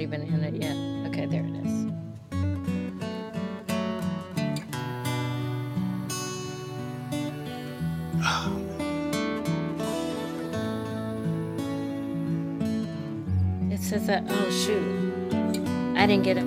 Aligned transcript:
even 0.00 0.22
in 0.22 0.42
it 0.42 0.62
yet. 0.62 0.76
Okay, 1.08 1.26
there 1.26 1.44
it 1.44 1.66
is. 1.66 1.79
Says 13.90 14.06
that. 14.06 14.22
Oh 14.28 14.50
shoot! 14.52 15.34
I 15.96 16.06
didn't 16.06 16.22
get 16.22 16.36
it. 16.36 16.44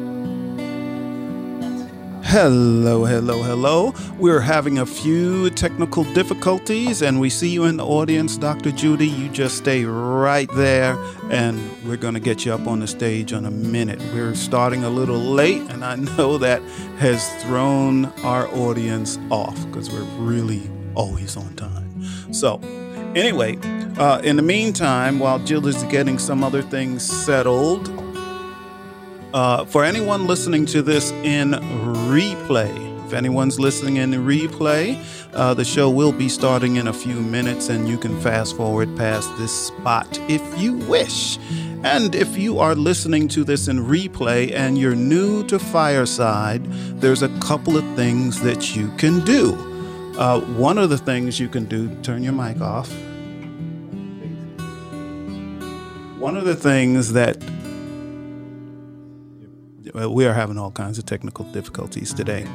Hello, 2.25 3.03
hello, 3.03 3.43
hello. 3.43 3.93
We're 4.17 4.39
having 4.39 4.79
a 4.79 4.85
few 4.85 5.49
technical 5.49 6.05
difficulties, 6.13 7.01
and 7.01 7.19
we 7.19 7.29
see 7.29 7.49
you 7.49 7.65
in 7.65 7.75
the 7.75 7.85
audience, 7.85 8.37
Dr. 8.37 8.71
Judy. 8.71 9.07
You 9.07 9.27
just 9.27 9.57
stay 9.57 9.83
right 9.83 10.49
there, 10.55 10.97
and 11.29 11.59
we're 11.85 11.97
going 11.97 12.13
to 12.13 12.21
get 12.21 12.45
you 12.45 12.53
up 12.53 12.65
on 12.65 12.79
the 12.79 12.87
stage 12.87 13.33
in 13.33 13.45
a 13.45 13.51
minute. 13.51 13.99
We're 14.13 14.35
starting 14.35 14.85
a 14.85 14.89
little 14.89 15.19
late, 15.19 15.61
and 15.69 15.83
I 15.83 15.95
know 15.95 16.37
that 16.37 16.61
has 16.99 17.27
thrown 17.43 18.05
our 18.23 18.47
audience 18.55 19.19
off 19.29 19.57
because 19.67 19.91
we're 19.91 20.07
really 20.17 20.71
always 20.95 21.35
on 21.35 21.53
time. 21.55 22.33
So, 22.33 22.61
anyway, 23.15 23.57
uh, 23.97 24.21
in 24.23 24.35
the 24.35 24.41
meantime, 24.41 25.19
while 25.19 25.39
Jill 25.39 25.67
is 25.67 25.83
getting 25.83 26.17
some 26.17 26.43
other 26.43 26.61
things 26.61 27.03
settled, 27.03 27.91
uh, 29.33 29.65
for 29.65 29.83
anyone 29.83 30.27
listening 30.27 30.65
to 30.67 30.81
this 30.81 31.11
in 31.23 31.51
replay, 31.51 33.05
if 33.05 33.13
anyone's 33.13 33.59
listening 33.59 33.97
in 33.97 34.11
replay, 34.11 34.97
uh, 35.33 35.53
the 35.53 35.65
show 35.65 35.89
will 35.89 36.11
be 36.11 36.29
starting 36.29 36.77
in 36.77 36.87
a 36.87 36.93
few 36.93 37.21
minutes 37.21 37.69
and 37.69 37.87
you 37.87 37.97
can 37.97 38.19
fast 38.21 38.55
forward 38.55 38.95
past 38.97 39.29
this 39.37 39.67
spot 39.67 40.19
if 40.29 40.41
you 40.59 40.73
wish. 40.73 41.37
And 41.83 42.15
if 42.15 42.37
you 42.37 42.59
are 42.59 42.75
listening 42.75 43.27
to 43.29 43.43
this 43.43 43.67
in 43.67 43.79
replay 43.79 44.53
and 44.53 44.77
you're 44.77 44.95
new 44.95 45.43
to 45.47 45.59
Fireside, 45.59 46.63
there's 46.99 47.21
a 47.21 47.29
couple 47.39 47.77
of 47.77 47.83
things 47.95 48.41
that 48.41 48.75
you 48.75 48.89
can 48.97 49.23
do. 49.25 49.53
Uh, 50.17 50.39
one 50.57 50.77
of 50.77 50.89
the 50.89 50.97
things 50.97 51.39
you 51.39 51.49
can 51.49 51.65
do, 51.65 51.93
turn 52.01 52.23
your 52.23 52.33
mic 52.33 52.61
off. 52.61 52.91
One 56.23 56.37
of 56.37 56.45
the 56.45 56.55
things 56.55 57.11
that 57.11 57.37
we 59.93 60.25
are 60.25 60.31
having 60.31 60.57
all 60.57 60.71
kinds 60.71 60.97
of 60.97 61.05
technical 61.05 61.43
difficulties 61.51 62.13
today. 62.13 62.47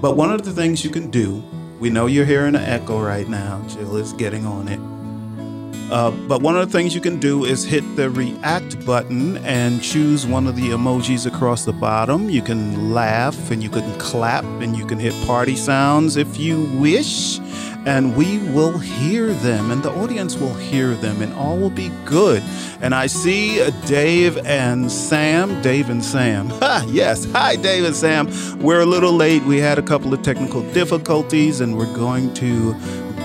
But 0.00 0.16
one 0.16 0.30
of 0.30 0.44
the 0.44 0.52
things 0.52 0.84
you 0.84 0.90
can 0.90 1.10
do, 1.10 1.42
we 1.80 1.90
know 1.90 2.06
you're 2.06 2.24
hearing 2.24 2.54
an 2.54 2.62
echo 2.62 3.02
right 3.02 3.28
now. 3.28 3.66
Jill 3.66 3.96
is 3.96 4.12
getting 4.12 4.46
on 4.46 4.68
it. 4.68 4.78
Uh, 5.90 6.10
but 6.26 6.42
one 6.42 6.56
of 6.56 6.66
the 6.66 6.76
things 6.76 6.94
you 6.94 7.00
can 7.00 7.20
do 7.20 7.44
is 7.44 7.64
hit 7.64 7.82
the 7.94 8.10
react 8.10 8.84
button 8.84 9.36
and 9.38 9.80
choose 9.80 10.26
one 10.26 10.48
of 10.48 10.56
the 10.56 10.70
emojis 10.70 11.26
across 11.26 11.64
the 11.64 11.72
bottom. 11.72 12.28
You 12.28 12.42
can 12.42 12.92
laugh 12.92 13.52
and 13.52 13.62
you 13.62 13.70
can 13.70 13.96
clap 14.00 14.44
and 14.44 14.76
you 14.76 14.84
can 14.84 14.98
hit 14.98 15.14
party 15.26 15.54
sounds 15.54 16.16
if 16.16 16.38
you 16.38 16.64
wish. 16.78 17.38
And 17.86 18.16
we 18.16 18.38
will 18.50 18.76
hear 18.78 19.32
them 19.32 19.70
and 19.70 19.80
the 19.80 19.92
audience 19.92 20.36
will 20.36 20.54
hear 20.54 20.94
them 20.94 21.22
and 21.22 21.32
all 21.34 21.56
will 21.56 21.70
be 21.70 21.92
good. 22.04 22.42
And 22.80 22.92
I 22.92 23.06
see 23.06 23.64
Dave 23.86 24.38
and 24.44 24.90
Sam. 24.90 25.62
Dave 25.62 25.88
and 25.88 26.04
Sam. 26.04 26.48
Ha, 26.66 26.84
yes. 26.88 27.30
Hi, 27.30 27.54
Dave 27.54 27.84
and 27.84 27.94
Sam. 27.94 28.28
We're 28.60 28.80
a 28.80 28.86
little 28.86 29.12
late. 29.12 29.44
We 29.44 29.58
had 29.58 29.78
a 29.78 29.82
couple 29.82 30.12
of 30.12 30.22
technical 30.22 30.62
difficulties 30.72 31.60
and 31.60 31.76
we're 31.78 31.94
going 31.94 32.34
to 32.34 32.74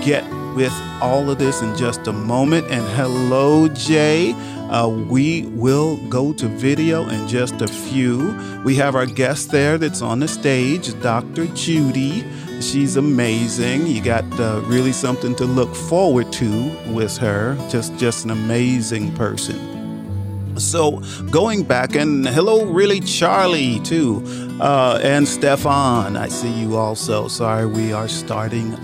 get 0.00 0.22
with 0.54 0.72
all 1.00 1.30
of 1.30 1.38
this 1.38 1.62
in 1.62 1.76
just 1.76 2.06
a 2.06 2.12
moment. 2.12 2.66
And 2.70 2.84
hello, 2.96 3.68
Jay. 3.68 4.32
Uh, 4.70 4.88
we 4.88 5.42
will 5.48 5.96
go 6.08 6.32
to 6.32 6.48
video 6.48 7.08
in 7.08 7.28
just 7.28 7.60
a 7.60 7.68
few. 7.68 8.34
We 8.64 8.74
have 8.76 8.94
our 8.94 9.06
guest 9.06 9.50
there 9.50 9.76
that's 9.76 10.00
on 10.00 10.20
the 10.20 10.28
stage, 10.28 10.98
Dr. 11.02 11.46
Judy. 11.48 12.24
She's 12.60 12.96
amazing. 12.96 13.86
You 13.86 14.02
got 14.02 14.24
uh, 14.40 14.62
really 14.64 14.92
something 14.92 15.34
to 15.36 15.44
look 15.44 15.74
forward 15.74 16.32
to 16.34 16.92
with 16.92 17.16
her. 17.18 17.56
Just, 17.68 17.96
just 17.98 18.24
an 18.24 18.30
amazing 18.30 19.14
person. 19.14 19.72
So 20.58 21.00
going 21.30 21.64
back 21.64 21.94
and 21.94 22.26
hello, 22.26 22.64
really 22.66 23.00
Charlie 23.00 23.80
too, 23.80 24.22
uh, 24.60 25.00
and 25.02 25.26
Stefan. 25.26 26.16
I 26.16 26.28
see 26.28 26.52
you 26.52 26.76
also. 26.76 27.28
Sorry, 27.28 27.66
we 27.66 27.92
are 27.92 28.08
starting 28.08 28.76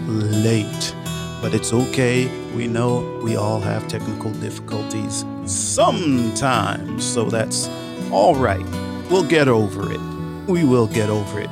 late 0.43 0.95
but 1.41 1.54
it's 1.54 1.72
okay. 1.72 2.26
We 2.54 2.66
know 2.66 3.21
we 3.22 3.37
all 3.37 3.60
have 3.60 3.87
technical 3.88 4.32
difficulties 4.32 5.25
sometimes, 5.44 7.04
so 7.04 7.25
that's 7.25 7.69
all 8.10 8.34
right. 8.34 8.65
We'll 9.10 9.25
get 9.25 9.49
over 9.49 9.93
it. 9.93 10.00
We 10.47 10.65
will 10.65 10.87
get 10.87 11.09
over 11.09 11.41
it. 11.41 11.50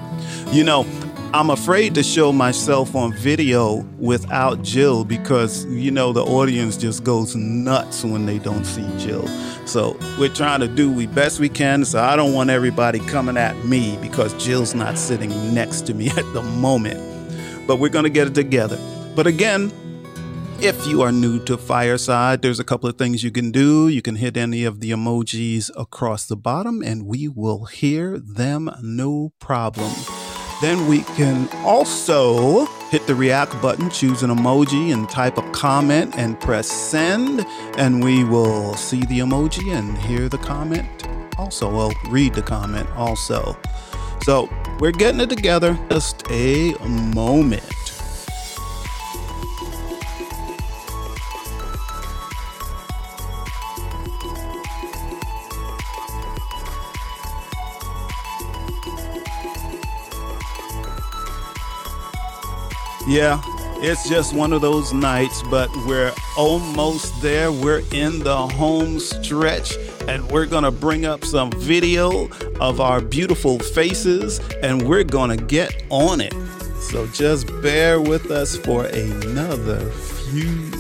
You 0.53 0.65
know, 0.65 0.87
I'm 1.35 1.51
afraid 1.51 1.95
to 1.97 2.03
show 2.03 2.33
myself 2.33 2.95
on 2.95 3.13
video 3.13 3.87
without 3.99 4.63
Jill 4.63 5.05
because, 5.05 5.67
you 5.67 5.91
know, 5.91 6.13
the 6.13 6.25
audience 6.25 6.77
just 6.77 7.05
goes 7.05 7.37
nuts 7.37 8.05
when 8.05 8.27
they 8.27 8.39
don't 8.39 8.65
see 8.65 8.87
Jill. 8.97 9.27
So 9.67 9.99
we're 10.19 10.33
trying 10.33 10.61
to 10.61 10.69
do 10.69 10.91
we 10.91 11.07
best 11.07 11.41
we 11.41 11.49
can. 11.49 11.85
So 11.85 12.01
I 12.01 12.17
don't 12.17 12.33
want 12.33 12.51
everybody 12.51 13.01
coming 13.01 13.37
at 13.37 13.57
me 13.65 13.99
because 14.01 14.33
Jill's 14.43 14.75
not 14.75 14.97
sitting 14.97 15.53
next 15.53 15.83
to 15.89 15.95
me 15.95 16.09
at 16.17 16.33
the 16.33 16.43
moment. 16.43 17.01
But 17.67 17.81
we're 17.81 17.91
going 17.91 18.05
to 18.05 18.11
get 18.11 18.29
it 18.29 18.35
together. 18.35 18.79
But 19.17 19.27
again, 19.27 19.73
if 20.61 20.87
you 20.87 21.01
are 21.01 21.11
new 21.11 21.43
to 21.47 21.57
Fireside, 21.57 22.43
there's 22.43 22.61
a 22.61 22.65
couple 22.65 22.91
of 22.91 22.99
things 22.99 23.25
you 23.25 23.31
can 23.31 23.51
do. 23.51 23.89
You 23.89 24.03
can 24.03 24.17
hit 24.17 24.37
any 24.37 24.65
of 24.65 24.81
the 24.81 24.91
emojis 24.91 25.71
across 25.75 26.27
the 26.27 26.37
bottom 26.37 26.83
and 26.83 27.07
we 27.07 27.27
will 27.27 27.65
hear 27.65 28.19
them 28.19 28.71
no 28.83 29.33
problem. 29.41 29.91
Then 30.61 30.87
we 30.87 31.01
can 31.17 31.49
also 31.65 32.67
hit 32.91 33.07
the 33.07 33.15
react 33.15 33.59
button, 33.63 33.89
choose 33.89 34.23
an 34.23 34.29
emoji, 34.29 34.93
and 34.93 35.09
type 35.09 35.39
a 35.39 35.51
comment 35.51 36.15
and 36.19 36.39
press 36.39 36.71
send. 36.71 37.47
And 37.79 38.05
we 38.05 38.23
will 38.23 38.75
see 38.75 39.01
the 39.07 39.21
emoji 39.21 39.75
and 39.75 39.97
hear 39.97 40.29
the 40.29 40.39
comment 40.39 41.07
also. 41.39 41.75
Well, 41.75 41.93
read 42.09 42.35
the 42.35 42.43
comment 42.43 42.89
also. 42.91 43.57
So 44.25 44.51
we're 44.79 44.93
getting 44.93 45.23
it 45.23 45.31
together. 45.31 45.79
Just 45.89 46.31
a 46.31 46.75
moment. 47.15 47.86
Yeah, 63.07 63.41
it's 63.79 64.09
just 64.09 64.35
one 64.35 64.53
of 64.53 64.63
those 64.63 64.93
nights, 64.93 65.41
but 65.45 65.71
we're 65.87 66.13
almost 66.37 67.23
there. 67.23 67.53
We're 67.53 67.85
in 67.93 68.19
the 68.19 68.37
home 68.37 68.99
stretch, 68.99 69.77
and 70.09 70.29
we're 70.29 70.47
gonna 70.47 70.73
bring 70.73 71.07
up 71.07 71.25
some 71.25 71.53
video 71.53 72.29
of 72.61 72.81
our 72.81 73.01
beautiful 73.01 73.61
faces, 73.61 74.41
and 74.61 74.89
we're 74.89 75.05
gonna 75.05 75.37
get 75.37 75.85
on 75.89 76.21
it. 76.21 76.35
So 76.81 77.07
just 77.09 77.47
bear 77.63 78.01
with 78.01 78.33
us 78.33 78.57
for 78.57 78.87
another 78.87 79.89
few, 80.33 80.73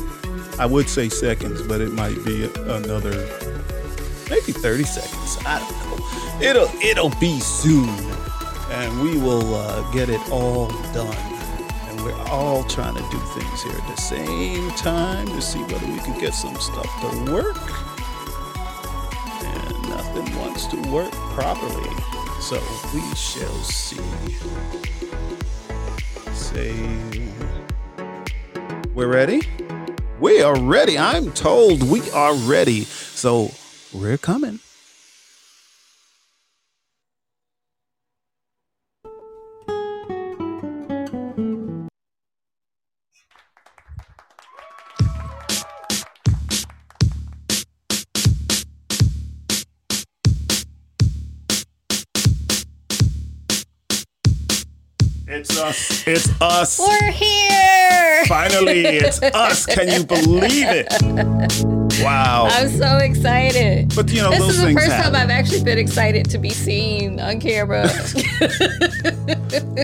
I 0.58 0.66
would 0.66 0.88
say 0.88 1.08
seconds, 1.08 1.62
but 1.62 1.80
it 1.80 1.92
might 1.92 2.24
be 2.24 2.50
another 2.56 3.12
maybe 4.28 4.50
30 4.50 4.82
seconds. 4.82 5.38
I 5.46 5.60
don't 5.60 5.70
know. 5.78 6.40
It'll 6.44 6.80
it'll 6.82 7.20
be 7.20 7.38
soon, 7.38 7.88
and 8.72 9.00
we 9.00 9.16
will 9.16 9.54
uh, 9.54 9.88
get 9.92 10.08
it 10.08 10.20
all 10.28 10.70
done 10.92 11.35
we're 12.06 12.28
all 12.28 12.62
trying 12.64 12.94
to 12.94 13.00
do 13.10 13.18
things 13.18 13.62
here 13.64 13.72
at 13.72 13.88
the 13.88 14.00
same 14.00 14.70
time 14.72 15.26
to 15.26 15.42
see 15.42 15.60
whether 15.62 15.86
we 15.88 15.98
can 15.98 16.18
get 16.20 16.34
some 16.34 16.54
stuff 16.56 16.86
to 17.00 17.32
work. 17.32 17.56
And 19.42 19.88
nothing 19.88 20.38
wants 20.38 20.66
to 20.66 20.76
work 20.88 21.10
properly. 21.34 21.90
So 22.40 22.62
we 22.94 23.00
shall 23.16 23.58
see. 23.64 23.96
Say, 26.32 26.76
we're 28.94 29.12
ready? 29.12 29.40
We 30.20 30.42
are 30.42 30.56
ready. 30.56 30.96
I'm 30.96 31.32
told 31.32 31.82
we 31.90 32.08
are 32.12 32.34
ready. 32.34 32.82
So 32.82 33.50
we're 33.92 34.18
coming. 34.18 34.60
Us. 55.76 56.06
It's 56.06 56.40
us. 56.40 56.78
We're 56.78 57.10
here. 57.10 58.24
Finally, 58.26 58.84
it's 58.86 59.22
us. 59.22 59.66
Can 59.66 59.88
you 59.88 60.04
believe 60.04 60.66
it? 60.68 62.02
Wow. 62.02 62.48
I'm 62.50 62.68
so 62.68 62.98
excited. 62.98 63.94
But 63.94 64.10
you 64.10 64.22
know, 64.22 64.30
this 64.30 64.48
is 64.48 64.60
the 64.60 64.72
first 64.72 64.88
happen. 64.88 65.12
time 65.12 65.22
I've 65.22 65.30
actually 65.30 65.64
been 65.64 65.78
excited 65.78 66.28
to 66.30 66.38
be 66.38 66.50
seen 66.50 67.20
on 67.20 67.40
camera. 67.40 67.88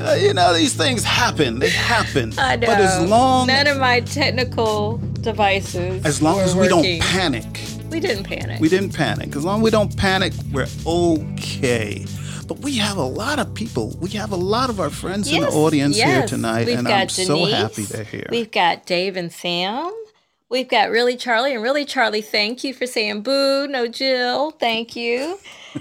Uh, 0.03 0.15
you 0.15 0.35
know, 0.35 0.53
these 0.53 0.75
things 0.75 1.05
happen. 1.05 1.59
They 1.59 1.69
happen. 1.71 2.33
I 2.39 2.57
know. 2.57 2.67
But 2.67 2.81
as 2.81 3.09
long 3.09 3.47
none 3.47 3.67
of 3.67 3.79
my 3.79 4.01
technical 4.01 4.97
devices. 5.21 6.05
as 6.05 6.21
long 6.21 6.41
as 6.41 6.57
we 6.57 6.67
don't 6.69 7.01
panic, 7.01 7.45
we 7.91 8.01
didn't 8.01 8.25
panic. 8.25 8.61
we 8.61 8.69
didn't 8.69 8.93
panic. 8.95 9.37
As 9.37 9.45
long 9.45 9.61
as 9.61 9.65
we 9.65 9.71
don't 9.71 9.97
panic, 9.97 10.33
we're 10.53 10.67
okay. 10.87 12.05
But 12.53 12.61
we 12.61 12.77
have 12.77 12.99
a 12.99 13.03
lot 13.03 13.39
of 13.39 13.55
people. 13.55 13.97
We 13.99 14.11
have 14.11 14.31
a 14.31 14.37
lot 14.37 14.69
of 14.69 14.79
our 14.79 14.91
friends 14.91 15.27
in 15.33 15.41
the 15.41 15.47
Yes, 15.47 15.55
audience 15.55 15.97
here 15.97 16.27
tonight, 16.27 16.67
We've 16.67 16.77
and 16.77 16.87
got 16.87 17.01
I'm 17.01 17.09
so 17.09 17.47
happy 17.47 17.85
they're 17.85 18.05
here. 18.05 18.27
We've 18.29 18.51
got 18.51 18.85
Dave 18.85 19.17
and 19.17 19.33
Sam. 19.33 19.91
We've 20.51 20.69
got 20.69 20.91
Really 20.91 21.17
Charlie. 21.17 21.55
And 21.55 21.63
Really 21.63 21.87
Charlie, 21.87 22.21
thank 22.21 22.63
you 22.63 22.75
for 22.75 22.87
saying 22.87 23.23
boo. 23.23 23.67
No, 23.69 23.87
Jill. 23.87 24.51
Thank 24.51 24.95
you. 24.95 25.39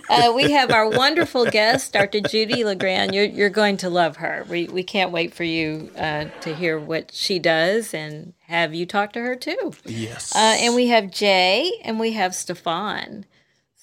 Uh, 0.10 0.32
we 0.34 0.50
have 0.52 0.72
our 0.72 0.88
wonderful 0.98 1.44
guest, 1.46 1.92
Dr. 1.92 2.22
Judy 2.22 2.64
LeGrand. 2.64 3.14
You're, 3.14 3.26
you're 3.26 3.50
going 3.50 3.76
to 3.76 3.90
love 3.90 4.16
her. 4.16 4.46
We, 4.48 4.68
we 4.68 4.84
can't 4.84 5.12
wait 5.12 5.34
for 5.34 5.44
you 5.44 5.92
uh, 5.98 6.28
to 6.40 6.56
hear 6.56 6.80
what 6.80 7.12
she 7.14 7.38
does 7.38 7.94
and 7.94 8.32
have 8.48 8.74
you 8.74 8.86
talk 8.86 9.12
to 9.12 9.20
her 9.20 9.36
too. 9.36 9.74
yes. 9.86 10.34
Uh, 10.34 10.56
and 10.58 10.74
we 10.74 10.88
have 10.88 11.12
Jay 11.12 11.70
and 11.84 12.00
we 12.00 12.14
have 12.14 12.34
Stefan. 12.34 13.26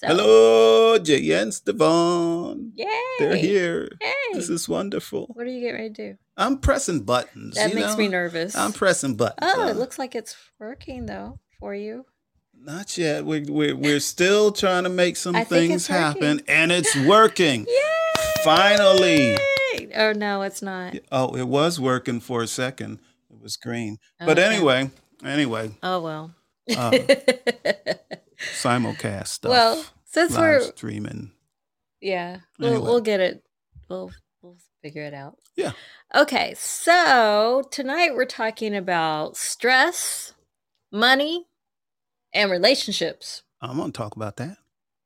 So, 0.00 0.06
Hello, 0.06 0.98
Jay 0.98 1.28
and 1.32 1.52
Stefan. 1.52 2.70
Yay. 2.76 2.86
They're 3.18 3.34
here. 3.34 3.88
Hey. 4.00 4.12
This 4.32 4.48
is 4.48 4.68
wonderful. 4.68 5.26
What 5.34 5.44
are 5.44 5.50
you 5.50 5.58
getting 5.60 5.74
ready 5.74 5.92
to 5.94 6.12
do? 6.12 6.18
I'm 6.36 6.58
pressing 6.58 7.00
buttons. 7.00 7.56
That 7.56 7.74
makes 7.74 7.88
know? 7.88 7.96
me 7.96 8.06
nervous. 8.06 8.54
I'm 8.54 8.72
pressing 8.72 9.16
buttons. 9.16 9.38
oh, 9.42 9.64
Uh, 9.64 9.68
it 9.70 9.76
looks 9.76 9.98
like 9.98 10.14
it's 10.14 10.36
working 10.60 11.06
though 11.06 11.40
for 11.58 11.74
you. 11.74 12.06
Not 12.56 12.96
yet. 12.96 13.24
We're, 13.24 13.44
we're, 13.48 13.74
we're 13.74 13.98
still 13.98 14.52
trying 14.52 14.84
to 14.84 14.88
make 14.88 15.16
some 15.16 15.34
things 15.46 15.88
it's 15.88 15.90
working. 15.90 16.22
happen, 16.22 16.40
and 16.46 16.70
it's 16.70 16.94
working. 16.94 17.66
Yay! 17.68 18.22
Finally. 18.44 19.36
Oh 19.96 20.12
no, 20.12 20.42
it's 20.42 20.62
not. 20.62 20.94
Oh, 21.10 21.34
it 21.36 21.48
was 21.48 21.80
working 21.80 22.20
for 22.20 22.42
a 22.42 22.46
second. 22.46 23.00
It 23.32 23.40
was 23.42 23.56
green. 23.56 23.98
But 24.20 24.38
Okay. 24.38 24.44
anyway, 24.54 24.90
anyway, 25.24 25.72
Oh 25.82 26.00
well. 26.00 26.34
uh, 26.76 26.96
simulcast 28.38 29.28
stuff. 29.28 29.50
well, 29.50 29.84
since 30.04 30.32
live 30.34 30.40
we're 30.42 30.60
streaming. 30.62 31.32
yeah, 32.00 32.38
we'll, 32.58 32.70
Anyway. 32.70 32.84
we'll 32.84 33.00
get 33.00 33.20
it. 33.20 33.42
We'll 33.88 34.10
we'll 34.42 34.56
figure 34.82 35.02
it 35.02 35.14
out. 35.14 35.36
Yeah. 35.56 35.72
Okay, 36.14 36.54
so 36.56 37.62
tonight 37.70 38.14
we're 38.14 38.24
talking 38.24 38.74
about 38.76 39.36
stress, 39.36 40.32
money, 40.92 41.46
and 42.32 42.50
relationships. 42.50 43.42
I'm 43.60 43.76
gonna 43.76 43.92
talk 43.92 44.16
about 44.16 44.36
that. 44.36 44.56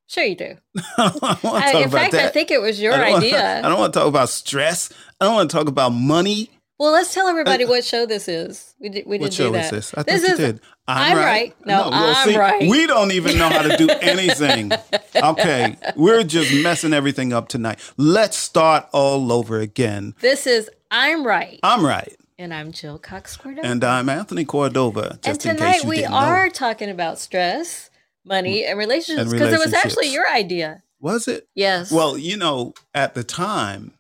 Sure, 0.07 0.25
you 0.25 0.37
do. 0.37 0.57
I 0.99 1.09
don't 1.09 1.23
I- 1.55 1.73
talk 1.73 1.83
in 1.85 1.91
fact, 1.91 2.13
that. 2.13 2.27
I 2.27 2.29
think 2.29 2.51
it 2.51 2.61
was 2.61 2.81
your 2.81 2.93
I 2.93 2.97
don't 2.99 3.13
wanna- 3.15 3.27
idea. 3.27 3.59
I 3.65 3.69
don't 3.69 3.79
want 3.79 3.93
to 3.95 3.99
talk 3.99 4.09
about 4.09 4.29
stress. 4.29 4.93
I 5.21 5.25
don't 5.25 5.35
want 5.35 5.51
to 5.51 5.57
talk 5.57 5.69
about 5.69 5.91
money. 5.91 6.51
Well, 6.83 6.93
let's 6.93 7.15
tell 7.15 7.29
everybody 7.29 7.65
uh, 7.65 7.69
what 7.69 7.85
show 7.85 8.07
this 8.07 8.27
is. 8.29 8.75
We 8.81 8.89
did. 8.89 9.07
We 9.07 9.19
What 9.19 9.31
didn't 9.31 9.35
show 9.35 9.51
do 9.53 9.59
is 9.59 9.71
that. 9.71 9.75
this? 9.77 9.95
I 9.97 10.03
This 10.03 10.25
is- 10.25 10.37
did. 10.39 10.61
I'm 10.89 11.17
right. 11.17 11.55
No, 11.65 11.89
well, 11.91 12.15
I'm 12.17 12.29
see, 12.29 12.37
right. 12.37 12.69
We 12.69 12.87
don't 12.89 13.13
even 13.13 13.39
know 13.39 13.49
how 13.49 13.63
to 13.63 13.77
do 13.77 13.89
anything. 14.01 14.73
okay, 15.15 15.77
we're 15.97 16.25
just 16.25 16.53
messing 16.63 16.93
everything 16.93 17.33
up 17.33 17.49
tonight. 17.49 17.79
Let's 17.97 18.37
start 18.37 18.89
all 18.93 19.31
over 19.33 19.59
again. 19.61 20.15
This 20.21 20.47
is 20.47 20.69
I'm 20.91 21.25
right, 21.25 21.61
I'm 21.63 21.85
right, 21.85 22.15
and 22.39 22.53
I'm 22.53 22.73
Jill 22.73 22.99
Cox 22.99 23.37
Cordova. 23.37 23.67
and 23.67 23.85
I'm 23.85 24.09
Anthony 24.09 24.45
Cordova. 24.45 25.11
and 25.13 25.23
Just 25.23 25.47
in 25.47 25.57
tonight 25.57 25.73
case 25.75 25.85
you 25.85 25.89
we 25.91 26.05
are 26.05 26.45
know. 26.47 26.51
talking 26.51 26.91
about 26.91 27.19
stress, 27.21 27.89
money, 28.25 28.65
and 28.65 28.77
relationships 28.77 29.31
because 29.33 29.53
it 29.53 29.61
was 29.61 29.73
actually 29.73 30.13
your 30.13 30.29
idea. 30.31 30.83
Was 31.01 31.29
it? 31.29 31.49
Yes. 31.55 31.91
Well, 31.93 32.19
you 32.19 32.37
know, 32.37 32.75
at 32.95 33.15
the 33.15 33.25
time, 33.25 33.93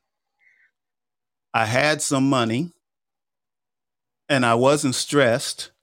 I 1.55 1.67
had 1.67 2.01
some 2.03 2.29
money, 2.29 2.73
and 4.29 4.45
I 4.47 4.55
wasn't 4.55 4.95
stressed. 4.95 5.71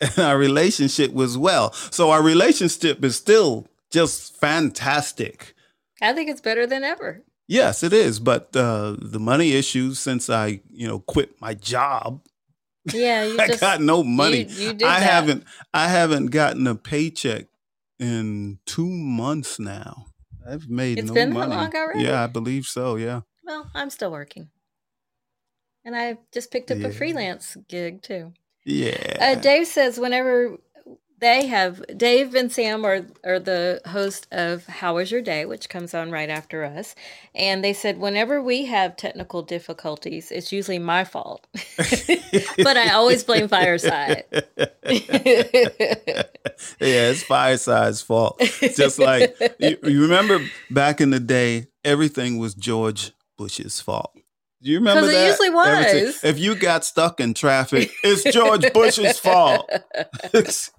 And 0.00 0.18
our 0.20 0.38
relationship 0.38 1.12
was 1.12 1.36
well. 1.36 1.72
So 1.72 2.10
our 2.12 2.22
relationship 2.22 3.02
is 3.04 3.16
still 3.16 3.66
just 3.90 4.36
fantastic. 4.36 5.54
I 6.00 6.12
think 6.12 6.30
it's 6.30 6.40
better 6.40 6.68
than 6.68 6.84
ever. 6.84 7.24
Yes, 7.48 7.82
it 7.82 7.92
is. 7.92 8.20
But 8.20 8.54
uh, 8.54 8.94
the 9.00 9.18
money 9.18 9.54
issues 9.54 9.98
since 9.98 10.30
I, 10.30 10.60
you 10.70 10.86
know, 10.86 11.00
quit 11.00 11.40
my 11.40 11.54
job, 11.54 12.22
Yeah, 12.92 13.24
you 13.24 13.36
I 13.40 13.48
just 13.48 13.60
got 13.60 13.80
no 13.80 14.04
money. 14.04 14.44
You, 14.44 14.66
you 14.68 14.70
I 14.86 15.00
that. 15.00 15.02
haven't 15.02 15.44
I 15.74 15.88
haven't 15.88 16.26
gotten 16.26 16.68
a 16.68 16.76
paycheck 16.76 17.46
in 17.98 18.60
two 18.66 18.86
months 18.88 19.58
now. 19.58 20.06
I've 20.48 20.68
made 20.68 20.98
It's 21.00 21.08
no 21.08 21.14
been 21.14 21.30
that 21.30 21.34
money. 21.34 21.56
long 21.56 21.74
already? 21.74 22.04
Yeah, 22.04 22.22
I 22.22 22.28
believe 22.28 22.66
so. 22.66 22.94
Yeah. 22.94 23.22
Well, 23.48 23.70
I'm 23.74 23.88
still 23.88 24.10
working, 24.12 24.50
and 25.82 25.96
I 25.96 26.18
just 26.32 26.50
picked 26.50 26.70
up 26.70 26.78
Yeah. 26.78 26.88
a 26.88 26.92
freelance 26.92 27.56
gig 27.66 28.02
too. 28.02 28.34
Yeah. 28.66 29.16
Uh, 29.18 29.34
Dave 29.36 29.66
says 29.66 29.98
whenever 29.98 30.58
they 31.18 31.46
have 31.46 31.82
Dave 31.96 32.34
and 32.34 32.52
Sam 32.52 32.84
are 32.84 33.06
are 33.24 33.38
the 33.38 33.80
host 33.86 34.26
of 34.30 34.66
How 34.66 34.96
Was 34.96 35.10
Your 35.10 35.22
Day, 35.22 35.46
which 35.46 35.70
comes 35.70 35.94
on 35.94 36.10
right 36.10 36.28
after 36.28 36.62
us, 36.62 36.94
and 37.34 37.64
they 37.64 37.72
said 37.72 37.96
whenever 37.98 38.42
we 38.42 38.66
have 38.66 38.96
technical 38.98 39.40
difficulties, 39.40 40.30
it's 40.30 40.52
usually 40.52 40.78
my 40.78 41.04
fault, 41.04 41.46
but 42.58 42.76
I 42.76 42.90
always 42.92 43.24
blame 43.24 43.48
Fireside. 43.48 44.24
yeah, 44.32 44.42
it's 46.80 47.22
Fireside's 47.22 48.02
fault. 48.02 48.40
Just 48.76 48.98
like 48.98 49.34
you, 49.58 49.78
you 49.84 50.02
remember 50.02 50.44
back 50.70 51.00
in 51.00 51.08
the 51.10 51.20
day, 51.20 51.68
everything 51.82 52.38
was 52.38 52.54
George 52.54 53.12
Bush's 53.38 53.80
fault. 53.80 54.12
Do 54.60 54.70
you 54.70 54.78
remember 54.78 55.02
'Cause 55.02 55.10
it 55.10 55.14
that? 55.14 55.26
usually 55.40 55.58
Everything- 55.70 56.06
was. 56.06 56.24
If 56.24 56.38
you 56.38 56.54
got 56.56 56.84
stuck 56.84 57.20
in 57.20 57.32
traffic, 57.32 57.90
it's 58.02 58.24
George 58.34 58.70
Bush's 58.74 59.18
fault. 59.20 59.70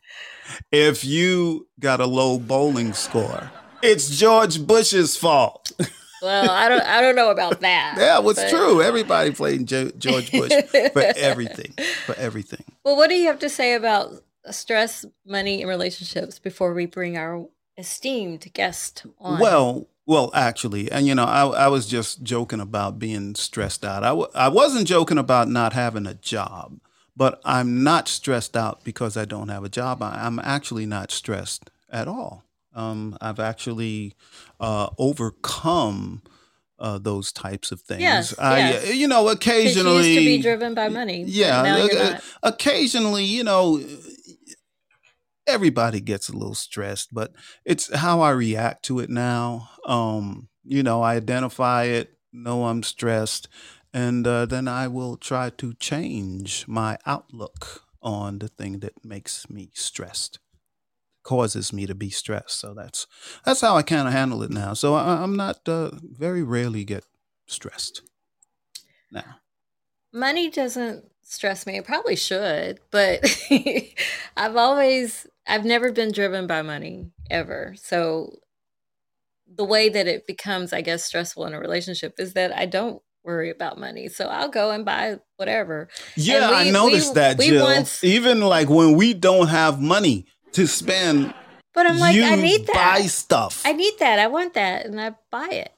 if 0.72 1.06
you 1.06 1.68
got 1.80 2.00
a 2.02 2.06
low 2.06 2.38
bowling 2.40 2.94
score, 2.94 3.52
it's 3.82 4.10
George 4.18 4.66
Bush's 4.66 5.16
fault. 5.16 5.72
well, 6.22 6.50
I 6.50 6.68
don't 6.68 6.82
I 6.84 7.02
don't 7.02 7.16
know 7.16 7.32
about 7.32 7.62
that. 7.62 7.96
Yeah, 7.98 8.20
it's 8.24 8.42
but- 8.42 8.50
true. 8.50 8.82
Everybody 8.82 9.32
played 9.32 9.66
jo- 9.68 9.92
George 9.98 10.32
Bush 10.32 10.52
for 10.92 11.02
everything. 11.16 11.74
For 12.06 12.16
everything. 12.16 12.66
Well, 12.84 12.98
what 12.98 13.10
do 13.10 13.16
you 13.16 13.28
have 13.28 13.40
to 13.40 13.50
say 13.50 13.74
about 13.76 14.14
stress, 14.52 15.06
money, 15.26 15.62
and 15.62 15.70
relationships 15.70 16.40
before 16.40 16.74
we 16.74 16.86
bring 16.86 17.18
our 17.18 17.46
esteemed 17.78 18.46
guest 18.54 19.06
on? 19.20 19.40
Well, 19.40 19.88
well, 20.10 20.32
actually, 20.34 20.92
and 20.92 21.06
you 21.06 21.14
know, 21.14 21.26
I, 21.26 21.46
I 21.46 21.68
was 21.68 21.86
just 21.86 22.24
joking 22.24 22.60
about 22.60 22.98
being 22.98 23.36
stressed 23.36 23.86
out. 23.86 24.04
I, 24.04 24.08
w- 24.08 24.28
I 24.34 24.48
wasn't 24.48 24.88
joking 24.88 25.20
about 25.20 25.50
not 25.50 25.74
having 25.74 26.08
a 26.08 26.16
job, 26.16 26.80
but 27.16 27.40
I'm 27.46 27.84
not 27.84 28.08
stressed 28.08 28.58
out 28.58 28.84
because 28.84 29.16
I 29.16 29.26
don't 29.26 29.50
have 29.50 29.64
a 29.64 29.70
job. 29.70 30.02
I, 30.02 30.26
I'm 30.26 30.40
actually 30.40 30.88
not 30.88 31.12
stressed 31.12 31.70
at 31.92 32.08
all. 32.08 32.44
Um, 32.74 33.20
I've 33.22 33.40
actually 33.40 34.16
uh, 34.60 34.90
overcome 34.98 36.24
uh, 36.80 36.98
those 36.98 37.32
types 37.32 37.72
of 37.72 37.82
things. 37.82 38.02
Yes, 38.02 38.34
I, 38.40 38.58
yes. 38.58 38.96
you 38.96 39.08
know, 39.08 39.28
occasionally 39.28 40.08
you 40.08 40.14
used 40.14 40.20
to 40.20 40.26
be 40.26 40.42
driven 40.42 40.74
by 40.74 40.90
money. 40.90 41.24
yeah, 41.28 41.62
now 41.62 41.78
you're 41.86 42.02
uh, 42.02 42.10
not. 42.14 42.24
occasionally, 42.42 43.26
you 43.26 43.44
know, 43.44 43.80
everybody 45.50 46.00
gets 46.00 46.30
a 46.30 46.34
little 46.34 46.56
stressed, 46.56 47.14
but 47.14 47.34
it's 47.66 47.94
how 47.94 48.22
I 48.22 48.32
react 48.32 48.84
to 48.86 49.00
it 49.00 49.10
now. 49.10 49.70
Um, 49.86 50.50
you 50.64 50.84
know, 50.84 51.02
I 51.02 51.16
identify 51.16 51.84
it, 51.86 52.18
know 52.32 52.66
I'm 52.66 52.84
stressed, 52.84 53.48
and 53.94 54.26
uh, 54.26 54.46
then 54.46 54.68
I 54.68 54.88
will 54.88 55.18
try 55.18 55.50
to 55.50 55.74
change 55.74 56.68
my 56.68 56.98
outlook 57.06 57.84
on 58.02 58.40
the 58.40 58.48
thing 58.48 58.80
that 58.80 59.04
makes 59.04 59.50
me 59.50 59.72
stressed, 59.74 60.40
causes 61.24 61.74
me 61.74 61.86
to 61.86 61.96
be 61.96 62.10
stressed. 62.10 62.60
So 62.60 62.74
that's 62.74 63.08
that's 63.44 63.62
how 63.62 63.76
I 63.76 63.82
kind 63.82 64.08
of 64.08 64.14
handle 64.14 64.44
it 64.44 64.52
now. 64.52 64.74
So 64.74 64.94
I, 64.94 65.22
I'm 65.24 65.36
not 65.36 65.68
uh, 65.68 65.92
very 66.02 66.44
rarely 66.44 66.86
get 66.86 67.06
stressed 67.48 68.02
now. 69.12 69.38
Money 70.14 70.50
doesn't 70.50 71.06
stress 71.30 71.68
me. 71.68 71.78
It 71.78 71.86
probably 71.86 72.16
should, 72.16 72.80
but 72.92 73.24
I've 74.38 74.56
always, 74.56 75.28
I've 75.50 75.66
never 75.66 75.92
been 75.92 76.12
driven 76.12 76.48
by 76.48 76.62
money 76.62 77.12
ever. 77.30 77.74
So 77.78 78.38
the 79.54 79.66
way 79.66 79.90
that 79.90 80.08
it 80.08 80.28
becomes, 80.28 80.72
I 80.74 80.82
guess, 80.82 81.04
stressful 81.04 81.46
in 81.46 81.54
a 81.54 81.60
relationship 81.60 82.14
is 82.20 82.34
that 82.34 82.56
I 82.56 82.66
don't 82.68 83.02
worry 83.24 83.50
about 83.50 83.80
money. 83.80 84.08
So 84.08 84.26
I'll 84.28 84.50
go 84.50 84.72
and 84.72 84.86
buy 84.86 85.18
whatever. 85.38 85.90
Yeah, 86.16 86.50
we- 86.50 86.56
I 86.56 86.70
noticed 86.72 87.10
we- 87.10 87.14
that, 87.16 87.38
we 87.38 87.48
Jill. 87.50 87.64
once- 87.64 88.04
Even 88.04 88.42
like 88.42 88.70
when 88.70 88.94
we 88.96 89.14
don't 89.14 89.48
have 89.48 89.82
money 89.82 90.28
to 90.54 90.68
spend, 90.68 91.34
But 91.74 91.88
I'm 91.88 92.00
like, 92.00 92.16
I 92.16 92.36
need 92.36 92.68
that. 92.68 92.98
buy 93.00 93.02
stuff. 93.08 93.62
I 93.66 93.74
need 93.74 93.94
that. 94.00 94.20
I 94.20 94.28
want 94.28 94.54
that. 94.54 94.86
And 94.86 95.00
I 95.02 95.16
buy 95.32 95.50
it. 95.50 95.72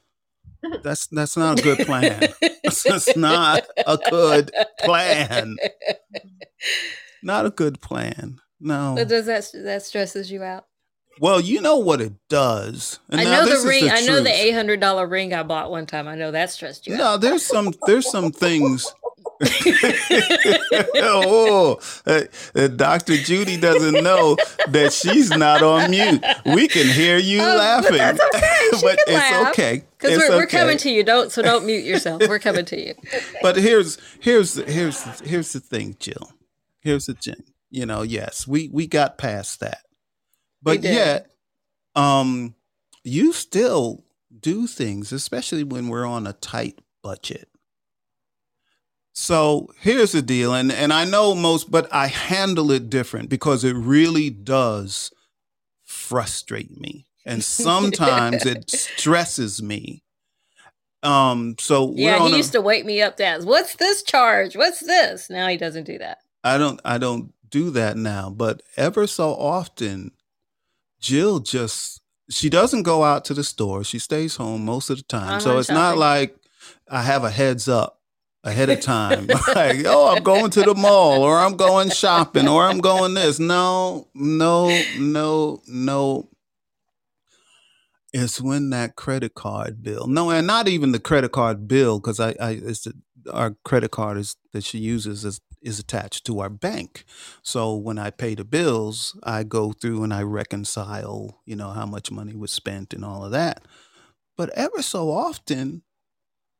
That's 0.82 1.06
that's 1.08 1.36
not 1.36 1.58
a 1.58 1.62
good 1.62 1.78
plan. 1.86 2.28
that's 2.84 3.16
not 3.16 3.64
a 3.86 3.98
good 4.10 4.52
plan. 4.84 5.56
Not 7.24 7.46
a 7.46 7.50
good 7.50 7.80
plan. 7.80 8.38
No. 8.62 8.94
But 8.96 9.08
does 9.08 9.26
that 9.26 9.50
that 9.64 9.82
stresses 9.82 10.30
you 10.30 10.42
out? 10.42 10.66
Well, 11.20 11.40
you 11.40 11.60
know 11.60 11.76
what 11.76 12.00
it 12.00 12.14
does. 12.28 13.00
And 13.10 13.20
I 13.20 13.24
know 13.24 13.44
the 13.44 13.68
ring. 13.68 13.84
The 13.84 13.92
I 13.92 14.00
know 14.02 14.22
the 14.22 14.30
eight 14.32 14.52
hundred 14.52 14.80
dollar 14.80 15.06
ring 15.06 15.34
I 15.34 15.42
bought 15.42 15.70
one 15.70 15.84
time. 15.86 16.08
I 16.08 16.14
know 16.14 16.30
that 16.30 16.50
stressed 16.50 16.86
you. 16.86 16.96
No, 16.96 17.04
out. 17.04 17.20
there's 17.20 17.44
some 17.44 17.74
there's 17.86 18.10
some 18.10 18.30
things. 18.32 18.86
oh, 20.94 21.80
uh, 22.06 22.68
Dr. 22.68 23.16
Judy 23.16 23.56
doesn't 23.56 24.02
know 24.02 24.36
that 24.68 24.92
she's 24.92 25.30
not 25.30 25.62
on 25.62 25.90
mute. 25.90 26.24
We 26.46 26.68
can 26.68 26.86
hear 26.86 27.18
you 27.18 27.40
oh, 27.40 27.56
laughing. 27.56 27.98
But 27.98 28.18
that's 28.32 28.34
okay. 28.36 28.68
but 28.82 28.98
it's 29.00 29.10
laugh. 29.10 29.48
okay. 29.50 29.82
Because 29.98 30.18
we're, 30.18 30.26
okay. 30.26 30.36
we're 30.36 30.46
coming 30.46 30.78
to 30.78 30.90
you. 30.90 31.02
Don't 31.02 31.32
so 31.32 31.42
don't 31.42 31.66
mute 31.66 31.84
yourself. 31.84 32.22
We're 32.28 32.38
coming 32.38 32.64
to 32.66 32.80
you. 32.80 32.94
But 33.42 33.56
here's 33.56 33.98
here's 34.20 34.54
here's 34.54 35.02
here's 35.20 35.52
the 35.52 35.60
thing, 35.60 35.96
Jill. 35.98 36.32
Here's 36.80 37.06
the 37.06 37.14
thing. 37.14 37.42
You 37.72 37.86
know, 37.86 38.02
yes, 38.02 38.46
we 38.46 38.68
we 38.70 38.86
got 38.86 39.16
past 39.16 39.60
that, 39.60 39.78
but 40.62 40.82
yet, 40.82 41.30
um, 41.94 42.54
you 43.02 43.32
still 43.32 44.04
do 44.38 44.66
things, 44.66 45.10
especially 45.10 45.64
when 45.64 45.88
we're 45.88 46.04
on 46.04 46.26
a 46.26 46.34
tight 46.34 46.80
budget. 47.02 47.48
So 49.14 49.70
here's 49.80 50.12
the 50.12 50.20
deal, 50.20 50.52
and 50.52 50.70
and 50.70 50.92
I 50.92 51.06
know 51.06 51.34
most, 51.34 51.70
but 51.70 51.88
I 51.90 52.08
handle 52.08 52.70
it 52.70 52.90
different 52.90 53.30
because 53.30 53.64
it 53.64 53.74
really 53.74 54.28
does 54.28 55.10
frustrate 55.82 56.78
me, 56.78 57.06
and 57.24 57.42
sometimes 57.44 58.44
it 58.44 58.70
stresses 58.70 59.62
me. 59.62 60.02
Um, 61.02 61.54
so 61.58 61.94
yeah, 61.96 62.26
he 62.28 62.36
used 62.36 62.52
to 62.52 62.60
wake 62.60 62.84
me 62.84 63.00
up 63.00 63.16
to 63.16 63.24
ask, 63.24 63.46
"What's 63.46 63.76
this 63.76 64.02
charge? 64.02 64.58
What's 64.58 64.80
this?" 64.80 65.30
Now 65.30 65.48
he 65.48 65.56
doesn't 65.56 65.84
do 65.84 65.96
that. 65.96 66.18
I 66.44 66.58
don't. 66.58 66.78
I 66.84 66.98
don't 66.98 67.32
do 67.52 67.70
that 67.70 67.96
now, 67.96 68.30
but 68.30 68.62
ever 68.76 69.06
so 69.06 69.30
often, 69.36 70.10
Jill 70.98 71.38
just 71.38 72.00
she 72.28 72.48
doesn't 72.48 72.82
go 72.82 73.04
out 73.04 73.24
to 73.26 73.34
the 73.34 73.44
store. 73.44 73.84
She 73.84 73.98
stays 73.98 74.36
home 74.36 74.64
most 74.64 74.90
of 74.90 74.96
the 74.96 75.04
time. 75.04 75.40
so 75.40 75.58
it's 75.58 75.68
shopping. 75.68 75.80
not 75.80 75.98
like 75.98 76.36
I 76.88 77.02
have 77.02 77.22
a 77.22 77.30
heads 77.30 77.68
up 77.68 78.00
ahead 78.42 78.70
of 78.70 78.80
time. 78.82 79.26
like, 79.54 79.84
oh, 79.86 80.14
I'm 80.14 80.22
going 80.22 80.50
to 80.52 80.62
the 80.62 80.74
mall 80.74 81.22
or 81.22 81.38
I'm 81.38 81.56
going 81.56 81.90
shopping 81.90 82.48
or 82.48 82.64
I'm 82.64 82.78
going 82.78 83.14
this. 83.14 83.38
No, 83.38 84.08
no, 84.14 84.82
no, 84.98 85.62
no. 85.68 86.28
It's 88.14 88.40
when 88.40 88.70
that 88.70 88.96
credit 88.96 89.34
card 89.34 89.82
bill. 89.82 90.06
No, 90.06 90.30
and 90.30 90.46
not 90.46 90.68
even 90.68 90.92
the 90.92 91.00
credit 91.00 91.32
card 91.32 91.66
bill 91.66 91.98
because 91.98 92.20
I, 92.20 92.34
I, 92.40 92.50
it's 92.62 92.82
the, 92.82 92.94
our 93.32 93.56
credit 93.64 93.90
card 93.90 94.18
is 94.18 94.36
that 94.52 94.64
she 94.64 94.78
uses 94.78 95.24
is 95.24 95.40
is 95.62 95.78
attached 95.78 96.24
to 96.26 96.40
our 96.40 96.48
bank. 96.48 97.04
So 97.42 97.74
when 97.74 97.98
I 97.98 98.10
pay 98.10 98.34
the 98.34 98.44
bills, 98.44 99.18
I 99.22 99.42
go 99.44 99.72
through 99.72 100.02
and 100.04 100.12
I 100.12 100.22
reconcile, 100.22 101.40
you 101.44 101.56
know, 101.56 101.70
how 101.70 101.86
much 101.86 102.10
money 102.10 102.34
was 102.34 102.50
spent 102.50 102.92
and 102.92 103.04
all 103.04 103.24
of 103.24 103.32
that. 103.32 103.64
But 104.36 104.50
ever 104.50 104.82
so 104.82 105.10
often, 105.10 105.82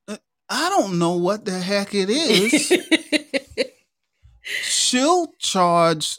uh, 0.09 0.19
I 0.49 0.69
don't 0.69 0.99
know 0.99 1.17
what 1.17 1.45
the 1.45 1.59
heck 1.59 1.95
it 1.95 2.11
is. 2.11 2.73
She'll 4.43 5.33
charge 5.39 6.19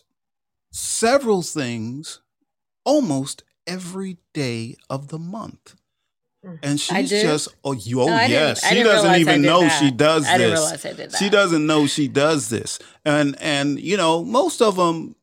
several 0.71 1.41
things 1.41 2.21
almost 2.85 3.43
every 3.67 4.17
day 4.33 4.75
of 4.89 5.09
the 5.09 5.19
month. 5.19 5.75
Mm. 6.43 6.59
And 6.61 6.79
she's 6.79 7.09
just 7.09 7.47
oh 7.63 7.71
you 7.71 8.01
oh 8.01 8.07
no, 8.07 8.21
yes 8.23 8.67
she 8.67 8.83
doesn't 8.83 9.15
even 9.15 9.41
know 9.41 9.61
that. 9.61 9.79
she 9.79 9.91
does 9.91 10.25
I 10.27 10.37
this. 10.37 10.47
Didn't 10.47 10.53
realize 10.53 10.85
I 10.85 10.93
did 10.93 11.11
that. 11.11 11.17
She 11.17 11.29
doesn't 11.29 11.65
know 11.65 11.87
she 11.87 12.07
does 12.09 12.49
this, 12.49 12.79
and 13.05 13.37
and 13.39 13.79
you 13.79 13.95
know 13.95 14.25
most 14.25 14.61
of 14.61 14.75
them 14.75 15.15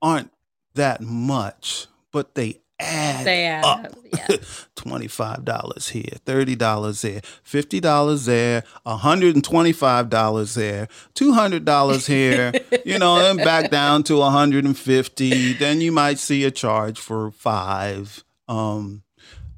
aren't 0.00 0.30
that 0.74 1.02
much, 1.02 1.86
but 2.12 2.34
they 2.34 2.60
add, 2.80 3.26
they 3.26 3.44
add 3.44 3.64
up. 3.64 3.84
up 3.84 3.98
yeah. 4.12 4.36
twenty 4.74 5.06
five 5.06 5.44
dollars 5.44 5.88
here, 5.88 6.16
thirty 6.24 6.56
dollars 6.56 7.02
there, 7.02 7.20
fifty 7.42 7.78
dollars 7.78 8.24
there, 8.24 8.64
hundred 8.86 9.34
and 9.34 9.44
twenty 9.44 9.72
five 9.72 10.08
dollars 10.08 10.54
there, 10.54 10.88
two 11.12 11.34
hundred 11.34 11.66
dollars 11.66 12.06
here, 12.06 12.52
you 12.86 12.98
know, 12.98 13.30
and 13.30 13.38
back 13.38 13.70
down 13.70 14.02
to 14.04 14.22
hundred 14.22 14.64
and 14.64 14.78
fifty. 14.78 15.52
Then 15.52 15.82
you 15.82 15.92
might 15.92 16.18
see 16.18 16.44
a 16.44 16.50
charge 16.50 16.98
for 16.98 17.30
five. 17.32 18.24
Um, 18.48 19.02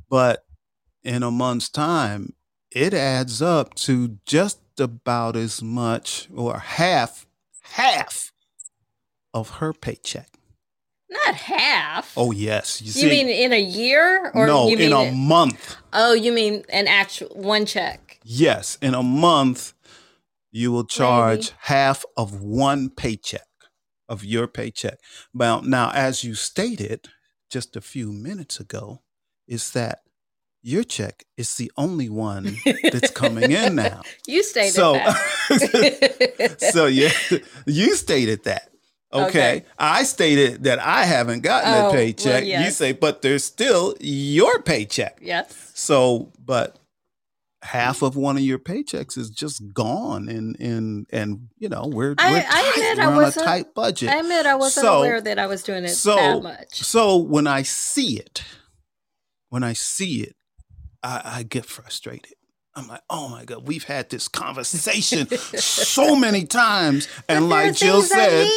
but 0.09 0.44
in 1.05 1.23
a 1.23 1.31
month's 1.31 1.69
time, 1.69 2.35
it 2.71 2.95
adds 2.95 3.41
up 3.41 3.75
to 3.75 4.19
just 4.27 4.59
about 4.79 5.37
as 5.37 5.63
much 5.63 6.29
or 6.35 6.59
half, 6.59 7.27
half 7.63 8.33
of 9.33 9.51
her 9.51 9.73
paycheck. 9.73 10.29
Not 11.09 11.35
half. 11.37 12.13
Oh 12.17 12.33
yes. 12.33 12.83
You, 12.83 13.03
you 13.03 13.09
mean 13.09 13.29
in 13.29 13.53
a 13.53 13.61
year 13.61 14.33
or 14.35 14.47
no? 14.47 14.69
in 14.69 14.93
a 14.93 15.05
it, 15.05 15.15
month. 15.15 15.77
Oh, 15.93 16.13
you 16.13 16.33
mean 16.33 16.65
an 16.71 16.89
actual 16.89 17.29
one 17.29 17.67
check? 17.67 18.19
Yes, 18.25 18.79
in 18.81 18.95
a 18.95 19.03
month, 19.03 19.75
you 20.51 20.73
will 20.73 20.85
charge 20.85 21.51
Maybe. 21.51 21.57
half 21.61 22.05
of 22.17 22.41
one 22.43 22.91
paycheck 22.91 23.47
of 24.09 24.25
your 24.25 24.49
paycheck. 24.49 24.99
Now, 25.33 25.61
now, 25.61 25.91
as 25.95 26.25
you 26.25 26.35
stated 26.35 27.09
just 27.51 27.77
a 27.77 27.81
few 27.81 28.13
minutes 28.13 28.59
ago, 28.59 29.03
is 29.47 29.71
that 29.73 30.01
your 30.65 30.83
check 30.83 31.25
is 31.37 31.55
the 31.57 31.71
only 31.77 32.09
one 32.09 32.57
that's 32.91 33.11
coming 33.11 33.53
in 33.53 33.75
now. 33.77 34.01
you 34.27 34.43
stated 34.43 34.73
so, 34.73 34.95
that. 34.95 36.57
so 36.73 36.87
yeah, 36.87 37.13
you 37.67 37.95
stated 37.95 38.45
that. 38.45 38.71
Okay. 39.13 39.29
okay. 39.29 39.65
I 39.79 40.03
stated 40.05 40.65
that 40.65 40.81
I 40.81 41.05
haven't 41.05 41.43
gotten 41.43 41.73
oh, 41.73 41.91
a 41.91 41.93
paycheck. 41.93 42.41
Well, 42.41 42.45
yes. 42.45 42.65
You 42.65 42.71
say, 42.73 42.93
but 42.93 43.23
there's 43.23 43.45
still 43.45 43.95
your 44.01 44.61
paycheck. 44.63 45.19
Yes. 45.21 45.71
So, 45.75 46.33
but 46.43 46.79
half 47.63 48.03
of 48.03 48.17
one 48.17 48.37
of 48.37 48.43
your 48.43 48.59
paychecks 48.59 49.17
is 49.17 49.31
just 49.31 49.73
gone 49.73 50.29
and 50.29 50.59
and 50.61 51.07
and 51.11 51.49
you 51.59 51.69
know 51.69 51.87
we're, 51.87 52.15
I, 52.19 52.33
we're 52.33 52.43
tight. 52.43 52.51
I 52.51 52.91
admit 52.91 52.97
we're 52.99 53.13
I 53.13 53.17
on 53.17 53.25
a 53.25 53.31
tight 53.33 53.75
budget. 53.75 54.09
I 54.09 54.17
admit 54.17 54.47
I 54.47 54.55
wasn't 54.55 54.87
so, 54.87 54.99
aware 54.99 55.21
that 55.21 55.39
I 55.39 55.47
was 55.47 55.63
doing 55.63 55.85
it 55.85 55.89
so, 55.89 56.17
that 56.17 56.43
much. 56.43 56.83
So 56.83 57.19
when 57.19 57.47
I 57.47 57.63
see 57.63 58.19
it, 58.19 58.43
when 59.51 59.63
I 59.63 59.75
see 59.75 60.23
it, 60.23 60.35
I, 61.05 61.21
I 61.25 61.43
get 61.45 61.67
frustrated. 61.67 62.33
I'm 62.75 62.89
like, 62.89 63.03
oh 63.09 63.29
my 63.29 63.45
God, 63.45 63.69
we've 63.69 63.85
had 63.85 64.11
this 64.11 64.27
conversation 64.27 65.29
so 65.29 66.17
many 66.17 66.45
times. 66.45 67.07
And 67.29 67.49
like 67.49 67.75
Jill 67.75 68.03
said, 68.03 68.49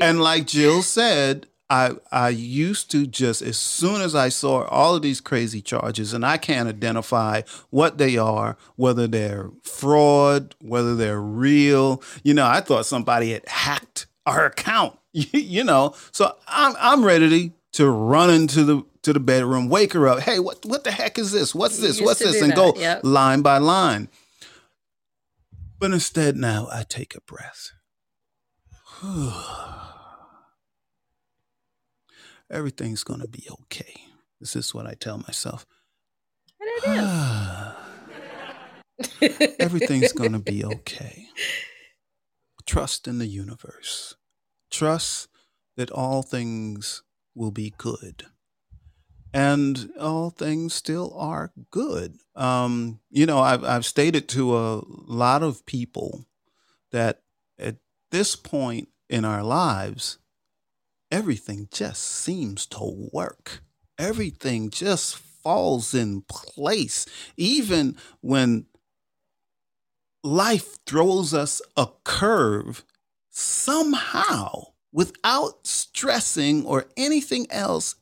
and 0.00 0.20
like 0.20 0.46
Jill 0.46 0.82
said, 0.82 1.48
I 1.68 1.92
I 2.12 2.28
used 2.28 2.90
to 2.92 3.06
just 3.06 3.42
as 3.42 3.58
soon 3.58 4.00
as 4.00 4.14
I 4.14 4.28
saw 4.28 4.64
all 4.66 4.94
of 4.94 5.02
these 5.02 5.20
crazy 5.20 5.60
charges 5.60 6.12
and 6.12 6.24
I 6.24 6.36
can't 6.36 6.68
identify 6.68 7.42
what 7.70 7.98
they 7.98 8.16
are, 8.16 8.56
whether 8.76 9.08
they're 9.08 9.50
fraud, 9.62 10.54
whether 10.60 10.94
they're 10.94 11.20
real. 11.20 12.00
You 12.22 12.34
know, 12.34 12.46
I 12.46 12.60
thought 12.60 12.86
somebody 12.86 13.32
had 13.32 13.48
hacked 13.48 14.06
our 14.26 14.46
account. 14.46 14.98
you 15.12 15.64
know, 15.64 15.94
so 16.12 16.36
I'm 16.46 16.76
I'm 16.78 17.04
ready 17.04 17.48
to, 17.48 17.54
to 17.72 17.90
run 17.90 18.30
into 18.30 18.62
the 18.62 18.84
to 19.04 19.12
the 19.12 19.20
bedroom, 19.20 19.68
wake 19.68 19.92
her 19.92 20.08
up. 20.08 20.20
Hey, 20.20 20.38
what 20.38 20.64
what 20.66 20.84
the 20.84 20.90
heck 20.90 21.18
is 21.18 21.32
this? 21.32 21.54
What's 21.54 21.78
this? 21.78 22.00
What's 22.00 22.20
this? 22.20 22.40
And 22.42 22.52
that. 22.52 22.56
go 22.56 22.74
yep. 22.76 23.00
line 23.04 23.42
by 23.42 23.58
line. 23.58 24.08
But 25.78 25.92
instead, 25.92 26.36
now 26.36 26.68
I 26.72 26.82
take 26.82 27.14
a 27.14 27.20
breath. 27.20 27.72
Everything's 32.50 33.04
gonna 33.04 33.28
be 33.28 33.46
okay. 33.50 33.94
This 34.40 34.56
is 34.56 34.74
what 34.74 34.86
I 34.86 34.94
tell 34.94 35.18
myself. 35.18 35.66
And 36.60 36.70
it 39.10 39.20
is. 39.20 39.56
Everything's 39.60 40.12
gonna 40.12 40.38
be 40.38 40.64
okay. 40.64 41.26
Trust 42.66 43.06
in 43.06 43.18
the 43.18 43.26
universe. 43.26 44.14
Trust 44.70 45.28
that 45.76 45.90
all 45.90 46.22
things 46.22 47.02
will 47.34 47.50
be 47.50 47.74
good 47.76 48.26
and 49.34 49.90
all 49.98 50.30
things 50.30 50.72
still 50.72 51.12
are 51.18 51.52
good. 51.72 52.18
Um, 52.36 53.00
you 53.10 53.26
know, 53.26 53.40
I've, 53.40 53.64
I've 53.64 53.84
stated 53.84 54.28
to 54.30 54.56
a 54.56 54.82
lot 54.86 55.42
of 55.42 55.66
people 55.66 56.24
that 56.92 57.22
at 57.58 57.76
this 58.12 58.36
point 58.36 58.88
in 59.10 59.24
our 59.24 59.42
lives, 59.42 60.18
everything 61.10 61.66
just 61.72 62.00
seems 62.02 62.64
to 62.66 63.08
work. 63.12 63.62
Everything 63.98 64.70
just 64.70 65.16
falls 65.16 65.94
in 65.94 66.22
place. 66.22 67.04
Even 67.36 67.96
when 68.20 68.66
life 70.22 70.78
throws 70.86 71.34
us 71.34 71.60
a 71.76 71.88
curve, 72.04 72.84
somehow, 73.30 74.66
without 74.92 75.66
stressing 75.66 76.64
or 76.64 76.86
anything 76.96 77.48
else, 77.50 77.96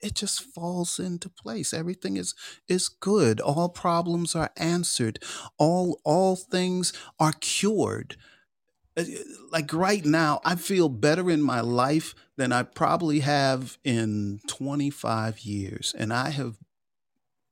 it 0.00 0.14
just 0.14 0.42
falls 0.42 0.98
into 0.98 1.28
place. 1.28 1.72
Everything 1.72 2.16
is 2.16 2.34
is 2.68 2.88
good. 2.88 3.40
All 3.40 3.68
problems 3.68 4.34
are 4.34 4.50
answered. 4.56 5.22
All 5.58 6.00
all 6.04 6.36
things 6.36 6.92
are 7.18 7.32
cured. 7.32 8.16
Uh, 8.96 9.04
like 9.52 9.72
right 9.72 10.04
now 10.04 10.40
i 10.44 10.56
feel 10.56 10.88
better 10.88 11.30
in 11.30 11.40
my 11.40 11.60
life 11.60 12.16
than 12.36 12.50
i 12.50 12.64
probably 12.64 13.20
have 13.20 13.78
in 13.84 14.40
25 14.48 15.40
years. 15.40 15.94
And 15.96 16.12
i 16.12 16.30
have 16.30 16.56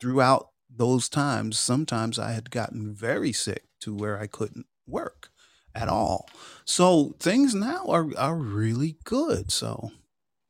throughout 0.00 0.50
those 0.68 1.08
times 1.08 1.58
sometimes 1.58 2.18
i 2.18 2.32
had 2.32 2.50
gotten 2.50 2.92
very 2.92 3.32
sick 3.32 3.64
to 3.80 3.94
where 3.94 4.18
i 4.18 4.26
couldn't 4.26 4.66
work 4.88 5.30
at 5.76 5.88
all. 5.88 6.28
So 6.64 7.14
things 7.20 7.54
now 7.54 7.84
are 7.88 8.08
are 8.16 8.36
really 8.36 8.96
good. 9.04 9.52
So 9.52 9.90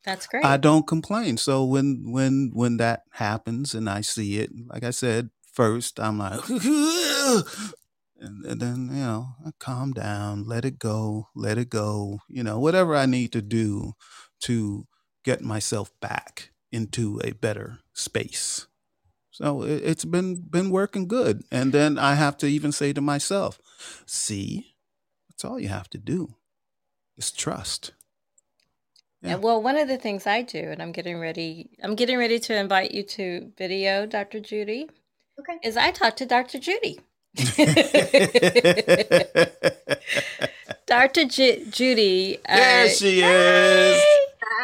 That's 0.07 0.29
great. 0.29 0.45
I 0.45 0.57
don't 0.57 0.87
complain. 0.87 1.37
So 1.37 1.65
when 1.65 2.13
when 2.13 2.53
when 2.55 2.77
that 2.77 3.03
happens 3.11 3.75
and 3.75 3.91
I 3.91 4.01
see 4.03 4.39
it, 4.39 4.51
like 4.69 4.85
I 4.85 4.91
said, 4.91 5.31
first 5.53 5.99
I'm 5.99 6.19
like, 6.19 6.49
and, 6.49 7.45
and 8.21 8.61
then 8.61 8.89
you 8.93 9.03
know 9.03 9.27
I 9.45 9.51
calm 9.59 9.93
down, 9.93 10.47
let 10.47 10.65
it 10.65 10.79
go, 10.79 11.29
let 11.35 11.59
it 11.59 11.69
go. 11.69 12.21
You 12.29 12.45
know 12.45 12.61
whatever 12.61 12.95
I 12.95 13.07
need 13.07 13.33
to 13.33 13.43
do 13.43 13.95
to 14.43 14.87
get 15.25 15.43
myself 15.43 15.91
back 16.01 16.51
into 16.71 17.21
a 17.25 17.33
better 17.33 17.81
space. 17.93 18.69
So 19.33 19.65
it, 19.65 19.83
it's 19.85 20.05
been 20.05 20.37
been 20.49 20.71
working 20.71 21.09
good. 21.09 21.43
And 21.51 21.73
then 21.73 21.99
I 21.99 22.15
have 22.15 22.37
to 22.39 22.47
even 22.47 22.71
say 22.71 22.93
to 22.93 23.01
myself, 23.01 23.59
see, 24.07 24.77
that's 25.29 25.45
all 25.45 25.59
you 25.59 25.69
have 25.69 25.91
to 25.91 25.99
do 25.99 26.37
is 27.19 27.33
trust. 27.33 27.91
Yeah, 29.27 29.37
well, 29.37 29.63
one 29.63 29.77
of 29.77 29.89
the 29.89 29.97
things 29.97 30.27
I 30.27 30.43
do, 30.43 30.59
and 30.59 30.81
I'm 30.83 30.93
getting 30.93 31.19
ready, 31.19 31.71
I'm 31.83 31.95
getting 31.95 32.19
ready 32.19 32.39
to 32.41 32.57
invite 32.57 32.93
you 32.93 33.03
to 33.03 33.53
video 33.57 34.07
Dr. 34.07 34.41
Judy, 34.41 34.89
Okay. 35.39 35.59
is 35.63 35.77
I 35.77 35.91
talk 35.91 36.17
to 36.17 36.27
Dr. 36.27 36.59
Judy. 36.59 37.01
Dr. 40.87 41.25
Ju- 41.27 41.67
Judy, 41.71 42.39
there 42.49 42.87
uh, 42.87 42.89
she 42.89 43.21
is. 43.21 43.23
Hey, 43.23 44.05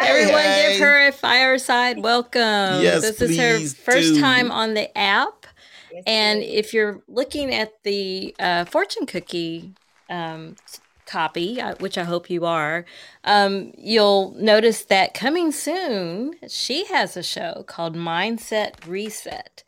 everyone 0.01 0.41
hey. 0.43 0.73
give 0.73 0.81
her 0.87 1.09
a 1.09 1.13
fireside 1.13 1.99
welcome. 1.99 2.41
Yes, 2.83 3.03
this 3.03 3.21
is 3.21 3.37
her 3.37 3.59
first 3.85 4.15
do. 4.15 4.21
time 4.21 4.51
on 4.51 4.75
the 4.75 4.97
app. 4.97 5.47
Yes, 5.93 6.05
And 6.07 6.43
if 6.43 6.73
you're 6.73 7.03
looking 7.09 7.53
at 7.55 7.83
the 7.83 8.35
uh, 8.39 8.65
fortune 8.65 9.05
cookie 9.05 9.75
um, 10.09 10.57
copy, 11.07 11.61
uh, 11.61 11.75
which 11.77 11.99
I 11.99 12.05
hope 12.05 12.31
you 12.31 12.45
are, 12.45 12.85
um, 13.25 13.73
you'll 13.77 14.35
notice 14.39 14.85
that 14.85 15.15
coming 15.15 15.53
soon, 15.53 16.35
she 16.49 16.85
has 16.87 17.17
a 17.17 17.23
show 17.23 17.65
called 17.67 17.97
Mindset 17.97 18.87
Reset. 18.87 19.65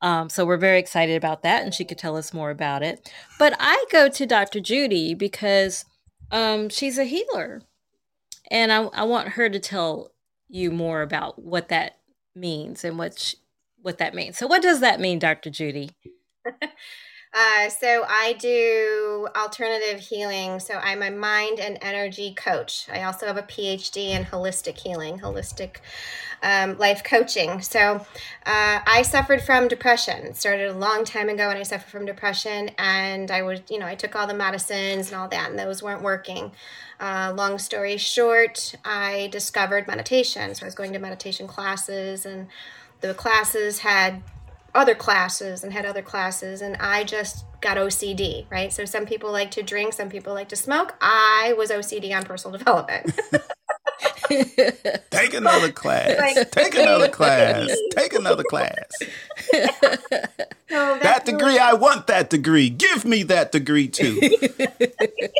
Um, 0.00 0.28
so 0.28 0.44
we're 0.44 0.56
very 0.56 0.78
excited 0.78 1.16
about 1.16 1.42
that, 1.42 1.64
and 1.64 1.74
she 1.74 1.84
could 1.84 1.98
tell 1.98 2.16
us 2.16 2.32
more 2.32 2.50
about 2.50 2.82
it. 2.82 3.12
But 3.38 3.54
I 3.58 3.84
go 3.90 4.08
to 4.08 4.26
Dr. 4.26 4.60
Judy 4.60 5.14
because 5.14 5.84
um, 6.30 6.68
she's 6.68 6.98
a 6.98 7.04
healer, 7.04 7.62
and 8.50 8.72
I, 8.72 8.84
I 8.84 9.02
want 9.02 9.30
her 9.30 9.48
to 9.48 9.58
tell 9.58 10.12
you 10.48 10.70
more 10.70 11.02
about 11.02 11.42
what 11.42 11.68
that 11.68 11.98
means 12.34 12.84
and 12.84 12.96
what 12.96 13.18
sh- 13.18 13.34
what 13.82 13.98
that 13.98 14.14
means. 14.14 14.38
So, 14.38 14.46
what 14.46 14.62
does 14.62 14.80
that 14.80 15.00
mean, 15.00 15.18
Dr. 15.18 15.50
Judy? 15.50 15.90
Uh, 17.32 17.68
so 17.68 18.04
I 18.08 18.34
do 18.38 19.28
alternative 19.36 20.00
healing. 20.00 20.60
So 20.60 20.74
I'm 20.74 21.02
a 21.02 21.10
mind 21.10 21.60
and 21.60 21.78
energy 21.82 22.34
coach. 22.34 22.86
I 22.92 23.02
also 23.02 23.26
have 23.26 23.36
a 23.36 23.42
PhD 23.42 24.10
in 24.10 24.24
holistic 24.24 24.78
healing, 24.78 25.18
holistic 25.18 25.76
um, 26.42 26.78
life 26.78 27.04
coaching. 27.04 27.60
So 27.60 27.96
uh, 28.46 28.80
I 28.86 29.02
suffered 29.02 29.42
from 29.42 29.68
depression. 29.68 30.26
It 30.26 30.36
started 30.36 30.70
a 30.70 30.74
long 30.74 31.04
time 31.04 31.28
ago, 31.28 31.50
and 31.50 31.58
I 31.58 31.62
suffered 31.64 31.90
from 31.90 32.06
depression. 32.06 32.70
And 32.78 33.30
I 33.30 33.42
was, 33.42 33.60
you 33.68 33.78
know, 33.78 33.86
I 33.86 33.94
took 33.94 34.16
all 34.16 34.26
the 34.26 34.34
medicines 34.34 35.08
and 35.08 35.20
all 35.20 35.28
that, 35.28 35.50
and 35.50 35.58
those 35.58 35.82
weren't 35.82 36.02
working. 36.02 36.52
Uh, 37.00 37.32
long 37.36 37.58
story 37.58 37.96
short, 37.96 38.74
I 38.84 39.28
discovered 39.30 39.86
meditation. 39.86 40.54
So 40.54 40.64
I 40.64 40.66
was 40.66 40.74
going 40.74 40.92
to 40.94 40.98
meditation 40.98 41.46
classes, 41.46 42.24
and 42.24 42.48
the 43.00 43.14
classes 43.14 43.80
had 43.80 44.22
other 44.74 44.94
classes 44.94 45.64
and 45.64 45.72
had 45.72 45.84
other 45.86 46.02
classes 46.02 46.60
and 46.62 46.76
I 46.78 47.04
just 47.04 47.44
got 47.60 47.76
OCD, 47.76 48.46
right? 48.50 48.72
So 48.72 48.84
some 48.84 49.06
people 49.06 49.32
like 49.32 49.50
to 49.52 49.62
drink, 49.62 49.92
some 49.92 50.08
people 50.08 50.34
like 50.34 50.48
to 50.50 50.56
smoke. 50.56 50.94
I 51.00 51.54
was 51.56 51.70
OCD 51.70 52.14
on 52.16 52.24
personal 52.24 52.56
development. 52.58 53.18
Take 55.10 55.34
another 55.34 55.72
class. 55.72 56.18
Like- 56.18 56.50
Take 56.50 56.74
another 56.76 57.08
class. 57.18 57.70
Take 57.96 58.12
another 58.14 58.44
class. 58.44 58.74
So 59.50 60.98
That 61.02 61.22
degree, 61.24 61.44
really- 61.54 61.58
I 61.58 61.72
want 61.72 62.06
that 62.08 62.28
degree. 62.30 62.68
Give 62.68 63.04
me 63.04 63.22
that 63.24 63.52
degree 63.52 63.88
too. 63.88 64.20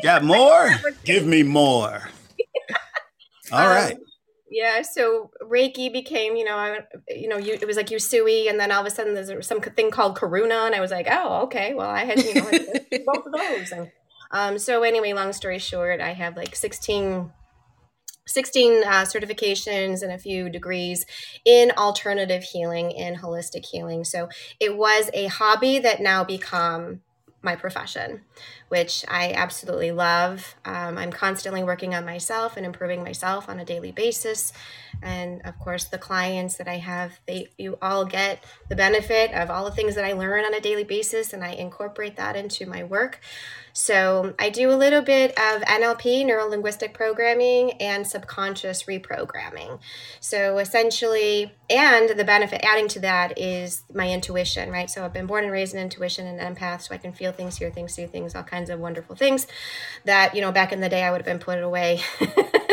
Got 0.02 0.24
more? 0.24 0.70
Give 1.04 1.26
me 1.26 1.42
more. 1.42 2.08
All 3.52 3.60
Um, 3.60 3.66
right. 3.68 3.96
Yeah, 4.50 4.82
so 4.82 5.30
Reiki 5.42 5.92
became, 5.92 6.34
you 6.36 6.44
know, 6.44 6.56
I, 6.56 6.78
you 7.08 7.28
know, 7.28 7.36
you, 7.36 7.54
it 7.54 7.66
was 7.66 7.76
like 7.76 7.88
Usui, 7.88 8.48
and 8.48 8.58
then 8.58 8.72
all 8.72 8.80
of 8.80 8.86
a 8.86 8.90
sudden 8.90 9.14
there's 9.14 9.46
some 9.46 9.60
thing 9.60 9.90
called 9.90 10.16
Karuna, 10.16 10.66
and 10.66 10.74
I 10.74 10.80
was 10.80 10.90
like, 10.90 11.06
oh, 11.10 11.42
okay, 11.42 11.74
well, 11.74 11.90
I 11.90 12.04
had, 12.04 12.22
you 12.22 12.34
know, 12.34 12.50
both 13.06 13.26
of 13.26 13.32
those, 13.32 13.72
and 13.72 13.90
um, 14.30 14.58
so 14.58 14.82
anyway, 14.82 15.12
long 15.12 15.32
story 15.32 15.58
short, 15.58 16.00
I 16.00 16.12
have 16.12 16.36
like 16.36 16.54
16 16.54 17.32
16 18.26 18.84
uh, 18.84 18.90
certifications 19.04 20.02
and 20.02 20.12
a 20.12 20.18
few 20.18 20.50
degrees 20.50 21.06
in 21.46 21.72
alternative 21.78 22.42
healing 22.42 22.90
in 22.90 23.16
holistic 23.16 23.64
healing. 23.64 24.04
So 24.04 24.28
it 24.60 24.76
was 24.76 25.08
a 25.14 25.28
hobby 25.28 25.78
that 25.78 26.00
now 26.00 26.24
become 26.24 27.00
my 27.40 27.56
profession 27.56 28.22
which 28.68 29.04
i 29.08 29.32
absolutely 29.32 29.90
love 29.90 30.54
um, 30.64 30.98
i'm 30.98 31.12
constantly 31.12 31.62
working 31.62 31.94
on 31.94 32.04
myself 32.04 32.56
and 32.56 32.64
improving 32.64 33.02
myself 33.02 33.48
on 33.48 33.58
a 33.60 33.64
daily 33.64 33.92
basis 33.92 34.52
and 35.02 35.40
of 35.44 35.58
course 35.58 35.84
the 35.84 35.98
clients 35.98 36.56
that 36.56 36.68
i 36.68 36.76
have 36.76 37.20
they 37.26 37.48
you 37.58 37.78
all 37.80 38.04
get 38.04 38.42
the 38.68 38.76
benefit 38.76 39.32
of 39.32 39.50
all 39.50 39.64
the 39.64 39.70
things 39.70 39.94
that 39.94 40.04
i 40.04 40.12
learn 40.12 40.44
on 40.44 40.54
a 40.54 40.60
daily 40.60 40.84
basis 40.84 41.32
and 41.32 41.44
i 41.44 41.50
incorporate 41.50 42.16
that 42.16 42.36
into 42.36 42.66
my 42.66 42.82
work 42.84 43.20
so 43.78 44.34
I 44.40 44.50
do 44.50 44.72
a 44.72 44.74
little 44.74 45.02
bit 45.02 45.30
of 45.38 45.62
NLP, 45.62 46.26
neuro 46.26 46.48
linguistic 46.48 46.92
programming, 46.94 47.74
and 47.80 48.04
subconscious 48.04 48.82
reprogramming. 48.82 49.78
So 50.18 50.58
essentially, 50.58 51.52
and 51.70 52.08
the 52.18 52.24
benefit 52.24 52.60
adding 52.64 52.88
to 52.88 53.00
that 53.00 53.38
is 53.38 53.84
my 53.94 54.10
intuition, 54.10 54.72
right? 54.72 54.90
So 54.90 55.04
I've 55.04 55.12
been 55.12 55.28
born 55.28 55.44
and 55.44 55.52
raised 55.52 55.74
in 55.74 55.80
intuition 55.80 56.26
and 56.26 56.56
empath, 56.56 56.82
so 56.82 56.94
I 56.96 56.98
can 56.98 57.12
feel 57.12 57.30
things, 57.30 57.58
hear 57.58 57.70
things, 57.70 57.94
see 57.94 58.06
things, 58.06 58.34
all 58.34 58.42
kinds 58.42 58.57
of 58.68 58.80
wonderful 58.80 59.14
things 59.14 59.46
that 60.04 60.34
you 60.34 60.40
know 60.40 60.52
back 60.52 60.72
in 60.72 60.80
the 60.80 60.88
day 60.88 61.02
I 61.04 61.10
would 61.10 61.18
have 61.18 61.26
been 61.26 61.38
put 61.38 61.62
away 61.62 62.00
in 62.20 62.30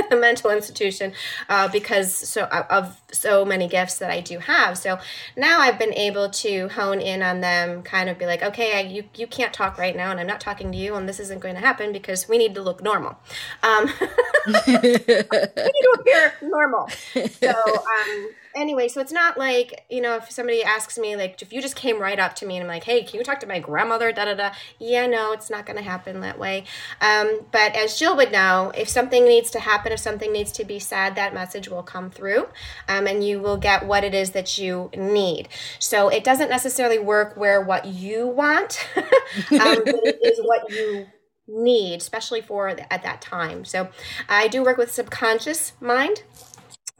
a 0.11 0.15
mental 0.15 0.51
institution 0.51 1.13
uh, 1.49 1.67
because 1.67 2.13
so 2.13 2.43
of 2.43 2.99
so 3.11 3.45
many 3.45 3.67
gifts 3.67 3.97
that 3.99 4.11
I 4.11 4.21
do 4.21 4.39
have. 4.39 4.77
So 4.77 4.99
now 5.35 5.59
I've 5.59 5.79
been 5.79 5.93
able 5.93 6.29
to 6.29 6.69
hone 6.69 6.99
in 6.99 7.21
on 7.21 7.41
them, 7.41 7.83
kind 7.83 8.09
of 8.09 8.17
be 8.17 8.25
like, 8.25 8.43
okay, 8.43 8.77
I, 8.77 8.81
you 8.81 9.05
you 9.15 9.27
can't 9.27 9.53
talk 9.53 9.77
right 9.77 9.95
now, 9.95 10.11
and 10.11 10.19
I'm 10.19 10.27
not 10.27 10.41
talking 10.41 10.71
to 10.71 10.77
you, 10.77 10.95
and 10.95 11.07
this 11.07 11.19
isn't 11.19 11.41
going 11.41 11.55
to 11.55 11.61
happen 11.61 11.91
because 11.91 12.27
we 12.27 12.37
need 12.37 12.55
to 12.55 12.61
look 12.61 12.81
normal. 12.81 13.17
Um, 13.63 13.85
we 14.47 14.53
need 14.53 15.07
to 15.07 15.97
appear 15.99 16.33
normal. 16.41 16.89
So 16.89 17.49
um, 17.49 18.29
anyway, 18.55 18.87
so 18.87 19.01
it's 19.01 19.11
not 19.11 19.37
like 19.37 19.85
you 19.89 20.01
know 20.01 20.15
if 20.15 20.31
somebody 20.31 20.63
asks 20.63 20.97
me 20.97 21.15
like 21.15 21.41
if 21.41 21.51
you 21.51 21.61
just 21.61 21.75
came 21.75 21.99
right 21.99 22.19
up 22.19 22.35
to 22.35 22.45
me 22.45 22.55
and 22.55 22.63
I'm 22.63 22.67
like, 22.67 22.83
hey, 22.83 23.03
can 23.03 23.19
you 23.19 23.23
talk 23.23 23.39
to 23.41 23.47
my 23.47 23.59
grandmother? 23.59 24.11
Da 24.11 24.25
da 24.25 24.33
da. 24.33 24.51
Yeah, 24.79 25.07
no, 25.07 25.33
it's 25.33 25.49
not 25.49 25.65
going 25.65 25.77
to 25.77 25.83
happen 25.83 26.21
that 26.21 26.39
way. 26.39 26.65
Um, 27.01 27.41
but 27.51 27.75
as 27.75 27.97
Jill 27.97 28.15
would 28.15 28.31
know, 28.31 28.71
if 28.75 28.87
something 28.89 29.25
needs 29.25 29.51
to 29.51 29.59
happen, 29.59 29.91
if 29.91 29.99
something 29.99 30.31
needs 30.31 30.51
to 30.53 30.65
be 30.65 30.79
said, 30.79 31.15
that 31.15 31.33
message 31.33 31.67
will 31.67 31.83
come 31.83 32.09
through, 32.09 32.47
um, 32.87 33.07
and 33.07 33.23
you 33.23 33.39
will 33.39 33.57
get 33.57 33.85
what 33.85 34.03
it 34.03 34.13
is 34.13 34.31
that 34.31 34.57
you 34.57 34.89
need. 34.95 35.49
So 35.79 36.09
it 36.09 36.23
doesn't 36.23 36.49
necessarily 36.49 36.99
work 36.99 37.35
where 37.35 37.61
what 37.61 37.85
you 37.85 38.27
want, 38.27 38.87
um, 38.95 39.83
is 40.23 40.39
what 40.43 40.69
you 40.71 41.07
need, 41.47 41.97
especially 41.97 42.41
for 42.41 42.69
at 42.69 43.03
that 43.03 43.21
time. 43.21 43.65
So 43.65 43.89
I 44.27 44.47
do 44.47 44.63
work 44.63 44.77
with 44.77 44.91
subconscious 44.91 45.73
mind. 45.79 46.23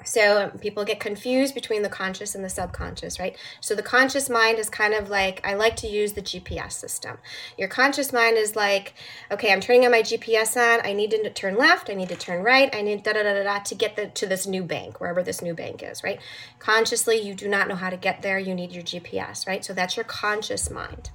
So 0.06 0.52
people 0.62 0.86
get 0.86 1.00
confused 1.00 1.54
between 1.54 1.82
the 1.82 1.90
conscious 1.90 2.36
and 2.36 2.44
the 2.44 2.50
subconscious, 2.50 3.20
right? 3.20 3.36
So 3.60 3.76
the 3.76 3.84
conscious 3.84 4.30
mind 4.30 4.60
is 4.60 4.70
kind 4.70 4.94
of 4.94 5.10
like 5.10 5.46
I 5.46 5.56
like 5.56 5.76
to 5.78 5.88
use 5.88 6.14
the 6.14 6.22
GPS 6.22 6.74
system. 6.74 7.18
Your 7.58 7.68
conscious 7.68 8.14
mind 8.14 8.38
is 8.38 8.56
like, 8.56 8.94
okay, 9.32 9.52
I'm 9.52 9.60
turning 9.60 9.86
on 9.86 9.92
my 9.92 10.02
GPS 10.02 10.56
on. 10.56 10.86
I 10.86 10.94
need 10.94 11.12
to 11.12 11.30
turn 11.32 11.58
left. 11.58 11.90
I 11.90 11.94
need 11.94 12.10
to 12.10 12.16
turn 12.16 12.44
right. 12.44 12.74
I 12.74 12.82
need 12.82 13.04
da 13.04 13.14
da 13.14 13.24
da 13.24 13.34
da 13.34 13.44
da 13.44 13.60
to 13.60 13.76
get 13.76 13.96
the, 13.96 14.08
to 14.08 14.26
this 14.26 14.46
new 14.46 14.64
bank, 14.64 15.00
wherever 15.00 15.24
this 15.24 15.42
new 15.42 15.54
bank 15.54 15.84
is, 15.84 16.04
right? 16.04 16.20
Consciously, 16.60 17.20
you 17.20 17.34
do 17.34 17.48
not 17.48 17.68
know 17.68 17.76
how 17.76 17.90
to 17.90 17.98
get 17.98 18.22
there. 18.22 18.40
You 18.40 18.54
need 18.54 18.72
your 18.72 18.84
GPS, 18.84 19.48
right? 19.48 19.66
So 19.66 19.74
that's 19.74 19.98
your 19.98 20.06
conscious 20.06 20.70
mind. 20.70 21.10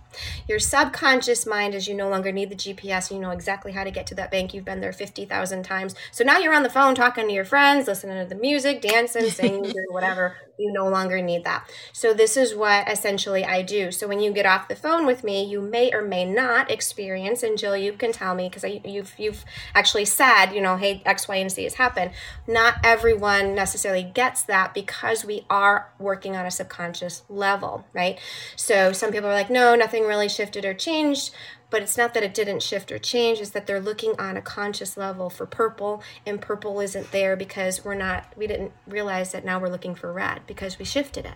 Your 0.48 0.58
subconscious 0.58 1.46
mind 1.46 1.74
is 1.74 1.88
you 1.88 1.94
no 1.94 2.08
longer 2.08 2.32
need 2.32 2.50
the 2.50 2.56
GPS, 2.56 3.10
you 3.10 3.18
know 3.18 3.30
exactly 3.30 3.72
how 3.72 3.84
to 3.84 3.90
get 3.90 4.06
to 4.08 4.14
that 4.16 4.30
bank. 4.30 4.54
You've 4.54 4.64
been 4.64 4.80
there 4.80 4.92
50,000 4.92 5.62
times. 5.62 5.94
So 6.12 6.24
now 6.24 6.38
you're 6.38 6.54
on 6.54 6.62
the 6.62 6.70
phone 6.70 6.94
talking 6.94 7.26
to 7.26 7.32
your 7.32 7.44
friends, 7.44 7.86
listening 7.86 8.18
to 8.18 8.28
the 8.32 8.40
music, 8.40 8.80
dancing, 8.80 9.30
singing, 9.30 9.72
whatever. 9.90 10.36
You 10.58 10.72
no 10.72 10.88
longer 10.88 11.22
need 11.22 11.44
that. 11.44 11.66
So 11.92 12.12
this 12.12 12.36
is 12.36 12.54
what 12.54 12.86
essentially 12.86 13.44
I 13.44 13.62
do. 13.62 13.90
So 13.90 14.06
when 14.06 14.20
you 14.20 14.30
get 14.30 14.44
off 14.44 14.68
the 14.68 14.76
phone 14.76 15.06
with 15.06 15.24
me, 15.24 15.42
you 15.42 15.62
may 15.62 15.90
or 15.90 16.02
may 16.02 16.26
not 16.26 16.70
experience, 16.70 17.42
and 17.42 17.56
Jill, 17.56 17.76
you 17.78 17.94
can 17.94 18.12
tell 18.12 18.34
me 18.34 18.50
because 18.50 18.64
you've 18.84 19.14
you've 19.18 19.44
actually 19.74 20.04
said, 20.04 20.52
you 20.52 20.60
know, 20.60 20.76
hey, 20.76 21.00
X, 21.06 21.28
Y, 21.28 21.36
and 21.36 21.50
Z 21.50 21.62
has 21.64 21.74
happened. 21.74 22.10
Not 22.46 22.74
everyone 22.84 23.54
necessarily 23.54 24.02
gets 24.02 24.42
that 24.42 24.74
because 24.74 25.24
we 25.24 25.46
are 25.48 25.92
working 25.98 26.36
on 26.36 26.44
a 26.44 26.50
subconscious 26.50 27.22
level, 27.30 27.86
right? 27.94 28.18
So 28.56 28.92
some 28.92 29.12
people 29.12 29.28
are 29.30 29.34
like, 29.34 29.50
no, 29.50 29.74
nothing 29.74 29.99
really 30.02 30.28
shifted 30.28 30.64
or 30.64 30.74
changed 30.74 31.32
but 31.70 31.82
it's 31.82 31.96
not 31.96 32.14
that 32.14 32.22
it 32.22 32.34
didn't 32.34 32.62
shift 32.62 32.92
or 32.92 32.98
change 32.98 33.40
it's 33.40 33.50
that 33.50 33.66
they're 33.66 33.80
looking 33.80 34.14
on 34.18 34.36
a 34.36 34.42
conscious 34.42 34.96
level 34.96 35.30
for 35.30 35.46
purple 35.46 36.02
and 36.26 36.40
purple 36.40 36.80
isn't 36.80 37.10
there 37.12 37.36
because 37.36 37.84
we're 37.84 37.94
not 37.94 38.26
we 38.36 38.46
didn't 38.46 38.72
realize 38.86 39.32
that 39.32 39.44
now 39.44 39.58
we're 39.58 39.68
looking 39.68 39.94
for 39.94 40.12
red 40.12 40.42
because 40.46 40.78
we 40.78 40.84
shifted 40.84 41.24
it. 41.24 41.34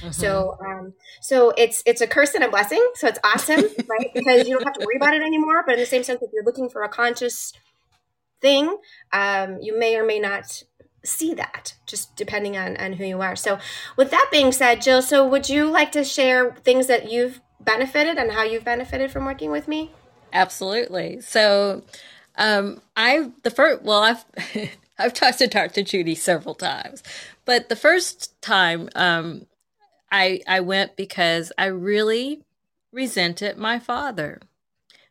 Mm-hmm. 0.00 0.10
so 0.12 0.56
um 0.64 0.92
so 1.20 1.52
it's 1.56 1.82
it's 1.86 2.00
a 2.00 2.06
curse 2.06 2.34
and 2.34 2.44
a 2.44 2.48
blessing 2.48 2.86
so 2.94 3.08
it's 3.08 3.18
awesome 3.24 3.60
right? 3.88 4.10
Because 4.14 4.46
you 4.46 4.54
don't 4.54 4.64
have 4.64 4.74
to 4.74 4.84
worry 4.84 4.96
about 4.96 5.14
it 5.14 5.22
anymore 5.22 5.64
but 5.66 5.74
in 5.74 5.80
the 5.80 5.86
same 5.86 6.04
sense 6.04 6.22
if 6.22 6.30
you're 6.32 6.44
looking 6.44 6.68
for 6.68 6.82
a 6.82 6.88
conscious 6.88 7.52
thing 8.40 8.76
um 9.12 9.58
you 9.60 9.76
may 9.78 9.96
or 9.96 10.04
may 10.04 10.20
not 10.20 10.62
see 11.02 11.34
that 11.34 11.74
just 11.86 12.14
depending 12.14 12.56
on 12.56 12.76
on 12.76 12.92
who 12.94 13.04
you 13.04 13.20
are. 13.22 13.34
So 13.34 13.58
with 13.96 14.10
that 14.10 14.28
being 14.30 14.52
said 14.52 14.82
jill 14.82 15.02
so 15.02 15.26
would 15.26 15.48
you 15.48 15.64
like 15.64 15.92
to 15.92 16.04
share 16.04 16.54
things 16.62 16.86
that 16.86 17.10
you've 17.10 17.40
benefited 17.60 18.18
and 18.18 18.32
how 18.32 18.42
you've 18.42 18.64
benefited 18.64 19.10
from 19.10 19.24
working 19.24 19.50
with 19.50 19.68
me? 19.68 19.90
Absolutely. 20.32 21.20
So, 21.20 21.82
um, 22.36 22.80
I 22.96 23.30
the 23.42 23.50
first 23.50 23.82
well, 23.82 24.02
I've 24.02 24.24
I've 24.98 25.14
talked 25.14 25.38
to 25.38 25.46
Dr. 25.46 25.82
Judy 25.82 26.14
several 26.14 26.54
times, 26.54 27.02
but 27.44 27.68
the 27.68 27.76
first 27.76 28.40
time 28.42 28.88
um, 28.94 29.46
I 30.10 30.40
I 30.46 30.60
went 30.60 30.96
because 30.96 31.52
I 31.58 31.66
really 31.66 32.42
resented 32.92 33.56
my 33.56 33.78
father. 33.78 34.40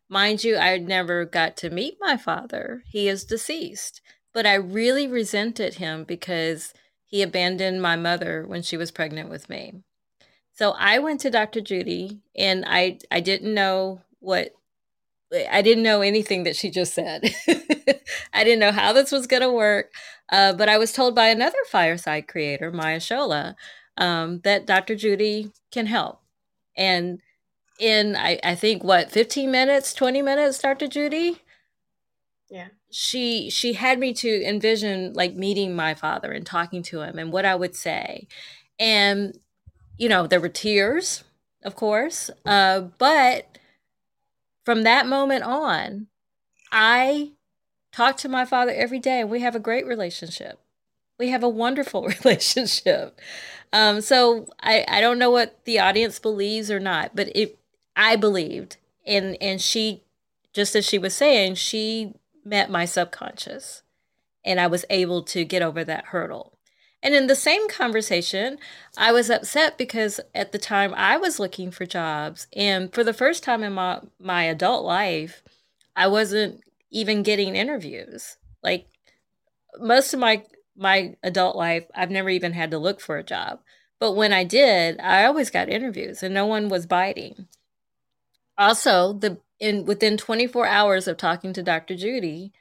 Mind 0.09 0.43
you, 0.43 0.57
I 0.57 0.77
never 0.77 1.23
got 1.25 1.55
to 1.57 1.69
meet 1.69 1.97
my 1.99 2.17
father. 2.17 2.83
He 2.88 3.07
is 3.07 3.23
deceased, 3.23 4.01
but 4.33 4.45
I 4.45 4.55
really 4.55 5.07
resented 5.07 5.75
him 5.75 6.03
because 6.03 6.73
he 7.05 7.21
abandoned 7.21 7.81
my 7.81 7.95
mother 7.95 8.43
when 8.45 8.63
she 8.63 8.75
was 8.75 8.91
pregnant 8.91 9.29
with 9.29 9.49
me. 9.49 9.83
So 10.60 10.72
I 10.72 11.00
went 11.00 11.22
to 11.22 11.30
Dr. 11.30 11.62
Judy 11.62 12.19
and 12.36 12.65
I 12.67 13.00
I 13.10 13.22
didn't 13.22 13.54
know 13.54 14.02
what 14.19 14.52
I 15.50 15.62
didn't 15.62 15.86
know 15.86 16.02
anything 16.02 16.43
that 16.43 16.58
she 16.58 16.69
just 16.69 16.93
said. 16.93 17.34
I 18.34 18.43
didn't 18.43 18.60
know 18.60 18.74
how 18.74 18.91
this 18.91 19.10
was 19.10 19.26
going 19.26 19.41
to 19.41 19.54
work. 19.54 19.93
Uh, 20.30 20.52
but 20.52 20.67
I 20.67 20.78
was 20.78 20.91
told 20.91 21.15
by 21.15 21.30
another 21.30 21.60
fireside 21.72 22.28
creator, 22.28 22.74
Maya 22.74 23.00
Shola, 23.00 23.56
um, 23.95 24.41
that 24.43 24.65
Dr. 24.65 24.98
Judy 24.98 25.54
can 25.72 25.86
help. 25.86 26.19
And 26.76 27.22
in, 27.80 28.17
I, 28.17 28.41
I 28.43 28.56
think, 28.56 28.84
what, 28.84 29.12
15 29.12 29.50
minutes, 29.50 29.93
20 29.93 30.22
minutes, 30.22 30.60
Dr. 30.60 30.88
Judy? 30.88 31.38
Yeah. 32.50 32.67
She 32.91 33.50
she 33.50 33.74
had 33.74 33.98
me 33.98 34.12
to 34.15 34.43
envision 34.43 35.13
like 35.13 35.36
meeting 35.36 35.74
my 35.74 35.93
father 35.93 36.34
and 36.34 36.45
talking 36.45 36.84
to 36.84 37.00
him 37.00 37.17
and 37.17 37.32
what 37.32 37.45
I 37.45 37.56
would 37.56 37.78
say. 37.78 38.28
And 38.78 39.39
you 39.99 40.09
know, 40.09 40.25
there 40.25 40.39
were 40.39 40.49
tears, 40.49 41.23
of 41.63 41.75
course. 41.75 42.31
Uh, 42.45 42.79
but 42.97 43.59
from 44.65 44.83
that 44.83 45.05
moment 45.05 45.43
on, 45.43 46.07
I 46.71 47.33
talk 47.91 48.17
to 48.17 48.29
my 48.29 48.45
father 48.45 48.71
every 48.71 48.99
day 48.99 49.19
and 49.19 49.29
we 49.29 49.41
have 49.41 49.55
a 49.55 49.59
great 49.59 49.85
relationship. 49.85 50.59
We 51.19 51.29
have 51.29 51.43
a 51.43 51.49
wonderful 51.49 52.07
relationship. 52.23 53.19
Um, 53.73 54.01
so 54.01 54.47
I, 54.62 54.85
I 54.88 55.01
don't 55.01 55.19
know 55.19 55.29
what 55.29 55.59
the 55.65 55.79
audience 55.79 56.17
believes 56.17 56.71
or 56.71 56.79
not, 56.79 57.15
but 57.15 57.29
it 57.35 57.59
I 57.95 58.15
believed 58.15 58.77
and 59.05 59.38
and 59.41 59.62
she 59.62 60.03
just 60.53 60.75
as 60.75 60.85
she 60.85 60.97
was 60.97 61.13
saying, 61.13 61.55
she 61.55 62.13
met 62.45 62.71
my 62.71 62.85
subconscious 62.85 63.83
and 64.45 64.59
I 64.59 64.67
was 64.67 64.85
able 64.89 65.23
to 65.23 65.43
get 65.43 65.62
over 65.62 65.83
that 65.83 66.05
hurdle. 66.05 66.53
And 67.01 67.15
in 67.15 67.27
the 67.27 67.35
same 67.35 67.69
conversation, 67.69 68.57
I 68.97 69.12
was 69.12 69.29
upset 69.29 69.77
because 69.77 70.19
at 70.35 70.51
the 70.51 70.59
time 70.59 70.93
I 70.95 71.15
was 71.17 71.39
looking 71.39 71.71
for 71.71 71.85
jobs. 71.85 72.47
And 72.53 72.93
for 72.93 73.03
the 73.03 73.13
first 73.13 73.43
time 73.43 73.63
in 73.63 73.73
my, 73.73 74.01
my 74.19 74.43
adult 74.43 74.83
life, 74.83 75.41
I 75.95 76.07
wasn't 76.07 76.62
even 76.91 77.23
getting 77.23 77.55
interviews. 77.55 78.38
Like 78.63 78.88
most 79.79 80.13
of 80.13 80.19
my 80.19 80.43
my 80.75 81.15
adult 81.23 81.57
life, 81.57 81.83
I've 81.93 82.09
never 82.09 82.29
even 82.29 82.53
had 82.53 82.71
to 82.71 82.77
look 82.77 83.01
for 83.01 83.17
a 83.17 83.23
job. 83.23 83.59
But 83.99 84.13
when 84.13 84.31
I 84.31 84.45
did, 84.45 84.97
I 85.01 85.25
always 85.25 85.49
got 85.49 85.67
interviews 85.67 86.23
and 86.23 86.33
no 86.33 86.45
one 86.45 86.69
was 86.69 86.85
biting. 86.85 87.47
Also, 88.57 89.12
the 89.13 89.39
in 89.59 89.85
within 89.85 90.15
24 90.15 90.65
hours 90.65 91.07
of 91.07 91.17
talking 91.17 91.51
to 91.53 91.63
Dr. 91.63 91.95
Judy, 91.95 92.53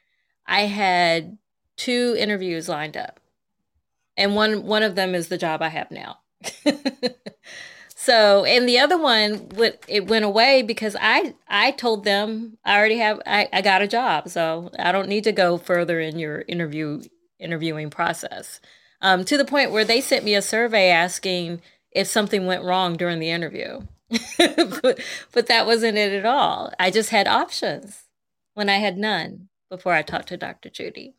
I 0.45 0.61
had 0.61 1.37
two 1.77 2.15
interviews 2.19 2.67
lined 2.67 2.97
up 2.97 3.18
and 4.19 4.35
one 4.35 4.65
one 4.65 4.83
of 4.83 4.93
them 4.95 5.15
is 5.15 5.29
the 5.29 5.37
job 5.37 5.61
I 5.63 5.69
have 5.69 5.89
now. 5.89 6.19
so, 7.95 8.45
and 8.45 8.67
the 8.67 8.77
other 8.77 8.97
one 8.97 9.49
went 9.55 9.77
it 9.87 10.07
went 10.07 10.25
away 10.25 10.61
because 10.61 10.95
I 10.99 11.33
I 11.47 11.71
told 11.71 12.03
them 12.03 12.57
I 12.63 12.77
already 12.77 12.97
have 12.97 13.21
I, 13.25 13.47
I 13.51 13.61
got 13.61 13.81
a 13.81 13.87
job, 13.87 14.29
so 14.29 14.69
I 14.77 14.91
don't 14.91 15.09
need 15.09 15.23
to 15.23 15.31
go 15.31 15.57
further 15.57 15.99
in 15.99 16.19
your 16.19 16.43
interview 16.47 17.01
interviewing 17.39 17.89
process. 17.89 18.59
Um, 19.01 19.23
to 19.23 19.37
the 19.37 19.45
point 19.45 19.71
where 19.71 19.85
they 19.85 20.01
sent 20.01 20.25
me 20.25 20.35
a 20.35 20.41
survey 20.41 20.89
asking 20.89 21.61
if 21.91 22.07
something 22.07 22.45
went 22.45 22.65
wrong 22.65 22.97
during 22.97 23.19
the 23.19 23.29
interview. 23.29 23.81
but, 24.37 24.99
but 25.31 25.47
that 25.47 25.65
wasn't 25.65 25.97
it 25.97 26.11
at 26.11 26.25
all. 26.25 26.73
I 26.77 26.91
just 26.91 27.11
had 27.11 27.27
options 27.27 28.03
when 28.55 28.67
I 28.67 28.77
had 28.77 28.97
none 28.97 29.47
before 29.69 29.93
I 29.93 30.01
talked 30.01 30.27
to 30.29 30.37
Dr. 30.37 30.69
Judy. 30.69 31.15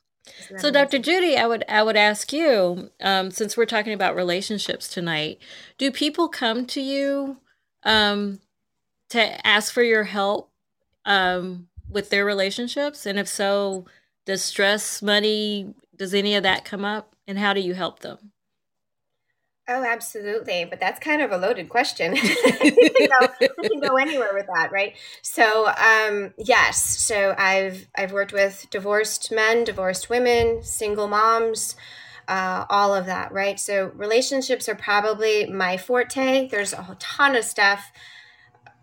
So, 0.59 0.71
Dr. 0.71 0.99
Judy, 0.99 1.37
I 1.37 1.47
would 1.47 1.65
I 1.69 1.83
would 1.83 1.97
ask 1.97 2.33
you, 2.33 2.91
um, 3.01 3.31
since 3.31 3.57
we're 3.57 3.67
talking 3.67 3.93
about 3.93 4.15
relationships 4.17 4.89
tonight, 4.89 5.39
do 5.79 5.91
people 5.91 6.29
come 6.29 6.67
to 6.67 6.81
you 6.81 7.39
um, 7.83 8.41
to 9.11 9.47
ask 9.47 9.73
for 9.73 9.83
your 9.83 10.05
help 10.05 10.51
um, 11.05 11.69
with 11.89 12.11
their 12.11 12.25
relationships? 12.25 13.07
And 13.07 13.19
if 13.19 13.29
so, 13.29 13.87
does 14.27 14.43
stress, 14.43 15.03
money, 15.03 15.75
does 15.97 16.15
any 16.15 16.35
of 16.35 16.43
that 16.43 16.65
come 16.65 16.85
up? 16.85 17.15
And 17.27 17.39
how 17.39 17.53
do 17.53 17.61
you 17.61 17.75
help 17.75 18.01
them? 18.01 18.33
Oh, 19.69 19.85
absolutely. 19.85 20.65
But 20.65 20.81
that's 20.81 20.99
kind 20.99 21.23
of 21.23 21.31
a 21.31 21.37
loaded 21.37 21.69
question. 21.69 22.13
we, 22.13 22.21
can 22.21 23.09
go, 23.21 23.29
we 23.59 23.69
can 23.69 23.81
go 23.81 23.97
anywhere 23.97 24.31
with 24.35 24.47
that, 24.47 24.73
right? 24.73 24.95
So, 25.23 25.69
um, 25.69 26.35
yes. 26.39 26.99
So 27.01 27.35
I've 27.39 27.87
I've 27.97 28.13
worked 28.13 28.33
with 28.33 28.67
divorced 28.71 29.31
men, 29.31 29.63
divorced 29.65 30.11
women, 30.11 30.63
single 30.65 31.07
moms, 31.07 31.77
uh, 32.27 32.65
all 32.69 32.95
of 32.95 33.07
that, 33.07 33.33
right? 33.33 33.61
So 33.61 33.93
relationships 33.95 34.69
are 34.69 34.75
probably 34.75 35.47
my 35.47 35.77
forte. 35.77 36.49
There's 36.49 36.73
a 36.73 36.97
ton 36.99 37.37
of 37.37 37.45
stuff 37.45 37.93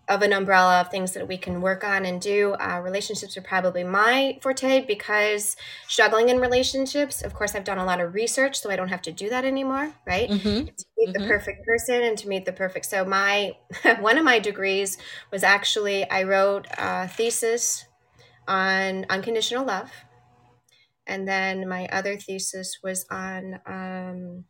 of 0.09 0.21
an 0.21 0.31
umbrella 0.31 0.79
of 0.81 0.89
things 0.89 1.11
that 1.13 1.27
we 1.27 1.37
can 1.37 1.61
work 1.61 1.83
on 1.83 2.05
and 2.05 2.21
do. 2.21 2.53
Uh, 2.53 2.79
relationships 2.81 3.35
are 3.35 3.41
probably 3.41 3.83
my 3.83 4.39
forte 4.41 4.85
because 4.85 5.57
struggling 5.87 6.29
in 6.29 6.39
relationships, 6.39 7.21
of 7.21 7.33
course, 7.33 7.55
I've 7.55 7.65
done 7.65 7.77
a 7.77 7.85
lot 7.85 7.99
of 7.99 8.13
research, 8.13 8.59
so 8.59 8.69
I 8.69 8.77
don't 8.77 8.87
have 8.87 9.01
to 9.03 9.11
do 9.11 9.29
that 9.29 9.43
anymore, 9.43 9.93
right? 10.05 10.29
Mm-hmm. 10.29 10.65
To 10.65 10.85
meet 10.97 11.09
mm-hmm. 11.09 11.11
the 11.13 11.27
perfect 11.27 11.65
person 11.65 12.03
and 12.03 12.17
to 12.19 12.27
meet 12.29 12.45
the 12.45 12.53
perfect. 12.53 12.85
So 12.85 13.03
my 13.03 13.57
one 13.99 14.17
of 14.17 14.23
my 14.23 14.39
degrees 14.39 14.97
was 15.31 15.43
actually 15.43 16.09
I 16.09 16.23
wrote 16.23 16.67
a 16.77 17.07
thesis 17.09 17.85
on 18.47 19.05
unconditional 19.09 19.65
love, 19.65 19.91
and 21.05 21.27
then 21.27 21.67
my 21.67 21.87
other 21.91 22.17
thesis 22.17 22.79
was 22.81 23.05
on. 23.11 23.59
Um, 23.65 24.45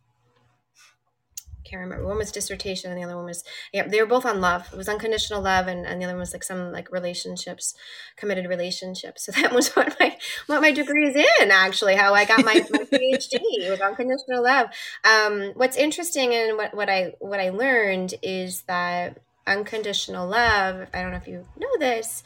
can't 1.68 1.82
remember. 1.82 2.06
One 2.06 2.18
was 2.18 2.32
dissertation, 2.32 2.92
and 2.92 3.00
the 3.00 3.04
other 3.04 3.16
one 3.16 3.26
was 3.26 3.44
yeah. 3.74 3.88
They 3.88 4.00
were 4.00 4.08
both 4.08 4.26
on 4.26 4.42
love. 4.42 4.70
It 4.72 4.78
was 4.78 4.88
unconditional 4.88 5.42
love, 5.42 5.68
and, 5.68 5.86
and 5.86 6.02
the 6.02 6.06
other 6.06 6.14
one 6.14 6.22
was 6.22 6.34
like 6.34 6.44
some 6.44 6.72
like 6.72 6.92
relationships, 6.92 7.74
committed 8.16 8.48
relationships. 8.48 9.26
So 9.26 9.32
that 9.42 9.54
was 9.54 9.70
what 9.76 9.96
my 10.00 10.18
what 10.48 10.62
my 10.62 10.72
degree 10.72 11.08
is 11.08 11.16
in. 11.16 11.52
Actually, 11.52 11.96
how 11.96 12.14
I 12.14 12.26
got 12.26 12.46
my, 12.46 12.66
my 12.72 12.80
PhD 12.92 13.70
was 13.70 13.82
unconditional 13.82 14.44
love. 14.44 14.68
Um, 15.04 15.52
what's 15.56 15.78
interesting 15.78 16.34
and 16.34 16.58
what 16.58 16.74
what 16.74 16.90
I 16.90 17.14
what 17.20 17.40
I 17.40 17.50
learned 17.50 18.14
is 18.22 18.62
that 18.64 19.20
unconditional 19.46 20.28
love. 20.28 20.88
I 20.94 21.02
don't 21.02 21.12
know 21.12 21.18
if 21.18 21.28
you 21.28 21.46
know 21.58 21.78
this. 21.80 22.24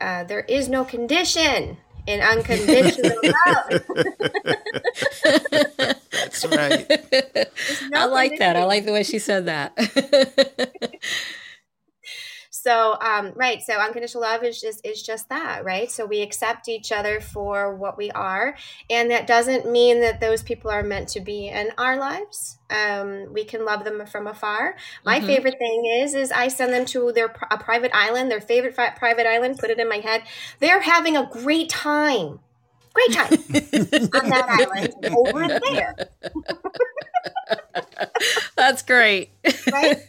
Uh, 0.00 0.24
there 0.24 0.42
is 0.42 0.68
no 0.68 0.84
condition 0.84 1.78
in 2.06 2.20
unconditional 2.20 3.16
love. 3.46 3.82
That's 6.28 6.44
right. 6.46 7.48
I 7.94 8.04
like 8.06 8.38
that. 8.38 8.56
I 8.56 8.64
like 8.64 8.84
the 8.84 8.92
way 8.92 9.02
she 9.02 9.18
said 9.18 9.46
that. 9.46 9.72
so 12.50 12.68
so 12.68 12.98
um, 13.00 13.32
right 13.34 13.62
so 13.62 13.74
unconditional 13.74 14.22
love 14.22 14.42
is 14.42 14.60
just 14.60 14.84
is 14.84 15.02
just 15.02 15.28
that 15.28 15.64
right 15.64 15.90
so 15.90 16.04
we 16.04 16.20
accept 16.20 16.68
each 16.68 16.92
other 16.92 17.20
for 17.20 17.74
what 17.74 17.96
we 17.96 18.10
are 18.10 18.56
and 18.90 19.10
that 19.10 19.26
doesn't 19.26 19.70
mean 19.70 20.00
that 20.00 20.20
those 20.20 20.42
people 20.42 20.70
are 20.70 20.82
meant 20.82 21.08
to 21.08 21.20
be 21.20 21.48
in 21.48 21.70
our 21.78 21.96
lives 21.96 22.58
um, 22.70 23.32
we 23.32 23.44
can 23.44 23.64
love 23.64 23.84
them 23.84 24.04
from 24.06 24.26
afar 24.26 24.76
my 25.04 25.18
mm-hmm. 25.18 25.26
favorite 25.26 25.58
thing 25.58 25.86
is 26.00 26.14
is 26.14 26.30
i 26.32 26.48
send 26.48 26.72
them 26.72 26.84
to 26.84 27.10
their 27.12 27.34
a 27.50 27.56
private 27.56 27.90
island 27.94 28.30
their 28.30 28.40
favorite 28.40 28.74
fi- 28.74 28.90
private 28.90 29.26
island 29.26 29.56
put 29.58 29.70
it 29.70 29.78
in 29.78 29.88
my 29.88 29.98
head 29.98 30.22
they're 30.58 30.82
having 30.82 31.16
a 31.16 31.26
great 31.32 31.70
time 31.70 32.40
great 32.94 33.12
time 33.12 33.30
on 34.22 34.30
that 34.30 34.46
island 34.48 34.94
over 35.16 35.60
there 35.70 35.94
That's 38.56 38.82
great. 38.82 39.30
right? 39.72 39.98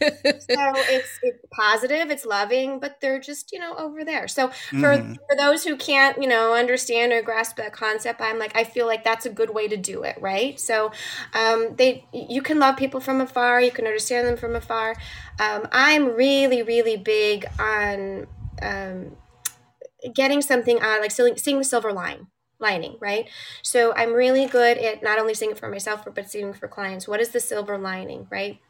So 0.50 0.72
it's 0.76 1.18
it's 1.22 1.44
positive, 1.52 2.10
it's 2.10 2.24
loving, 2.24 2.80
but 2.80 3.00
they're 3.00 3.20
just, 3.20 3.52
you 3.52 3.58
know, 3.58 3.74
over 3.76 4.04
there. 4.04 4.26
So 4.26 4.48
for 4.48 4.96
mm-hmm. 4.96 5.12
for 5.12 5.36
those 5.36 5.64
who 5.64 5.76
can't, 5.76 6.20
you 6.20 6.28
know, 6.28 6.54
understand 6.54 7.12
or 7.12 7.22
grasp 7.22 7.56
that 7.56 7.72
concept, 7.72 8.20
I'm 8.20 8.38
like 8.38 8.56
I 8.56 8.64
feel 8.64 8.86
like 8.86 9.04
that's 9.04 9.26
a 9.26 9.30
good 9.30 9.50
way 9.50 9.68
to 9.68 9.76
do 9.76 10.02
it, 10.02 10.16
right? 10.20 10.58
So 10.58 10.90
um 11.34 11.74
they 11.76 12.04
you 12.12 12.42
can 12.42 12.58
love 12.58 12.76
people 12.76 13.00
from 13.00 13.20
afar, 13.20 13.60
you 13.60 13.70
can 13.70 13.86
understand 13.86 14.26
them 14.26 14.36
from 14.36 14.56
afar. 14.56 14.96
Um 15.38 15.68
I'm 15.70 16.16
really 16.16 16.62
really 16.62 16.96
big 16.96 17.46
on 17.58 18.26
um 18.60 19.16
getting 20.14 20.42
something 20.42 20.82
on 20.82 21.00
like 21.00 21.12
seeing, 21.12 21.36
seeing 21.36 21.58
the 21.58 21.64
silver 21.64 21.92
line 21.92 22.26
lining, 22.60 22.96
right? 23.00 23.28
So 23.62 23.94
I'm 23.94 24.12
really 24.12 24.46
good 24.46 24.78
at 24.78 25.02
not 25.02 25.18
only 25.18 25.34
seeing 25.34 25.50
it 25.50 25.58
for 25.58 25.68
myself, 25.68 26.04
but 26.14 26.30
seeing 26.30 26.52
for 26.52 26.68
clients. 26.68 27.08
What 27.08 27.20
is 27.20 27.30
the 27.30 27.40
silver 27.40 27.78
lining, 27.78 28.26
right? 28.30 28.60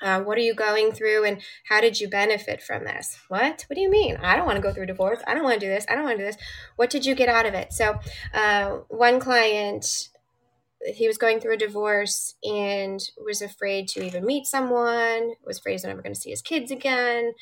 Uh, 0.00 0.20
what 0.20 0.38
are 0.38 0.42
you 0.42 0.54
going 0.54 0.92
through 0.92 1.24
and 1.24 1.42
how 1.68 1.80
did 1.80 2.00
you 2.00 2.08
benefit 2.08 2.62
from 2.62 2.84
this? 2.84 3.18
What? 3.28 3.64
What 3.68 3.74
do 3.74 3.80
you 3.80 3.90
mean? 3.90 4.16
I 4.22 4.36
don't 4.36 4.46
want 4.46 4.56
to 4.56 4.62
go 4.62 4.72
through 4.72 4.86
divorce. 4.86 5.20
I 5.26 5.34
don't 5.34 5.42
want 5.42 5.60
to 5.60 5.66
do 5.66 5.72
this. 5.72 5.86
I 5.88 5.96
don't 5.96 6.04
want 6.04 6.18
to 6.18 6.24
do 6.24 6.30
this. 6.30 6.40
What 6.76 6.90
did 6.90 7.04
you 7.04 7.16
get 7.16 7.28
out 7.28 7.46
of 7.46 7.54
it? 7.54 7.72
So, 7.72 7.98
uh, 8.32 8.78
one 8.88 9.18
client, 9.18 10.08
he 10.94 11.08
was 11.08 11.18
going 11.18 11.40
through 11.40 11.54
a 11.54 11.58
divorce 11.58 12.36
and 12.44 13.00
was 13.24 13.42
afraid 13.42 13.88
to 13.88 14.04
even 14.04 14.24
meet 14.24 14.46
someone, 14.46 15.32
was 15.44 15.58
afraid 15.58 15.72
he's 15.72 15.84
never 15.84 16.00
going 16.00 16.14
to 16.14 16.20
see 16.20 16.30
his 16.30 16.42
kids 16.42 16.70
again 16.70 17.32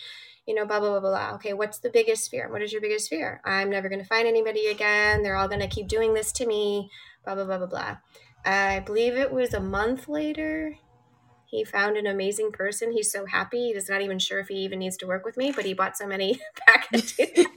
you 0.46 0.54
know, 0.54 0.64
blah, 0.64 0.80
blah, 0.80 1.00
blah, 1.00 1.00
blah. 1.00 1.34
Okay, 1.34 1.52
what's 1.52 1.78
the 1.78 1.90
biggest 1.90 2.30
fear? 2.30 2.50
What 2.50 2.62
is 2.62 2.72
your 2.72 2.80
biggest 2.80 3.10
fear? 3.10 3.40
I'm 3.44 3.70
never 3.70 3.88
going 3.88 4.00
to 4.00 4.06
find 4.06 4.28
anybody 4.28 4.66
again. 4.66 5.22
They're 5.22 5.36
all 5.36 5.48
going 5.48 5.60
to 5.60 5.68
keep 5.68 5.88
doing 5.88 6.14
this 6.14 6.32
to 6.32 6.46
me, 6.46 6.90
blah, 7.24 7.34
blah, 7.34 7.44
blah, 7.44 7.58
blah, 7.58 7.66
blah. 7.66 7.96
I 8.44 8.80
believe 8.80 9.16
it 9.16 9.32
was 9.32 9.54
a 9.54 9.60
month 9.60 10.08
later. 10.08 10.76
He 11.46 11.64
found 11.64 11.96
an 11.96 12.06
amazing 12.06 12.52
person. 12.52 12.92
He's 12.92 13.10
so 13.10 13.26
happy. 13.26 13.72
He's 13.72 13.88
not 13.88 14.02
even 14.02 14.18
sure 14.18 14.40
if 14.40 14.48
he 14.48 14.56
even 14.56 14.80
needs 14.80 14.96
to 14.98 15.06
work 15.06 15.24
with 15.24 15.36
me, 15.36 15.52
but 15.52 15.64
he 15.64 15.74
bought 15.74 15.96
so 15.96 16.06
many 16.06 16.40
packages. 16.66 17.46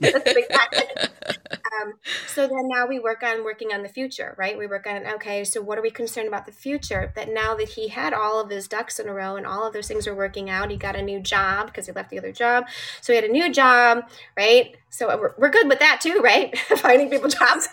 um, 1.82 1.94
so 2.26 2.46
then 2.46 2.68
now 2.68 2.86
we 2.86 2.98
work 2.98 3.22
on 3.22 3.44
working 3.44 3.72
on 3.72 3.82
the 3.82 3.88
future, 3.88 4.34
right? 4.38 4.56
We 4.56 4.66
work 4.66 4.86
on, 4.86 5.06
okay, 5.14 5.44
so 5.44 5.60
what 5.60 5.78
are 5.78 5.82
we 5.82 5.90
concerned 5.90 6.28
about 6.28 6.46
the 6.46 6.52
future? 6.52 7.12
That 7.16 7.28
now 7.32 7.54
that 7.56 7.70
he 7.70 7.88
had 7.88 8.12
all 8.12 8.40
of 8.40 8.50
his 8.50 8.68
ducks 8.68 8.98
in 8.98 9.08
a 9.08 9.12
row 9.12 9.36
and 9.36 9.46
all 9.46 9.66
of 9.66 9.72
those 9.72 9.88
things 9.88 10.06
are 10.06 10.14
working 10.14 10.48
out, 10.50 10.70
he 10.70 10.76
got 10.76 10.96
a 10.96 11.02
new 11.02 11.20
job 11.20 11.66
because 11.66 11.86
he 11.86 11.92
left 11.92 12.10
the 12.10 12.18
other 12.18 12.32
job. 12.32 12.64
So 13.00 13.12
he 13.12 13.16
had 13.16 13.24
a 13.24 13.32
new 13.32 13.52
job, 13.52 14.04
right? 14.36 14.76
So 14.90 15.06
we're, 15.18 15.34
we're 15.38 15.50
good 15.50 15.68
with 15.68 15.80
that 15.80 16.00
too, 16.00 16.20
right? 16.22 16.56
Finding 16.78 17.10
people 17.10 17.28
jobs. 17.28 17.68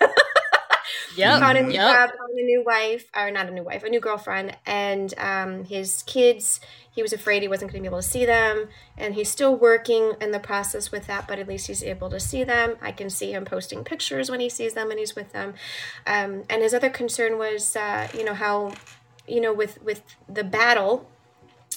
Yeah, 1.18 1.40
found 1.40 1.58
a 1.58 1.64
new 1.64 1.74
yep. 1.74 2.12
a 2.12 2.34
new 2.36 2.64
wife, 2.64 3.10
or 3.16 3.32
not 3.32 3.48
a 3.48 3.52
new 3.52 3.64
wife, 3.64 3.84
a 3.84 3.90
new 3.90 4.00
girlfriend, 4.00 4.56
and 4.66 5.14
um, 5.18 5.66
his 5.66 6.04
kids 6.06 6.60
he 6.98 7.04
was 7.04 7.14
afraid 7.14 7.44
he 7.44 7.48
wasn't 7.48 7.72
going 7.72 7.84
to 7.84 7.88
be 7.88 7.92
able 7.92 8.02
to 8.02 8.08
see 8.08 8.26
them 8.26 8.70
and 8.98 9.14
he's 9.14 9.30
still 9.30 9.56
working 9.56 10.14
in 10.20 10.32
the 10.32 10.40
process 10.40 10.92
with 10.92 11.06
that 11.06 11.28
but 11.28 11.38
at 11.38 11.48
least 11.48 11.68
he's 11.68 11.84
able 11.84 12.10
to 12.10 12.20
see 12.20 12.44
them 12.44 12.76
i 12.82 12.92
can 12.92 13.08
see 13.08 13.32
him 13.32 13.46
posting 13.46 13.84
pictures 13.84 14.32
when 14.32 14.40
he 14.40 14.50
sees 14.50 14.74
them 14.74 14.90
and 14.90 15.00
he's 15.00 15.16
with 15.16 15.32
them 15.32 15.54
um, 16.08 16.44
and 16.50 16.64
his 16.64 16.74
other 16.74 16.90
concern 16.90 17.38
was 17.38 17.76
uh, 17.76 18.08
you 18.16 18.26
know 18.26 18.34
how 18.34 18.74
you 19.28 19.40
know 19.40 19.54
with 19.54 19.80
with 19.84 20.02
the 20.28 20.44
battle 20.44 21.08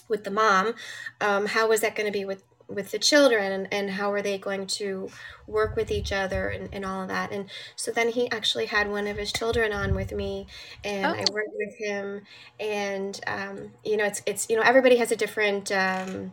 with 0.09 0.25
the 0.25 0.31
mom 0.31 0.75
um, 1.21 1.45
how 1.45 1.69
was 1.69 1.83
that 1.83 1.95
going 1.95 2.07
to 2.07 2.19
be 2.19 2.25
with 2.25 2.43
with 2.71 2.91
the 2.91 2.99
children 2.99 3.53
and, 3.53 3.69
and 3.73 3.91
how 3.91 4.13
are 4.13 4.23
they 4.23 4.39
going 4.39 4.67
to 4.67 5.09
work 5.47 5.77
with 5.77 5.91
each 5.91 6.13
other 6.13 6.49
and, 6.49 6.69
and 6.73 6.85
all 6.85 7.03
of 7.03 7.09
that 7.09 7.33
and 7.33 7.47
so 7.77 7.91
then 7.91 8.09
he 8.09 8.31
actually 8.31 8.67
had 8.67 8.89
one 8.89 9.07
of 9.07 9.17
his 9.17 9.33
children 9.33 9.73
on 9.73 9.95
with 9.95 10.13
me 10.13 10.47
and 10.85 11.07
oh. 11.07 11.11
i 11.11 11.25
worked 11.33 11.55
with 11.55 11.75
him 11.77 12.23
and 12.59 13.21
um, 13.27 13.73
you 13.85 13.97
know 13.97 14.05
it's 14.05 14.23
it's 14.27 14.49
you 14.49 14.57
know 14.57 14.63
everybody 14.63 14.97
has 14.97 15.11
a 15.11 15.17
different 15.17 15.73
um, 15.73 16.33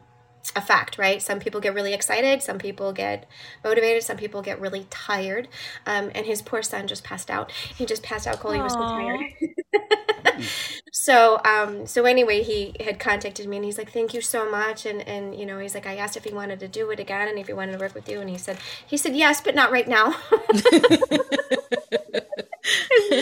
effect, 0.56 0.98
right? 0.98 1.22
Some 1.22 1.40
people 1.40 1.60
get 1.60 1.74
really 1.74 1.94
excited, 1.94 2.42
some 2.42 2.58
people 2.58 2.94
get 2.94 3.28
motivated, 3.64 4.04
some 4.04 4.18
people 4.18 4.42
get 4.42 4.60
really 4.60 4.88
tired. 4.90 5.48
Um, 5.86 6.12
and 6.16 6.26
his 6.26 6.42
poor 6.42 6.62
son 6.62 6.88
just 6.88 7.04
passed 7.04 7.30
out. 7.30 7.52
He 7.52 7.86
just 7.86 8.04
passed 8.04 8.28
out 8.28 8.40
cold. 8.40 8.56
He 8.56 8.62
was 8.62 8.74
so 8.74 8.80
tired. 8.80 9.22
so 10.92 11.40
um, 11.44 11.86
so 11.86 12.06
anyway, 12.06 12.44
he 12.44 12.74
had 12.80 13.00
contacted 13.00 13.48
me 13.48 13.58
and 13.58 13.66
he's 13.66 13.78
like, 13.78 13.92
"Thank 13.92 14.14
you 14.14 14.22
so 14.22 14.50
much." 14.50 14.86
And 14.86 15.02
and 15.08 15.36
you 15.38 15.46
know, 15.46 15.60
he's 15.60 15.76
like, 15.76 15.86
I 15.86 15.98
asked 15.98 16.18
if 16.18 16.24
he 16.24 16.34
wanted 16.34 16.60
to 16.62 16.68
do 16.68 16.90
it 16.92 17.00
again 17.00 17.28
and 17.28 17.38
if 17.38 17.48
he 17.48 17.54
wanted 17.54 17.74
to 17.74 17.78
work 17.78 17.94
with 17.94 18.10
you, 18.10 18.20
and 18.22 18.30
he 18.30 18.38
said 18.38 18.58
he 18.86 18.98
said 18.98 19.16
yes, 19.16 19.42
but 19.42 19.56
not 19.56 19.72
right 19.72 19.88
now. 19.88 20.12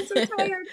so 0.07 0.25
tired. 0.37 0.67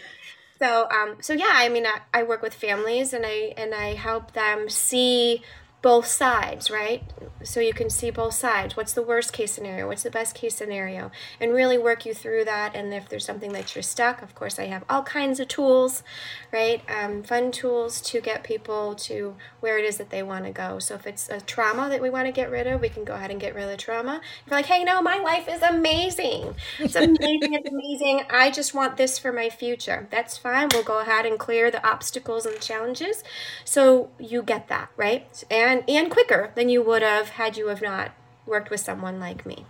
So 0.59 0.89
um, 0.91 1.17
so 1.21 1.33
yeah, 1.33 1.51
I 1.53 1.69
mean, 1.69 1.87
I, 1.87 2.01
I 2.15 2.23
work 2.23 2.43
with 2.43 2.55
families 2.55 3.13
and 3.13 3.25
I 3.27 3.55
and 3.57 3.75
I 3.75 3.95
help 3.95 4.33
them 4.33 4.69
see 4.69 5.43
both 5.83 6.07
sides, 6.07 6.71
right? 6.71 7.03
So 7.43 7.59
you 7.59 7.75
can 7.75 7.91
see 7.91 8.11
both 8.11 8.35
sides. 8.35 8.77
What's 8.77 8.93
the 8.93 9.03
worst 9.03 9.33
case 9.33 9.51
scenario? 9.51 9.89
What's 9.89 10.05
the 10.05 10.13
best 10.13 10.37
case 10.37 10.55
scenario? 10.55 11.11
And 11.41 11.53
really 11.53 11.77
work 11.77 12.07
you 12.07 12.15
through 12.15 12.45
that. 12.45 12.77
And 12.77 12.95
if 12.95 13.09
there's 13.09 13.25
something 13.25 13.53
that 13.53 13.75
you're 13.75 13.83
stuck, 13.83 14.23
of 14.23 14.33
course, 14.37 14.61
I 14.61 14.67
have 14.67 14.85
all 14.89 15.03
kinds 15.03 15.41
of 15.41 15.49
tools, 15.49 16.05
right? 16.53 16.83
Um, 16.89 17.25
fun 17.25 17.51
tools 17.51 18.01
to 18.03 18.21
get 18.21 18.45
people 18.45 18.95
to 18.95 19.35
where 19.59 19.77
it 19.77 19.85
is 19.85 19.97
that 19.97 20.11
they 20.11 20.23
want 20.23 20.45
to 20.45 20.53
go. 20.53 20.79
So 20.79 20.95
if 20.95 21.05
it's 21.05 21.29
a 21.29 21.41
trauma 21.41 21.89
that 21.89 22.01
we 22.01 22.11
want 22.11 22.27
to 22.27 22.33
get 22.33 22.49
rid 22.51 22.69
of, 22.69 22.81
we 22.81 22.89
can 22.89 23.05
go 23.05 23.15
ahead 23.15 23.33
and 23.33 23.41
get 23.41 23.55
rid 23.55 23.65
of 23.65 23.71
the 23.71 23.77
trauma. 23.77 24.21
If 24.23 24.51
you're 24.51 24.59
like, 24.59 24.67
hey, 24.67 24.85
no, 24.85 25.03
my 25.03 25.19
life 25.19 25.49
is 25.49 25.63
amazing. 25.63 26.55
It's 26.79 26.95
amazing. 26.95 27.55
it's 27.55 27.69
amazing. 27.69 28.23
I 28.31 28.53
just 28.53 28.73
want 28.73 28.97
this 28.97 29.19
for 29.19 29.33
my 29.33 29.51
future. 29.51 30.07
That's 30.13 30.39
fine. 30.39 30.69
We'll 30.73 30.85
go 30.85 31.01
ahead 31.01 31.27
and 31.27 31.41
clear 31.41 31.73
the 31.73 31.85
obstacles 31.85 32.47
and 32.47 32.61
challenges. 32.61 33.25
So 33.65 34.11
you 34.21 34.45
get 34.45 34.69
that, 34.69 34.91
right? 34.97 35.43
And 35.51 35.72
and 35.73 35.89
and 35.89 36.11
quicker 36.11 36.51
than 36.55 36.69
you 36.69 36.83
would 36.83 37.03
have 37.03 37.31
had 37.31 37.57
you 37.57 37.69
have 37.69 37.83
not 37.83 38.13
worked 38.47 38.71
with 38.71 38.81
someone 38.81 39.19
like 39.19 39.47
me. 39.47 39.65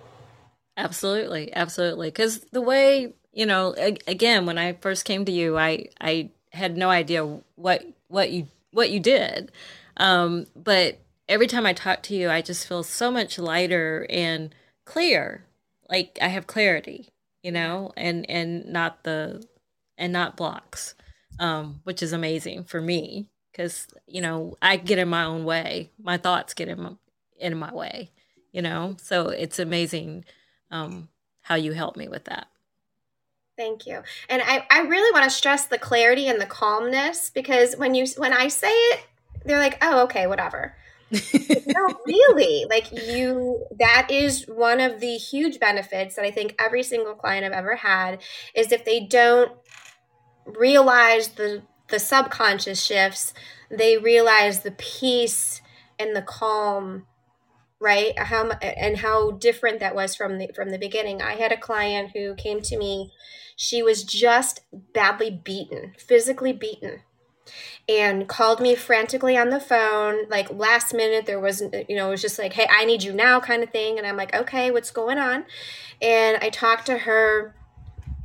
Absolutely, 0.77 1.55
absolutely. 1.55 2.09
Because 2.09 2.41
the 2.53 2.61
way 2.61 3.15
you 3.33 3.47
know, 3.47 3.75
again, 4.07 4.45
when 4.45 4.59
I 4.59 4.75
first 4.75 5.07
came 5.07 5.25
to 5.25 5.33
you, 5.33 5.57
I 5.57 5.87
I 6.01 6.31
had 6.53 6.77
no 6.77 6.91
idea 6.91 7.41
what 7.55 7.85
what 8.09 8.31
you 8.31 8.49
what 8.73 8.91
you 8.91 9.01
did, 9.01 9.53
um, 9.97 10.47
but 10.57 10.99
every 11.29 11.47
time 11.47 11.67
I 11.67 11.73
talk 11.73 12.03
to 12.05 12.15
you, 12.15 12.29
I 12.31 12.43
just 12.43 12.67
feel 12.67 12.83
so 12.83 13.11
much 13.11 13.39
lighter 13.39 14.07
and 14.11 14.55
clear. 14.85 15.45
Like 15.89 16.19
I 16.21 16.29
have 16.29 16.47
clarity, 16.47 17.09
you 17.43 17.53
know, 17.53 17.93
and 17.97 18.29
and 18.29 18.67
not 18.67 19.05
the 19.05 19.47
and 19.97 20.13
not 20.13 20.37
blocks, 20.37 20.95
um, 21.39 21.81
which 21.85 22.03
is 22.03 22.13
amazing 22.13 22.65
for 22.65 22.81
me 22.81 23.29
because 23.53 23.87
you 24.07 24.21
know 24.21 24.57
I 24.61 24.77
get 24.77 24.99
in 24.99 25.09
my 25.09 25.25
own 25.25 25.45
way. 25.45 25.91
My 26.03 26.17
thoughts 26.17 26.55
get 26.55 26.69
in 26.69 26.81
my, 26.81 26.93
in 27.39 27.57
my 27.57 27.73
way. 27.73 28.11
You 28.51 28.63
know, 28.63 28.97
so 29.01 29.29
it's 29.29 29.59
amazing 29.59 30.25
um, 30.71 31.09
how 31.43 31.55
you 31.55 31.73
help 31.73 31.97
me 31.97 32.09
with 32.09 32.25
that. 32.25 32.49
Thank 33.57 33.87
you. 33.87 34.03
And 34.29 34.43
I, 34.45 34.67
I 34.71 34.81
really 34.81 35.13
want 35.13 35.25
to 35.25 35.31
stress 35.31 35.67
the 35.67 35.79
clarity 35.79 36.27
and 36.27 36.41
the 36.41 36.47
calmness 36.47 37.31
because 37.31 37.77
when 37.77 37.95
you 37.95 38.07
when 38.17 38.33
I 38.33 38.49
say 38.49 38.73
it, 38.73 39.01
they're 39.45 39.59
like, 39.59 39.79
oh, 39.83 40.05
okay, 40.05 40.27
whatever. 40.27 40.75
no, 41.13 41.99
really. 42.07 42.65
Like 42.69 42.91
you 42.93 43.67
that 43.79 44.09
is 44.11 44.45
one 44.49 44.81
of 44.81 45.01
the 45.01 45.17
huge 45.17 45.61
benefits 45.61 46.17
that 46.17 46.25
I 46.25 46.31
think 46.31 46.55
every 46.59 46.83
single 46.83 47.15
client 47.15 47.45
I've 47.45 47.53
ever 47.53 47.77
had 47.77 48.21
is 48.55 48.73
if 48.73 48.85
they 48.85 49.01
don't 49.01 49.53
realize 50.47 51.29
the 51.29 51.63
the 51.93 52.01
subconscious 52.01 52.83
shifts, 52.83 53.33
they 53.71 53.97
realize 53.97 54.61
the 54.61 54.73
peace 54.73 55.63
and 56.01 56.17
the 56.17 56.23
calm 56.23 57.07
right? 57.83 58.17
How 58.17 58.49
and 58.51 58.99
how 58.99 59.33
different 59.33 59.81
that 59.81 59.95
was 59.95 60.15
from 60.15 60.39
the 60.39 60.49
from 60.55 60.71
the 60.71 60.79
beginning. 60.79 61.21
I 61.21 61.35
had 61.35 61.51
a 61.51 61.57
client 61.57 62.13
who 62.15 62.35
came 62.37 62.63
to 62.63 62.79
me. 62.79 63.13
She 63.57 63.83
was 63.83 64.05
just 64.05 64.61
badly 64.95 65.31
beaten 65.31 65.93
physically 65.99 66.53
beaten 66.53 67.01
and 67.89 68.29
called 68.29 68.61
me 68.61 68.77
frantically 68.77 69.37
on 69.37 69.51
the 69.51 69.61
phone 69.61 70.29
like 70.31 70.49
last 70.53 70.95
minute 70.95 71.27
there 71.27 71.41
wasn't 71.41 71.75
you 71.89 71.97
know 71.97 72.07
it 72.07 72.11
was 72.11 72.23
just 72.23 72.39
like 72.39 72.53
hey 72.53 72.67
i 72.71 72.85
need 72.85 73.03
you 73.03 73.13
now 73.13 73.41
kind 73.41 73.63
of 73.63 73.71
thing 73.71 73.99
and 73.99 74.07
i'm 74.07 74.17
like 74.17 74.35
okay 74.35 74.71
what's 74.71 74.93
going 74.93 75.19
on? 75.19 75.45
And 76.01 76.39
i 76.41 76.51
talked 76.51 76.87
to 76.87 76.99
her 76.99 77.55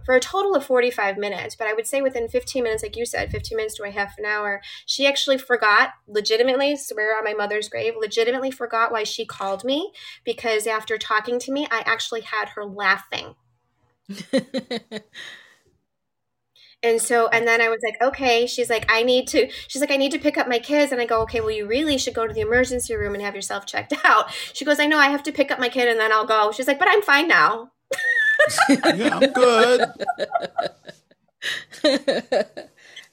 for 0.07 0.15
a 0.15 0.21
total 0.21 0.55
of 0.55 0.65
45 0.65 1.17
minutes. 1.17 1.57
But 1.57 1.67
I 1.67 1.73
would 1.73 1.85
say 1.85 2.01
within 2.01 2.29
15 2.29 2.63
minutes, 2.63 2.81
like 2.81 2.95
you 2.95 3.05
said, 3.05 3.29
15 3.29 3.57
minutes 3.57 3.75
to 3.75 3.83
a 3.83 3.91
half 3.91 4.17
an 4.17 4.23
hour, 4.23 4.61
she 4.85 5.05
actually 5.05 5.37
forgot, 5.37 5.89
legitimately, 6.07 6.77
swear 6.77 7.17
on 7.17 7.25
my 7.25 7.33
mother's 7.33 7.67
grave, 7.67 7.93
legitimately 7.99 8.51
forgot 8.51 8.89
why 8.89 9.03
she 9.03 9.25
called 9.25 9.65
me 9.65 9.91
because 10.23 10.65
after 10.65 10.97
talking 10.97 11.39
to 11.39 11.51
me, 11.51 11.67
I 11.69 11.83
actually 11.85 12.21
had 12.21 12.47
her 12.55 12.63
laughing. 12.63 13.35
And 16.83 17.01
so, 17.01 17.27
and 17.29 17.47
then 17.47 17.59
I 17.59 17.69
was 17.69 17.79
like, 17.83 17.99
okay. 17.99 18.45
She's 18.45 18.69
like, 18.69 18.85
I 18.87 19.01
need 19.01 19.27
to, 19.29 19.49
she's 19.67 19.81
like, 19.81 19.89
I 19.89 19.97
need 19.97 20.11
to 20.11 20.19
pick 20.19 20.37
up 20.37 20.47
my 20.47 20.59
kids. 20.59 20.91
And 20.91 21.01
I 21.01 21.07
go, 21.07 21.23
okay, 21.23 21.41
well, 21.41 21.49
you 21.49 21.65
really 21.65 21.97
should 21.97 22.13
go 22.13 22.27
to 22.27 22.33
the 22.33 22.41
emergency 22.41 22.95
room 22.95 23.15
and 23.15 23.23
have 23.23 23.35
yourself 23.35 23.65
checked 23.65 23.93
out. 24.05 24.31
She 24.53 24.63
goes, 24.63 24.79
I 24.79 24.85
know 24.85 24.99
I 24.99 25.09
have 25.09 25.23
to 25.23 25.31
pick 25.31 25.49
up 25.49 25.59
my 25.59 25.69
kid 25.69 25.87
and 25.87 25.99
then 25.99 26.11
I'll 26.11 26.27
go. 26.27 26.51
She's 26.51 26.67
like, 26.67 26.77
but 26.77 26.87
I'm 26.87 27.01
fine 27.01 27.27
now. 27.27 27.71
yeah, 28.69 29.19
I'm 29.19 29.31
good. 29.33 29.89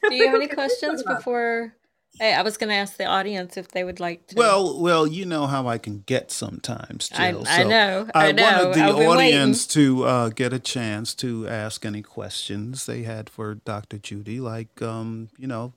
Do 0.08 0.14
you 0.14 0.26
have 0.26 0.34
any 0.34 0.48
questions 0.48 1.02
before 1.02 1.74
Hey, 2.20 2.32
I 2.32 2.42
was 2.42 2.56
going 2.56 2.68
to 2.68 2.76
ask 2.76 2.96
the 2.96 3.06
audience 3.06 3.56
if 3.56 3.68
they 3.68 3.82
would 3.82 3.98
like 3.98 4.28
to. 4.28 4.36
Well, 4.36 4.80
well, 4.80 5.04
you 5.04 5.26
know 5.26 5.48
how 5.48 5.66
I 5.66 5.78
can 5.78 6.04
get 6.06 6.30
sometimes, 6.30 7.08
Jill. 7.08 7.44
I, 7.46 7.62
I 7.62 7.64
know. 7.64 8.06
I, 8.14 8.28
I 8.28 8.32
know. 8.32 8.42
wanted 8.44 8.74
the 8.74 9.06
audience 9.06 9.66
to 9.68 10.04
uh, 10.04 10.28
get 10.28 10.52
a 10.52 10.60
chance 10.60 11.14
to 11.16 11.48
ask 11.48 11.84
any 11.84 12.02
questions 12.02 12.86
they 12.86 13.02
had 13.02 13.28
for 13.28 13.56
Dr. 13.56 13.98
Judy. 13.98 14.38
Like, 14.38 14.80
um, 14.80 15.28
you 15.36 15.48
know, 15.48 15.74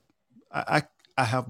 I, 0.51 0.83
I, 1.17 1.21
I 1.21 1.23
have 1.23 1.47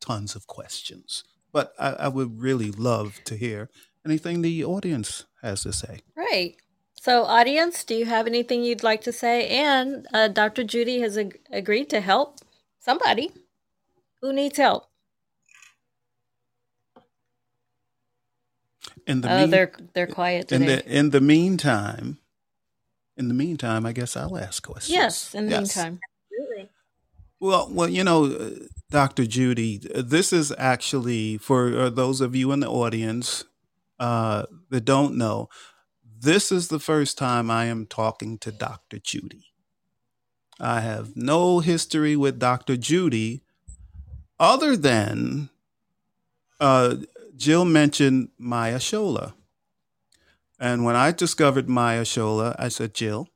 tons 0.00 0.34
of 0.34 0.46
questions, 0.46 1.24
but 1.52 1.74
I, 1.78 1.90
I 1.90 2.08
would 2.08 2.40
really 2.40 2.70
love 2.70 3.20
to 3.24 3.36
hear 3.36 3.68
anything 4.06 4.40
the 4.40 4.64
audience 4.64 5.26
has 5.42 5.62
to 5.64 5.74
say. 5.74 6.00
Right. 6.16 6.56
So, 7.02 7.24
audience, 7.24 7.82
do 7.82 7.96
you 7.96 8.04
have 8.04 8.28
anything 8.28 8.62
you'd 8.62 8.84
like 8.84 9.00
to 9.02 9.12
say? 9.12 9.48
And 9.48 10.06
uh, 10.14 10.28
Dr. 10.28 10.62
Judy 10.62 11.00
has 11.00 11.18
ag- 11.18 11.40
agreed 11.50 11.90
to 11.90 12.00
help 12.00 12.38
somebody 12.78 13.32
who 14.20 14.32
needs 14.32 14.56
help. 14.56 14.86
In 19.04 19.20
the 19.20 19.32
Oh, 19.32 19.36
mean- 19.40 19.50
they're 19.50 19.72
they're 19.94 20.06
quiet 20.06 20.52
in 20.52 20.60
today. 20.60 20.76
the 20.76 20.96
in 20.98 21.10
the 21.10 21.20
meantime, 21.20 22.18
in 23.16 23.26
the 23.26 23.34
meantime, 23.34 23.84
I 23.84 23.92
guess 23.92 24.16
I'll 24.16 24.38
ask 24.38 24.62
questions. 24.62 24.94
yes, 24.96 25.34
in 25.34 25.46
the 25.46 25.50
Yes. 25.50 25.76
meantime. 25.76 25.98
Really? 26.30 26.68
Well, 27.40 27.68
well, 27.72 27.88
you 27.88 28.04
know, 28.04 28.26
uh, 28.26 28.50
Dr. 28.92 29.26
Judy, 29.26 29.80
uh, 29.92 30.02
this 30.02 30.32
is 30.32 30.52
actually 30.56 31.36
for 31.38 31.76
uh, 31.76 31.90
those 31.90 32.20
of 32.20 32.36
you 32.36 32.52
in 32.52 32.60
the 32.60 32.68
audience 32.70 33.42
uh, 33.98 34.44
that 34.70 34.84
don't 34.84 35.16
know. 35.16 35.48
This 36.22 36.52
is 36.52 36.68
the 36.68 36.78
first 36.78 37.18
time 37.18 37.50
I 37.50 37.64
am 37.64 37.84
talking 37.84 38.38
to 38.38 38.52
Dr. 38.52 39.00
Judy. 39.00 39.46
I 40.60 40.80
have 40.80 41.16
no 41.16 41.58
history 41.58 42.14
with 42.14 42.38
Dr. 42.38 42.76
Judy 42.76 43.42
other 44.38 44.76
than 44.76 45.50
uh, 46.60 46.98
Jill 47.36 47.64
mentioned 47.64 48.28
Maya 48.38 48.78
Shola. 48.78 49.32
And 50.60 50.84
when 50.84 50.94
I 50.94 51.10
discovered 51.10 51.68
Maya 51.68 52.02
Shola, 52.02 52.54
I 52.56 52.68
said, 52.68 52.94
Jill, 52.94 53.26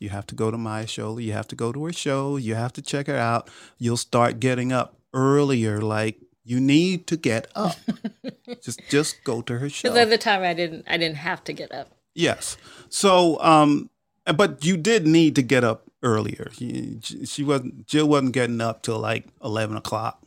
you 0.00 0.08
have 0.08 0.26
to 0.26 0.34
go 0.34 0.50
to 0.50 0.58
Maya 0.58 0.86
Shola. 0.86 1.22
You 1.22 1.32
have 1.32 1.46
to 1.46 1.54
go 1.54 1.70
to 1.70 1.84
her 1.84 1.92
show. 1.92 2.38
You 2.38 2.56
have 2.56 2.72
to 2.72 2.82
check 2.82 3.06
her 3.06 3.16
out. 3.16 3.48
You'll 3.78 3.96
start 3.96 4.40
getting 4.40 4.72
up 4.72 4.98
earlier. 5.14 5.80
Like 5.80 6.18
you 6.42 6.58
need 6.58 7.06
to 7.06 7.16
get 7.16 7.46
up. 7.54 7.76
just 8.64 8.80
just 8.90 9.22
go 9.22 9.42
to 9.42 9.58
her 9.58 9.68
show. 9.68 9.88
Because 9.88 9.98
at 9.98 10.10
the 10.10 10.18
time, 10.18 10.42
I 10.42 10.54
didn't 10.54 10.86
I 10.88 10.96
didn't 10.96 11.18
have 11.18 11.44
to 11.44 11.52
get 11.52 11.70
up. 11.70 11.95
Yes. 12.16 12.56
So, 12.88 13.40
um, 13.42 13.90
but 14.24 14.64
you 14.64 14.76
did 14.76 15.06
need 15.06 15.36
to 15.36 15.42
get 15.42 15.62
up 15.62 15.90
earlier. 16.02 16.50
She, 16.52 16.98
she 17.24 17.44
wasn't. 17.44 17.86
Jill 17.86 18.08
wasn't 18.08 18.32
getting 18.32 18.60
up 18.60 18.82
till 18.82 18.98
like 18.98 19.26
eleven 19.44 19.76
o'clock, 19.76 20.22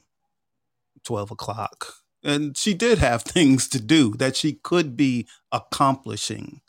twelve 1.03 1.31
o'clock, 1.31 1.93
and 2.23 2.55
she 2.55 2.73
did 2.73 2.99
have 2.99 3.21
things 3.35 3.67
to 3.69 3.81
do 3.81 4.13
that 4.15 4.35
she 4.35 4.53
could 4.53 4.95
be 4.95 5.27
accomplishing. 5.51 6.61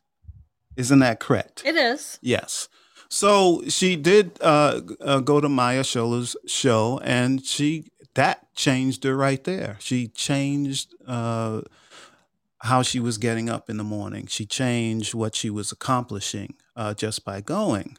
Isn't 0.76 1.00
that 1.00 1.20
correct? 1.20 1.62
It 1.64 1.76
is. 1.76 2.18
Yes. 2.22 2.68
So 3.10 3.62
she 3.68 3.96
did 3.96 4.38
uh, 4.40 4.80
uh, 5.00 5.18
go 5.20 5.40
to 5.40 5.48
Maya 5.48 5.82
Shola's 5.82 6.36
show, 6.46 7.00
and 7.02 7.44
she 7.44 7.90
that 8.14 8.54
changed 8.54 9.04
her 9.04 9.16
right 9.16 9.42
there. 9.44 9.76
She 9.80 10.08
changed 10.08 10.94
uh, 11.06 11.62
how 12.62 12.82
she 12.82 13.00
was 13.00 13.18
getting 13.18 13.48
up 13.48 13.70
in 13.70 13.76
the 13.76 13.84
morning. 13.84 14.26
She 14.26 14.44
changed 14.46 15.14
what 15.14 15.34
she 15.34 15.50
was 15.50 15.72
accomplishing 15.72 16.54
uh, 16.76 16.94
just 16.94 17.24
by 17.24 17.40
going. 17.40 17.96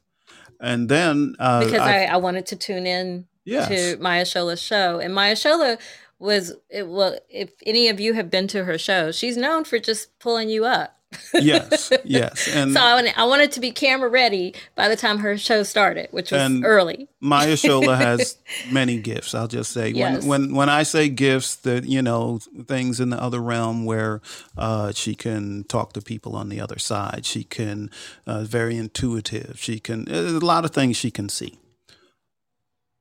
And 0.59 0.87
then 0.87 1.35
uh, 1.39 1.65
Because 1.65 1.81
I, 1.81 2.05
I 2.05 2.17
wanted 2.17 2.45
to 2.47 2.55
tune 2.55 2.85
in 2.85 3.25
yes, 3.43 3.67
to 3.67 4.01
Maya 4.01 4.23
Shola's 4.23 4.61
show. 4.61 4.99
And 4.99 5.13
Maya 5.13 5.35
Shola 5.35 5.79
was 6.19 6.53
it 6.69 6.87
well 6.87 7.17
if 7.29 7.51
any 7.65 7.87
of 7.89 7.99
you 7.99 8.13
have 8.13 8.29
been 8.29 8.47
to 8.49 8.65
her 8.65 8.77
show, 8.77 9.11
she's 9.11 9.35
known 9.35 9.63
for 9.63 9.79
just 9.79 10.17
pulling 10.19 10.49
you 10.49 10.65
up. 10.65 11.00
Yes, 11.33 11.91
yes, 12.03 12.47
and 12.53 12.73
so 12.73 12.79
I, 12.79 12.93
wanted- 12.95 13.13
I 13.17 13.23
wanted 13.25 13.51
to 13.53 13.59
be 13.59 13.71
camera 13.71 14.09
ready 14.09 14.53
by 14.75 14.87
the 14.87 14.95
time 14.95 15.19
her 15.19 15.37
show 15.37 15.63
started, 15.63 16.07
which 16.11 16.31
was 16.31 16.41
And- 16.41 16.65
early. 16.65 17.07
Maya 17.19 17.53
Shola 17.55 17.97
has 17.97 18.37
many 18.71 18.97
gifts. 18.99 19.35
I'll 19.35 19.47
just 19.47 19.71
say 19.71 19.89
Yes. 19.89 20.23
when 20.23 20.27
when 20.49 20.55
when 20.55 20.69
I 20.69 20.83
say 20.83 21.09
gifts, 21.09 21.55
that 21.57 21.85
you 21.85 22.01
know 22.01 22.39
things 22.65 22.99
in 22.99 23.09
the 23.11 23.21
other 23.21 23.39
realm 23.39 23.85
where 23.85 24.21
uh, 24.57 24.91
she 24.93 25.13
can 25.15 25.63
talk 25.65 25.93
to 25.93 26.01
people 26.01 26.35
on 26.35 26.49
the 26.49 26.59
other 26.59 26.79
side. 26.79 27.25
She 27.25 27.43
can 27.43 27.89
uh, 28.25 28.41
very 28.43 28.75
intuitive. 28.77 29.59
She 29.59 29.79
can 29.79 30.07
a 30.11 30.21
lot 30.39 30.65
of 30.65 30.71
things 30.71 30.97
she 30.97 31.11
can 31.11 31.29
see. 31.29 31.59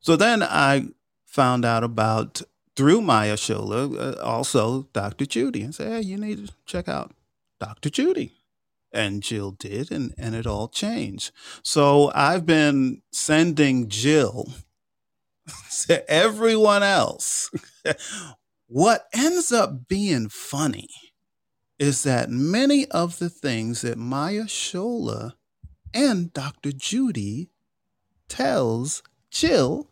So 0.01 0.17
then 0.17 0.43
I 0.43 0.89
found 1.27 1.65
out 1.65 1.85
about 1.85 2.43
through 2.77 3.01
Maya 3.03 3.37
Shola 3.37 4.17
uh, 4.19 4.23
also 4.23 4.83
Dr. 4.93 5.27
Judy 5.27 5.63
and 5.63 5.75
say, 5.75 5.89
hey, 5.91 6.01
you 6.01 6.17
need 6.17 6.47
to 6.49 6.55
check 6.67 6.89
out 6.89 7.13
Dr. 7.61 7.91
Judy. 7.91 8.33
And 8.93 9.23
Jill 9.23 9.53
did, 9.53 9.93
and, 9.93 10.13
and 10.19 10.35
it 10.35 10.49
all 10.49 10.67
changed. 10.67 11.31
So 11.63 12.11
I've 12.13 12.45
been 12.45 13.03
sending 13.13 13.89
Jill 13.89 14.49
to 15.87 16.11
everyone 16.11 16.83
else. 16.83 17.51
what 18.67 19.07
ends 19.15 19.53
up 19.53 19.87
being 19.87 20.29
funny 20.29 20.89
is 21.79 22.03
that 22.03 22.31
many 22.31 22.87
of 22.91 23.21
the 23.21 23.31
things 23.31 23.83
that 23.83 23.97
Maya 23.97 24.45
Shola 24.45 25.35
and 25.95 26.33
Dr. 26.33 26.73
Judy 26.73 27.51
tells 28.29 29.03
Jill, 29.31 29.89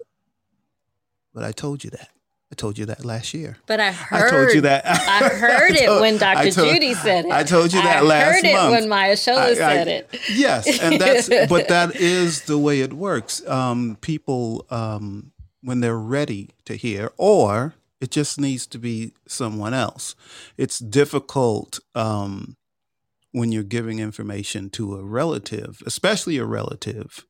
but 1.33 1.45
I 1.45 1.53
told 1.53 1.85
you 1.85 1.91
that. 1.91 2.11
I 2.51 2.55
told 2.55 2.79
you 2.79 2.87
that 2.87 3.05
last 3.05 3.35
year. 3.35 3.59
But 3.67 3.79
I 3.79 3.93
heard. 3.93 4.25
I 4.27 4.31
told 4.31 4.55
you 4.55 4.61
that. 4.63 4.87
I 4.87 5.29
heard 5.39 5.73
it 5.73 5.85
told- 5.85 6.01
when 6.01 6.17
Dr. 6.17 6.51
Told- 6.51 6.73
Judy 6.73 6.95
said 6.95 7.27
it. 7.27 7.31
I 7.31 7.43
told 7.43 7.73
you 7.75 7.83
that 7.83 7.99
I 7.99 8.01
last 8.01 8.43
month. 8.43 8.45
I 8.47 8.49
heard 8.49 8.69
it 8.69 8.71
when 8.71 8.89
Maya 8.89 9.17
Shola 9.17 9.37
I- 9.39 9.49
I- 9.51 9.55
said 9.55 9.89
it. 9.89 10.21
Yes, 10.31 10.81
and 10.81 10.95
that's 11.01 11.29
but 11.49 11.69
that 11.69 11.95
is 11.97 12.43
the 12.43 12.57
way 12.59 12.81
it 12.81 12.95
works. 12.95 13.47
Um, 13.47 13.99
people 14.01 14.65
um, 14.71 15.33
when 15.63 15.81
they're 15.81 15.99
ready 15.99 16.51
to 16.65 16.75
hear, 16.75 17.13
or 17.19 17.75
it 18.01 18.11
just 18.11 18.41
needs 18.41 18.67
to 18.69 18.79
be 18.79 19.13
someone 19.27 19.75
else. 19.75 20.15
It's 20.57 20.79
difficult 20.79 21.81
um, 21.95 22.57
when 23.33 23.53
you're 23.53 23.63
giving 23.63 23.99
information 23.99 24.71
to 24.71 24.97
a 24.97 25.03
relative, 25.05 25.83
especially 25.85 26.39
a 26.39 26.47
relative, 26.47 27.27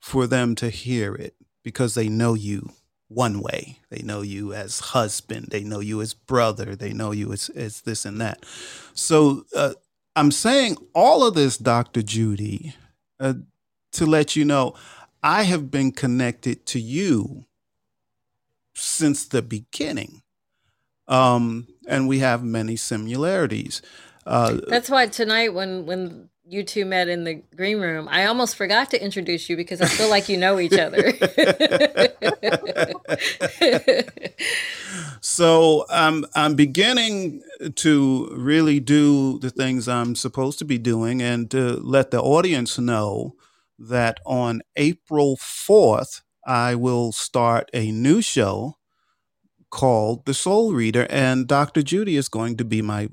for 0.00 0.26
them 0.26 0.56
to 0.56 0.68
hear 0.70 1.14
it 1.14 1.34
because 1.62 1.94
they 1.94 2.08
know 2.08 2.34
you 2.34 2.70
one 3.08 3.40
way. 3.40 3.78
They 3.90 4.02
know 4.02 4.22
you 4.22 4.52
as 4.52 4.80
husband. 4.80 5.48
They 5.50 5.64
know 5.64 5.80
you 5.80 6.00
as 6.00 6.14
brother. 6.14 6.76
They 6.76 6.92
know 6.92 7.10
you 7.10 7.32
as, 7.32 7.48
as 7.50 7.80
this 7.82 8.04
and 8.04 8.20
that. 8.20 8.44
So 8.94 9.46
uh, 9.56 9.74
I'm 10.14 10.30
saying 10.30 10.76
all 10.94 11.26
of 11.26 11.34
this, 11.34 11.56
Dr. 11.56 12.02
Judy, 12.02 12.74
uh, 13.18 13.34
to 13.92 14.06
let 14.06 14.36
you 14.36 14.44
know 14.44 14.74
I 15.22 15.44
have 15.44 15.70
been 15.70 15.92
connected 15.92 16.66
to 16.66 16.80
you 16.80 17.46
since 18.74 19.24
the 19.24 19.42
beginning. 19.42 20.22
Um, 21.08 21.66
and 21.88 22.06
we 22.06 22.18
have 22.18 22.44
many 22.44 22.76
similarities. 22.76 23.80
Uh, 24.26 24.58
That's 24.68 24.90
why 24.90 25.06
tonight 25.06 25.54
when 25.54 25.86
when 25.86 26.28
you 26.44 26.62
two 26.62 26.84
met 26.84 27.08
in 27.08 27.24
the 27.24 27.42
green 27.56 27.78
room, 27.78 28.08
I 28.10 28.26
almost 28.26 28.56
forgot 28.56 28.90
to 28.90 29.02
introduce 29.02 29.48
you 29.48 29.56
because 29.56 29.80
I 29.80 29.86
feel 29.86 30.08
like 30.10 30.28
you 30.28 30.36
know 30.36 30.58
each 30.58 30.78
other. 30.78 31.12
so 35.20 35.84
I'm 35.90 36.24
I'm 36.34 36.54
beginning 36.54 37.42
to 37.76 38.28
really 38.32 38.80
do 38.80 39.38
the 39.38 39.50
things 39.50 39.88
I'm 39.88 40.14
supposed 40.14 40.58
to 40.60 40.64
be 40.64 40.78
doing, 40.78 41.22
and 41.22 41.50
to 41.50 41.78
let 41.80 42.10
the 42.10 42.20
audience 42.20 42.78
know 42.78 43.34
that 43.78 44.20
on 44.26 44.62
April 44.76 45.36
4th 45.36 46.22
I 46.46 46.74
will 46.74 47.12
start 47.12 47.70
a 47.72 47.90
new 47.90 48.22
show 48.22 48.76
called 49.70 50.24
The 50.26 50.34
Soul 50.34 50.72
Reader, 50.72 51.06
and 51.10 51.46
Dr. 51.46 51.82
Judy 51.82 52.16
is 52.16 52.28
going 52.28 52.56
to 52.56 52.64
be 52.64 52.82
my 52.82 53.08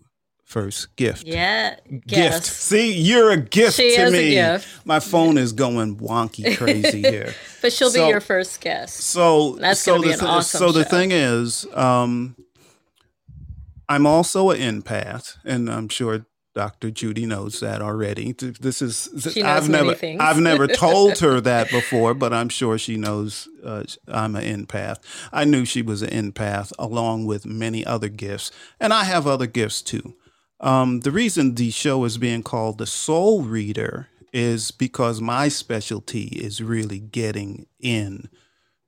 first 0.46 0.96
gift. 0.96 1.26
Yeah, 1.28 1.76
Gift. 2.08 2.46
See, 2.46 2.94
you're 2.94 3.32
a 3.32 3.38
gift 3.38 3.76
She 3.78 3.96
to 3.98 4.10
me. 4.12 4.30
gift. 4.32 4.86
My 4.86 5.00
phone 5.00 5.38
is 5.38 5.52
going 5.52 5.98
wonky 5.98 6.56
crazy 6.58 7.02
here. 7.02 7.34
But 7.62 7.74
she'll 7.74 7.90
So- 7.90 8.06
be 8.06 8.10
your 8.10 8.22
first 8.22 8.62
guest. 8.62 8.96
So 9.02 9.56
That's 9.60 9.82
so 9.82 9.96
gonna 9.96 10.04
be 10.08 10.14
the 10.16 10.20
an 10.24 10.26
awesome 10.30 10.60
So 10.60 10.72
the 10.72 10.86
thing 10.86 11.12
is, 11.12 11.66
um, 11.74 12.36
I'm 13.88 14.08
also 14.08 14.50
an 14.52 14.82
empath, 14.82 15.38
and 15.44 15.70
I'm 15.70 15.90
sure 15.90 16.26
Dr. 16.56 16.90
Judy 16.90 17.26
knows 17.26 17.60
that 17.60 17.82
already. 17.82 18.32
This 18.32 18.82
is 18.82 19.10
She 19.34 19.42
knows 19.44 19.64
I've 19.64 19.70
many 19.70 19.88
never 19.88 19.96
things. 19.96 20.22
I've 20.22 20.40
never 20.40 20.68
told 20.86 21.20
her 21.20 21.42
that 21.42 21.70
before, 21.70 22.14
but 22.14 22.32
I'm 22.34 22.50
sure 22.50 22.78
she 22.78 22.96
knows 22.98 23.48
uh, 23.64 23.84
I'm 24.08 24.36
an 24.38 24.66
empath. 24.66 24.98
I 25.34 25.44
knew 25.44 25.66
she 25.66 25.82
was 25.82 26.02
an 26.02 26.10
empath, 26.32 26.72
along 26.80 27.26
with 27.26 27.46
many 27.46 27.86
other 27.86 28.08
gifts, 28.10 28.52
and 28.80 28.94
I 28.94 29.04
have 29.04 29.28
other 29.28 29.48
gifts 29.48 29.82
too. 29.82 30.16
Um, 30.60 31.02
the 31.02 31.12
reason 31.12 31.56
the 31.56 31.72
show 31.72 32.04
is 32.06 32.18
being 32.18 32.44
called 32.44 32.78
the 32.78 32.86
Soul 32.86 33.44
Reader 33.44 34.08
is 34.34 34.72
because 34.72 35.22
my 35.22 35.48
specialty 35.48 36.24
is 36.24 36.62
really 36.62 37.00
getting 37.00 37.68
in 37.80 38.30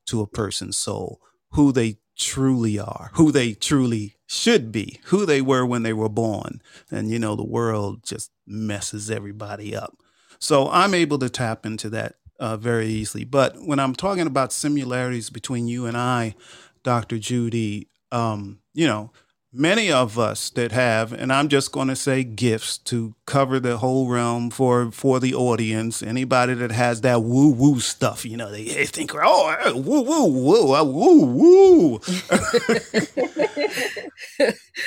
to 0.08 0.22
a 0.22 0.28
person's 0.28 0.78
soul, 0.78 1.22
who 1.52 1.72
they 1.72 1.98
truly 2.18 2.80
are, 2.80 3.12
who 3.14 3.32
they 3.32 3.54
truly 3.54 4.16
should 4.26 4.72
be, 4.72 5.00
who 5.06 5.26
they 5.26 5.42
were 5.42 5.66
when 5.66 5.84
they 5.84 5.94
were 5.94 6.10
born. 6.10 6.62
And 6.90 7.10
you 7.10 7.20
know, 7.20 7.36
the 7.36 7.46
world 7.46 8.04
just 8.04 8.32
messes 8.46 9.12
everybody 9.12 9.76
up. 9.76 9.98
So 10.40 10.70
I'm 10.70 10.94
able 10.94 11.20
to 11.20 11.30
tap 11.30 11.66
into 11.66 11.90
that 11.92 12.16
uh, 12.40 12.58
very 12.58 12.88
easily. 12.88 13.24
But 13.24 13.56
when 13.60 13.80
I'm 13.80 13.96
talking 13.96 14.28
about 14.28 14.54
similarities 14.54 15.30
between 15.30 15.68
you 15.68 15.86
and 15.86 15.98
I, 15.98 16.36
Dr. 16.84 17.18
Judy, 17.18 17.90
um, 18.12 18.60
you 18.74 18.88
know, 18.88 19.12
many 19.54 19.92
of 19.92 20.20
us 20.20 20.50
that 20.52 20.72
have, 20.72 21.14
and 21.14 21.32
I'm 21.32 21.48
just 21.48 21.72
going 21.72 21.88
to 21.88 21.96
say 21.96 22.24
gifts 22.24 22.78
to 22.80 23.16
cover 23.26 23.60
the 23.60 23.78
whole 23.78 24.08
realm 24.08 24.50
for 24.50 24.92
for 24.92 25.20
the 25.20 25.34
audience. 25.34 26.04
Anybody 26.04 26.54
that 26.56 26.72
has 26.72 27.02
that 27.02 27.24
woo 27.24 27.50
woo 27.50 27.80
stuff, 27.80 28.26
you 28.26 28.38
know, 28.38 28.52
they, 28.52 28.66
think, 28.86 29.12
oh, 29.16 29.74
woo 29.76 30.02
woo 30.02 30.26
woo, 30.26 30.84
woo 30.84 31.26
woo. 31.26 32.00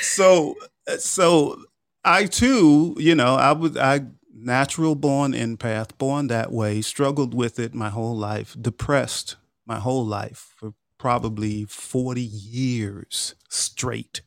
so 0.01 0.55
so 0.97 1.61
I 2.03 2.25
too, 2.25 2.95
you 2.97 3.15
know, 3.15 3.35
I 3.35 3.51
was 3.51 3.77
I 3.77 4.01
natural 4.33 4.95
born 4.95 5.33
empath, 5.33 5.97
born 5.97 6.27
that 6.27 6.51
way, 6.51 6.81
struggled 6.81 7.33
with 7.33 7.59
it 7.59 7.73
my 7.73 7.89
whole 7.89 8.17
life, 8.17 8.55
depressed 8.59 9.35
my 9.65 9.79
whole 9.79 10.05
life 10.05 10.53
for 10.57 10.73
probably 10.97 11.65
40 11.65 12.21
years 12.21 13.35
straight. 13.49 14.21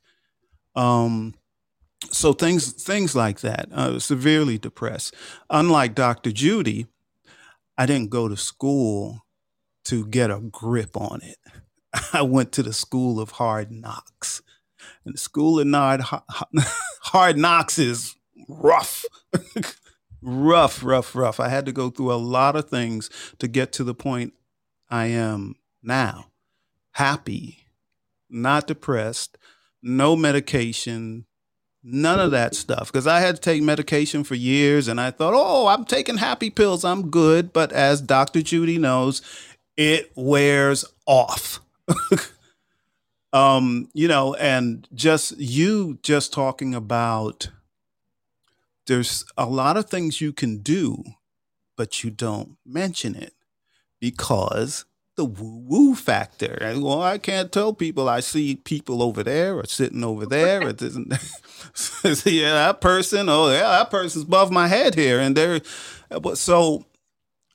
Um 0.75 1.35
so 2.11 2.33
things 2.33 2.73
things 2.73 3.15
like 3.15 3.41
that. 3.41 3.69
Uh, 3.73 3.99
severely 3.99 4.59
depressed. 4.59 5.15
Unlike 5.51 5.95
Dr. 5.95 6.33
Judy, 6.33 6.87
I 7.77 7.87
didn't 7.87 8.11
go 8.11 8.29
to 8.29 8.37
school 8.37 9.25
to 9.85 10.07
get 10.07 10.31
a 10.31 10.41
grip 10.41 10.97
on 10.97 11.21
it. 11.23 11.39
I 12.13 12.23
went 12.23 12.53
to 12.53 12.63
the 12.63 12.73
school 12.73 13.21
of 13.21 13.33
hard 13.33 13.71
knocks. 13.71 14.43
And 15.05 15.15
the 15.15 15.19
school 15.19 15.61
of 15.61 15.67
hard, 15.71 16.03
hard 17.03 17.39
knocks 17.39 17.79
is 17.79 18.15
rough. 18.49 19.05
rough, 20.23 20.83
rough, 20.83 21.15
rough. 21.15 21.41
I 21.41 21.49
had 21.49 21.67
to 21.67 21.73
go 21.73 21.91
through 21.91 22.13
a 22.13 22.17
lot 22.17 22.57
of 22.57 22.69
things 22.69 23.11
to 23.39 23.49
get 23.49 23.73
to 23.73 23.85
the 23.85 23.95
point 23.95 24.35
I 24.91 25.07
am 25.07 25.57
now. 25.83 26.31
Happy, 26.93 27.67
not 28.31 28.67
depressed, 28.67 29.37
no 29.85 30.17
medication, 30.17 31.27
none 31.83 32.19
of 32.19 32.31
that 32.33 32.57
stuff. 32.57 32.91
Because 32.91 33.07
I 33.07 33.21
had 33.21 33.37
to 33.37 33.41
take 33.41 33.63
medication 33.63 34.25
for 34.25 34.35
years 34.35 34.89
and 34.89 35.01
I 35.01 35.11
thought, 35.11 35.35
oh, 35.37 35.69
I'm 35.69 35.85
taking 35.85 36.17
happy 36.17 36.51
pills, 36.51 36.85
I'm 36.85 37.11
good. 37.11 37.53
But 37.53 37.71
as 37.71 38.01
Dr. 38.01 38.43
Judy 38.43 38.79
knows, 38.79 39.23
it 39.77 40.11
wears 40.17 40.85
off. 41.07 41.61
um, 43.33 43.89
you 43.93 44.09
know, 44.09 44.35
and 44.35 44.89
just 44.95 45.39
you 45.39 45.99
just 46.03 46.33
talking 46.33 46.75
about 46.75 47.51
there's 48.87 49.25
a 49.37 49.47
lot 49.47 49.77
of 49.77 49.89
things 49.89 50.21
you 50.21 50.33
can 50.33 50.59
do, 50.59 51.03
but 51.77 52.03
you 52.03 52.11
don't 52.11 52.57
mention 52.65 53.15
it 53.15 53.35
because 54.01 54.85
the 55.17 55.25
woo 55.25 55.63
woo 55.67 55.95
factor. 55.95 56.59
And, 56.61 56.83
well, 56.83 57.03
I 57.03 57.19
can't 57.19 57.53
tell 57.53 57.73
people 57.73 58.09
I 58.09 58.21
see 58.21 58.57
people 58.57 59.03
over 59.03 59.23
there 59.23 59.57
or 59.57 59.65
sitting 59.67 60.05
over 60.05 60.27
there. 60.27 60.69
It 60.69 60.83
isn't, 60.83 61.09
yeah, 62.27 62.53
that 62.53 62.81
person, 62.81 63.29
oh, 63.29 63.51
yeah, 63.51 63.61
that 63.61 63.91
person's 63.91 64.25
above 64.25 64.51
my 64.51 64.69
head 64.69 64.95
here. 64.95 65.21
And 65.21 65.37
they're, 65.37 65.61
but 66.09 66.39
so 66.39 66.87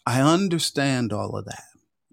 I 0.06 0.22
understand 0.22 1.14
all 1.14 1.36
of 1.36 1.46
that. 1.46 1.64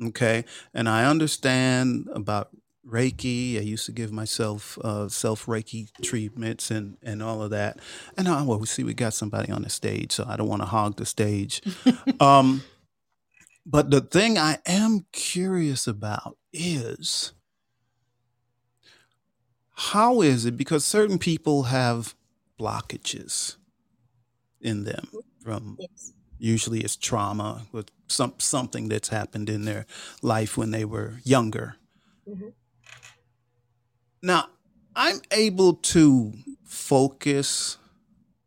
Okay. 0.02 0.44
And 0.74 0.88
I 0.88 1.06
understand 1.06 2.08
about 2.12 2.50
Reiki. 2.86 3.56
I 3.56 3.62
used 3.62 3.86
to 3.86 3.92
give 3.92 4.12
myself 4.12 4.78
uh, 4.82 5.08
self 5.08 5.46
Reiki 5.46 5.88
treatments 6.02 6.70
and, 6.70 6.96
and 7.02 7.22
all 7.22 7.42
of 7.42 7.50
that. 7.50 7.78
And 8.16 8.28
uh, 8.28 8.44
well, 8.46 8.58
we 8.58 8.66
see 8.66 8.84
we 8.84 8.94
got 8.94 9.14
somebody 9.14 9.50
on 9.50 9.62
the 9.62 9.70
stage, 9.70 10.12
so 10.12 10.24
I 10.28 10.36
don't 10.36 10.48
want 10.48 10.62
to 10.62 10.66
hog 10.66 10.96
the 10.96 11.06
stage. 11.06 11.62
um, 12.20 12.62
but 13.66 13.90
the 13.90 14.00
thing 14.00 14.38
I 14.38 14.58
am 14.66 15.06
curious 15.12 15.86
about 15.88 16.38
is 16.52 17.32
how 19.74 20.22
is 20.22 20.44
it 20.46 20.56
because 20.56 20.84
certain 20.84 21.18
people 21.18 21.64
have 21.64 22.14
blockages 22.58 23.56
in 24.60 24.84
them 24.84 25.08
from 25.42 25.76
Yes. 25.78 26.12
usually 26.38 26.80
it's 26.80 26.96
trauma 26.96 27.66
with 27.72 27.90
some 28.08 28.34
something 28.38 28.88
that's 28.88 29.08
happened 29.08 29.50
in 29.50 29.64
their 29.64 29.86
life 30.22 30.56
when 30.56 30.70
they 30.70 30.84
were 30.84 31.20
younger. 31.24 31.76
Mhm. 32.26 32.52
Now, 34.22 34.48
I'm 34.94 35.20
able 35.30 35.74
to 35.74 36.32
focus 36.64 37.78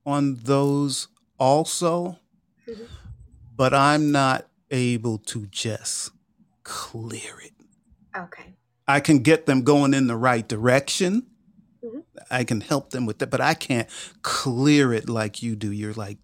on 0.05 0.35
those 0.35 1.07
also, 1.39 2.19
Mhm. 2.67 2.87
but 3.55 3.73
I'm 3.73 4.11
not 4.11 4.48
able 4.71 5.17
to 5.17 5.45
just 5.47 6.11
clear 6.63 7.39
it. 7.43 7.53
Okay. 8.17 8.55
I 8.87 8.99
can 8.99 9.19
get 9.19 9.45
them 9.45 9.63
going 9.63 9.93
in 9.93 10.07
the 10.07 10.15
right 10.15 10.47
direction. 10.47 11.27
Mhm. 11.83 12.03
I 12.29 12.43
can 12.43 12.61
help 12.61 12.89
them 12.89 13.05
with 13.05 13.19
that, 13.19 13.29
but 13.29 13.41
I 13.41 13.53
can't 13.53 13.87
clear 14.21 14.93
it 14.93 15.07
like 15.07 15.41
you 15.43 15.55
do. 15.55 15.71
You're 15.71 15.93
like 15.93 16.17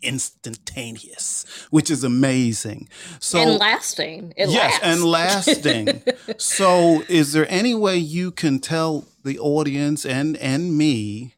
instantaneous, 0.00 1.44
which 1.70 1.90
is 1.90 2.04
amazing. 2.04 2.88
So 3.20 3.38
and 3.38 3.58
lasting. 3.58 4.32
It 4.36 4.48
yes, 4.50 4.72
lasts. 4.72 4.80
and 4.82 5.04
lasting. 5.04 6.02
so, 6.38 7.02
is 7.08 7.32
there 7.32 7.46
any 7.50 7.74
way 7.74 7.96
you 7.96 8.30
can 8.30 8.58
tell 8.58 9.04
the 9.24 9.38
audience 9.38 10.04
and 10.04 10.36
and 10.38 10.76
me 10.76 11.34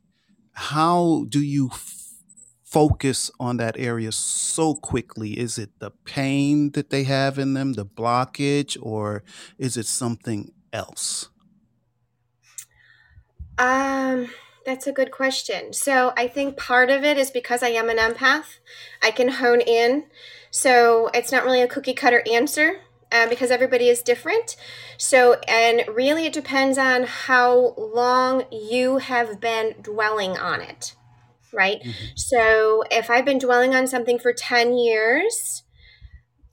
how 0.53 1.27
do 1.29 1.41
you 1.41 1.71
f- 1.73 2.04
focus 2.75 3.31
on 3.39 3.57
that 3.59 3.77
area 3.79 4.11
so 4.11 4.75
quickly? 4.75 5.39
Is 5.39 5.59
it 5.59 5.71
the 5.79 5.93
pain 6.05 6.73
that 6.73 6.91
they 6.91 7.05
have 7.05 7.39
in 7.39 7.55
them, 7.55 7.75
the 7.75 7.87
blockage, 7.87 8.77
or 8.83 9.23
is 9.59 9.77
it 9.77 9.87
something 9.87 10.51
else? 10.73 11.29
Um, 13.59 14.29
that's 14.67 14.89
a 14.89 14.93
good 14.93 15.13
question. 15.13 15.73
So 15.73 16.13
I 16.17 16.27
think 16.27 16.57
part 16.57 16.91
of 16.91 17.05
it 17.05 17.17
is 17.17 17.31
because 17.31 17.63
I 17.63 17.69
am 17.69 17.89
an 17.89 17.99
empath, 17.99 18.59
I 19.01 19.13
can 19.13 19.29
hone 19.29 19.61
in. 19.61 20.07
So 20.51 21.11
it's 21.15 21.31
not 21.31 21.45
really 21.45 21.63
a 21.63 21.69
cookie 21.69 21.95
cutter 21.95 22.25
answer 22.29 22.81
uh, 23.13 23.29
because 23.29 23.53
everybody 23.53 23.89
is 23.89 24.03
different. 24.03 24.57
So, 24.99 25.37
and 25.47 25.85
really 25.87 26.27
it 26.27 26.33
depends 26.33 26.77
on 26.77 27.05
how 27.05 27.75
long 27.79 28.47
you 28.51 28.99
have 28.99 29.39
been 29.41 29.77
dwelling 29.81 30.37
on 30.37 30.61
it, 30.61 30.97
right? 31.55 31.83
So 32.15 32.83
if 32.91 33.11
I've 33.11 33.25
been 33.25 33.39
dwelling 33.39 33.75
on 33.75 33.87
something 33.87 34.19
for 34.19 34.33
10 34.33 34.77
years, 34.77 35.63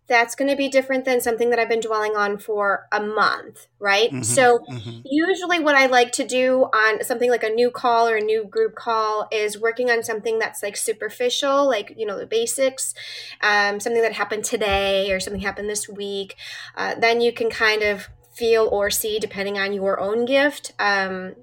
that's 0.08 0.36
going 0.36 0.50
to 0.50 0.58
be 0.58 0.68
different 0.68 1.06
than 1.06 1.22
something 1.22 1.50
that 1.52 1.60
I've 1.60 1.70
been 1.70 1.80
dwelling 1.80 2.18
on 2.18 2.38
for 2.38 2.88
a 2.92 3.00
month, 3.02 3.68
right? 3.80 4.12
Mhm, 4.12 4.24
So 4.24 4.60
mhm. 4.70 5.02
usually 5.04 5.60
what 5.60 5.76
i 5.76 5.88
like 5.88 6.12
to 6.12 6.24
do 6.24 6.64
on 6.74 7.04
something 7.04 7.30
like 7.30 7.44
a 7.44 7.50
new 7.50 7.72
call 7.72 8.08
or 8.08 8.18
a 8.18 8.22
new 8.22 8.44
group 8.46 8.76
call 8.76 9.28
is 9.32 9.60
working 9.60 9.90
on 9.90 10.04
something 10.04 10.38
that's 10.38 10.62
like 10.62 10.78
superficial 10.78 11.68
like 11.68 11.94
you 11.98 12.06
know 12.06 12.20
the 12.20 12.26
basics 12.26 12.94
um, 13.42 13.80
something 13.80 14.02
that 14.02 14.14
happened 14.14 14.44
today 14.44 15.12
or 15.12 15.20
something 15.20 15.42
happened 15.42 15.68
this 15.70 15.90
week 15.90 16.36
uh, 16.78 16.94
then 16.96 17.20
you 17.20 17.34
can 17.34 17.50
kind 17.50 17.82
of 17.82 18.10
feel 18.32 18.68
or 18.72 18.90
see 18.92 19.20
depending 19.20 19.58
on 19.58 19.74
your 19.74 20.00
own 20.00 20.24
gift 20.26 20.72
um, 20.80 21.34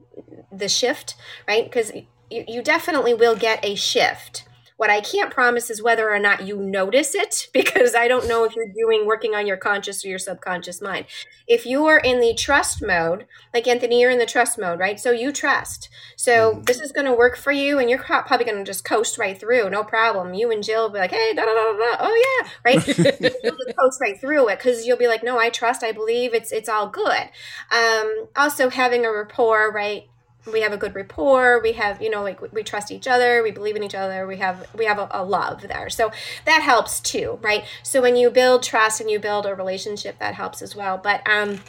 the 0.52 0.68
shift 0.68 1.16
right 1.46 1.64
because 1.64 1.90
you, 2.30 2.44
you 2.48 2.62
definitely 2.62 3.14
will 3.14 3.36
get 3.36 3.64
a 3.64 3.74
shift 3.74 4.44
What 4.76 4.90
I 4.90 5.00
can't 5.00 5.32
promise 5.32 5.70
is 5.70 5.82
whether 5.82 6.08
or 6.08 6.20
not 6.20 6.46
you 6.46 6.56
notice 6.56 7.14
it 7.14 7.48
because 7.52 7.96
I 7.96 8.06
don't 8.06 8.28
know 8.28 8.44
if 8.44 8.54
you're 8.54 8.72
doing 8.72 9.06
working 9.06 9.34
on 9.34 9.46
your 9.46 9.56
conscious 9.56 10.04
or 10.04 10.08
your 10.08 10.20
subconscious 10.20 10.80
mind. 10.80 11.06
If 11.48 11.66
you 11.66 11.86
are 11.86 11.98
in 11.98 12.20
the 12.20 12.34
trust 12.34 12.80
mode, 12.80 13.26
like 13.52 13.66
Anthony, 13.66 14.00
you're 14.00 14.10
in 14.10 14.18
the 14.20 14.26
trust 14.26 14.56
mode, 14.58 14.78
right? 14.78 15.00
So 15.00 15.10
you 15.10 15.32
trust. 15.32 15.88
So 16.16 16.52
mm-hmm. 16.52 16.62
this 16.62 16.80
is 16.80 16.92
going 16.92 17.06
to 17.06 17.12
work 17.12 17.36
for 17.36 17.50
you, 17.50 17.78
and 17.80 17.90
you're 17.90 17.98
probably 17.98 18.44
going 18.44 18.58
to 18.58 18.64
just 18.64 18.84
coast 18.84 19.18
right 19.18 19.38
through, 19.38 19.70
no 19.70 19.82
problem. 19.82 20.34
You 20.34 20.52
and 20.52 20.62
Jill 20.62 20.82
will 20.82 20.90
be 20.90 20.98
like, 21.00 21.10
hey, 21.10 21.32
da 21.34 21.42
da 21.44 21.54
da 21.54 21.72
da. 21.72 21.96
Oh 22.00 22.40
yeah, 22.44 22.50
right. 22.64 22.86
you'll 23.42 23.56
coast 23.78 24.00
right 24.00 24.20
through 24.20 24.48
it 24.50 24.58
because 24.58 24.86
you'll 24.86 24.96
be 24.98 25.08
like, 25.08 25.24
no, 25.24 25.38
I 25.38 25.50
trust, 25.50 25.82
I 25.82 25.90
believe, 25.92 26.34
it's 26.34 26.52
it's 26.52 26.68
all 26.68 26.88
good. 26.88 27.30
Um, 27.72 28.28
also 28.36 28.70
having 28.70 29.04
a 29.04 29.10
rapport, 29.10 29.72
right? 29.72 30.04
We 30.52 30.60
have 30.62 30.72
a 30.72 30.76
good 30.76 30.94
rapport 30.94 31.60
we 31.62 31.72
have 31.72 32.00
you 32.02 32.10
know 32.10 32.22
like 32.22 32.40
we 32.52 32.62
trust 32.62 32.90
each 32.90 33.06
other 33.06 33.42
we 33.42 33.50
believe 33.50 33.76
in 33.76 33.82
each 33.82 33.94
other 33.94 34.26
we 34.26 34.36
have 34.36 34.66
we 34.76 34.84
have 34.84 34.98
a, 34.98 35.08
a, 35.10 35.24
love 35.24 35.62
there. 35.62 35.90
So 35.90 36.10
that 36.44 36.62
helps 36.62 37.00
too 37.00 37.38
right? 37.42 37.64
So 37.82 38.00
when 38.02 38.16
you 38.16 38.30
build 38.30 38.62
trust 38.62 39.00
and 39.00 39.10
you 39.10 39.18
build 39.18 39.46
a 39.46 39.54
relationship 39.54 40.18
that 40.18 40.34
helps 40.34 40.62
as 40.62 40.74
well. 40.74 40.98
But 40.98 41.26
um 41.28 41.60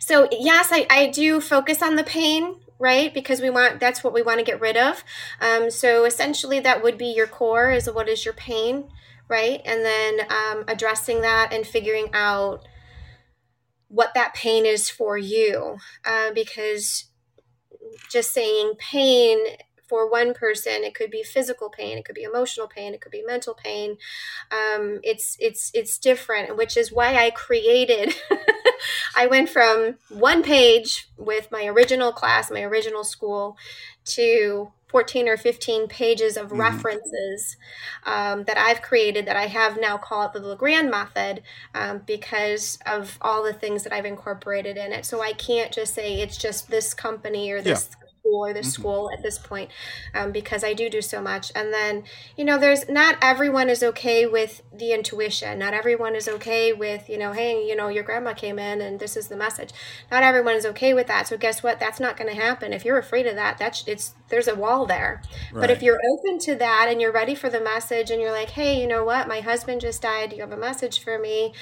so 0.00 0.28
yes 0.32 0.70
i, 0.72 0.86
I 0.88 1.08
do 1.08 1.40
focus 1.40 1.82
on 1.82 1.96
the 1.96 2.04
pain 2.04 2.56
right? 2.80 3.12
Because 3.12 3.40
we 3.40 3.50
want 3.50 3.80
that's 3.80 4.04
what 4.04 4.14
we 4.14 4.22
want 4.22 4.38
to 4.38 4.44
get 4.44 4.60
rid 4.60 4.76
of. 4.76 5.02
Um, 5.40 5.70
so 5.70 6.04
essentially 6.04 6.60
that 6.60 6.82
would 6.82 6.96
be 6.96 7.06
your 7.06 7.26
core 7.26 7.72
is 7.72 7.90
what 7.90 8.08
is 8.08 8.24
your 8.24 8.34
pain 8.34 8.88
right? 9.28 9.60
And 9.64 9.84
then 9.84 10.20
um, 10.30 10.64
addressing 10.66 11.20
that 11.22 11.52
and 11.52 11.66
figuring 11.66 12.08
out 12.14 12.66
what 13.88 14.14
that 14.14 14.34
pain 14.34 14.66
is 14.66 14.88
for 14.90 15.16
you 15.16 15.78
uh, 16.04 16.32
because 16.32 17.04
just 18.10 18.32
saying 18.32 18.74
pain 18.78 19.38
for 19.88 20.10
one 20.10 20.34
person 20.34 20.84
it 20.84 20.94
could 20.94 21.10
be 21.10 21.22
physical 21.22 21.70
pain 21.70 21.96
it 21.96 22.04
could 22.04 22.14
be 22.14 22.22
emotional 22.22 22.68
pain 22.68 22.92
it 22.94 23.00
could 23.00 23.12
be 23.12 23.22
mental 23.22 23.54
pain. 23.54 23.96
Um, 24.50 25.00
it's 25.02 25.36
it's 25.40 25.70
it's 25.74 25.98
different 25.98 26.56
which 26.56 26.76
is 26.76 26.92
why 26.92 27.14
i 27.16 27.30
created 27.30 28.14
i 29.16 29.26
went 29.26 29.48
from 29.48 29.96
one 30.10 30.42
page 30.42 31.08
with 31.16 31.50
my 31.50 31.64
original 31.64 32.12
class 32.12 32.50
my 32.50 32.62
original 32.62 33.04
school 33.04 33.56
to 34.04 34.72
14 34.88 35.28
or 35.28 35.36
15 35.36 35.86
pages 35.88 36.36
of 36.36 36.48
mm-hmm. 36.48 36.60
references 36.60 37.56
um, 38.04 38.44
that 38.44 38.56
I've 38.56 38.82
created 38.82 39.26
that 39.26 39.36
I 39.36 39.46
have 39.46 39.78
now 39.80 39.98
called 39.98 40.32
the 40.32 40.40
LeGrand 40.40 40.90
method 40.90 41.42
um, 41.74 42.02
because 42.06 42.78
of 42.86 43.18
all 43.20 43.44
the 43.44 43.52
things 43.52 43.84
that 43.84 43.92
I've 43.92 44.06
incorporated 44.06 44.76
in 44.76 44.92
it. 44.92 45.04
So 45.04 45.22
I 45.22 45.32
can't 45.32 45.72
just 45.72 45.94
say 45.94 46.20
it's 46.20 46.38
just 46.38 46.70
this 46.70 46.94
company 46.94 47.50
or 47.50 47.60
this 47.60 47.90
school 48.20 48.46
or 48.46 48.52
the 48.52 48.60
mm-hmm. 48.60 48.68
school 48.68 49.10
at 49.12 49.22
this 49.22 49.38
point 49.38 49.70
um, 50.14 50.32
because 50.32 50.64
I 50.64 50.74
do 50.74 50.88
do 50.88 51.02
so 51.02 51.20
much. 51.20 51.52
And 51.54 51.72
then, 51.72 52.04
you 52.36 52.44
know, 52.44 52.58
there's 52.58 52.88
not 52.88 53.16
everyone 53.22 53.68
is 53.68 53.82
okay 53.82 54.26
with 54.26 54.62
the 54.72 54.92
intuition. 54.92 55.58
Not 55.58 55.74
everyone 55.74 56.14
is 56.14 56.28
okay 56.28 56.72
with, 56.72 57.08
you 57.08 57.18
know, 57.18 57.32
hey, 57.32 57.66
you 57.66 57.76
know, 57.76 57.88
your 57.88 58.04
grandma 58.04 58.34
came 58.34 58.58
in 58.58 58.80
and 58.80 59.00
this 59.00 59.16
is 59.16 59.28
the 59.28 59.36
message. 59.36 59.70
Not 60.10 60.22
everyone 60.22 60.54
is 60.54 60.66
okay 60.66 60.94
with 60.94 61.06
that. 61.06 61.28
So 61.28 61.36
guess 61.36 61.62
what? 61.62 61.80
That's 61.80 62.00
not 62.00 62.16
going 62.16 62.34
to 62.34 62.40
happen. 62.40 62.72
If 62.72 62.84
you're 62.84 62.98
afraid 62.98 63.26
of 63.26 63.36
that, 63.36 63.58
that's 63.58 63.86
it's 63.86 64.14
there's 64.28 64.48
a 64.48 64.54
wall 64.54 64.86
there. 64.86 65.22
Right. 65.52 65.62
But 65.62 65.70
if 65.70 65.82
you're 65.82 65.98
open 66.12 66.38
to 66.40 66.54
that 66.56 66.86
and 66.88 67.00
you're 67.00 67.12
ready 67.12 67.34
for 67.34 67.48
the 67.48 67.60
message 67.60 68.10
and 68.10 68.20
you're 68.20 68.32
like, 68.32 68.50
hey, 68.50 68.80
you 68.80 68.86
know 68.86 69.04
what? 69.04 69.28
My 69.28 69.40
husband 69.40 69.80
just 69.80 70.02
died. 70.02 70.32
You 70.32 70.40
have 70.40 70.52
a 70.52 70.56
message 70.56 71.02
for 71.02 71.18
me. 71.18 71.52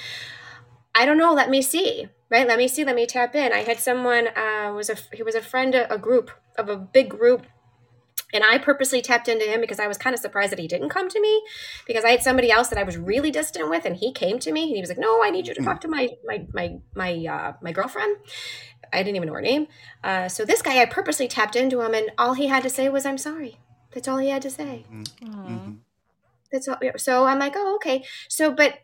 I 0.97 1.05
don't 1.05 1.17
know. 1.17 1.33
Let 1.33 1.49
me 1.49 1.61
see. 1.61 2.07
Right. 2.29 2.47
Let 2.47 2.57
me 2.57 2.67
see. 2.67 2.83
Let 2.83 2.95
me 2.95 3.05
tap 3.05 3.35
in. 3.35 3.53
I 3.53 3.59
had 3.59 3.79
someone 3.79 4.27
uh, 4.35 4.73
was 4.73 4.89
a 4.89 4.97
he 5.13 5.23
was 5.23 5.35
a 5.35 5.41
friend 5.41 5.73
a 5.75 5.97
group 5.97 6.31
of 6.57 6.67
a 6.67 6.75
big 6.75 7.09
group 7.09 7.45
and 8.33 8.43
I 8.43 8.57
purposely 8.57 9.01
tapped 9.01 9.29
into 9.29 9.45
him 9.45 9.61
because 9.61 9.79
I 9.79 9.87
was 9.87 9.97
kind 9.97 10.13
of 10.13 10.19
surprised 10.19 10.51
that 10.51 10.59
he 10.59 10.67
didn't 10.67 10.89
come 10.89 11.07
to 11.07 11.21
me 11.21 11.41
because 11.85 12.03
I 12.03 12.09
had 12.09 12.21
somebody 12.21 12.51
else 12.51 12.67
that 12.69 12.77
I 12.77 12.83
was 12.83 12.97
really 12.97 13.31
distant 13.31 13.69
with 13.69 13.85
and 13.85 13.95
he 13.95 14.11
came 14.11 14.39
to 14.39 14.51
me 14.51 14.63
and 14.63 14.75
he 14.75 14.81
was 14.81 14.89
like, 14.89 14.97
"No, 14.97 15.23
I 15.23 15.29
need 15.29 15.47
you 15.47 15.53
to 15.53 15.63
talk 15.63 15.81
to 15.81 15.87
my 15.87 16.09
my 16.25 16.45
my 16.53 16.77
my 16.93 17.25
uh, 17.25 17.53
my 17.61 17.71
girlfriend." 17.71 18.17
I 18.91 19.03
didn't 19.03 19.15
even 19.17 19.27
know 19.27 19.33
her 19.33 19.41
name. 19.41 19.67
Uh, 20.03 20.27
so 20.27 20.45
this 20.45 20.61
guy, 20.61 20.81
I 20.81 20.85
purposely 20.85 21.27
tapped 21.27 21.55
into 21.55 21.81
him, 21.81 21.93
and 21.93 22.11
all 22.17 22.33
he 22.33 22.47
had 22.47 22.63
to 22.63 22.69
say 22.69 22.89
was, 22.89 23.05
"I'm 23.05 23.17
sorry." 23.17 23.59
That's 23.93 24.07
all 24.07 24.17
he 24.17 24.29
had 24.29 24.41
to 24.41 24.49
say. 24.49 24.85
Mm-hmm. 24.91 25.73
That's 26.51 26.67
all. 26.67 26.77
So 26.97 27.25
I'm 27.25 27.39
like, 27.39 27.53
"Oh, 27.55 27.75
okay." 27.75 28.03
So, 28.27 28.51
but 28.51 28.79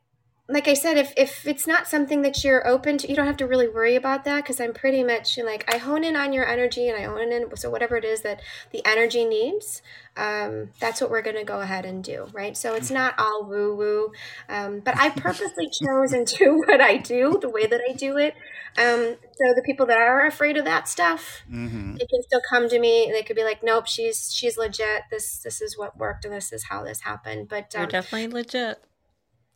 like 0.49 0.67
I 0.67 0.73
said, 0.73 0.97
if 0.97 1.13
if 1.15 1.47
it's 1.47 1.65
not 1.65 1.87
something 1.87 2.21
that 2.23 2.43
you're 2.43 2.67
open 2.67 2.97
to, 2.97 3.09
you 3.09 3.15
don't 3.15 3.27
have 3.27 3.37
to 3.37 3.47
really 3.47 3.69
worry 3.69 3.95
about 3.95 4.25
that 4.25 4.43
because 4.43 4.59
I'm 4.59 4.73
pretty 4.73 5.01
much 5.01 5.37
like 5.37 5.73
I 5.73 5.77
hone 5.77 6.03
in 6.03 6.17
on 6.17 6.33
your 6.33 6.45
energy 6.45 6.89
and 6.89 6.97
I 6.97 7.05
hone 7.05 7.31
in 7.31 7.55
so 7.55 7.69
whatever 7.69 7.95
it 7.95 8.03
is 8.03 8.23
that 8.23 8.41
the 8.71 8.85
energy 8.85 9.23
needs, 9.23 9.81
um, 10.17 10.71
that's 10.81 10.99
what 10.99 11.09
we're 11.09 11.21
going 11.21 11.37
to 11.37 11.45
go 11.45 11.61
ahead 11.61 11.85
and 11.85 12.03
do, 12.03 12.27
right? 12.33 12.57
So 12.57 12.75
it's 12.75 12.91
not 12.91 13.15
all 13.17 13.45
woo 13.45 13.73
woo, 13.73 14.11
um, 14.49 14.81
but 14.81 14.97
I 14.97 15.11
purposely 15.11 15.69
chose 15.81 16.11
and 16.11 16.27
do 16.27 16.57
what 16.67 16.81
I 16.81 16.97
do 16.97 17.39
the 17.39 17.49
way 17.49 17.65
that 17.65 17.79
I 17.89 17.93
do 17.93 18.17
it. 18.17 18.35
Um, 18.77 19.15
so 19.31 19.53
the 19.55 19.63
people 19.65 19.85
that 19.85 19.97
are 19.97 20.25
afraid 20.25 20.57
of 20.57 20.65
that 20.65 20.89
stuff, 20.89 21.43
mm-hmm. 21.49 21.93
they 21.93 22.05
can 22.05 22.21
still 22.21 22.41
come 22.49 22.67
to 22.67 22.79
me 22.79 23.05
and 23.05 23.15
they 23.15 23.23
could 23.23 23.37
be 23.37 23.45
like, 23.45 23.63
"Nope, 23.63 23.87
she's 23.87 24.33
she's 24.33 24.57
legit. 24.57 25.03
This 25.09 25.37
this 25.37 25.61
is 25.61 25.77
what 25.77 25.97
worked 25.97 26.25
and 26.25 26.33
this 26.33 26.51
is 26.51 26.65
how 26.65 26.83
this 26.83 27.01
happened." 27.01 27.47
But 27.47 27.73
you're 27.73 27.83
um, 27.83 27.89
definitely 27.89 28.27
legit. 28.27 28.83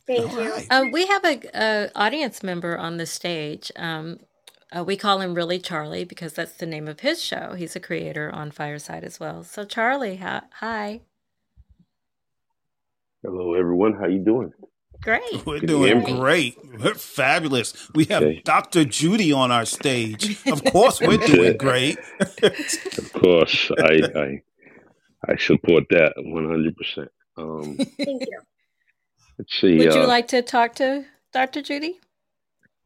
Thank 0.08 0.32
All 0.32 0.42
you. 0.42 0.50
Right. 0.50 0.66
Um, 0.70 0.90
we 0.90 1.06
have 1.06 1.24
a, 1.24 1.40
a, 1.54 1.90
audience 1.94 2.42
member 2.42 2.78
on 2.78 2.96
the 2.96 3.04
stage. 3.04 3.70
Um, 3.76 4.20
uh, 4.74 4.82
we 4.82 4.96
call 4.96 5.20
him 5.20 5.34
really 5.34 5.58
Charlie 5.58 6.04
because 6.04 6.32
that's 6.32 6.54
the 6.54 6.64
name 6.64 6.88
of 6.88 7.00
his 7.00 7.22
show. 7.22 7.52
He's 7.52 7.76
a 7.76 7.80
creator 7.80 8.30
on 8.34 8.50
Fireside 8.50 9.04
as 9.04 9.20
well. 9.20 9.44
So 9.44 9.64
Charlie, 9.64 10.16
hi. 10.16 11.02
Hello, 13.22 13.52
everyone. 13.52 13.92
How 14.00 14.06
you 14.06 14.24
doing? 14.24 14.52
Great. 15.02 15.46
We're 15.46 15.60
doing 15.60 16.02
great. 16.02 16.56
We're 16.80 16.94
fabulous. 16.94 17.90
We 17.94 18.06
have 18.06 18.22
okay. 18.22 18.42
Dr. 18.44 18.84
Judy 18.86 19.32
on 19.32 19.52
our 19.52 19.66
stage. 19.66 20.44
Of 20.46 20.64
course, 20.64 21.00
we're 21.00 21.18
doing 21.18 21.56
great. 21.58 21.98
of 22.18 23.12
course, 23.12 23.70
I, 23.78 24.00
I 24.16 24.42
I 25.28 25.36
support 25.36 25.84
that 25.90 26.14
one 26.16 26.48
hundred 26.48 26.76
percent. 26.76 27.10
Um, 27.36 27.76
Thank 27.76 28.22
you. 28.22 28.40
Let's 29.38 29.60
see. 29.60 29.78
Would 29.78 29.94
you 29.94 30.02
uh, 30.02 30.06
like 30.06 30.28
to 30.28 30.42
talk 30.42 30.74
to 30.76 31.04
Dr. 31.32 31.62
Judy? 31.62 32.00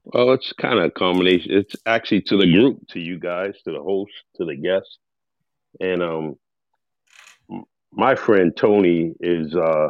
Well, 0.05 0.33
it's 0.33 0.53
kind 0.61 0.79
of 0.79 0.87
a 0.87 0.91
combination. 0.91 1.53
It's 1.53 1.77
actually 1.87 2.23
to 2.23 2.37
the 2.37 2.51
group, 2.51 2.89
to 2.91 3.01
you 3.01 3.19
guys, 3.19 3.55
to 3.65 3.73
the 3.73 3.81
host, 3.81 4.13
to 4.37 4.45
the 4.45 4.57
guests, 4.57 4.99
and 5.81 6.03
um, 6.03 6.37
my 7.93 8.15
friend 8.17 8.53
Tony 8.57 9.15
is 9.21 9.55
uh 9.55 9.89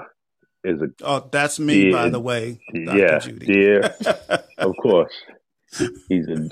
is 0.65 0.81
a 0.83 0.89
oh 1.03 1.29
that's 1.33 1.59
me 1.59 1.85
dear, 1.85 1.93
by 1.93 2.09
the 2.09 2.21
way, 2.21 2.61
Dr. 2.73 2.99
yeah, 2.99 3.19
Judy. 3.19 3.47
dear, 3.47 3.95
of 4.59 4.75
course. 4.81 5.15
He's 6.09 6.29
a 6.29 6.51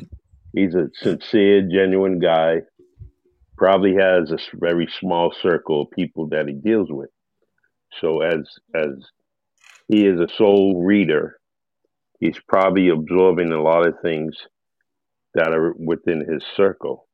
he's 0.53 0.75
a 0.75 0.89
sincere, 0.95 1.63
genuine 1.63 2.19
guy. 2.19 2.63
Probably 3.59 3.95
has 3.95 4.31
a 4.31 4.39
very 4.55 4.89
small 4.99 5.35
circle 5.43 5.83
of 5.83 5.91
people 5.91 6.29
that 6.29 6.49
he 6.49 6.55
deals 6.55 6.89
with. 6.91 7.11
So 8.01 8.23
as 8.23 8.49
as 8.75 8.89
he 9.91 10.07
is 10.07 10.21
a 10.21 10.33
soul 10.37 10.85
reader. 10.85 11.41
He's 12.21 12.39
probably 12.49 12.91
absorbing 12.91 13.51
a 13.51 13.61
lot 13.61 13.89
of 13.89 13.95
things 14.03 14.37
that 15.35 15.53
are 15.53 15.75
within 15.77 16.21
his 16.31 16.45
circle. 16.57 17.09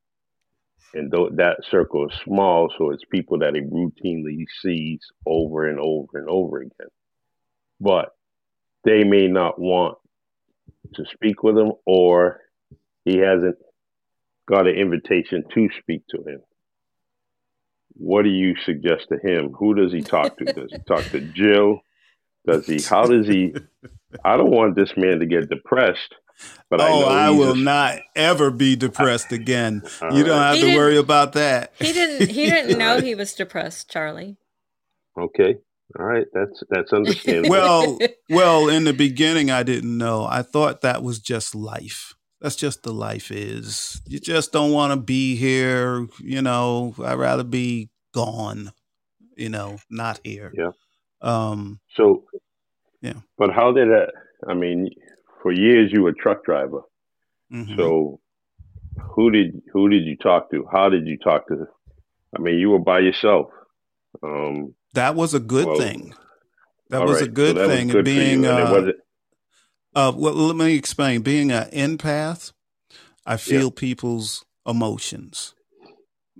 And 0.92 1.10
that 1.10 1.56
circle 1.70 2.06
is 2.06 2.20
small, 2.22 2.68
so 2.76 2.90
it's 2.90 3.04
people 3.10 3.38
that 3.38 3.54
he 3.54 3.62
routinely 3.62 4.44
sees 4.62 5.00
over 5.24 5.66
and 5.66 5.78
over 5.80 6.18
and 6.18 6.28
over 6.28 6.58
again. 6.58 6.88
But 7.80 8.10
they 8.84 9.04
may 9.04 9.26
not 9.26 9.58
want 9.58 9.96
to 10.94 11.04
speak 11.12 11.42
with 11.42 11.56
him, 11.56 11.72
or 11.86 12.40
he 13.04 13.18
hasn't 13.18 13.56
got 14.46 14.66
an 14.66 14.76
invitation 14.76 15.44
to 15.54 15.68
speak 15.80 16.02
to 16.10 16.18
him. 16.18 16.40
What 17.94 18.24
do 18.24 18.30
you 18.30 18.54
suggest 18.64 19.06
to 19.08 19.18
him? 19.18 19.52
Who 19.58 19.74
does 19.74 19.92
he 19.92 20.02
talk 20.02 20.36
to? 20.38 20.44
Does 20.44 20.70
he 20.70 20.78
talk 20.86 21.04
to 21.06 21.20
Jill? 21.20 21.80
Does 22.46 22.66
he? 22.66 22.80
How 22.80 23.06
does 23.06 23.26
he? 23.26 23.54
I 24.24 24.36
don't 24.36 24.50
want 24.50 24.76
this 24.76 24.92
man 24.96 25.18
to 25.20 25.26
get 25.26 25.48
depressed. 25.48 26.14
But 26.68 26.80
oh, 26.80 27.04
I, 27.04 27.26
I 27.26 27.30
will 27.30 27.54
just, 27.54 27.64
not 27.64 27.98
ever 28.14 28.50
be 28.50 28.76
depressed 28.76 29.32
again. 29.32 29.82
you 30.12 30.24
don't 30.24 30.42
have 30.42 30.58
to 30.58 30.76
worry 30.76 30.98
about 30.98 31.32
that. 31.34 31.72
He 31.78 31.92
didn't. 31.92 32.30
He 32.30 32.46
didn't 32.50 32.78
know 32.78 33.00
he 33.00 33.14
was 33.14 33.32
depressed, 33.34 33.90
Charlie. 33.90 34.36
Okay. 35.18 35.56
All 35.98 36.04
right. 36.04 36.26
That's 36.32 36.62
that's 36.68 36.92
understandable. 36.92 37.50
well, 37.50 37.98
well, 38.30 38.68
in 38.68 38.84
the 38.84 38.92
beginning, 38.92 39.50
I 39.50 39.62
didn't 39.62 39.96
know. 39.96 40.26
I 40.26 40.42
thought 40.42 40.82
that 40.82 41.02
was 41.02 41.20
just 41.20 41.54
life. 41.54 42.14
That's 42.40 42.56
just 42.56 42.82
the 42.82 42.92
life 42.92 43.30
is. 43.30 44.02
You 44.06 44.18
just 44.18 44.52
don't 44.52 44.72
want 44.72 44.92
to 44.92 45.00
be 45.00 45.36
here. 45.36 46.06
You 46.20 46.42
know, 46.42 46.94
I'd 47.02 47.14
rather 47.14 47.44
be 47.44 47.90
gone. 48.12 48.72
You 49.36 49.48
know, 49.48 49.78
not 49.88 50.20
here. 50.24 50.52
Yeah. 50.54 50.70
Um, 51.20 51.80
so, 51.96 52.24
yeah. 53.00 53.20
But 53.38 53.52
how 53.52 53.72
did 53.72 53.88
that? 53.88 54.12
I 54.48 54.54
mean, 54.54 54.90
for 55.42 55.52
years 55.52 55.90
you 55.92 56.02
were 56.02 56.10
a 56.10 56.14
truck 56.14 56.44
driver. 56.44 56.82
Mm-hmm. 57.52 57.76
So, 57.76 58.20
who 59.14 59.30
did 59.30 59.62
who 59.72 59.88
did 59.88 60.04
you 60.04 60.16
talk 60.16 60.50
to? 60.50 60.66
How 60.70 60.88
did 60.88 61.06
you 61.06 61.16
talk 61.18 61.48
to? 61.48 61.66
I 62.36 62.40
mean, 62.40 62.58
you 62.58 62.70
were 62.70 62.78
by 62.78 63.00
yourself. 63.00 63.50
Um, 64.22 64.74
that 64.94 65.14
was 65.14 65.34
a 65.34 65.40
good 65.40 65.66
well, 65.66 65.78
thing. 65.78 66.14
That 66.90 67.02
was 67.02 67.20
right. 67.20 67.28
a 67.28 67.30
good 67.30 67.56
so 67.56 67.68
thing. 67.68 67.88
good 67.88 68.04
being, 68.04 68.46
uh, 68.46 68.92
uh, 69.94 70.12
well, 70.14 70.34
let 70.34 70.56
me 70.56 70.74
explain. 70.74 71.22
Being 71.22 71.50
an 71.50 71.68
empath, 71.70 72.52
I 73.24 73.36
feel 73.36 73.64
yeah. 73.64 73.70
people's 73.74 74.44
emotions. 74.66 75.54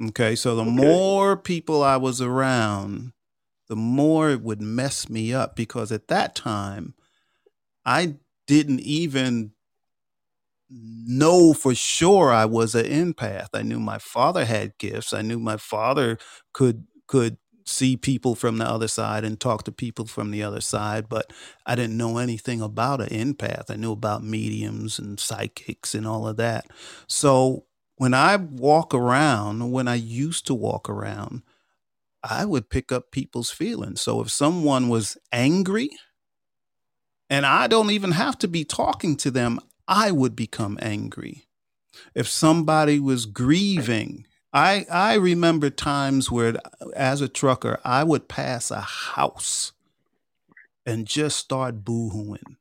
Okay, 0.09 0.37
so 0.37 0.55
the 0.55 0.63
okay. 0.63 0.71
more 0.71 1.37
people 1.37 1.83
I 1.83 1.97
was 1.97 2.21
around, 2.21 3.13
the 3.69 3.77
more 3.77 4.31
it 4.31 4.43
would 4.43 4.61
mess 4.61 5.09
me 5.09 5.33
up 5.33 5.57
because 5.57 5.91
at 5.91 6.09
that 6.09 6.35
time, 6.35 6.95
I 7.85 8.17
didn't 8.47 8.81
even 8.81 9.53
know 10.69 11.53
for 11.53 11.75
sure 11.75 12.33
I 12.33 12.45
was 12.45 12.75
an 12.75 12.87
empath. 12.87 13.49
I 13.55 13.63
knew 13.63 13.79
my 13.79 13.99
father 13.99 14.45
had 14.45 14.79
gifts. 14.79 15.13
I 15.13 15.23
knew 15.23 15.39
my 15.39 15.57
father 15.57 16.19
could 16.53 16.87
could 17.07 17.39
see 17.65 17.97
people 17.97 18.35
from 18.37 18.59
the 18.59 18.69
other 18.69 18.89
side 18.89 19.25
and 19.25 19.41
talk 19.41 19.65
to 19.65 19.73
people 19.73 20.07
from 20.07 20.31
the 20.31 20.43
other 20.43 20.61
side, 20.61 21.09
but 21.09 21.33
I 21.67 21.75
didn't 21.75 21.97
know 21.97 22.19
anything 22.19 22.61
about 22.61 23.01
an 23.01 23.09
empath. 23.09 23.71
I 23.71 23.75
knew 23.77 23.93
about 23.93 24.23
mediums 24.23 24.99
and 25.01 25.19
psychics 25.19 25.95
and 25.95 26.07
all 26.07 26.29
of 26.29 26.37
that. 26.37 26.67
So 27.09 27.65
when 27.97 28.15
I 28.15 28.37
walk 28.37 28.95
around, 28.95 29.73
when 29.73 29.89
I 29.89 29.97
used 29.97 30.47
to 30.47 30.55
walk 30.55 30.89
around, 30.89 31.43
I 32.29 32.45
would 32.45 32.71
pick 32.71 32.93
up 32.93 33.11
people's 33.11 33.51
feelings. 33.51 34.01
So 34.01 34.21
if 34.21 34.31
someone 34.31 34.89
was 34.89 35.17
angry, 35.33 35.91
and 37.29 37.45
I 37.45 37.67
don't 37.67 37.91
even 37.91 38.13
have 38.13 38.39
to 38.39 38.49
be 38.49 38.65
talking 38.65 39.17
to 39.19 39.31
them, 39.31 39.61
I 39.89 40.11
would 40.11 40.37
become 40.37 40.79
angry. 40.81 41.49
If 42.15 42.29
somebody 42.29 43.01
was 43.01 43.27
grieving, 43.27 44.27
I 44.53 44.87
I 44.91 45.15
remember 45.15 45.71
times 45.71 46.31
where 46.31 46.55
as 46.95 47.21
a 47.21 47.29
trucker, 47.29 47.81
I 47.85 48.05
would 48.05 48.29
pass 48.29 48.71
a 48.71 48.81
house 48.81 49.73
and 50.85 51.07
just 51.07 51.39
start 51.39 51.85
boohooing 51.85 52.57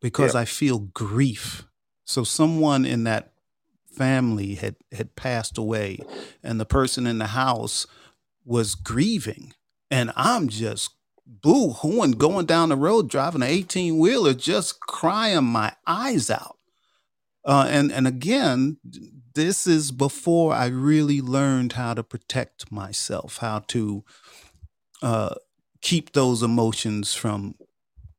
because 0.00 0.34
I 0.34 0.44
feel 0.44 0.78
grief. 0.78 1.66
So 2.04 2.24
someone 2.24 2.84
in 2.84 3.04
that 3.04 3.32
family 3.90 4.54
had 4.54 4.76
had 4.92 5.16
passed 5.16 5.58
away 5.58 5.98
and 6.42 6.58
the 6.60 6.64
person 6.64 7.06
in 7.06 7.18
the 7.18 7.28
house 7.28 7.86
was 8.44 8.74
grieving 8.74 9.52
and 9.90 10.12
I'm 10.16 10.48
just 10.48 10.90
boo 11.26 11.70
hooing 11.72 12.12
going 12.12 12.46
down 12.46 12.70
the 12.70 12.76
road 12.76 13.08
driving 13.08 13.42
an 13.42 13.48
18 13.48 13.98
wheeler 13.98 14.34
just 14.34 14.80
crying 14.80 15.44
my 15.44 15.72
eyes 15.86 16.30
out 16.30 16.58
uh, 17.44 17.66
and 17.68 17.92
and 17.92 18.06
again 18.06 18.78
this 19.34 19.66
is 19.66 19.92
before 19.92 20.52
I 20.52 20.66
really 20.66 21.20
learned 21.20 21.74
how 21.74 21.94
to 21.94 22.02
protect 22.02 22.70
myself 22.72 23.38
how 23.38 23.60
to 23.68 24.04
uh, 25.00 25.34
keep 25.80 26.12
those 26.12 26.42
emotions 26.42 27.14
from 27.14 27.54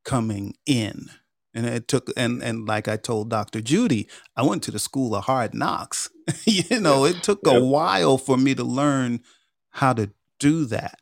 coming 0.03 0.55
in 0.65 1.09
and 1.53 1.65
it 1.65 1.88
took 1.88 2.11
and 2.17 2.41
and 2.41 2.67
like 2.67 2.88
I 2.88 2.97
told 2.97 3.30
Dr. 3.30 3.61
Judy, 3.61 4.07
I 4.36 4.43
went 4.43 4.63
to 4.63 4.71
the 4.71 4.80
school 4.80 5.15
of 5.15 5.26
hard 5.26 5.53
knocks. 5.53 6.09
you 6.45 6.80
know, 6.80 7.05
it 7.05 7.21
took 7.24 7.45
a 7.45 7.63
while 7.63 8.17
for 8.17 8.38
me 8.38 8.55
to 8.55 8.63
learn 8.63 9.21
how 9.74 9.93
to 9.93 10.11
do 10.39 10.65
that. 10.65 10.99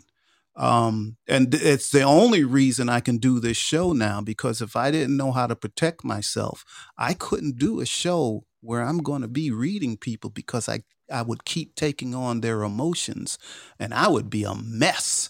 Um, 0.55 1.17
and 1.27 1.53
it's 1.53 1.91
the 1.91 2.01
only 2.01 2.43
reason 2.43 2.89
I 2.89 2.99
can 2.99 3.17
do 3.17 3.39
this 3.39 3.57
show 3.57 3.93
now 3.93 4.19
because 4.21 4.61
if 4.61 4.75
I 4.75 4.91
didn't 4.91 5.15
know 5.15 5.31
how 5.31 5.47
to 5.47 5.55
protect 5.55 6.03
myself, 6.03 6.65
I 6.97 7.13
couldn't 7.13 7.57
do 7.57 7.79
a 7.79 7.85
show 7.85 8.45
where 8.59 8.81
I'm 8.81 8.99
going 8.99 9.21
to 9.21 9.27
be 9.27 9.49
reading 9.49 9.97
people 9.97 10.29
because 10.29 10.67
I 10.67 10.83
I 11.11 11.21
would 11.21 11.45
keep 11.45 11.75
taking 11.75 12.15
on 12.15 12.39
their 12.39 12.63
emotions 12.63 13.37
and 13.77 13.93
I 13.93 14.07
would 14.07 14.29
be 14.29 14.43
a 14.43 14.55
mess. 14.55 15.29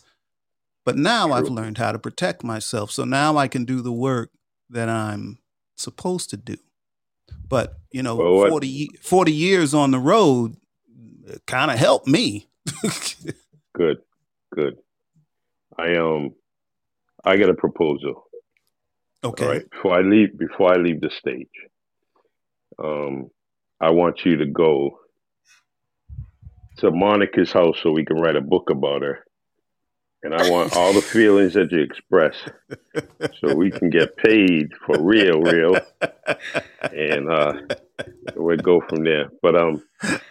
But 0.85 0.95
now 0.95 1.27
True. 1.27 1.35
I've 1.35 1.49
learned 1.49 1.77
how 1.77 1.91
to 1.91 1.99
protect 1.99 2.43
myself. 2.43 2.91
So 2.91 3.03
now 3.03 3.37
I 3.37 3.47
can 3.47 3.65
do 3.65 3.81
the 3.81 3.91
work 3.91 4.31
that 4.69 4.89
I'm 4.89 5.39
supposed 5.75 6.29
to 6.31 6.37
do. 6.37 6.57
But, 7.47 7.79
you 7.91 8.03
know, 8.03 8.15
well, 8.15 8.49
40, 8.49 8.89
40 9.01 9.31
years 9.31 9.73
on 9.73 9.91
the 9.91 9.99
road 9.99 10.55
kind 11.47 11.71
of 11.71 11.77
helped 11.77 12.07
me. 12.07 12.47
good. 13.73 13.97
Good. 14.53 14.77
I 15.77 15.95
um 15.95 16.33
I 17.23 17.37
got 17.37 17.49
a 17.49 17.53
proposal. 17.53 18.25
Okay. 19.23 19.45
All 19.45 19.51
right. 19.51 19.69
Before 19.69 19.97
I 19.97 20.01
leave 20.01 20.37
before 20.37 20.73
I 20.73 20.77
leave 20.77 21.01
the 21.01 21.09
stage. 21.11 21.47
Um 22.77 23.29
I 23.79 23.91
want 23.91 24.25
you 24.25 24.37
to 24.37 24.45
go 24.45 24.99
to 26.77 26.91
Monica's 26.91 27.51
house 27.51 27.77
so 27.81 27.91
we 27.91 28.05
can 28.05 28.17
write 28.17 28.35
a 28.35 28.41
book 28.41 28.69
about 28.69 29.01
her 29.01 29.25
and 30.23 30.35
I 30.35 30.49
want 30.49 30.75
all 30.75 30.93
the 30.93 31.01
feelings 31.01 31.53
that 31.53 31.71
you 31.71 31.81
express 31.81 32.35
so 33.39 33.55
we 33.55 33.71
can 33.71 33.89
get 33.89 34.15
paid 34.17 34.71
for 34.85 35.01
real, 35.01 35.41
real. 35.41 35.77
And 36.93 37.29
uh, 37.29 37.53
we'll 38.35 38.57
go 38.57 38.81
from 38.81 39.03
there. 39.03 39.29
But 39.41 39.55
um, 39.55 39.83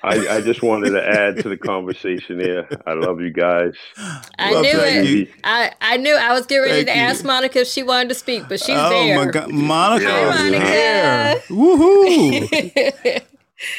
I, 0.03 0.27
I 0.29 0.41
just 0.41 0.63
wanted 0.63 0.91
to 0.91 1.07
add 1.07 1.39
to 1.39 1.49
the 1.49 1.57
conversation 1.57 2.41
here. 2.41 2.69
I 2.87 2.95
love 2.95 3.21
you 3.21 3.31
guys. 3.31 3.75
I 4.39 4.53
love 4.53 4.63
knew 4.63 4.81
it. 4.81 5.31
I, 5.45 5.73
I 5.81 5.97
knew 5.97 6.15
I 6.15 6.33
was 6.33 6.47
getting 6.47 6.65
ready 6.65 6.85
Thank 6.85 6.89
to 6.89 6.95
you. 6.95 7.01
ask 7.01 7.25
Monica 7.25 7.61
if 7.61 7.69
she 7.69 7.83
wanted 7.83 8.09
to 8.11 8.15
speak, 8.15 8.45
but 8.49 8.61
she's 8.61 8.77
oh 8.77 8.91
there. 8.91 9.19
Oh 9.19 9.25
my 9.25 9.31
God, 9.31 9.51
Monica! 9.53 10.33
Hi, 10.33 10.51
Monica. 10.51 11.43
Woohoo! 11.49 13.21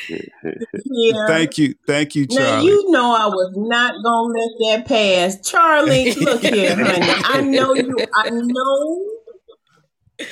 yeah. 0.09 1.25
Thank 1.27 1.57
you. 1.57 1.75
Thank 1.87 2.15
you, 2.15 2.27
Charlie. 2.27 2.45
Now, 2.45 2.61
you 2.61 2.91
know 2.91 3.15
I 3.15 3.27
was 3.27 3.53
not 3.57 3.95
going 4.03 4.33
to 4.33 4.39
let 4.39 4.79
that 4.79 4.87
pass. 4.87 5.49
Charlie, 5.49 6.13
look 6.13 6.41
here, 6.41 6.75
honey. 6.75 7.23
I 7.25 7.41
know 7.41 7.73
you. 7.73 7.95
I 8.15 8.29
know 8.29 9.10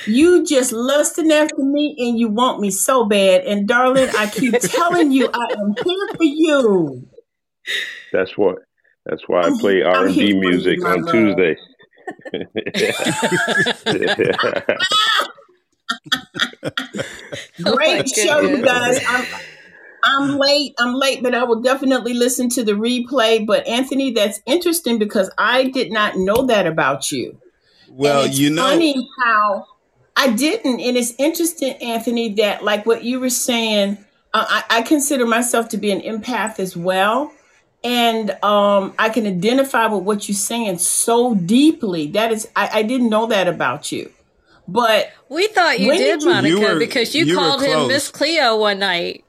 you 0.05 0.45
just 0.45 0.71
lusting 0.71 1.31
after 1.31 1.63
me 1.63 1.95
and 1.99 2.19
you 2.19 2.27
want 2.29 2.59
me 2.59 2.71
so 2.71 3.05
bad. 3.05 3.43
And 3.45 3.67
darling, 3.67 4.09
I 4.17 4.27
keep 4.27 4.53
telling 4.61 5.11
you 5.11 5.29
I 5.33 5.53
am 5.57 5.75
here 5.83 6.07
for 6.15 6.23
you. 6.23 7.07
That's 8.11 8.37
what. 8.37 8.57
That's 9.05 9.27
why 9.27 9.41
I 9.41 9.51
play 9.59 9.81
R 9.81 10.05
and 10.05 10.15
B 10.15 10.33
music 10.33 10.83
on 10.85 11.01
love. 11.01 11.13
Tuesday. 11.13 11.55
Oh, 17.65 17.75
Great 17.75 18.05
oh 18.05 18.23
show, 18.23 18.39
you 18.41 18.63
guys. 18.63 18.99
I'm, 19.07 19.25
I'm 20.03 20.37
late. 20.37 20.73
I'm 20.79 20.93
late, 20.93 21.21
but 21.21 21.35
I 21.35 21.43
will 21.43 21.61
definitely 21.61 22.13
listen 22.13 22.49
to 22.49 22.63
the 22.63 22.73
replay. 22.73 23.45
But 23.45 23.67
Anthony, 23.67 24.11
that's 24.11 24.41
interesting 24.45 24.97
because 24.97 25.29
I 25.37 25.65
did 25.65 25.91
not 25.91 26.15
know 26.15 26.45
that 26.45 26.67
about 26.67 27.11
you. 27.11 27.39
Well, 27.89 28.27
you 28.27 28.49
know, 28.49 28.63
funny 28.63 29.09
how 29.23 29.65
I 30.19 30.31
didn't, 30.31 30.79
and 30.79 30.97
it's 30.97 31.13
interesting, 31.17 31.73
Anthony, 31.81 32.33
that 32.35 32.63
like 32.63 32.85
what 32.85 33.03
you 33.03 33.19
were 33.19 33.29
saying. 33.29 33.97
Uh, 34.31 34.45
I, 34.47 34.63
I 34.77 34.81
consider 34.83 35.25
myself 35.25 35.69
to 35.69 35.77
be 35.77 35.89
an 35.89 36.01
empath 36.01 36.59
as 36.59 36.77
well 36.77 37.31
and 37.83 38.31
um, 38.43 38.93
I 38.99 39.09
can 39.09 39.25
identify 39.25 39.87
with 39.87 40.03
what 40.03 40.27
you're 40.27 40.35
saying 40.35 40.79
so 40.79 41.35
deeply. 41.35 42.07
That 42.07 42.31
is, 42.31 42.47
I, 42.55 42.69
I 42.73 42.83
didn't 42.83 43.09
know 43.09 43.27
that 43.27 43.47
about 43.47 43.91
you. 43.91 44.11
But 44.67 45.11
we 45.29 45.47
thought 45.47 45.79
you 45.79 45.91
did, 45.91 45.97
did 45.97 46.21
you, 46.21 46.29
Monica, 46.29 46.49
you 46.49 46.61
were, 46.61 46.79
because 46.79 47.15
you, 47.15 47.25
you 47.25 47.35
called 47.35 47.61
him 47.61 47.87
Miss 47.87 48.09
Cleo 48.09 48.57
one 48.57 48.79
night. 48.79 49.23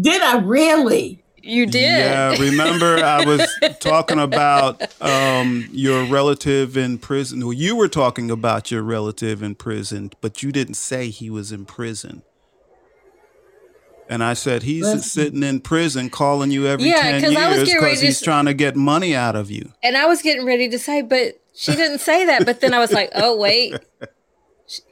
Did 0.00 0.22
I 0.22 0.38
really? 0.38 1.21
You 1.42 1.66
did. 1.66 1.82
Yeah, 1.82 2.36
remember 2.38 2.98
I 2.98 3.24
was 3.24 3.48
talking 3.80 4.18
about 4.18 4.82
um, 5.02 5.68
your 5.72 6.04
relative 6.04 6.76
in 6.76 6.98
prison. 6.98 7.40
Well, 7.40 7.52
you 7.52 7.76
were 7.76 7.88
talking 7.88 8.30
about 8.30 8.70
your 8.70 8.82
relative 8.82 9.42
in 9.42 9.54
prison, 9.54 10.12
but 10.20 10.42
you 10.42 10.52
didn't 10.52 10.74
say 10.74 11.08
he 11.08 11.30
was 11.30 11.52
in 11.52 11.64
prison. 11.64 12.22
And 14.08 14.22
I 14.22 14.34
said 14.34 14.62
he's 14.62 15.10
sitting 15.10 15.42
in 15.42 15.60
prison 15.60 16.10
calling 16.10 16.50
you 16.50 16.66
every 16.66 16.88
yeah, 16.88 17.18
10 17.18 17.32
years 17.32 17.72
because 17.72 18.00
he's 18.00 18.18
to, 18.18 18.24
trying 18.24 18.44
to 18.44 18.54
get 18.54 18.76
money 18.76 19.14
out 19.16 19.36
of 19.36 19.50
you. 19.50 19.72
And 19.82 19.96
I 19.96 20.06
was 20.06 20.20
getting 20.20 20.44
ready 20.44 20.68
to 20.68 20.78
say, 20.78 21.02
but 21.02 21.40
she 21.54 21.74
didn't 21.74 22.00
say 22.00 22.26
that. 22.26 22.44
But 22.44 22.60
then 22.60 22.74
I 22.74 22.78
was 22.78 22.92
like, 22.92 23.10
oh, 23.14 23.36
wait. 23.36 23.74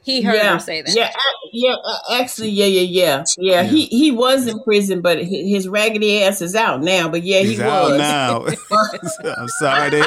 He 0.03 0.21
heard 0.21 0.35
yeah, 0.35 0.53
her 0.53 0.59
say 0.59 0.81
that. 0.81 0.95
Yeah, 0.95 1.11
yeah. 1.51 1.75
Actually, 2.11 2.49
yeah, 2.49 2.65
yeah, 2.65 2.81
yeah, 2.81 3.23
yeah. 3.37 3.63
He 3.63 3.85
he 3.87 4.11
was 4.11 4.45
in 4.47 4.61
prison, 4.63 5.01
but 5.01 5.23
his 5.23 5.67
raggedy 5.67 6.23
ass 6.23 6.41
is 6.41 6.55
out 6.55 6.81
now. 6.81 7.09
But 7.09 7.23
yeah, 7.23 7.39
He's 7.39 7.57
he 7.57 7.63
was 7.63 7.97
now. 7.97 8.45
I'm 9.37 9.47
sorry. 9.47 10.03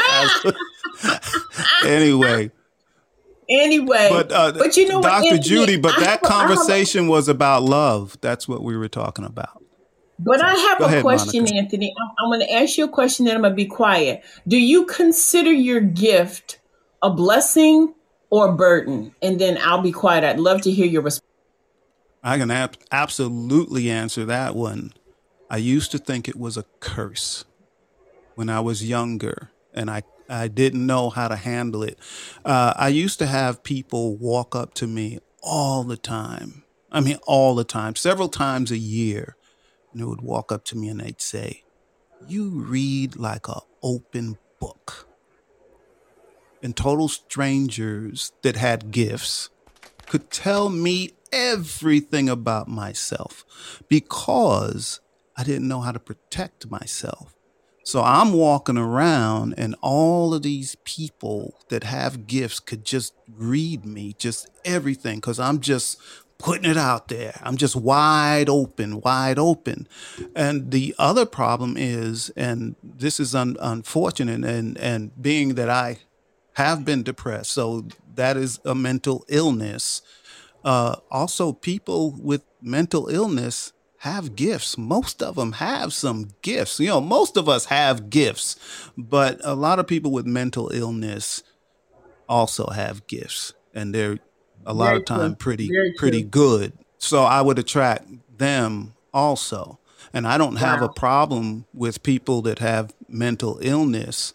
anyway. 1.85 2.51
Anyway, 3.49 4.09
but 4.11 4.33
uh, 4.33 4.53
but 4.53 4.77
you 4.77 4.89
know, 4.89 5.03
Dr. 5.03 5.33
What, 5.33 5.43
Judy, 5.43 5.77
but 5.77 5.99
that 6.01 6.23
conversation 6.23 7.09
was 7.09 7.29
about 7.29 7.63
love. 7.63 8.17
That's 8.21 8.49
what 8.49 8.63
we 8.63 8.77
were 8.77 8.89
talking 8.89 9.25
about. 9.25 9.63
But 10.19 10.43
I 10.43 10.55
have 10.55 10.81
a 10.81 10.85
ahead, 10.85 11.03
question, 11.03 11.43
Monica. 11.43 11.59
Anthony. 11.59 11.95
I'm, 12.01 12.15
I'm 12.19 12.31
going 12.31 12.47
to 12.47 12.53
ask 12.53 12.79
you 12.79 12.85
a 12.85 12.89
question, 12.89 13.27
then 13.27 13.35
I'm 13.35 13.43
going 13.43 13.53
to 13.53 13.57
be 13.57 13.67
quiet. 13.67 14.23
Do 14.47 14.57
you 14.57 14.87
consider 14.87 15.53
your 15.53 15.81
gift 15.81 16.61
a 17.03 17.11
blessing 17.11 17.95
or 18.35 18.53
burden? 18.53 19.15
And 19.23 19.41
then 19.41 19.59
I'll 19.63 19.81
be 19.81 19.93
quiet. 19.93 20.25
I'd 20.25 20.41
love 20.41 20.63
to 20.63 20.73
hear 20.73 20.87
your 20.87 21.03
response. 21.03 21.23
I 22.23 22.39
can 22.39 22.51
ab- 22.51 22.79
absolutely 22.91 23.91
answer 23.91 24.25
that 24.25 24.57
one. 24.57 24.93
I 25.49 25.59
used 25.59 25.93
to 25.93 25.99
think 25.99 26.27
it 26.29 26.37
was 26.37 26.57
a 26.57 26.65
curse 26.81 27.45
when 28.35 28.49
I 28.49 28.59
was 28.61 28.89
younger, 28.89 29.51
and 29.73 29.89
I 29.89 30.03
I 30.29 30.49
didn't 30.49 30.87
know 30.87 31.11
how 31.11 31.29
to 31.29 31.37
handle 31.37 31.83
it. 31.83 31.99
Uh, 32.45 32.73
I 32.77 32.89
used 32.89 33.19
to 33.19 33.27
have 33.27 33.63
people 33.63 34.17
walk 34.17 34.57
up 34.57 34.73
to 34.75 34.87
me 34.87 35.19
all 35.43 35.85
the 35.85 35.99
time. 35.99 36.65
I 36.91 37.01
mean, 37.01 37.19
all 37.27 37.55
the 37.55 37.65
time, 37.65 37.95
several 37.95 38.29
times 38.29 38.71
a 38.71 38.79
year. 38.79 39.37
And 39.93 40.01
they 40.01 40.05
would 40.05 40.23
walk 40.23 40.51
up 40.51 40.65
to 40.67 40.77
me 40.77 40.89
and 40.89 41.01
they'd 41.01 41.21
say, 41.21 41.65
You 42.27 42.49
read 42.49 43.17
like 43.17 43.49
an 43.49 43.61
open 43.83 44.39
book. 44.59 45.09
And 46.65 46.75
total 46.75 47.09
strangers 47.09 48.33
that 48.43 48.57
had 48.57 48.91
gifts 48.91 49.51
could 50.07 50.31
tell 50.31 50.71
me 50.71 51.11
everything 51.31 52.31
about 52.31 52.69
myself 52.69 53.45
because 53.87 55.01
I 55.37 55.45
didn't 55.45 55.69
know 55.69 55.83
how 55.83 55.93
to 55.93 55.99
protect 55.99 56.71
myself. 56.71 57.35
So 57.85 58.03
I'm 58.03 58.33
walking 58.33 58.79
around, 58.79 59.55
and 59.59 59.77
all 59.83 60.33
of 60.33 60.43
these 60.43 60.75
people 60.85 61.55
that 61.69 61.85
have 61.85 62.27
gifts 62.27 62.61
could 62.61 62.83
just 62.83 63.13
read 63.31 63.85
me, 63.85 64.15
just 64.17 64.49
everything, 64.65 65.17
because 65.17 65.39
I'm 65.39 65.61
just 65.61 66.01
putting 66.39 66.71
it 66.71 66.79
out 66.79 67.09
there. 67.09 67.39
I'm 67.43 67.59
just 67.59 67.77
wide 67.77 68.49
open, 68.49 69.03
wide 69.03 69.39
open. 69.39 69.87
And 70.35 70.71
the 70.71 70.95
other 70.99 71.27
problem 71.27 71.77
is, 71.77 72.31
and 72.31 72.75
this 72.83 73.21
is 73.21 73.35
un- 73.35 73.59
unfortunate, 73.61 74.45
and, 74.45 74.79
and 74.79 75.11
being 75.21 75.57
that 75.57 75.69
I 75.69 75.99
have 76.55 76.85
been 76.85 77.03
depressed, 77.03 77.53
so 77.53 77.87
that 78.15 78.37
is 78.37 78.61
a 78.65 78.75
mental 78.75 79.25
illness. 79.29 80.03
Uh, 80.65 80.97
also, 81.11 81.53
people 81.53 82.17
with 82.21 82.43
mental 82.63 83.09
illness 83.09 83.73
have 83.99 84.37
gifts. 84.37 84.79
Most 84.79 85.23
of 85.23 85.37
them 85.37 85.53
have 85.53 85.93
some 85.93 86.29
gifts. 86.43 86.79
You 86.81 86.89
know, 86.89 87.01
most 87.01 87.37
of 87.37 87.49
us 87.49 87.67
have 87.67 88.11
gifts, 88.11 88.57
but 88.97 89.41
a 89.45 89.55
lot 89.55 89.79
of 89.79 89.87
people 89.87 90.11
with 90.11 90.27
mental 90.27 90.71
illness 90.73 91.43
also 92.29 92.67
have 92.69 93.07
gifts, 93.07 93.53
and 93.75 93.95
they're 93.95 94.19
a 94.67 94.73
lot 94.73 94.91
Very 94.91 94.99
of 94.99 95.05
time 95.05 95.35
pretty 95.37 95.69
Very 95.69 95.93
pretty 95.99 96.23
true. 96.23 96.31
good. 96.31 96.73
So 96.99 97.25
I 97.25 97.43
would 97.43 97.59
attract 97.59 98.07
them 98.39 98.95
also. 99.13 99.79
And 100.13 100.27
I 100.29 100.39
don't 100.39 100.57
have 100.57 100.81
a 100.81 100.89
problem 100.89 101.67
with 101.73 102.03
people 102.03 102.43
that 102.43 102.61
have 102.61 102.95
mental 103.09 103.59
illness, 103.63 104.33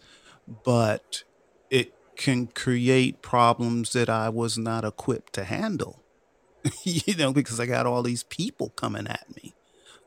but 0.64 1.24
can 2.20 2.46
create 2.48 3.22
problems 3.22 3.94
that 3.94 4.10
I 4.10 4.28
was 4.28 4.58
not 4.58 4.84
equipped 4.84 5.32
to 5.32 5.44
handle. 5.44 6.02
you 6.84 7.16
know, 7.16 7.32
because 7.32 7.58
I 7.58 7.64
got 7.64 7.86
all 7.86 8.02
these 8.02 8.22
people 8.24 8.68
coming 8.76 9.06
at 9.06 9.24
me 9.34 9.54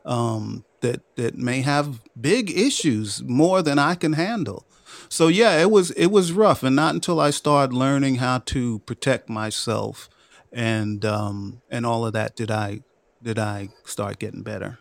um, 0.06 0.64
that 0.82 1.02
that 1.16 1.36
may 1.36 1.62
have 1.62 2.02
big 2.20 2.52
issues 2.52 3.24
more 3.24 3.64
than 3.64 3.80
I 3.80 3.96
can 3.96 4.14
handle. 4.14 4.68
So 5.10 5.28
yeah, 5.28 5.60
it 5.60 5.72
was 5.72 5.90
it 5.92 6.08
was 6.08 6.32
rough, 6.32 6.62
and 6.62 6.76
not 6.76 6.94
until 6.94 7.20
I 7.20 7.32
started 7.32 7.74
learning 7.74 8.18
how 8.18 8.38
to 8.38 8.80
protect 8.80 9.28
myself 9.28 10.08
and 10.52 11.04
um, 11.04 11.62
and 11.70 11.86
all 11.86 12.06
of 12.06 12.14
that 12.14 12.36
did 12.36 12.52
I 12.52 12.82
did 13.22 13.40
I 13.40 13.70
start 13.86 14.20
getting 14.20 14.44
better. 14.44 14.78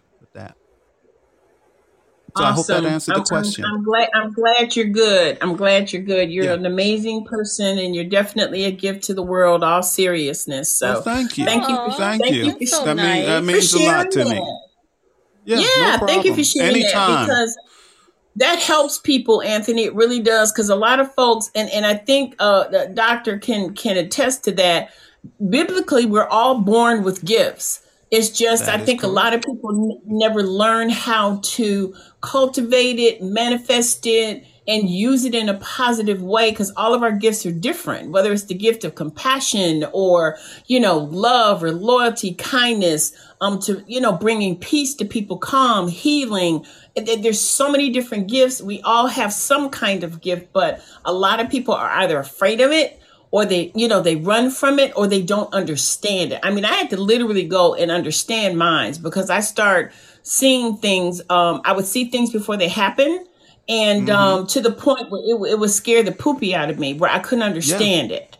So 2.37 2.45
I 2.45 2.53
hope 2.53 2.67
that 2.67 2.79
Awesome. 2.79 2.87
answered 2.87 3.15
I'm, 3.17 3.21
the 3.21 3.25
question. 3.27 3.65
I'm, 3.67 3.75
I'm 3.77 3.83
glad. 3.83 4.09
I'm 4.15 4.33
glad 4.33 4.75
you're 4.77 4.87
good. 4.87 5.37
I'm 5.43 5.55
glad 5.55 5.93
you're 5.93 6.03
good. 6.03 6.31
You're 6.31 6.47
Yeah. 6.47 6.55
an 6.55 6.65
amazing 6.65 7.25
person, 7.27 7.79
and 7.79 7.95
you're 7.95 8.05
definitely 8.07 8.65
a 8.65 8.71
gift 8.71 9.05
to 9.05 9.15
the 9.15 9.23
world. 9.23 9.63
All 9.63 9.83
seriousness. 9.83 10.71
So, 10.73 10.93
Well, 10.95 11.03
thank 11.03 11.37
you. 11.37 11.45
thank 11.45 11.69
you. 11.69 11.75
Aw, 11.75 11.91
Thank 11.91 12.23
thank 12.23 12.35
you. 12.35 12.45
you 12.47 12.53
for 12.59 12.67
so 12.67 12.85
That 12.87 12.97
mean 12.97 13.27
that 13.27 13.45
means 13.45 13.75
a 13.75 13.79
lot 13.85 14.11
to 14.13 14.25
me. 14.25 14.59
Yeah, 15.45 15.59
Yeah, 15.59 15.97
no 16.01 16.07
thank 16.07 16.25
you 16.25 16.31
problem. 16.31 16.35
for 16.37 16.45
sharing 16.45 16.73
that 16.73 16.79
Anytime. 16.79 17.27
because 17.27 17.59
that 18.37 18.59
helps 18.61 18.99
people, 18.99 19.43
Anthony. 19.43 19.85
It 19.85 19.95
really 19.95 20.21
does 20.21 20.53
because 20.53 20.71
a 20.71 20.77
lot 20.77 21.01
of 21.01 21.15
folks, 21.15 21.51
and 21.55 21.69
and 21.71 21.85
I 21.85 21.95
think 21.95 22.35
uh, 22.39 22.69
the 22.69 22.91
doctor 22.95 23.37
can 23.39 23.75
can 23.75 23.99
attest 23.99 24.45
to 24.45 24.53
that. 24.53 24.89
Biblically, 25.51 26.07
we're 26.07 26.27
all 26.29 26.61
born 26.61 27.03
with 27.05 27.25
gifts. 27.25 27.82
It's 28.13 28.29
just 28.29 28.67
That 28.67 28.79
I 28.79 28.85
think 28.85 29.03
a 29.03 29.07
lot 29.07 29.33
of 29.33 29.41
people 29.41 29.71
n- 29.91 30.01
never 30.05 30.43
learn 30.43 30.91
how 30.91 31.41
to 31.43 31.95
cultivate 32.21 32.99
it, 32.99 33.23
manifest 33.23 34.07
it, 34.07 34.45
and 34.69 34.89
use 34.89 35.25
it 35.25 35.35
in 35.35 35.49
a 35.49 35.55
positive 35.55 36.23
way 36.23 36.51
because 36.51 36.71
all 36.77 36.93
of 36.93 37.03
our 37.03 37.11
gifts 37.11 37.47
are 37.47 37.53
different. 37.53 38.11
Whether 38.11 38.31
it's 38.31 38.45
the 38.45 38.55
gift 38.55 38.85
of 38.85 38.95
compassion 38.95 39.87
or 39.95 40.37
you 40.67 40.79
know 40.79 40.99
love 40.99 41.65
or 41.65 41.73
loyalty, 41.73 42.35
kindness, 42.35 43.15
um, 43.41 43.59
to 43.61 43.83
you 43.87 44.01
know 44.01 44.13
bringing 44.13 44.59
peace 44.59 44.95
to 44.97 45.07
people, 45.07 45.39
calm, 45.39 45.89
healing. 45.89 46.67
There's 46.95 47.41
so 47.41 47.73
many 47.73 47.89
different 47.89 48.29
gifts. 48.29 48.61
We 48.61 48.83
all 48.83 49.07
have 49.07 49.33
some 49.33 49.71
kind 49.71 50.05
of 50.05 50.21
gift, 50.21 50.53
but 50.53 50.83
a 51.07 51.15
lot 51.15 51.41
of 51.41 51.49
people 51.49 51.73
are 51.73 51.89
either 51.89 52.19
afraid 52.19 52.61
of 52.61 52.73
it 52.73 53.02
or 53.33 53.45
they 53.45 53.73
you 53.75 53.89
know 53.89 54.01
they 54.01 54.17
run 54.17 54.51
from 54.51 54.79
it 54.79 54.93
or 54.97 55.09
they 55.09 55.23
don't 55.23 55.53
understand 55.53 56.33
it 56.33 56.41
i 56.45 56.51
mean 56.53 56.65
i 56.65 56.73
had 56.73 56.91
to 56.91 56.97
literally 56.97 57.47
go 57.49 57.75
and 57.75 57.91
understand 57.91 58.57
minds 58.59 58.99
because 58.99 59.31
i 59.31 59.41
start 59.41 59.93
seeing 60.23 60.77
things 60.77 61.21
um 61.31 61.61
i 61.65 61.73
would 61.73 61.87
see 61.87 62.05
things 62.11 62.31
before 62.33 62.57
they 62.57 62.69
happen 62.69 63.27
and 63.69 64.09
Mm-hmm. 64.09 64.11
um 64.11 64.47
to 64.49 64.61
the 64.61 64.73
point 64.73 65.11
where 65.11 65.23
it, 65.25 65.53
it 65.53 65.59
would 65.59 65.71
scare 65.71 66.05
the 66.05 66.13
poopy 66.13 66.55
out 66.55 66.71
of 66.71 66.79
me 66.79 66.95
where 66.95 67.11
i 67.11 67.19
couldn't 67.19 67.45
understand 67.45 68.13
it 68.13 68.37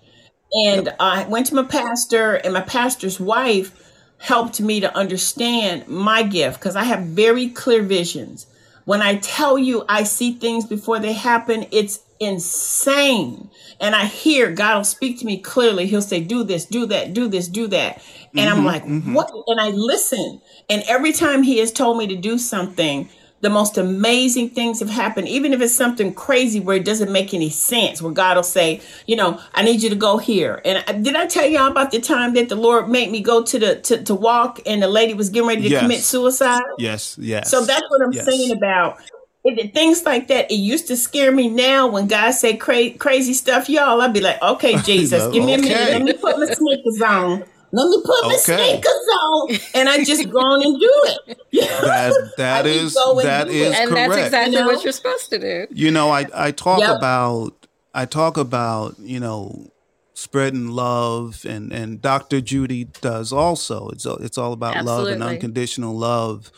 and 0.53 0.95
I 1.01 1.27
went 1.29 1.47
to 1.47 1.55
my 1.55 1.63
pastor, 1.65 2.35
and 2.35 2.53
my 2.53 2.61
pastor's 2.61 3.19
wife 3.19 3.73
helped 4.19 4.61
me 4.61 4.81
to 4.81 4.97
understand 4.97 5.89
my 5.89 6.23
gift 6.23 6.61
because 6.61 6.77
I 6.77 6.85
have 6.85 7.01
very 7.07 7.49
clear 7.49 7.83
visions. 7.83 8.47
When 8.85 9.01
I 9.03 9.17
tell 9.17 9.59
you 9.59 9.85
I 9.89 10.05
see 10.05 10.35
things 10.35 10.67
before 10.67 10.99
they 10.99 11.13
happen, 11.13 11.67
it's 11.73 12.01
insane. 12.23 13.51
And 13.81 13.95
I 13.95 14.05
hear 14.05 14.53
God 14.53 14.77
will 14.77 14.85
speak 14.85 15.19
to 15.21 15.27
me 15.27 15.39
clearly. 15.39 15.87
He'll 15.87 16.03
say, 16.03 16.21
Do 16.21 16.45
this, 16.45 16.65
do 16.65 16.87
that, 16.87 17.13
do 17.13 17.29
this, 17.29 17.49
do 17.49 17.67
that. 17.69 18.03
And 18.35 18.49
I'm 18.49 18.59
mm-hmm, 18.59 18.67
like, 18.67 18.85
mm-hmm. 18.85 19.15
What? 19.15 19.31
And 19.47 19.61
I 19.61 19.69
listen. 19.69 20.41
And 20.71 20.83
every 20.89 21.13
time 21.13 21.43
He 21.43 21.59
has 21.59 21.73
told 21.73 21.99
me 21.99 22.07
to 22.07 22.17
do 22.17 22.39
something, 22.39 23.09
the 23.43 23.51
most 23.51 23.77
amazing 23.77 24.51
things 24.51 24.79
have 24.79 24.89
happened, 24.89 25.29
even 25.29 25.53
if 25.53 25.61
it's 25.61 25.75
something 25.75 26.15
crazy 26.15 26.61
where 26.61 26.77
it 26.77 26.85
doesn't 26.85 27.11
make 27.11 27.35
any 27.35 27.51
sense, 27.51 28.01
where 28.01 28.13
God 28.13 28.37
will 28.37 28.45
say, 28.45 28.81
you 29.07 29.17
know, 29.17 29.41
I 29.53 29.65
need 29.65 29.83
you 29.83 29.91
to 29.91 29.97
go 29.97 30.19
here. 30.19 30.63
And 30.65 30.83
I- 30.87 30.93
did 30.93 31.17
I 31.17 31.27
tell 31.27 31.45
y'all 31.45 31.71
about 31.71 31.91
the 31.91 32.01
time 32.01 32.35
that 32.35 32.49
the 32.49 32.55
Lord 32.55 32.89
made 32.89 33.11
me 33.11 33.21
go 33.21 33.43
to 33.43 33.59
the 33.59 33.81
to, 33.81 34.03
to 34.05 34.15
walk 34.15 34.61
and 34.65 34.81
the 34.81 34.89
lady 34.89 35.13
was 35.15 35.29
getting 35.29 35.49
ready 35.49 35.69
to 35.69 35.79
commit 35.81 36.03
suicide? 36.03 36.63
Yes, 36.79 37.19
yes. 37.21 37.51
So 37.51 37.65
that's 37.65 37.83
what 37.89 38.03
I'm 38.03 38.13
yes. 38.13 38.25
saying 38.25 38.53
about 38.53 38.99
it, 39.45 39.75
things 39.75 40.05
like 40.05 40.29
that. 40.29 40.51
It 40.51 40.57
used 40.57 40.87
to 40.89 40.97
scare 40.97 41.33
me. 41.33 41.49
Now, 41.49 41.87
when 41.89 42.07
God 42.07 42.31
say 42.33 42.57
cra- 42.57 42.91
crazy 42.91 43.35
stuff, 43.35 43.69
y'all, 43.69 44.01
I'd 44.01 44.13
be 44.13 44.21
like, 44.21 44.41
okay, 44.43 44.77
Jesus, 44.85 45.33
give 45.33 45.45
me 45.45 45.55
a 45.55 45.59
minute. 45.59 45.93
Let 45.93 46.03
me 46.03 46.13
put 46.15 46.39
my 46.39 46.47
sneakers 46.47 47.01
on. 47.03 47.45
Let 47.75 47.89
me 47.89 48.03
put 48.05 48.23
my 48.27 48.35
Okay. 48.35 48.41
sneakers 48.81 49.09
on, 49.23 49.59
and 49.75 49.89
I 49.89 50.05
just 50.05 50.29
go 50.31 50.39
on 50.39 50.63
and 50.63 50.79
do 50.79 50.93
it. 51.05 51.39
That 51.83 52.33
that 52.37 52.67
I 52.67 52.69
is 52.69 52.93
just 52.95 53.07
and 53.07 53.21
that 53.27 53.47
do 53.49 53.53
is 53.53 53.75
it. 53.75 53.81
and 53.81 53.91
correct. 53.91 54.11
that's 54.13 54.25
exactly 54.27 54.55
You 54.55 54.61
know? 54.61 54.67
what 54.67 54.85
you're 54.85 54.93
supposed 54.93 55.31
to 55.31 55.39
do. 55.39 55.67
You 55.71 55.91
know, 55.91 56.11
I, 56.11 56.27
I 56.35 56.51
talk 56.51 56.81
Yep. 56.81 56.97
about 56.99 57.67
I 57.95 58.05
talk 58.07 58.37
about, 58.37 58.99
you 58.99 59.19
know, 59.21 59.71
spreading 60.15 60.69
love 60.69 61.45
and, 61.49 61.73
and 61.73 62.01
Dr. 62.01 62.41
Judy 62.41 62.85
does 62.85 63.33
also. 63.33 63.89
It's 63.89 64.07
all- 64.07 64.17
it's 64.19 64.39
all 64.39 64.53
about 64.53 64.85
love 64.85 65.09
and 65.09 65.23
unconditional 65.23 65.97
love. 65.97 66.51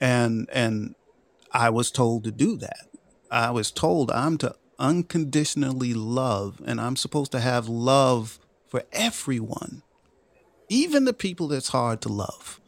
And 0.00 0.48
and 0.52 0.94
I 1.52 1.70
was 1.70 1.90
told 1.90 2.24
to 2.24 2.30
do 2.30 2.56
that. 2.58 2.86
I 3.30 3.50
was 3.50 3.70
told 3.70 4.10
I'm 4.10 4.38
to 4.38 4.54
unconditionally 4.78 5.94
love 5.94 6.60
and 6.66 6.80
I'm 6.80 6.96
supposed 6.96 7.32
to 7.32 7.40
have 7.40 7.68
love 7.68 8.38
for 8.68 8.82
everyone. 8.92 9.82
Even 10.68 11.04
the 11.04 11.12
people 11.12 11.48
that's 11.48 11.68
hard 11.68 12.00
to 12.02 12.08
love. 12.08 12.60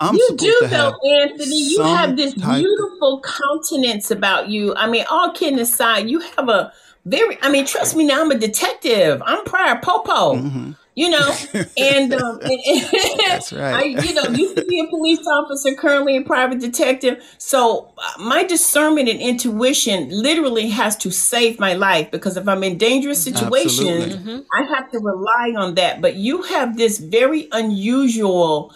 I'm 0.00 0.14
you 0.14 0.28
do 0.36 0.60
to 0.60 0.68
have 0.68 0.94
though, 1.02 1.22
Anthony. 1.22 1.62
You 1.70 1.82
have 1.82 2.16
this 2.16 2.34
beautiful 2.34 3.20
countenance 3.22 4.10
about 4.10 4.48
you. 4.48 4.74
I 4.76 4.88
mean, 4.88 5.04
all 5.10 5.32
kidding 5.32 5.58
aside, 5.58 6.08
you 6.08 6.20
have 6.20 6.48
a 6.48 6.72
very. 7.04 7.38
I 7.42 7.50
mean, 7.50 7.66
trust 7.66 7.96
me. 7.96 8.04
Now 8.04 8.20
I'm 8.20 8.30
a 8.30 8.38
detective. 8.38 9.20
I'm 9.26 9.44
Prior 9.44 9.80
Popo. 9.80 10.36
Mhm. 10.36 10.76
You 10.98 11.10
know, 11.10 11.36
and, 11.76 12.12
um, 12.12 12.40
and, 12.42 12.86
That's 13.24 13.52
right. 13.52 13.72
I, 13.72 13.82
you 14.02 14.14
know, 14.14 14.24
used 14.30 14.56
to 14.56 14.64
be 14.64 14.80
a 14.80 14.86
police 14.88 15.24
officer, 15.24 15.76
currently 15.76 16.16
a 16.16 16.22
private 16.22 16.58
detective. 16.58 17.22
So 17.38 17.92
uh, 17.96 18.20
my 18.20 18.42
discernment 18.42 19.08
and 19.08 19.20
intuition 19.20 20.08
literally 20.10 20.70
has 20.70 20.96
to 20.96 21.12
save 21.12 21.60
my 21.60 21.74
life 21.74 22.10
because 22.10 22.36
if 22.36 22.48
I'm 22.48 22.64
in 22.64 22.78
dangerous 22.78 23.22
situations, 23.22 24.14
Absolutely. 24.14 24.44
I 24.52 24.64
have 24.74 24.90
to 24.90 24.98
rely 24.98 25.54
on 25.56 25.76
that. 25.76 26.00
But 26.00 26.16
you 26.16 26.42
have 26.42 26.76
this 26.76 26.98
very 26.98 27.46
unusual, 27.52 28.74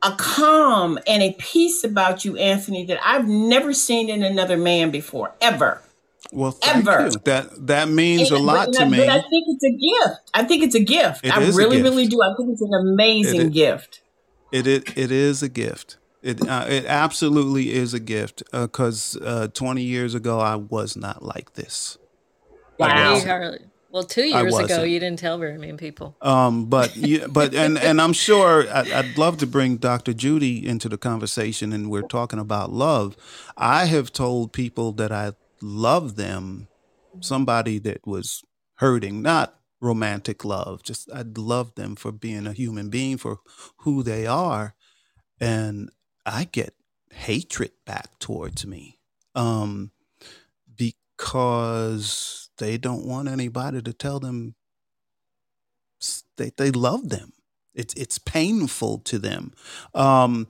a 0.00 0.14
calm 0.16 0.96
and 1.08 1.24
a 1.24 1.32
peace 1.40 1.82
about 1.82 2.24
you, 2.24 2.36
Anthony, 2.36 2.86
that 2.86 3.00
I've 3.04 3.26
never 3.26 3.72
seen 3.72 4.08
in 4.08 4.22
another 4.22 4.56
man 4.56 4.92
before, 4.92 5.32
ever. 5.40 5.82
Well, 6.32 6.50
thank 6.50 6.86
Ever. 6.86 7.06
you. 7.06 7.12
That 7.24 7.66
that 7.66 7.88
means 7.88 8.30
a 8.30 8.38
lot 8.38 8.66
but, 8.66 8.72
to 8.74 8.84
I, 8.84 8.88
me. 8.88 8.96
but 8.98 9.08
I 9.08 9.20
think 9.20 9.46
it's 9.48 9.64
a 9.64 9.70
gift. 9.70 10.30
I 10.34 10.44
think 10.44 10.62
it's 10.62 10.74
a 10.74 10.84
gift. 10.84 11.24
It 11.24 11.36
I 11.36 11.40
is 11.40 11.54
a 11.54 11.58
really, 11.58 11.76
gift. 11.76 11.84
really 11.84 12.06
do. 12.06 12.18
I 12.22 12.34
think 12.36 12.50
it's 12.50 12.60
an 12.62 12.74
amazing 12.74 13.40
It 13.40 13.46
is. 13.46 13.52
gift. 13.52 14.00
It 14.52 14.66
it, 14.66 14.98
it 14.98 15.10
is 15.10 15.42
a 15.42 15.48
gift. 15.48 15.96
It 16.22 16.46
uh, 16.46 16.66
it 16.68 16.84
absolutely 16.86 17.72
is 17.72 17.94
a 17.94 18.00
gift 18.00 18.42
because 18.52 19.16
uh, 19.22 19.48
20 19.48 19.82
years 19.82 20.14
ago 20.14 20.40
I 20.40 20.56
was 20.56 20.96
not 20.96 21.22
like 21.22 21.54
this. 21.54 21.96
Wow. 22.78 23.20
Well, 23.90 24.02
two 24.02 24.24
years 24.24 24.56
ago, 24.58 24.82
you 24.82 25.00
didn't 25.00 25.18
tell 25.18 25.38
very 25.38 25.56
many 25.56 25.72
people. 25.78 26.14
Um, 26.20 26.66
but 26.66 26.94
you, 26.94 27.26
but 27.26 27.54
and 27.54 27.78
and 27.88 28.00
I'm 28.00 28.12
sure 28.12 28.68
I, 28.68 28.80
I'd 28.80 29.16
love 29.16 29.38
to 29.38 29.46
bring 29.46 29.76
Dr. 29.78 30.12
Judy 30.12 30.66
into 30.66 30.90
the 30.90 30.98
conversation, 30.98 31.72
and 31.72 31.90
we're 31.90 32.02
talking 32.02 32.38
about 32.38 32.70
love. 32.70 33.16
I 33.56 33.86
have 33.86 34.12
told 34.12 34.52
people 34.52 34.92
that 34.92 35.10
I 35.10 35.32
love 35.62 36.16
them, 36.16 36.68
somebody 37.20 37.78
that 37.80 38.06
was 38.06 38.42
hurting, 38.76 39.22
not 39.22 39.58
romantic 39.80 40.44
love. 40.44 40.82
Just 40.82 41.10
I 41.12 41.24
love 41.36 41.74
them 41.74 41.96
for 41.96 42.12
being 42.12 42.46
a 42.46 42.52
human 42.52 42.90
being, 42.90 43.16
for 43.16 43.38
who 43.78 44.02
they 44.02 44.26
are, 44.26 44.74
and 45.40 45.90
I 46.26 46.44
get 46.44 46.74
hatred 47.12 47.72
back 47.86 48.18
towards 48.18 48.66
me, 48.66 48.98
um, 49.34 49.92
because 50.76 52.50
they 52.58 52.78
don't 52.78 53.06
want 53.06 53.28
anybody 53.28 53.82
to 53.82 53.92
tell 53.92 54.20
them 54.20 54.54
they, 56.36 56.50
they 56.56 56.70
love 56.70 57.08
them. 57.08 57.32
It's 57.74 57.94
it's 57.94 58.18
painful 58.18 58.98
to 59.00 59.18
them, 59.18 59.52
um, 59.94 60.48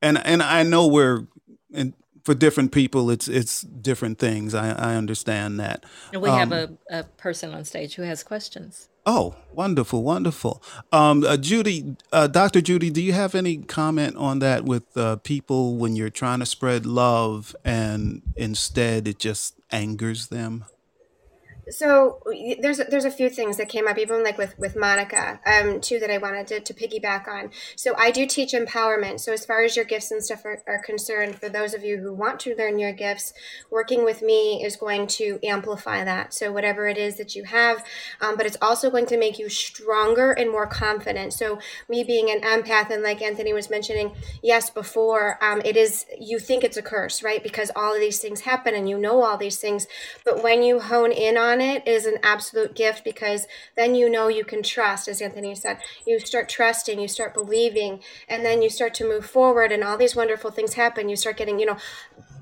and 0.00 0.18
and 0.24 0.42
I 0.42 0.62
know 0.62 0.86
we're 0.86 1.26
and 1.72 1.94
for 2.24 2.34
different 2.34 2.72
people 2.72 3.10
it's 3.10 3.28
it's 3.28 3.62
different 3.62 4.18
things. 4.18 4.54
I, 4.54 4.70
I 4.70 4.96
understand 4.96 5.60
that. 5.60 5.84
And 6.12 6.22
we 6.22 6.30
um, 6.30 6.38
have 6.38 6.52
a, 6.52 6.72
a 6.90 7.04
person 7.04 7.54
on 7.54 7.64
stage 7.64 7.94
who 7.94 8.02
has 8.02 8.22
questions. 8.22 8.88
Oh, 9.06 9.36
wonderful, 9.52 10.02
wonderful. 10.02 10.62
Um, 10.90 11.24
uh, 11.24 11.36
Judy, 11.36 11.94
uh, 12.10 12.26
Dr. 12.26 12.62
Judy, 12.62 12.88
do 12.88 13.02
you 13.02 13.12
have 13.12 13.34
any 13.34 13.58
comment 13.58 14.16
on 14.16 14.38
that 14.38 14.64
with 14.64 14.96
uh, 14.96 15.16
people 15.16 15.76
when 15.76 15.94
you're 15.94 16.08
trying 16.08 16.38
to 16.38 16.46
spread 16.46 16.86
love 16.86 17.54
and 17.66 18.22
instead 18.34 19.06
it 19.06 19.18
just 19.18 19.60
angers 19.70 20.28
them? 20.28 20.64
So 21.70 22.20
there's 22.60 22.78
there's 22.90 23.04
a 23.04 23.10
few 23.10 23.28
things 23.28 23.56
that 23.56 23.68
came 23.68 23.88
up 23.88 23.98
even 23.98 24.22
like 24.22 24.38
with 24.38 24.58
with 24.58 24.76
monica 24.76 25.40
um 25.46 25.80
too 25.80 25.98
that 25.98 26.10
i 26.10 26.18
wanted 26.18 26.46
to, 26.46 26.60
to 26.60 26.74
piggyback 26.74 27.26
on. 27.28 27.50
So 27.76 27.94
i 27.98 28.10
do 28.10 28.26
teach 28.26 28.52
empowerment. 28.52 29.20
So 29.20 29.32
as 29.32 29.44
far 29.44 29.62
as 29.62 29.76
your 29.76 29.84
gifts 29.84 30.10
and 30.10 30.22
stuff 30.22 30.44
are, 30.44 30.62
are 30.66 30.82
concerned 30.82 31.36
for 31.36 31.48
those 31.48 31.74
of 31.74 31.84
you 31.84 31.98
who 31.98 32.12
want 32.12 32.40
to 32.40 32.54
learn 32.56 32.78
your 32.78 32.92
gifts 32.92 33.32
working 33.70 34.04
with 34.04 34.22
me 34.22 34.62
is 34.64 34.76
going 34.76 35.06
to 35.06 35.38
amplify 35.42 36.04
that. 36.04 36.34
So 36.34 36.52
whatever 36.52 36.86
it 36.86 36.98
is 36.98 37.16
that 37.16 37.34
you 37.34 37.44
have 37.44 37.84
um, 38.20 38.36
but 38.36 38.46
it's 38.46 38.58
also 38.62 38.90
going 38.90 39.06
to 39.06 39.18
make 39.18 39.38
you 39.38 39.48
stronger 39.48 40.32
and 40.32 40.50
more 40.50 40.66
confident. 40.66 41.32
So 41.32 41.58
me 41.88 42.04
being 42.04 42.30
an 42.30 42.40
empath 42.40 42.90
and 42.90 43.02
like 43.02 43.22
anthony 43.22 43.52
was 43.52 43.70
mentioning 43.70 44.12
yes 44.42 44.70
before 44.70 45.38
um, 45.42 45.60
it 45.64 45.76
is 45.76 46.06
you 46.18 46.38
think 46.38 46.64
it's 46.64 46.76
a 46.76 46.82
curse 46.82 47.22
right? 47.22 47.42
Because 47.42 47.70
all 47.74 47.94
of 47.94 48.00
these 48.00 48.18
things 48.18 48.42
happen 48.42 48.74
and 48.74 48.88
you 48.88 48.98
know 48.98 49.22
all 49.22 49.36
these 49.36 49.58
things. 49.58 49.86
But 50.24 50.42
when 50.42 50.62
you 50.62 50.80
hone 50.80 51.12
in 51.12 51.36
on 51.36 51.53
on 51.54 51.60
it 51.60 51.86
is 51.86 52.04
an 52.06 52.18
absolute 52.22 52.74
gift 52.74 53.04
because 53.04 53.46
then 53.76 53.94
you 53.94 54.10
know 54.10 54.28
you 54.28 54.44
can 54.44 54.62
trust, 54.62 55.08
as 55.08 55.22
Anthony 55.22 55.54
said. 55.54 55.78
You 56.06 56.18
start 56.18 56.48
trusting, 56.48 57.00
you 57.00 57.08
start 57.08 57.32
believing, 57.32 58.00
and 58.28 58.44
then 58.44 58.60
you 58.60 58.68
start 58.68 58.92
to 58.94 59.04
move 59.04 59.24
forward, 59.24 59.70
and 59.72 59.84
all 59.84 59.96
these 59.96 60.16
wonderful 60.16 60.50
things 60.50 60.74
happen. 60.74 61.08
You 61.08 61.16
start 61.16 61.36
getting, 61.36 61.58
you 61.60 61.66
know, 61.66 61.76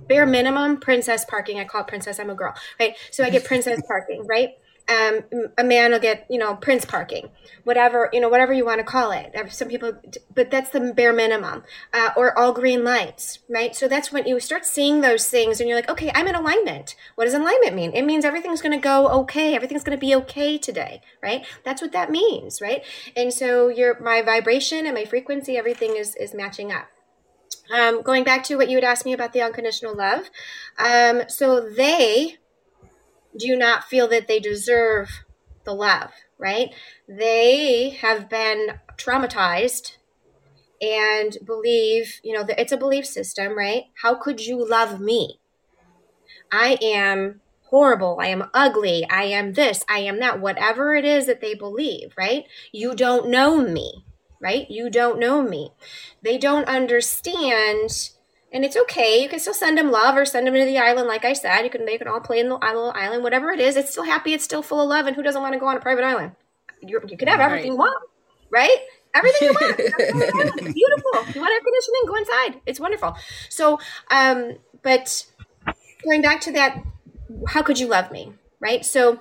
bare 0.09 0.27
minimum 0.27 0.79
princess 0.79 1.25
parking. 1.25 1.59
I 1.59 1.65
call 1.65 1.83
it 1.83 1.87
princess. 1.87 2.19
I'm 2.19 2.31
a 2.31 2.35
girl, 2.35 2.55
right? 2.81 2.97
So 3.11 3.23
I 3.23 3.31
get 3.31 3.45
princess 3.45 3.83
parking, 3.87 4.27
right? 4.27 4.51
Um, 4.89 5.21
a 5.57 5.65
man 5.65 5.93
will 5.93 6.01
get 6.01 6.27
you 6.29 6.39
know 6.39 6.55
prince 6.57 6.85
parking 6.85 7.31
whatever 7.65 8.11
you 8.13 8.21
know 8.21 8.29
whatever 8.29 8.53
you 8.53 8.65
want 8.65 8.79
to 8.79 8.85
call 8.85 9.13
it. 9.13 9.33
Some 9.51 9.69
people 9.69 9.93
but 10.35 10.51
that's 10.51 10.71
the 10.71 10.93
bare 10.93 11.13
minimum 11.13 11.63
uh, 11.93 12.11
or 12.17 12.37
all 12.37 12.53
green 12.53 12.85
lights 12.85 13.39
right? 13.49 13.75
So 13.75 13.89
that's 13.89 14.13
when 14.13 14.27
you 14.27 14.41
start 14.41 14.65
seeing 14.65 15.01
those 15.01 15.29
things 15.29 15.61
and 15.61 15.69
you're 15.69 15.79
like 15.79 15.91
okay 15.91 16.11
i'm 16.15 16.27
in 16.27 16.35
alignment. 16.35 16.95
What 17.15 17.25
does 17.25 17.35
alignment 17.35 17.75
mean? 17.75 17.93
It 17.93 18.03
means 18.03 18.25
everything's 18.25 18.63
going 18.63 18.73
to 18.73 18.83
go 18.83 19.09
okay. 19.23 19.55
Everything's 19.55 19.85
going 19.85 19.97
to 19.97 20.01
be 20.01 20.15
okay 20.17 20.59
today 20.59 21.01
right? 21.23 21.47
That's 21.65 21.81
what 21.81 21.93
that 21.93 22.11
means 22.11 22.61
right? 22.61 22.83
And 23.17 23.33
so 23.33 23.69
your 23.69 24.01
my 24.01 24.23
vibration 24.23 24.87
and 24.87 24.95
my 24.95 25.05
frequency 25.05 25.57
everything 25.57 25.97
is 25.97 26.17
is 26.17 26.35
matching 26.35 26.73
up. 26.73 26.89
Um, 27.73 28.03
going 28.03 28.25
back 28.25 28.43
to 28.45 28.57
what 28.57 28.69
you 28.69 28.77
had 28.77 28.85
asked 28.85 29.05
me 29.05 29.13
about 29.13 29.33
the 29.33 29.41
unconditional 29.41 29.95
love 29.95 30.31
um, 30.79 31.23
so 31.29 31.61
they 31.61 32.39
do 33.37 33.57
not 33.57 33.85
feel 33.85 34.09
that 34.09 34.29
they 34.29 34.41
deserve 34.41 35.25
the 35.65 35.75
love, 35.75 36.11
right? 36.39 36.71
They 37.09 37.91
have 38.01 38.29
been 38.29 38.81
traumatized 38.97 39.97
and 40.81 41.37
believe, 41.45 42.21
you 42.25 42.33
know, 42.33 42.45
it's 42.59 42.73
a 42.73 42.77
belief 42.77 43.07
system, 43.07 43.57
right? 43.57 43.85
How 44.03 44.15
could 44.15 44.45
you 44.45 44.69
love 44.69 45.01
me? 45.01 45.39
I 46.51 46.79
am 46.83 47.41
horrible. 47.65 48.19
I 48.21 48.27
am 48.27 48.51
ugly. 48.53 49.07
I 49.09 49.25
am 49.25 49.55
this. 49.55 49.85
I 49.89 50.01
am 50.01 50.19
that. 50.21 50.41
Whatever 50.41 50.95
it 50.95 51.05
is 51.05 51.27
that 51.27 51.41
they 51.41 51.55
believe, 51.55 52.13
right? 52.19 52.45
You 52.73 52.95
don't 52.95 53.29
know 53.29 53.63
me, 53.63 54.05
right? 54.41 54.71
You 54.71 54.91
don't 54.91 55.19
know 55.19 55.41
me. 55.41 55.73
They 56.21 56.37
don't 56.37 56.69
understand 56.69 58.11
and 58.53 58.65
it's 58.65 58.77
okay. 58.77 59.23
You 59.23 59.29
can 59.29 59.39
still 59.39 59.55
send 59.55 59.79
them 59.79 59.91
love 59.91 60.17
or 60.17 60.25
send 60.25 60.47
them 60.47 60.55
to 60.55 60.65
the 60.65 60.79
island, 60.79 61.09
like 61.09 61.25
I 61.25 61.33
said. 61.33 61.63
You 61.63 61.71
can 61.71 61.85
they 61.87 61.99
can 61.99 62.09
all 62.09 62.21
play 62.21 62.41
in 62.41 62.49
the 62.49 62.57
island, 62.57 63.23
whatever 63.23 63.51
it 63.51 63.61
is. 63.61 63.77
It's 63.77 63.91
still 63.91 64.05
happy. 64.05 64.35
It's 64.35 64.45
still 64.45 64.63
full 64.63 64.81
of 64.81 64.89
love. 64.89 65.07
And 65.07 65.17
who 65.17 65.23
doesn't 65.23 65.41
want 65.41 65.55
to 65.55 65.59
go 65.59 65.67
on 65.67 65.77
a 65.77 65.81
private 65.81 66.05
island? 66.05 66.33
you 66.83 67.01
you 67.09 67.17
can 67.17 67.29
have 67.29 67.41
everything 67.41 67.73
right. 67.73 67.75
you 67.75 67.77
want, 67.77 68.09
right? 68.51 68.77
Everything 69.15 69.49
you 69.49 69.55
want. 69.55 69.77
beautiful. 69.77 71.35
You 71.35 71.41
want 71.41 71.53
air 71.53 71.61
conditioning? 71.61 72.03
Go 72.07 72.17
inside. 72.17 72.61
It's 72.67 72.81
wonderful. 72.81 73.17
So, 73.49 73.79
um, 74.11 74.55
but 74.83 75.27
going 76.05 76.23
back 76.23 76.41
to 76.43 76.53
that, 76.53 76.83
how 77.49 77.63
could 77.63 77.79
you 77.79 77.87
love 77.87 78.11
me, 78.11 78.33
right? 78.61 78.85
So 78.85 79.21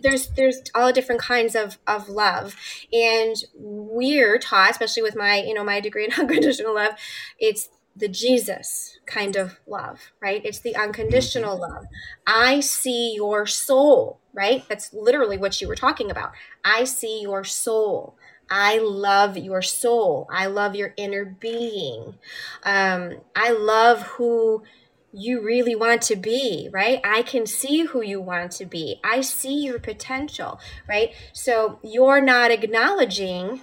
there's 0.00 0.28
there's 0.36 0.62
all 0.74 0.92
different 0.92 1.20
kinds 1.20 1.54
of 1.54 1.78
of 1.86 2.08
love 2.08 2.56
and 2.92 3.36
we're 3.54 4.38
taught 4.38 4.70
especially 4.70 5.02
with 5.02 5.16
my 5.16 5.36
you 5.36 5.54
know 5.54 5.64
my 5.64 5.80
degree 5.80 6.04
in 6.04 6.12
unconditional 6.18 6.74
love 6.74 6.92
it's 7.38 7.70
the 7.96 8.08
Jesus 8.08 8.98
kind 9.06 9.36
of 9.36 9.58
love, 9.66 10.00
right? 10.20 10.44
It's 10.44 10.60
the 10.60 10.76
unconditional 10.76 11.58
mm-hmm. 11.58 11.72
love. 11.72 11.84
I 12.26 12.60
see 12.60 13.14
your 13.14 13.46
soul, 13.46 14.20
right? 14.32 14.64
That's 14.68 14.92
literally 14.92 15.36
what 15.38 15.60
you 15.60 15.68
were 15.68 15.76
talking 15.76 16.10
about. 16.10 16.32
I 16.64 16.84
see 16.84 17.22
your 17.22 17.44
soul. 17.44 18.16
I 18.50 18.78
love 18.78 19.38
your 19.38 19.62
soul. 19.62 20.28
I 20.30 20.46
love 20.46 20.74
your 20.74 20.92
inner 20.96 21.24
being. 21.24 22.16
Um, 22.62 23.20
I 23.34 23.52
love 23.52 24.02
who 24.02 24.62
you 25.12 25.40
really 25.40 25.76
want 25.76 26.02
to 26.02 26.16
be, 26.16 26.68
right? 26.72 27.00
I 27.04 27.22
can 27.22 27.46
see 27.46 27.84
who 27.84 28.02
you 28.02 28.20
want 28.20 28.50
to 28.52 28.66
be. 28.66 29.00
I 29.04 29.20
see 29.20 29.64
your 29.64 29.78
potential, 29.78 30.58
right? 30.88 31.14
So 31.32 31.78
you're 31.82 32.20
not 32.20 32.50
acknowledging 32.50 33.60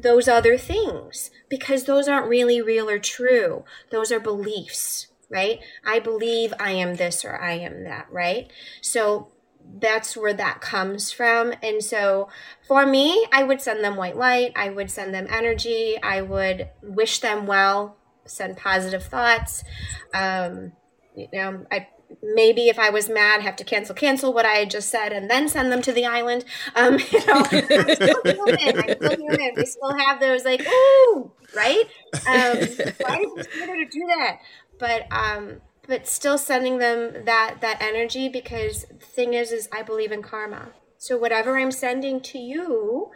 those 0.00 0.28
other 0.28 0.56
things 0.58 1.30
because 1.48 1.84
those 1.84 2.08
aren't 2.08 2.28
really 2.28 2.60
real 2.60 2.88
or 2.88 2.98
true. 2.98 3.64
Those 3.90 4.12
are 4.12 4.20
beliefs, 4.20 5.08
right? 5.30 5.60
I 5.84 5.98
believe 5.98 6.52
I 6.58 6.72
am 6.72 6.96
this 6.96 7.24
or 7.24 7.36
I 7.36 7.52
am 7.52 7.84
that, 7.84 8.06
right? 8.10 8.50
So 8.80 9.28
that's 9.78 10.16
where 10.16 10.34
that 10.34 10.60
comes 10.60 11.10
from. 11.10 11.52
And 11.62 11.82
so 11.82 12.28
for 12.66 12.86
me, 12.86 13.26
I 13.32 13.42
would 13.42 13.60
send 13.60 13.82
them 13.82 13.96
white 13.96 14.16
light, 14.16 14.52
I 14.56 14.70
would 14.70 14.90
send 14.90 15.14
them 15.14 15.26
energy, 15.28 15.96
I 16.02 16.22
would 16.22 16.68
wish 16.82 17.20
them 17.20 17.46
well, 17.46 17.96
send 18.24 18.56
positive 18.56 19.04
thoughts. 19.04 19.64
Um, 20.14 20.72
you 21.14 21.28
know, 21.32 21.66
I 21.70 21.88
maybe 22.22 22.68
if 22.68 22.78
I 22.78 22.90
was 22.90 23.08
mad, 23.08 23.42
have 23.42 23.56
to 23.56 23.64
cancel, 23.64 23.94
cancel 23.94 24.32
what 24.32 24.46
I 24.46 24.54
had 24.54 24.70
just 24.70 24.88
said, 24.88 25.12
and 25.12 25.30
then 25.30 25.48
send 25.48 25.72
them 25.72 25.82
to 25.82 25.92
the 25.92 26.06
island. 26.06 26.44
Um, 26.74 26.98
you 27.12 27.26
know, 27.26 27.44
I'm 27.50 27.64
still 27.64 28.22
human. 28.24 28.78
I'm 28.78 28.96
still 28.96 29.16
human. 29.16 29.50
We 29.56 29.66
still 29.66 29.96
have 29.96 30.20
those 30.20 30.44
like, 30.44 30.66
ooh, 30.66 31.30
right? 31.54 31.84
Um, 32.28 32.58
why 32.98 33.24
is 33.24 33.46
it 33.46 33.50
better 33.58 33.76
to 33.76 33.86
do 33.90 34.06
that? 34.18 34.38
But 34.78 35.06
um, 35.10 35.60
but 35.86 36.06
still 36.06 36.38
sending 36.38 36.78
them 36.78 37.24
that 37.24 37.58
that 37.60 37.80
energy 37.80 38.28
because 38.28 38.84
the 38.84 39.06
thing 39.06 39.34
is, 39.34 39.52
is 39.52 39.68
I 39.72 39.82
believe 39.82 40.12
in 40.12 40.22
karma. 40.22 40.70
So 40.98 41.18
whatever 41.18 41.58
I'm 41.58 41.70
sending 41.70 42.20
to 42.22 42.38
you, 42.38 43.10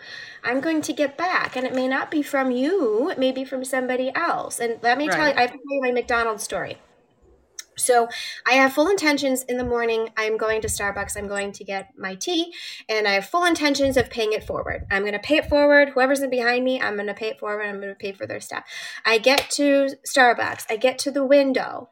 I'm 0.45 0.61
going 0.61 0.82
to 0.82 0.93
get 0.93 1.16
back, 1.16 1.57
and 1.57 1.66
it 1.66 1.74
may 1.74 1.88
not 1.88 2.11
be 2.11 2.22
from 2.22 2.51
you. 2.51 3.11
It 3.11 3.18
may 3.18 3.32
be 3.32 3.45
from 3.45 3.64
somebody 3.64 4.12
else. 4.14 4.61
And 4.61 4.78
let 4.82 4.99
me 4.99 5.09
right. 5.09 5.16
tell 5.16 5.28
you, 5.28 5.34
I 5.34 5.41
have 5.41 5.53
to 5.53 5.57
tell 5.57 5.76
you 5.76 5.80
my 5.80 5.93
McDonald's 5.93 6.43
story. 6.43 6.78
So 7.81 8.09
I 8.47 8.53
have 8.53 8.72
full 8.72 8.89
intentions 8.89 9.43
in 9.45 9.57
the 9.57 9.64
morning. 9.64 10.11
I'm 10.16 10.37
going 10.37 10.61
to 10.62 10.68
Starbucks. 10.68 11.16
I'm 11.16 11.28
going 11.28 11.53
to 11.53 11.64
get 11.64 11.91
my 11.99 12.14
tea, 12.14 12.53
and 12.89 13.09
I 13.09 13.12
have 13.12 13.26
full 13.26 13.45
intentions 13.45 13.97
of 13.97 14.11
paying 14.11 14.33
it 14.33 14.45
forward. 14.45 14.87
I'm 14.91 15.03
going 15.03 15.12
to 15.12 15.18
pay 15.18 15.37
it 15.39 15.49
forward. 15.49 15.91
Whoever's 15.91 16.20
behind 16.26 16.64
me, 16.64 16.81
I'm 16.81 16.95
going 16.95 17.07
to 17.07 17.14
pay 17.14 17.28
it 17.28 17.41
forward. 17.41 17.64
I'm 17.64 17.81
going 17.81 17.89
to 17.89 17.95
pay 17.95 18.12
for 18.12 18.26
their 18.26 18.41
stuff. 18.41 18.64
I 19.05 19.18
get 19.18 19.51
to 19.53 19.91
Starbucks. 20.07 20.66
I 20.70 20.76
get 20.76 20.99
to 21.01 21.11
the 21.11 21.24
window. 21.24 21.91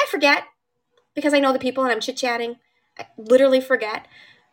I 0.00 0.06
forget 0.06 0.44
because 1.14 1.34
I 1.34 1.40
know 1.40 1.52
the 1.52 1.58
people 1.58 1.84
and 1.84 1.92
I'm 1.92 2.00
chit 2.00 2.16
chatting. 2.16 2.56
I 2.98 3.06
literally 3.16 3.60
forget. 3.60 4.06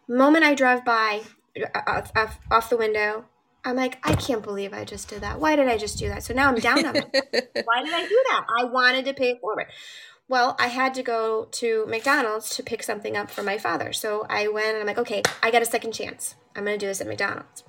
Moment 0.08 0.44
I 0.44 0.56
drive 0.56 0.84
by 0.86 1.22
uh, 1.58 1.82
off, 1.88 2.12
off, 2.16 2.40
off 2.50 2.70
the 2.70 2.78
window, 2.78 3.26
I'm 3.64 3.76
like, 3.76 4.00
I 4.04 4.16
can't 4.16 4.42
believe 4.42 4.74
I 4.74 4.86
just 4.86 5.08
did 5.08 5.22
that. 5.22 5.40
Why 5.40 5.56
did 5.56 5.68
I 5.68 5.78
just 5.78 6.00
do 6.00 6.08
that? 6.10 6.24
So 6.24 6.34
now 6.34 6.50
I'm 6.50 6.56
down 6.56 6.86
on 6.86 6.96
it. 6.96 7.06
Why 7.66 7.84
did 7.84 7.94
I 7.94 8.08
do 8.08 8.24
that? 8.30 8.46
I 8.60 8.64
wanted 8.66 9.06
to 9.06 9.14
pay 9.14 9.32
it 9.32 9.42
forward. 9.42 9.68
Well, 10.32 10.56
I 10.58 10.68
had 10.68 10.94
to 10.94 11.04
go 11.04 11.50
to 11.52 11.86
McDonald's 11.88 12.56
to 12.56 12.64
pick 12.64 12.84
something 12.84 13.18
up 13.18 13.30
for 13.30 13.44
my 13.44 13.58
father. 13.58 13.92
So 13.92 14.26
I 14.30 14.48
went 14.48 14.70
and 14.70 14.78
I'm 14.78 14.88
like, 14.88 14.98
okay, 14.98 15.22
I 15.44 15.52
got 15.52 15.62
a 15.62 15.66
second 15.66 15.92
chance. 15.92 16.36
I'm 16.56 16.64
going 16.64 16.80
to 16.80 16.84
do 16.84 16.88
this 16.88 17.02
at 17.02 17.08
McDonald's. 17.08 17.66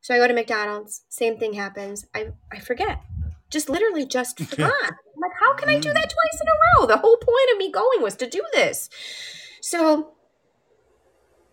So 0.00 0.12
I 0.12 0.18
go 0.18 0.26
to 0.26 0.34
McDonald's, 0.34 1.04
same 1.08 1.38
thing 1.38 1.52
happens. 1.52 2.04
I, 2.12 2.32
I 2.52 2.58
forget. 2.58 3.00
Just 3.48 3.68
literally 3.68 4.04
just 4.06 4.40
forgot. 4.50 4.72
I'm 4.82 5.20
like, 5.22 5.30
how 5.40 5.54
can 5.54 5.68
I 5.68 5.78
do 5.78 5.92
that 5.92 6.10
twice 6.10 6.40
in 6.40 6.48
a 6.48 6.80
row? 6.80 6.86
The 6.88 6.96
whole 6.96 7.16
point 7.16 7.52
of 7.52 7.58
me 7.58 7.70
going 7.70 8.02
was 8.02 8.16
to 8.16 8.28
do 8.28 8.42
this. 8.52 8.90
So 9.62 10.14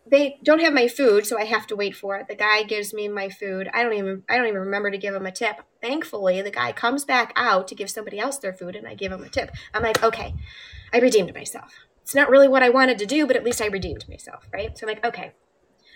they 0.06 0.39
don't 0.43 0.62
have 0.62 0.74
my 0.74 0.88
food, 0.88 1.26
so 1.26 1.38
I 1.38 1.45
have 1.45 1.68
to 1.68 1.76
wait 1.76 1.95
for 1.95 2.18
it. 2.18 2.28
The 2.28 2.36
guy 2.36 2.64
gives 2.64 2.93
me 2.93 3.08
my 3.08 3.30
food. 3.30 3.70
I 3.74 3.84
don't 3.84 3.93
even 3.93 4.24
I 4.30 4.38
don't 4.38 4.47
even 4.47 4.60
remember 4.62 4.89
to 4.89 4.97
give 4.97 5.14
him 5.14 5.26
a 5.26 5.32
tip. 5.32 5.62
Thankfully, 5.82 6.41
the 6.41 6.52
guy 6.52 6.72
comes 6.72 7.06
back 7.06 7.34
out 7.36 7.68
to 7.68 7.76
give 7.76 7.89
somebody 7.89 8.20
else 8.20 8.38
their 8.38 8.54
food 8.54 8.76
and 8.76 8.88
I 8.88 8.95
give 8.95 9.12
him 9.12 9.24
a 9.24 9.30
tip. 9.30 9.52
I'm 9.74 9.84
like, 9.84 10.04
"Okay, 10.04 10.34
I 10.91 10.99
redeemed 10.99 11.34
myself." 11.34 11.72
It's 12.02 12.16
not 12.16 12.30
really 12.30 12.47
what 12.47 12.64
I 12.64 12.70
wanted 12.70 12.97
to 12.99 13.06
do, 13.06 13.28
but 13.28 13.36
at 13.36 13.43
least 13.43 13.62
I 13.62 13.68
redeemed 13.68 14.10
myself, 14.10 14.47
right? 14.52 14.78
So 14.78 14.88
I'm 14.88 14.93
like, 14.93 15.06
"Okay." 15.06 15.34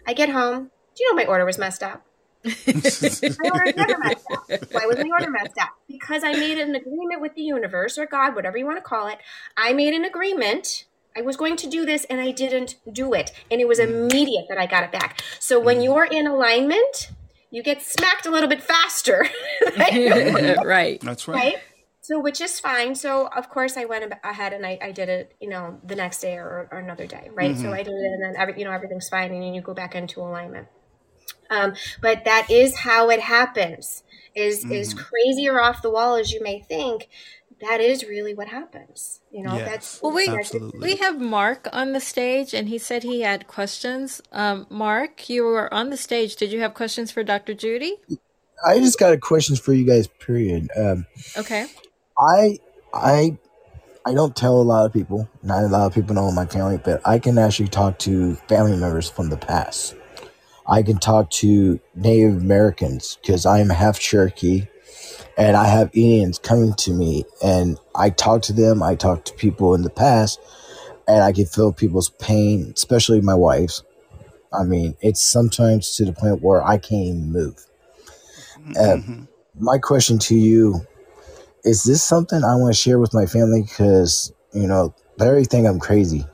I 0.07 0.13
get 0.13 0.29
home. 0.29 0.69
Do 0.95 1.03
you 1.03 1.11
know 1.11 1.15
my 1.23 1.25
order 1.25 1.45
was 1.45 1.57
messed 1.57 1.81
up? 1.81 2.05
my 2.45 3.49
order 3.51 3.73
never 3.75 3.97
messed 3.97 4.27
up. 4.31 4.71
Why 4.71 4.85
was 4.85 4.97
my 4.97 5.09
order 5.11 5.31
messed 5.31 5.57
up? 5.59 5.69
Because 5.87 6.23
I 6.23 6.33
made 6.33 6.59
an 6.59 6.75
agreement 6.75 7.21
with 7.21 7.33
the 7.33 7.41
universe 7.41 7.97
or 7.97 8.05
God, 8.05 8.35
whatever 8.35 8.57
you 8.57 8.65
want 8.65 8.77
to 8.77 8.83
call 8.83 9.07
it. 9.07 9.17
I 9.57 9.73
made 9.73 9.95
an 9.95 10.05
agreement 10.05 10.85
I 11.17 11.21
was 11.21 11.37
going 11.37 11.55
to 11.57 11.67
do 11.67 11.85
this 11.85 12.05
and 12.05 12.19
I 12.19 12.31
didn't 12.31 12.75
do 12.91 13.13
it. 13.13 13.31
And 13.49 13.61
it 13.61 13.67
was 13.67 13.79
mm. 13.79 13.87
immediate 13.87 14.45
that 14.49 14.57
I 14.57 14.65
got 14.65 14.83
it 14.83 14.91
back. 14.91 15.21
So 15.39 15.59
when 15.59 15.77
mm. 15.77 15.85
you're 15.85 16.05
in 16.05 16.27
alignment, 16.27 17.11
you 17.51 17.63
get 17.63 17.81
smacked 17.81 18.25
a 18.25 18.31
little 18.31 18.49
bit 18.49 18.61
faster. 18.61 19.25
right. 19.77 20.99
That's 21.01 21.27
right. 21.27 21.35
Right. 21.35 21.55
So, 22.01 22.19
which 22.19 22.39
is 22.39 22.59
fine. 22.59 22.93
So, 22.93 23.27
of 23.35 23.49
course, 23.49 23.77
I 23.77 23.85
went 23.85 24.13
ahead 24.23 24.53
and 24.53 24.63
I, 24.63 24.77
I 24.79 24.91
did 24.91 25.09
it, 25.09 25.33
you 25.41 25.49
know, 25.49 25.79
the 25.83 25.95
next 25.95 26.19
day 26.19 26.37
or, 26.37 26.67
or 26.71 26.77
another 26.77 27.07
day, 27.07 27.31
right? 27.33 27.53
Mm-hmm. 27.53 27.63
So 27.63 27.73
I 27.73 27.81
did 27.81 27.93
it, 27.93 28.11
and 28.13 28.21
then 28.21 28.35
every, 28.37 28.59
you 28.59 28.63
know, 28.63 28.71
everything's 28.71 29.09
fine, 29.09 29.31
and 29.31 29.41
then 29.41 29.55
you 29.55 29.61
go 29.61 29.73
back 29.73 29.95
into 29.95 30.19
alignment. 30.19 30.67
Um, 31.49 31.73
but 32.01 32.25
that 32.25 32.51
is 32.51 32.77
how 32.77 33.09
it 33.09 33.21
happens. 33.21 34.03
Is 34.35 34.63
mm-hmm. 34.63 34.73
is 34.73 34.93
crazier 34.93 35.59
off 35.59 35.81
the 35.81 35.89
wall 35.89 36.15
as 36.15 36.31
you 36.31 36.43
may 36.43 36.59
think 36.59 37.07
that 37.61 37.81
is 37.81 38.03
really 38.03 38.33
what 38.33 38.47
happens. 38.47 39.21
You 39.31 39.43
know, 39.43 39.55
yes, 39.55 39.69
that's 39.69 40.01
well. 40.01 40.13
We 40.13 40.27
absolutely. 40.27 40.79
we 40.79 40.95
have 40.97 41.19
Mark 41.19 41.67
on 41.71 41.93
the 41.93 41.99
stage, 41.99 42.53
and 42.53 42.67
he 42.67 42.77
said 42.77 43.03
he 43.03 43.21
had 43.21 43.47
questions. 43.47 44.21
Um, 44.31 44.67
Mark, 44.69 45.29
you 45.29 45.43
were 45.43 45.73
on 45.73 45.89
the 45.89 45.97
stage. 45.97 46.35
Did 46.35 46.51
you 46.51 46.59
have 46.61 46.73
questions 46.73 47.11
for 47.11 47.23
Dr. 47.23 47.53
Judy? 47.53 47.95
I 48.65 48.79
just 48.79 48.99
got 48.99 49.13
a 49.13 49.17
questions 49.17 49.59
for 49.59 49.73
you 49.73 49.85
guys. 49.85 50.07
Period. 50.07 50.69
Um, 50.77 51.05
okay. 51.37 51.67
I 52.17 52.59
I 52.93 53.37
I 54.05 54.13
don't 54.13 54.35
tell 54.35 54.61
a 54.61 54.63
lot 54.63 54.85
of 54.85 54.93
people. 54.93 55.29
Not 55.41 55.63
a 55.63 55.67
lot 55.67 55.87
of 55.87 55.93
people 55.93 56.15
know 56.15 56.27
in 56.27 56.35
my 56.35 56.45
family, 56.45 56.77
but 56.77 57.01
I 57.05 57.19
can 57.19 57.37
actually 57.37 57.69
talk 57.69 57.99
to 57.99 58.35
family 58.47 58.77
members 58.77 59.09
from 59.09 59.29
the 59.29 59.37
past. 59.37 59.95
I 60.67 60.81
can 60.83 60.97
talk 60.97 61.29
to 61.31 61.79
Native 61.93 62.37
Americans 62.37 63.17
because 63.21 63.45
I'm 63.45 63.69
half 63.69 63.99
Cherokee 63.99 64.67
and 65.37 65.57
I 65.57 65.67
have 65.67 65.89
Indians 65.93 66.39
coming 66.39 66.73
to 66.75 66.93
me 66.93 67.25
and 67.43 67.77
I 67.95 68.09
talk 68.09 68.41
to 68.43 68.53
them. 68.53 68.81
I 68.81 68.95
talk 68.95 69.25
to 69.25 69.33
people 69.33 69.75
in 69.75 69.81
the 69.81 69.89
past 69.89 70.39
and 71.07 71.23
I 71.23 71.31
can 71.31 71.45
feel 71.45 71.73
people's 71.73 72.09
pain, 72.09 72.71
especially 72.75 73.21
my 73.21 73.35
wife's. 73.35 73.83
I 74.53 74.63
mean, 74.63 74.95
it's 75.01 75.21
sometimes 75.21 75.95
to 75.97 76.05
the 76.05 76.13
point 76.13 76.41
where 76.41 76.63
I 76.63 76.77
can't 76.77 77.05
even 77.05 77.31
move. 77.31 77.65
Mm-hmm. 78.67 79.23
Uh, 79.23 79.25
my 79.59 79.77
question 79.77 80.17
to 80.19 80.35
you 80.35 80.85
is 81.63 81.83
this 81.83 82.03
something 82.03 82.43
I 82.43 82.55
want 82.55 82.73
to 82.73 82.79
share 82.79 82.99
with 82.99 83.13
my 83.13 83.25
family? 83.25 83.63
Because, 83.63 84.31
you 84.53 84.67
know, 84.67 84.93
they 85.17 85.43
think 85.43 85.67
I'm 85.67 85.79
crazy. 85.79 86.25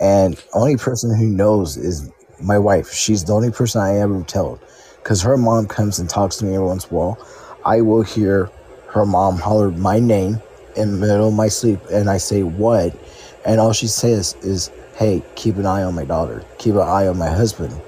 And 0.00 0.42
only 0.54 0.76
person 0.76 1.16
who 1.16 1.26
knows 1.26 1.76
is 1.76 2.10
my 2.40 2.58
wife. 2.58 2.92
She's 2.92 3.24
the 3.24 3.32
only 3.32 3.50
person 3.50 3.80
I 3.80 3.98
ever 3.98 4.22
tell. 4.22 4.60
Because 4.96 5.20
her 5.22 5.36
mom 5.36 5.66
comes 5.66 5.98
and 5.98 6.08
talks 6.08 6.36
to 6.36 6.44
me 6.44 6.54
every 6.54 6.66
once 6.66 6.84
in 6.86 6.94
a 6.94 6.98
while 6.98 7.18
I 7.66 7.80
will 7.80 8.02
hear 8.02 8.48
her 8.90 9.04
mom 9.04 9.38
holler 9.38 9.72
my 9.72 9.98
name 9.98 10.40
in 10.76 10.92
the 10.92 10.98
middle 10.98 11.28
of 11.28 11.34
my 11.34 11.48
sleep, 11.48 11.80
and 11.92 12.08
I 12.08 12.18
say, 12.18 12.44
What? 12.44 12.96
And 13.44 13.60
all 13.60 13.72
she 13.72 13.88
says 13.88 14.36
is, 14.42 14.70
Hey, 14.96 15.20
keep 15.34 15.56
an 15.56 15.66
eye 15.66 15.82
on 15.82 15.96
my 15.96 16.04
daughter, 16.04 16.44
keep 16.58 16.74
an 16.74 16.82
eye 16.82 17.08
on 17.08 17.18
my 17.18 17.28
husband. 17.28 17.78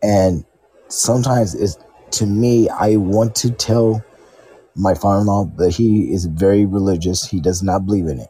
And 0.00 0.44
sometimes 0.86 1.56
it's 1.56 1.76
to 2.12 2.26
me, 2.26 2.68
I 2.68 2.96
want 2.96 3.34
to 3.36 3.50
tell 3.50 4.04
my 4.76 4.94
father 4.94 5.22
in 5.22 5.26
law 5.26 5.44
that 5.56 5.74
he 5.74 6.12
is 6.12 6.26
very 6.26 6.64
religious, 6.64 7.28
he 7.28 7.40
does 7.40 7.64
not 7.64 7.86
believe 7.86 8.06
in 8.06 8.20
it. 8.20 8.28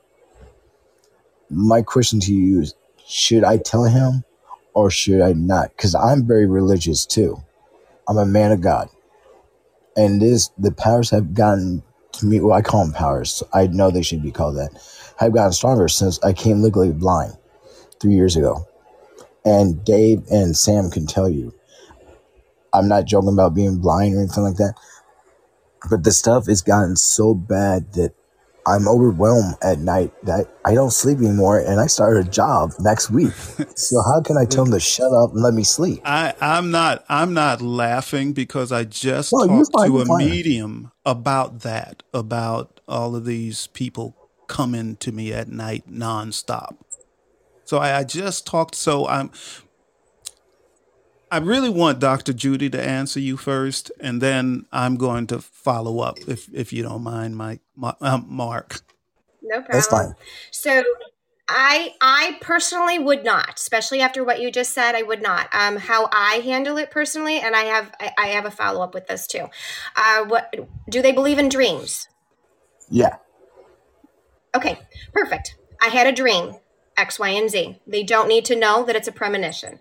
My 1.51 1.83
question 1.83 2.21
to 2.21 2.33
you 2.33 2.63
is 2.63 2.75
should 3.07 3.45
I 3.45 3.59
tell 3.59 3.85
him 3.85 4.25
or 4.73 4.91
should 4.91 5.21
I 5.21 5.35
not? 5.35 5.77
Because 5.77 5.95
I'm 5.95 6.27
very 6.27 6.47
religious 6.47 7.05
too. 7.05 7.43
I'm 8.09 8.17
a 8.17 8.25
man 8.25 8.53
of 8.53 8.63
God 8.63 8.89
and 9.97 10.21
this 10.21 10.51
the 10.59 10.73
powers 10.73 11.11
have 11.11 11.35
gotten 11.35 11.83
to 12.13 12.27
me. 12.27 12.41
Well, 12.41 12.57
I 12.57 12.63
call 12.63 12.85
them 12.85 12.95
powers. 12.95 13.43
I 13.53 13.67
know 13.67 13.91
they 13.91 14.03
should 14.03 14.23
be 14.23 14.33
called 14.33 14.57
that. 14.57 14.71
Have 15.19 15.35
gotten 15.35 15.53
stronger 15.53 15.89
since 15.89 16.23
I 16.23 16.33
came 16.33 16.63
legally 16.63 16.93
blind 16.93 17.37
three 18.01 18.15
years 18.15 18.37
ago. 18.37 18.67
And 19.45 19.85
Dave 19.85 20.23
and 20.31 20.57
Sam 20.57 20.91
can 20.91 21.07
tell 21.07 21.29
you, 21.29 21.55
I'm 22.73 22.89
not 22.89 23.07
joking 23.07 23.33
about 23.33 23.55
being 23.55 23.79
blind 23.79 24.15
or 24.15 24.21
anything 24.21 24.45
like 24.45 24.57
that. 24.57 24.75
But 25.89 26.05
the 26.05 26.13
stuff 26.13 26.47
has 26.47 26.63
gotten 26.63 26.97
so 26.97 27.35
bad 27.35 27.95
that 27.95 28.13
I'm 28.71 28.87
overwhelmed 28.87 29.57
at 29.63 29.81
night 29.81 30.13
that 30.25 30.47
I 30.65 30.75
don't 30.75 30.93
sleep 30.93 31.19
anymore, 31.19 31.59
and 31.59 31.81
I 31.81 31.87
start 31.87 32.17
a 32.17 32.25
job 32.25 32.71
next 32.79 33.11
week. 33.11 33.33
so 33.77 34.03
how 34.03 34.23
can 34.23 34.37
I 34.37 34.45
tell 34.45 34.65
them 34.65 34.73
to 34.75 34.81
shut 34.81 35.13
up 35.13 35.33
and 35.33 35.43
let 35.43 35.55
me 35.55 35.65
sleep? 35.65 36.01
I, 36.05 36.35
I'm 36.41 36.71
not. 36.71 37.05
I'm 37.09 37.35
not 37.35 37.61
laughing 37.61 38.33
because 38.33 38.71
I 38.71 38.85
just 38.85 39.33
no, 39.33 39.47
talked 39.47 39.73
fine, 39.73 39.89
to 39.89 40.01
a 40.01 40.07
fine. 40.07 40.19
medium 40.31 40.93
about 41.05 41.61
that, 41.61 42.05
about 42.15 42.81
all 42.87 43.17
of 43.17 43.25
these 43.25 43.67
people 43.69 44.17
coming 44.47 44.97
to 44.97 45.11
me 45.11 45.33
at 45.33 45.49
night 45.49 45.91
nonstop. 45.91 46.77
So 47.65 47.79
I, 47.79 47.99
I 47.99 48.05
just 48.05 48.47
talked. 48.47 48.77
So 48.77 49.07
I'm 49.09 49.31
I 51.31 51.39
really 51.39 51.69
want 51.71 52.01
Dr. 52.01 52.33
Judy 52.33 52.69
to 52.71 52.83
answer 52.83 53.21
you 53.21 53.37
first, 53.37 53.93
and 54.01 54.21
then 54.21 54.67
I'm 54.73 54.97
going 54.97 55.27
to 55.29 55.41
follow 55.41 56.01
up 56.01 56.19
if 56.27 56.49
if 56.53 56.73
you 56.73 56.83
don't 56.83 57.03
mind, 57.03 57.37
Mike, 57.37 57.61
um, 58.01 58.27
Mark. 58.29 58.81
No 59.43 59.57
problem. 59.57 59.73
That's 59.73 59.87
fine. 59.87 60.15
So 60.51 60.83
I 61.49 61.95
I 62.01 62.39
personally 62.41 62.99
would 62.99 63.25
not, 63.25 63.55
especially 63.57 64.01
after 64.01 64.25
what 64.25 64.41
you 64.41 64.51
just 64.51 64.73
said. 64.73 64.95
I 64.95 65.03
would 65.03 65.23
not. 65.23 65.49
Um, 65.53 65.77
how 65.77 66.09
I 66.13 66.41
handle 66.45 66.77
it 66.79 66.91
personally, 66.91 67.39
and 67.39 67.55
I 67.55 67.63
have 67.63 67.93
I, 68.01 68.13
I 68.19 68.27
have 68.29 68.45
a 68.45 68.51
follow 68.51 68.83
up 68.83 68.95
with 68.95 69.07
this 69.07 69.27
too. 69.27 69.49
Uh, 69.97 70.25
what 70.25 70.55
do 70.89 71.03
they 71.03 71.13
believe 71.13 71.39
in 71.39 71.49
dreams? 71.49 72.09
Yeah. 72.89 73.17
Okay, 74.55 74.79
perfect. 75.13 75.57
I 75.81 75.89
had 75.89 76.07
a 76.07 76.13
dream, 76.13 76.57
X, 76.97 77.19
Y, 77.19 77.29
and 77.29 77.49
Z. 77.49 77.81
They 77.87 78.03
don't 78.03 78.29
need 78.29 78.45
to 78.47 78.57
know 78.57 78.85
that 78.85 78.97
it's 78.97 79.09
a 79.09 79.13
premonition. 79.13 79.79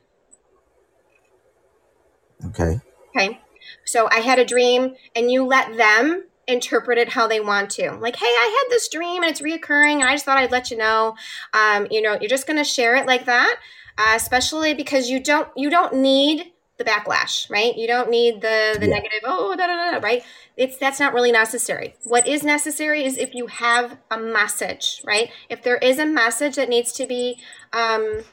Okay. 2.46 2.80
Okay. 3.16 3.40
So 3.86 4.08
I 4.12 4.20
had 4.20 4.40
a 4.40 4.46
dream, 4.46 4.96
and 5.16 5.32
you 5.32 5.46
let 5.46 5.76
them 5.78 6.24
interpret 6.50 6.98
it 6.98 7.10
how 7.10 7.28
they 7.28 7.40
want 7.40 7.70
to. 7.70 7.92
Like, 7.92 8.16
hey, 8.16 8.26
I 8.26 8.64
had 8.64 8.72
this 8.74 8.90
dream 8.90 9.22
and 9.22 9.32
it's 9.32 9.42
reoccurring, 9.42 9.96
and 9.96 10.04
I 10.04 10.14
just 10.14 10.26
thought 10.26 10.38
I'd 10.38 10.52
let 10.52 10.72
you 10.72 10.78
know. 10.78 11.16
Um, 11.54 11.88
you 11.92 12.02
know, 12.02 12.18
you're 12.20 12.30
just 12.30 12.48
going 12.48 12.58
to 12.58 12.64
share 12.64 12.96
it 12.96 13.06
like 13.06 13.26
that, 13.26 13.58
uh, 13.98 14.14
especially 14.16 14.74
because 14.74 15.10
you 15.10 15.22
don't 15.22 15.48
you 15.56 15.70
don't 15.70 15.96
need 15.96 16.52
the 16.78 16.84
backlash, 16.84 17.50
right? 17.50 17.76
You 17.78 17.88
don't 17.88 18.10
need 18.10 18.42
the 18.42 18.78
the 18.80 18.88
yeah. 18.88 18.96
negative. 18.96 19.20
Oh, 19.24 19.56
da, 19.56 19.68
da, 19.68 19.92
da, 19.92 19.98
right? 20.00 20.24
It's 20.58 20.78
that's 20.78 21.00
not 21.00 21.14
really 21.14 21.32
necessary. 21.32 21.96
What 22.04 22.28
is 22.28 22.44
necessary 22.44 23.06
is 23.06 23.18
if 23.18 23.36
you 23.36 23.48
have 23.48 23.98
a 24.10 24.18
message, 24.18 25.02
right? 25.06 25.30
If 25.50 25.62
there 25.62 25.78
is 25.78 26.00
a 26.00 26.06
message 26.06 26.56
that 26.56 26.70
needs 26.70 26.92
to 26.94 27.06
be 27.06 27.38
um, 27.74 28.24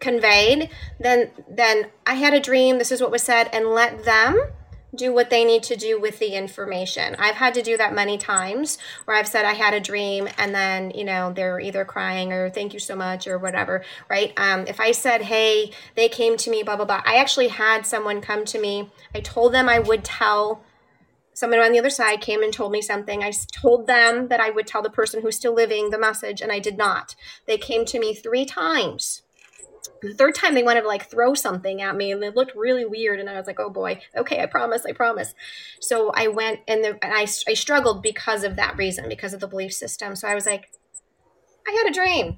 conveyed, 0.00 0.70
then 1.00 1.30
then 1.48 1.88
I 2.06 2.14
had 2.14 2.34
a 2.34 2.40
dream, 2.40 2.78
this 2.78 2.92
is 2.92 3.00
what 3.00 3.10
was 3.10 3.22
said, 3.22 3.48
and 3.52 3.66
let 3.66 4.04
them 4.04 4.40
do 4.94 5.12
what 5.12 5.30
they 5.30 5.44
need 5.44 5.62
to 5.64 5.76
do 5.76 6.00
with 6.00 6.18
the 6.18 6.34
information. 6.34 7.14
I've 7.18 7.34
had 7.34 7.54
to 7.54 7.62
do 7.62 7.76
that 7.76 7.94
many 7.94 8.18
times 8.18 8.78
where 9.04 9.16
I've 9.16 9.28
said 9.28 9.44
I 9.44 9.52
had 9.52 9.74
a 9.74 9.80
dream 9.80 10.28
and 10.38 10.54
then, 10.54 10.90
you 10.90 11.04
know, 11.04 11.32
they're 11.32 11.60
either 11.60 11.84
crying 11.84 12.32
or 12.32 12.48
thank 12.50 12.72
you 12.72 12.80
so 12.80 12.96
much 12.96 13.26
or 13.26 13.38
whatever, 13.38 13.84
right? 14.08 14.32
Um, 14.36 14.66
if 14.66 14.80
I 14.80 14.92
said, 14.92 15.22
hey, 15.22 15.70
they 15.94 16.08
came 16.08 16.36
to 16.38 16.50
me, 16.50 16.62
blah, 16.62 16.76
blah, 16.76 16.86
blah, 16.86 17.02
I 17.04 17.16
actually 17.16 17.48
had 17.48 17.86
someone 17.86 18.20
come 18.20 18.44
to 18.46 18.60
me. 18.60 18.90
I 19.14 19.20
told 19.20 19.52
them 19.52 19.68
I 19.68 19.78
would 19.78 20.04
tell 20.04 20.62
someone 21.34 21.60
on 21.60 21.72
the 21.72 21.78
other 21.78 21.90
side 21.90 22.22
came 22.22 22.42
and 22.42 22.52
told 22.52 22.72
me 22.72 22.80
something. 22.80 23.22
I 23.22 23.32
told 23.52 23.86
them 23.86 24.28
that 24.28 24.40
I 24.40 24.48
would 24.48 24.66
tell 24.66 24.82
the 24.82 24.88
person 24.88 25.20
who's 25.20 25.36
still 25.36 25.54
living 25.54 25.90
the 25.90 25.98
message, 25.98 26.40
and 26.40 26.50
I 26.50 26.60
did 26.60 26.78
not. 26.78 27.14
They 27.46 27.58
came 27.58 27.84
to 27.86 28.00
me 28.00 28.14
three 28.14 28.46
times 28.46 29.22
the 30.02 30.14
third 30.14 30.34
time 30.34 30.54
they 30.54 30.62
wanted 30.62 30.82
to 30.82 30.88
like 30.88 31.10
throw 31.10 31.34
something 31.34 31.82
at 31.82 31.96
me 31.96 32.12
and 32.12 32.22
it 32.22 32.36
looked 32.36 32.54
really 32.54 32.84
weird 32.84 33.20
and 33.20 33.28
i 33.28 33.36
was 33.36 33.46
like 33.46 33.60
oh 33.60 33.70
boy 33.70 34.00
okay 34.16 34.40
i 34.40 34.46
promise 34.46 34.84
i 34.86 34.92
promise 34.92 35.34
so 35.80 36.10
i 36.14 36.28
went 36.28 36.60
and, 36.68 36.84
the, 36.84 36.98
and 37.04 37.14
I, 37.14 37.22
I 37.22 37.54
struggled 37.54 38.02
because 38.02 38.44
of 38.44 38.56
that 38.56 38.76
reason 38.76 39.08
because 39.08 39.32
of 39.32 39.40
the 39.40 39.48
belief 39.48 39.72
system 39.72 40.16
so 40.16 40.28
i 40.28 40.34
was 40.34 40.46
like 40.46 40.70
I 41.66 41.72
had 41.72 41.90
a 41.90 41.94
dream. 41.94 42.36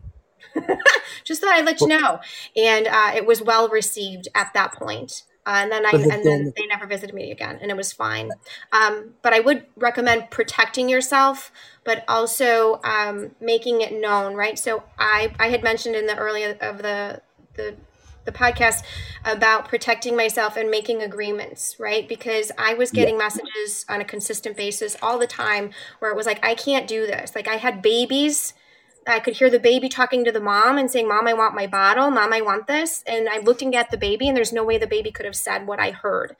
just 1.24 1.40
thought 1.40 1.54
I'd 1.54 1.64
let 1.64 1.80
you 1.80 1.88
know. 1.88 2.20
And 2.56 2.86
uh, 2.86 3.12
it 3.14 3.26
was 3.26 3.42
well 3.42 3.68
received 3.68 4.28
at 4.34 4.52
that 4.54 4.72
point. 4.72 5.24
Uh, 5.46 5.60
and 5.62 5.72
then 5.72 5.86
I, 5.86 5.90
and 5.92 6.26
then 6.26 6.52
they 6.56 6.66
never 6.66 6.86
visited 6.86 7.14
me 7.14 7.30
again, 7.30 7.58
and 7.62 7.70
it 7.70 7.76
was 7.76 7.90
fine. 7.90 8.30
Um, 8.70 9.14
but 9.22 9.32
I 9.32 9.40
would 9.40 9.64
recommend 9.76 10.30
protecting 10.30 10.90
yourself, 10.90 11.50
but 11.84 12.04
also 12.06 12.82
um, 12.84 13.30
making 13.40 13.80
it 13.80 13.98
known, 13.98 14.34
right? 14.34 14.58
So 14.58 14.82
I 14.98 15.32
I 15.38 15.48
had 15.48 15.62
mentioned 15.62 15.96
in 15.96 16.06
the 16.06 16.18
early 16.18 16.44
of 16.44 16.82
the 16.82 17.22
the 17.58 17.74
the 18.24 18.32
podcast 18.32 18.82
about 19.24 19.68
protecting 19.68 20.14
myself 20.14 20.56
and 20.56 20.70
making 20.70 21.00
agreements, 21.00 21.76
right? 21.78 22.06
Because 22.06 22.52
I 22.58 22.74
was 22.74 22.90
getting 22.90 23.14
yeah. 23.14 23.24
messages 23.24 23.86
on 23.88 24.02
a 24.02 24.04
consistent 24.04 24.54
basis 24.54 24.98
all 25.00 25.18
the 25.18 25.26
time 25.26 25.70
where 26.00 26.10
it 26.10 26.16
was 26.16 26.26
like, 26.26 26.44
I 26.44 26.54
can't 26.54 26.86
do 26.86 27.06
this. 27.06 27.34
Like 27.34 27.48
I 27.48 27.54
had 27.54 27.80
babies 27.80 28.52
I 29.08 29.20
could 29.20 29.36
hear 29.36 29.48
the 29.48 29.58
baby 29.58 29.88
talking 29.88 30.24
to 30.24 30.32
the 30.32 30.40
mom 30.40 30.76
and 30.76 30.90
saying, 30.90 31.08
Mom, 31.08 31.26
I 31.26 31.32
want 31.32 31.54
my 31.54 31.66
bottle. 31.66 32.10
Mom, 32.10 32.32
I 32.32 32.40
want 32.40 32.66
this. 32.66 33.02
And 33.06 33.28
I'm 33.28 33.42
looking 33.42 33.74
at 33.74 33.90
the 33.90 33.96
baby, 33.96 34.28
and 34.28 34.36
there's 34.36 34.52
no 34.52 34.64
way 34.64 34.76
the 34.76 34.86
baby 34.86 35.10
could 35.10 35.24
have 35.24 35.36
said 35.36 35.66
what 35.66 35.80
I 35.80 35.92
heard. 35.92 36.36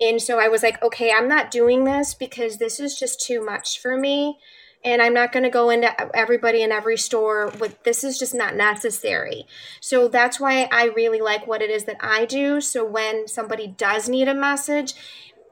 And 0.00 0.22
so 0.22 0.38
I 0.38 0.48
was 0.48 0.62
like, 0.62 0.82
okay, 0.82 1.12
I'm 1.12 1.28
not 1.28 1.50
doing 1.50 1.84
this 1.84 2.14
because 2.14 2.58
this 2.58 2.78
is 2.78 2.98
just 2.98 3.20
too 3.20 3.44
much 3.44 3.80
for 3.80 3.96
me. 3.96 4.38
And 4.84 5.00
I'm 5.00 5.14
not 5.14 5.32
going 5.32 5.44
to 5.44 5.50
go 5.50 5.70
into 5.70 6.16
everybody 6.16 6.62
in 6.62 6.72
every 6.72 6.96
store 6.96 7.52
with 7.60 7.82
this 7.84 8.02
is 8.02 8.18
just 8.18 8.34
not 8.34 8.56
necessary. 8.56 9.46
So 9.80 10.08
that's 10.08 10.40
why 10.40 10.68
I 10.72 10.86
really 10.86 11.20
like 11.20 11.46
what 11.46 11.62
it 11.62 11.70
is 11.70 11.84
that 11.84 11.98
I 12.00 12.24
do. 12.24 12.60
So 12.60 12.84
when 12.84 13.28
somebody 13.28 13.68
does 13.68 14.08
need 14.08 14.28
a 14.28 14.34
message, 14.34 14.94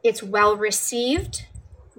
it's 0.03 0.23
well 0.23 0.57
received 0.57 1.47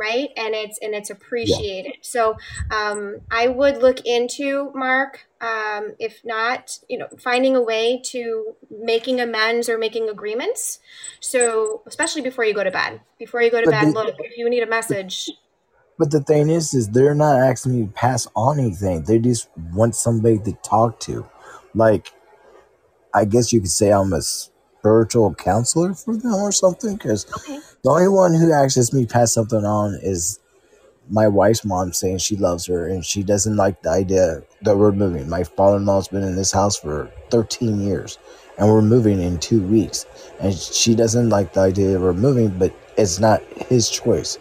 right 0.01 0.29
and 0.36 0.55
it's 0.55 0.79
and 0.82 0.93
it's 0.95 1.09
appreciated 1.09 1.93
yeah. 1.93 1.99
so 2.01 2.38
um, 2.71 3.19
i 3.29 3.47
would 3.47 3.77
look 3.77 3.99
into 4.05 4.71
mark 4.73 5.27
um, 5.41 5.93
if 5.99 6.21
not 6.23 6.79
you 6.88 6.97
know 6.97 7.07
finding 7.19 7.55
a 7.55 7.61
way 7.61 8.01
to 8.03 8.55
making 8.69 9.19
amends 9.19 9.69
or 9.69 9.77
making 9.77 10.09
agreements 10.09 10.79
so 11.19 11.82
especially 11.86 12.21
before 12.21 12.45
you 12.45 12.53
go 12.53 12.63
to 12.63 12.71
bed 12.71 13.01
before 13.19 13.41
you 13.41 13.51
go 13.51 13.59
to 13.59 13.65
but 13.65 13.71
bed 13.71 13.93
look 13.93 14.15
if 14.19 14.38
you 14.38 14.49
need 14.49 14.63
a 14.63 14.67
message 14.67 15.29
but 16.02 16.12
the 16.12 16.22
thing 16.22 16.49
is 16.49 16.74
is 16.74 16.89
they're 16.89 17.16
not 17.16 17.39
asking 17.39 17.80
me 17.80 17.86
to 17.86 17.93
pass 17.93 18.28
on 18.36 18.60
anything 18.60 19.04
they 19.04 19.20
just 19.20 19.49
want 19.74 19.95
somebody 19.95 20.39
to 20.39 20.54
talk 20.64 20.99
to 20.99 21.24
like 21.76 22.12
i 23.14 23.24
guess 23.24 23.54
you 23.54 23.62
could 23.62 23.70
say 23.70 23.91
i'm 23.91 24.14
a 24.14 24.22
spiritual 24.24 25.36
counselor 25.36 25.93
for 25.93 26.18
them 26.18 26.34
or 26.34 26.52
something 26.52 26.95
because 26.95 27.32
okay 27.38 27.60
the 27.84 27.89
only 27.91 28.08
one 28.08 28.34
who 28.34 28.52
asks 28.52 28.91
me 28.93 29.06
pass 29.06 29.32
something 29.32 29.64
on 29.64 29.99
is 30.02 30.39
my 31.10 31.28
wife's 31.28 31.66
mom 31.66 31.93
saying 31.93 32.20
she 32.20 32.36
loves 32.36 32.66
her 32.68 32.88
and 32.88 33.06
she 33.06 33.24
doesn't 33.24 33.58
like 33.58 33.82
the 33.82 33.89
idea 33.89 34.43
that 34.62 34.78
we're 34.78 34.93
moving. 34.93 35.30
My 35.30 35.43
father 35.43 35.78
in 35.78 35.86
law's 35.86 36.08
been 36.08 36.24
in 36.24 36.36
this 36.36 36.54
house 36.54 36.78
for 36.78 37.12
13 37.32 37.82
years 37.82 38.18
and 38.58 38.70
we're 38.70 38.82
moving 38.82 39.22
in 39.22 39.39
two 39.39 39.62
weeks. 39.62 40.06
And 40.39 40.54
she 40.54 40.95
doesn't 40.95 41.30
like 41.30 41.54
the 41.54 41.62
idea 41.62 41.99
we're 41.99 42.14
moving, 42.14 42.49
but 42.58 42.74
it's 42.97 43.20
not 43.20 43.41
his 43.70 43.89
choice, 43.89 44.38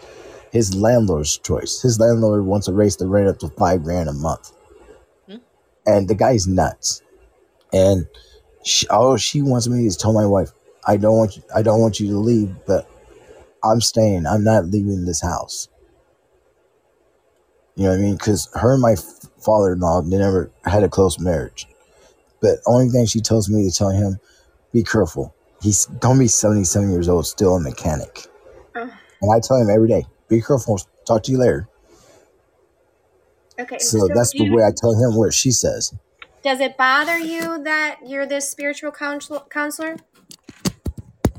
his 0.51 0.75
landlord's 0.75 1.37
choice. 1.37 1.81
His 1.81 1.99
landlord 1.99 2.45
wants 2.45 2.67
to 2.67 2.73
raise 2.73 2.97
the 2.97 3.07
rent 3.07 3.29
up 3.29 3.39
to 3.39 3.47
five 3.49 3.83
grand 3.83 4.09
a 4.09 4.13
month. 4.13 4.51
Hmm? 5.27 5.37
And 5.85 6.07
the 6.07 6.15
guy's 6.15 6.47
nuts. 6.47 7.01
And 7.73 8.07
she, 8.63 8.87
all 8.89 9.17
she 9.17 9.41
wants 9.41 9.67
me 9.67 9.85
is 9.85 9.97
tell 9.97 10.13
my 10.13 10.25
wife, 10.25 10.51
I 10.85 10.97
don't 10.97 11.17
want 11.17 11.37
you, 11.37 11.43
I 11.55 11.61
don't 11.61 11.79
want 11.79 11.99
you 11.99 12.07
to 12.07 12.17
leave, 12.17 12.53
but 12.67 12.89
I'm 13.63 13.81
staying. 13.81 14.25
I'm 14.25 14.43
not 14.43 14.65
leaving 14.65 15.05
this 15.05 15.21
house. 15.21 15.69
You 17.75 17.85
know 17.85 17.91
what 17.91 17.99
I 17.99 18.01
mean? 18.01 18.15
Because 18.15 18.49
her 18.53 18.73
and 18.73 18.81
my 18.81 18.95
father 19.39 19.73
in 19.73 19.79
law, 19.79 20.01
they 20.01 20.17
never 20.17 20.51
had 20.65 20.83
a 20.83 20.89
close 20.89 21.19
marriage. 21.19 21.67
But 22.41 22.57
only 22.65 22.89
thing 22.89 23.05
she 23.05 23.21
tells 23.21 23.49
me 23.49 23.69
to 23.69 23.75
tell 23.75 23.89
him, 23.89 24.19
be 24.73 24.83
careful. 24.83 25.33
He's 25.61 25.85
gonna 25.85 26.19
be 26.19 26.27
77 26.27 26.91
years 26.91 27.07
old, 27.07 27.25
still 27.27 27.55
a 27.55 27.59
mechanic. 27.59 28.27
And 28.75 29.31
I 29.33 29.39
tell 29.39 29.57
him 29.57 29.69
every 29.69 29.87
day, 29.87 30.05
be 30.31 30.41
careful. 30.41 30.79
Talk 31.05 31.23
to 31.23 31.31
you 31.31 31.37
later. 31.37 31.67
Okay. 33.59 33.77
So, 33.77 33.99
so 33.99 34.07
that's 34.07 34.31
the 34.31 34.49
way 34.49 34.63
I 34.63 34.71
tell 34.75 34.93
him 34.93 35.15
what 35.15 35.33
she 35.33 35.51
says. 35.51 35.93
Does 36.41 36.59
it 36.59 36.77
bother 36.77 37.19
you 37.19 37.63
that 37.63 37.99
you're 38.07 38.25
this 38.25 38.49
spiritual 38.49 38.91
counselor? 38.91 39.97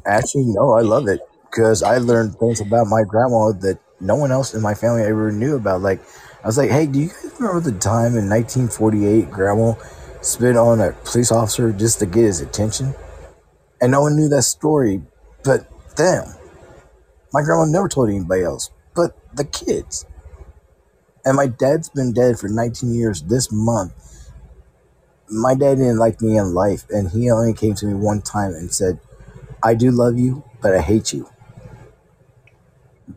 Actually, 0.07 0.45
no. 0.47 0.73
I 0.73 0.83
love 0.83 1.09
it 1.09 1.21
because 1.51 1.83
I 1.83 1.99
learned 1.99 2.37
things 2.37 2.61
about 2.61 2.87
my 2.87 3.03
grandma 3.03 3.53
that 3.63 3.81
no 3.99 4.15
one 4.15 4.31
else 4.31 4.55
in 4.55 4.63
my 4.63 4.75
family 4.75 5.03
ever 5.03 5.33
knew 5.33 5.57
about. 5.57 5.81
Like, 5.81 6.01
I 6.45 6.47
was 6.47 6.59
like, 6.59 6.71
hey, 6.71 6.87
do 6.87 7.01
you 7.01 7.09
guys 7.09 7.33
remember 7.41 7.61
the 7.61 7.79
time 7.79 8.17
in 8.17 8.29
1948 8.29 9.31
grandma 9.31 9.75
spit 10.21 10.57
on 10.57 10.81
a 10.81 10.93
police 11.05 11.33
officer 11.33 11.73
just 11.73 11.99
to 12.01 12.07
get 12.07 12.25
his 12.25 12.41
attention? 12.41 12.95
And 13.81 13.91
no 13.91 14.03
one 14.03 14.17
knew 14.17 14.29
that 14.29 14.43
story 14.43 15.03
but 15.45 15.67
them. 15.97 16.25
My 17.33 17.43
grandma 17.43 17.65
never 17.65 17.89
told 17.89 18.11
anybody 18.11 18.43
else 18.43 18.71
the 19.35 19.45
kids. 19.45 20.07
And 21.25 21.37
my 21.37 21.47
dad's 21.47 21.89
been 21.89 22.13
dead 22.13 22.39
for 22.39 22.49
19 22.49 22.95
years 22.95 23.23
this 23.23 23.51
month. 23.53 23.93
My 25.29 25.55
dad 25.55 25.77
didn't 25.79 25.99
like 25.99 26.21
me 26.21 26.37
in 26.37 26.55
life, 26.55 26.85
and 26.91 27.11
he 27.11 27.31
only 27.31 27.55
came 27.55 27.75
to 27.77 27.87
me 27.87 27.95
one 27.95 28.21
time 28.23 28.53
and 28.53 28.73
said, 28.73 29.01
I 29.63 29.75
do 29.75 29.91
love 29.91 30.19
you, 30.19 30.45
but 30.63 30.75
I 30.75 30.81
hate 30.81 31.13
you 31.13 31.29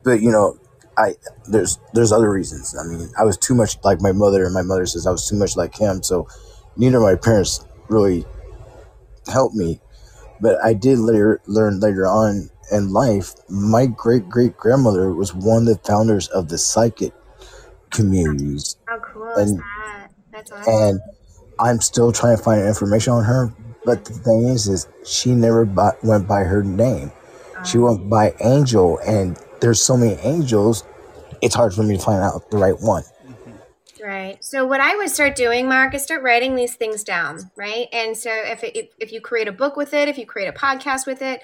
but 0.03 0.22
you 0.22 0.32
know, 0.32 0.57
I 0.97 1.16
there's 1.47 1.80
there's 1.93 2.11
other 2.11 2.32
reasons. 2.32 2.76
I 2.78 2.88
mean, 2.88 3.09
I 3.18 3.24
was 3.24 3.38
too 3.38 3.55
much 3.55 3.78
like 3.84 4.01
my 4.01 4.11
mother, 4.11 4.45
and 4.45 4.53
my 4.53 4.61
mother 4.61 4.86
says 4.86 5.07
I 5.07 5.11
was 5.11 5.28
too 5.28 5.36
much 5.36 5.55
like 5.55 5.78
him. 5.78 6.03
So 6.03 6.28
neither 6.78 6.97
of 6.97 7.03
my 7.03 7.16
parents 7.16 7.66
really 7.89 8.26
helped 9.28 9.55
me. 9.55 9.82
But 10.41 10.63
I 10.63 10.74
did 10.74 10.99
later 10.99 11.41
learn 11.47 11.80
later 11.80 12.05
on 12.07 12.49
in 12.72 12.91
life. 12.91 13.34
My 13.49 13.86
great 13.86 14.30
great 14.30 14.57
grandmother 14.57 15.11
was 15.11 15.34
one 15.34 15.68
of 15.68 15.68
the 15.68 15.80
founders 15.84 16.28
of 16.30 16.49
the 16.49 16.57
psychic 16.57 17.13
communities. 17.91 18.78
How 18.86 18.99
cool 18.99 19.34
and, 19.34 19.49
is 19.49 19.57
that? 19.57 20.07
That's 20.32 20.51
awesome. 20.51 20.74
And 20.74 20.99
I'm 21.59 21.82
still 21.82 22.11
trying 22.11 22.38
to 22.38 22.43
find 22.43 22.61
information 22.61 23.13
on 23.13 23.24
her. 23.24 23.53
But 23.86 24.05
the 24.05 24.13
thing 24.13 24.45
is, 24.45 24.68
is 24.68 24.88
she 25.05 25.32
never 25.32 25.63
by, 25.63 25.91
went 26.03 26.28
by 26.28 26.43
her 26.43 26.63
name. 26.63 27.11
She 27.63 27.78
oh. 27.78 27.93
went 27.93 28.09
by 28.09 28.34
Angel, 28.41 28.99
and 29.05 29.38
there's 29.61 29.82
so 29.82 29.95
many 29.95 30.13
angels, 30.22 30.84
it's 31.41 31.55
hard 31.55 31.74
for 31.74 31.84
me 31.84 31.97
to 31.97 32.03
find 32.03 32.24
out 32.24 32.49
the 32.51 32.57
right 32.57 32.80
one. 32.80 33.03
Right. 34.03 34.43
So 34.43 34.66
what 34.66 34.82
I 34.82 34.95
would 34.97 35.09
start 35.09 35.36
doing, 35.36 35.68
Mark, 35.68 35.95
is 35.95 36.03
start 36.03 36.22
writing 36.22 36.55
these 36.55 36.76
things 36.76 37.03
down, 37.03 37.49
right? 37.55 37.88
And 37.91 38.16
so 38.16 38.30
if 38.32 38.63
it, 38.63 38.93
if 38.99 39.11
you 39.11 39.20
create 39.20 39.47
a 39.47 39.51
book 39.51 39.76
with 39.76 39.95
it, 39.95 40.07
if 40.07 40.18
you 40.20 40.28
create 40.28 40.47
a 40.47 40.51
podcast 40.51 41.07
with 41.07 41.24
it, 41.24 41.41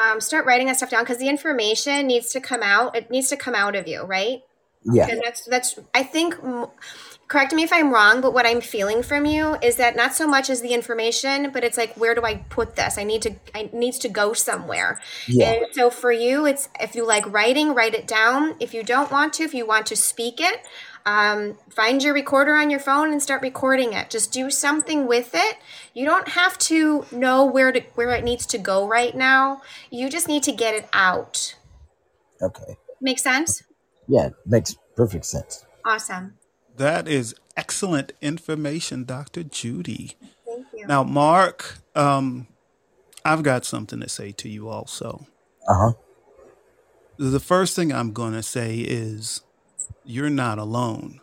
um, 0.00 0.20
start 0.20 0.46
writing 0.46 0.66
that 0.66 0.76
stuff 0.76 0.90
down 0.90 1.02
because 1.02 1.18
the 1.18 1.28
information 1.28 2.06
needs 2.06 2.30
to 2.32 2.40
come 2.40 2.62
out. 2.62 2.96
It 2.96 3.10
needs 3.10 3.28
to 3.28 3.36
come 3.36 3.54
out 3.54 3.76
of 3.76 3.86
you, 3.86 4.02
right? 4.02 4.42
Yeah. 4.84 5.08
And 5.08 5.20
that's 5.22 5.44
that's. 5.44 5.78
I 5.94 6.02
think 6.02 6.36
correct 7.28 7.52
me 7.52 7.62
if 7.62 7.72
I'm 7.72 7.92
wrong, 7.92 8.20
but 8.20 8.32
what 8.32 8.46
I'm 8.46 8.60
feeling 8.60 9.02
from 9.02 9.24
you 9.26 9.56
is 9.62 9.76
that 9.76 9.94
not 9.94 10.14
so 10.14 10.26
much 10.26 10.48
as 10.50 10.62
the 10.62 10.74
information, 10.74 11.50
but 11.52 11.62
it's 11.62 11.76
like 11.76 11.94
where 11.96 12.14
do 12.14 12.24
I 12.24 12.36
put 12.48 12.76
this? 12.76 12.96
I 12.96 13.04
need 13.04 13.22
to 13.22 13.34
I 13.54 13.68
needs 13.72 13.98
to 14.00 14.08
go 14.08 14.32
somewhere. 14.32 15.00
Yeah. 15.26 15.52
And 15.52 15.66
so 15.72 15.90
for 15.90 16.10
you, 16.10 16.46
it's 16.46 16.68
if 16.80 16.94
you 16.94 17.06
like 17.06 17.30
writing, 17.30 17.74
write 17.74 17.94
it 17.94 18.06
down. 18.06 18.56
If 18.58 18.72
you 18.72 18.82
don't 18.82 19.10
want 19.10 19.34
to, 19.34 19.44
if 19.44 19.52
you 19.52 19.66
want 19.66 19.86
to 19.86 19.96
speak 19.96 20.40
it, 20.40 20.66
um, 21.10 21.58
find 21.68 22.02
your 22.02 22.14
recorder 22.14 22.54
on 22.54 22.70
your 22.70 22.78
phone 22.78 23.12
and 23.12 23.22
start 23.22 23.42
recording 23.42 23.92
it. 23.92 24.10
Just 24.10 24.32
do 24.32 24.50
something 24.50 25.06
with 25.06 25.30
it. 25.34 25.56
You 25.92 26.04
don't 26.04 26.28
have 26.28 26.56
to 26.58 27.04
know 27.10 27.44
where 27.44 27.72
to 27.72 27.80
where 27.94 28.10
it 28.10 28.22
needs 28.22 28.46
to 28.46 28.58
go 28.58 28.86
right 28.86 29.14
now. 29.14 29.62
You 29.90 30.08
just 30.08 30.28
need 30.28 30.44
to 30.44 30.52
get 30.52 30.74
it 30.74 30.88
out. 30.92 31.56
Okay. 32.40 32.76
Makes 33.00 33.22
sense? 33.22 33.62
Yeah, 34.06 34.30
makes 34.46 34.76
perfect 34.96 35.26
sense. 35.26 35.64
Awesome. 35.84 36.34
That 36.76 37.08
is 37.08 37.34
excellent 37.56 38.12
information, 38.20 39.04
Dr. 39.04 39.42
Judy. 39.42 40.12
Thank 40.46 40.66
you. 40.74 40.86
Now, 40.86 41.02
Mark, 41.02 41.78
um, 41.94 42.46
I've 43.24 43.42
got 43.42 43.64
something 43.64 44.00
to 44.00 44.08
say 44.08 44.32
to 44.32 44.48
you 44.48 44.68
also. 44.68 45.26
Uh 45.68 45.74
huh. 45.74 45.92
The 47.18 47.40
first 47.40 47.76
thing 47.76 47.92
I'm 47.92 48.12
going 48.12 48.32
to 48.32 48.42
say 48.42 48.78
is 48.78 49.42
you're 50.04 50.30
not 50.30 50.58
alone. 50.58 51.20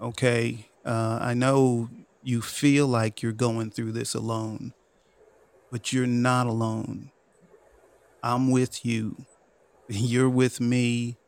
Okay. 0.00 0.68
Uh, 0.84 1.18
I 1.20 1.34
know 1.34 1.88
you 2.22 2.42
feel 2.42 2.86
like 2.86 3.22
you're 3.22 3.32
going 3.32 3.70
through 3.70 3.92
this 3.92 4.14
alone, 4.14 4.72
but 5.70 5.92
you're 5.92 6.06
not 6.06 6.46
alone. 6.46 7.10
I'm 8.22 8.50
with 8.50 8.84
you. 8.84 9.26
You're 9.88 10.30
with 10.30 10.60
me 10.60 11.18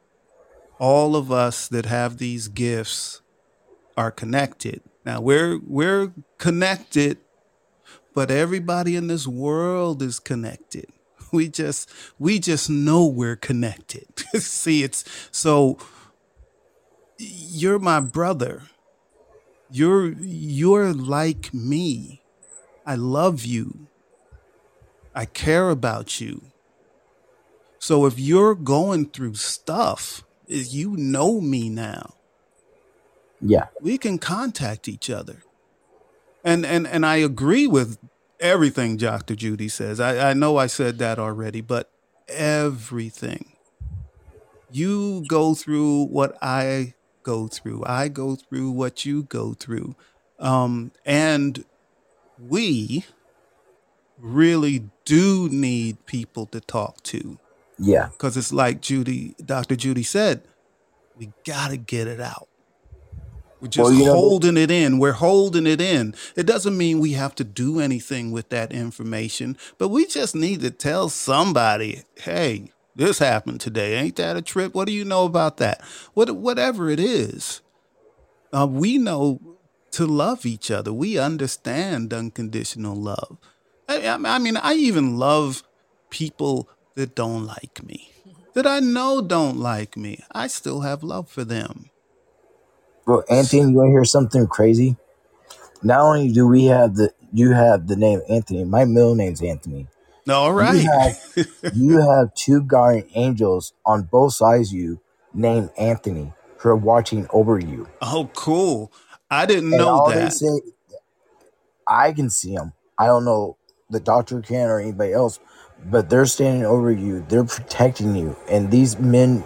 all 0.79 1.17
of 1.17 1.33
us 1.33 1.69
that 1.69 1.87
have 1.87 2.19
these 2.19 2.49
gifts 2.49 3.23
are 3.97 4.11
connected. 4.11 4.83
Now 5.05 5.21
we're 5.21 5.59
we're 5.67 6.13
connected, 6.39 7.19
but 8.15 8.31
everybody 8.31 8.97
in 8.97 9.07
this 9.07 9.27
world 9.27 10.03
is 10.03 10.19
connected. 10.19 10.87
We 11.33 11.49
just 11.49 11.91
we 12.21 12.39
just 12.39 12.71
know 12.71 13.05
we're 13.05 13.37
connected. 13.37 14.07
See, 14.39 14.85
it's 14.85 15.05
so 15.33 15.77
you're 17.19 17.79
my 17.79 18.01
brother. 18.01 18.63
You're 19.71 20.13
you're 20.13 20.93
like 20.93 21.53
me. 21.53 22.23
I 22.85 22.95
love 22.95 23.45
you. 23.45 23.89
I 25.15 25.25
care 25.25 25.71
about 25.71 26.21
you. 26.21 26.43
So 27.79 28.07
if 28.07 28.19
you're 28.19 28.55
going 28.55 29.07
through 29.11 29.35
stuff, 29.35 30.25
is 30.47 30.75
you 30.75 30.97
know 30.97 31.41
me 31.41 31.69
now. 31.69 32.15
Yeah. 33.41 33.67
We 33.81 33.99
can 33.99 34.19
contact 34.19 34.89
each 34.89 35.11
other. 35.11 35.43
And 36.45 36.65
and 36.65 36.87
and 36.87 37.05
I 37.05 37.17
agree 37.17 37.67
with 37.67 37.99
everything 38.39 38.97
Dr. 38.97 39.35
Judy 39.35 39.69
says. 39.69 40.01
I, 40.01 40.31
I 40.31 40.35
know 40.35 40.57
I 40.57 40.67
said 40.67 40.99
that 40.99 41.19
already, 41.19 41.61
but 41.61 41.91
everything. 42.29 43.53
You 44.71 45.25
go 45.29 45.55
through 45.55 46.05
what 46.07 46.37
I 46.43 46.95
go 47.27 47.49
through. 47.49 47.83
I 47.85 48.07
go 48.09 48.37
through 48.37 48.71
what 48.71 49.05
you 49.05 49.25
go 49.25 49.53
through. 49.55 49.97
Um, 50.39 50.93
and 51.05 51.65
we 52.39 53.05
really 54.19 54.85
do 55.05 55.49
need 55.51 56.07
people 56.07 56.47
to 56.47 56.61
talk 56.61 57.03
to 57.05 57.39
Yeah. 57.79 58.09
because 58.13 58.37
it's 58.37 58.53
like 58.53 58.81
Judy, 58.81 59.35
Dr. 59.45 59.75
Judy 59.77 60.03
said, 60.05 60.43
we 61.19 61.33
got 61.45 61.71
to 61.71 61.77
get 61.77 62.07
it 62.07 62.21
out. 62.21 62.49
We're 63.61 63.69
just 63.69 63.83
Well, 63.85 63.93
you 63.93 64.05
know, 64.05 64.13
holding 64.13 64.57
it 64.57 64.71
in. 64.71 64.99
We're 64.99 65.13
holding 65.13 65.67
it 65.67 65.81
in. 65.81 66.15
It 66.37 66.47
doesn't 66.47 66.77
mean 66.77 67.01
we 67.01 67.13
have 67.13 67.35
to 67.37 67.45
do 67.45 67.81
anything 67.81 68.31
with 68.31 68.51
that 68.51 68.71
information, 68.71 69.57
but 69.79 69.89
we 69.89 70.07
just 70.07 70.35
need 70.37 70.61
to 70.61 70.71
tell 70.71 71.09
somebody, 71.09 72.03
hey, 72.21 72.71
this 72.97 73.21
happened 73.21 73.61
today. 73.63 73.97
Ain't 73.97 74.17
that 74.17 74.37
a 74.39 74.43
trip? 74.43 74.75
What 74.75 74.87
do 74.89 74.95
you 74.95 75.05
know 75.07 75.27
about 75.27 75.59
that? 75.59 75.83
What, 76.15 76.31
whatever 76.37 76.91
it 76.91 77.01
is, 77.01 77.63
uh, 78.53 78.67
we 78.71 78.99
know 78.99 79.41
to 79.93 80.07
love 80.07 80.47
each 80.47 80.71
other. 80.71 80.93
We 80.93 81.19
understand 81.19 82.13
unconditional 82.15 82.97
love. 82.97 83.39
I, 83.89 84.09
I 84.09 84.39
mean, 84.39 84.57
I 84.59 84.75
even 84.75 85.19
love 85.19 85.65
people 86.11 86.69
that 86.97 87.15
don't 87.17 87.47
like 87.47 87.85
me, 87.85 88.13
that 88.55 88.67
I 88.67 88.81
know 88.81 89.23
don't 89.23 89.59
like 89.59 89.97
me. 89.97 90.25
I 90.33 90.49
still 90.49 90.83
have 90.83 91.05
love 91.05 91.29
for 91.31 91.45
them. 91.45 91.91
Bro, 93.07 93.23
Anthony, 93.31 93.63
you 93.73 93.77
want 93.79 93.89
to 93.89 93.93
hear 93.93 94.05
something 94.07 94.47
crazy? 94.49 94.97
Not 95.83 96.01
only 96.01 96.31
do 96.33 96.47
we 96.49 96.67
have 96.67 96.97
the 96.97 97.13
you 97.33 97.53
have 97.53 97.89
the 97.89 97.97
name 97.97 98.23
Anthony, 98.29 98.65
my 98.65 98.85
middle 98.85 99.15
name's 99.15 99.43
Anthony. 99.43 99.89
All 100.29 100.53
You 100.53 100.55
right. 100.55 100.87
have 100.87 101.17
you 101.75 101.99
have 102.01 102.35
two 102.35 102.63
guardian 102.63 103.09
angels 103.15 103.73
on 103.85 104.03
both 104.03 104.35
sides 104.35 104.71
of 104.73 104.79
you 104.79 105.01
named 105.35 105.71
Anthony 105.79 106.33
who 106.59 106.69
are 106.71 106.77
watching 106.77 107.27
over 107.31 107.59
you. 107.59 107.89
oh, 108.03 108.31
cool. 108.35 108.93
I 109.31 109.47
didn't 109.47 109.71
And 109.73 109.79
know 109.79 110.01
that. 110.11 110.33
say, 110.33 110.61
I 111.87 112.13
can 112.13 112.31
see 112.31 112.55
them. 112.55 112.73
I 112.99 113.07
don't 113.07 113.25
know 113.25 113.57
the 113.91 114.01
doctor 114.01 114.41
can 114.41 114.69
or 114.69 114.81
anybody 114.81 115.13
else, 115.13 115.39
but 115.85 116.09
they're 116.11 116.27
standing 116.27 116.65
over 116.65 116.91
you. 116.91 117.25
They're 117.29 117.45
protecting 117.45 118.17
you. 118.17 118.37
And 118.49 118.71
these 118.71 118.99
men 118.99 119.45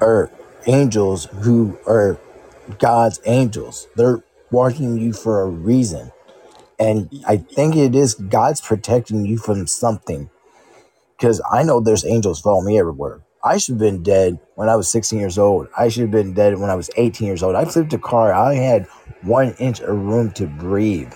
are 0.00 0.30
angels 0.66 1.26
who 1.26 1.78
are 1.86 2.18
God's 2.78 3.20
angels. 3.24 3.88
They're 3.96 4.22
watching 4.50 4.98
you 4.98 5.12
for 5.12 5.42
a 5.42 5.48
reason. 5.48 6.12
And 6.82 7.10
I 7.28 7.36
think 7.38 7.76
it 7.76 7.94
is 7.94 8.14
God's 8.14 8.60
protecting 8.60 9.24
you 9.26 9.38
from 9.38 9.66
something. 9.68 10.30
Because 11.16 11.40
I 11.52 11.62
know 11.62 11.80
there's 11.80 12.04
angels 12.04 12.40
following 12.40 12.66
me 12.66 12.78
everywhere. 12.78 13.22
I 13.44 13.58
should 13.58 13.74
have 13.74 13.80
been 13.80 14.02
dead 14.02 14.40
when 14.56 14.68
I 14.68 14.76
was 14.76 14.90
16 14.90 15.18
years 15.20 15.38
old. 15.38 15.68
I 15.78 15.88
should 15.88 16.02
have 16.02 16.10
been 16.10 16.34
dead 16.34 16.58
when 16.58 16.70
I 16.70 16.74
was 16.76 16.90
18 16.96 17.26
years 17.26 17.42
old. 17.42 17.56
I 17.56 17.64
flipped 17.66 17.92
a 17.92 17.98
car. 17.98 18.32
I 18.34 18.54
had 18.54 18.86
one 19.22 19.54
inch 19.60 19.80
of 19.80 19.96
room 19.96 20.32
to 20.32 20.46
breathe. 20.46 21.12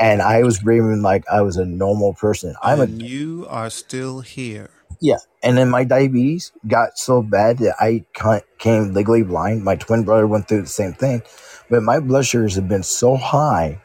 And 0.00 0.22
I 0.22 0.42
was 0.44 0.60
breathing 0.60 1.02
like 1.02 1.24
I 1.30 1.42
was 1.42 1.56
a 1.56 1.66
normal 1.66 2.14
person. 2.14 2.54
I'm 2.62 2.80
a 2.80 2.84
And 2.84 3.02
you 3.02 3.46
are 3.50 3.70
still 3.70 4.20
here. 4.20 4.70
yeah, 5.00 5.18
and 5.42 5.58
then 5.58 5.70
my 5.70 5.84
diabetes 5.84 6.52
got 6.66 6.98
so 6.98 7.22
bad 7.22 7.58
that 7.58 7.76
I 7.80 8.04
ca- 8.14 8.42
came 8.58 8.94
legally 8.94 9.22
blind. 9.24 9.64
My 9.64 9.76
twin 9.76 10.04
brother 10.04 10.26
went 10.26 10.48
through 10.48 10.62
the 10.62 10.68
same 10.68 10.94
thing, 10.94 11.22
but 11.70 11.82
my 11.82 12.00
blood 12.00 12.26
sugars 12.26 12.56
have 12.56 12.68
been 12.68 12.82
so 12.82 13.16
high, 13.16 13.80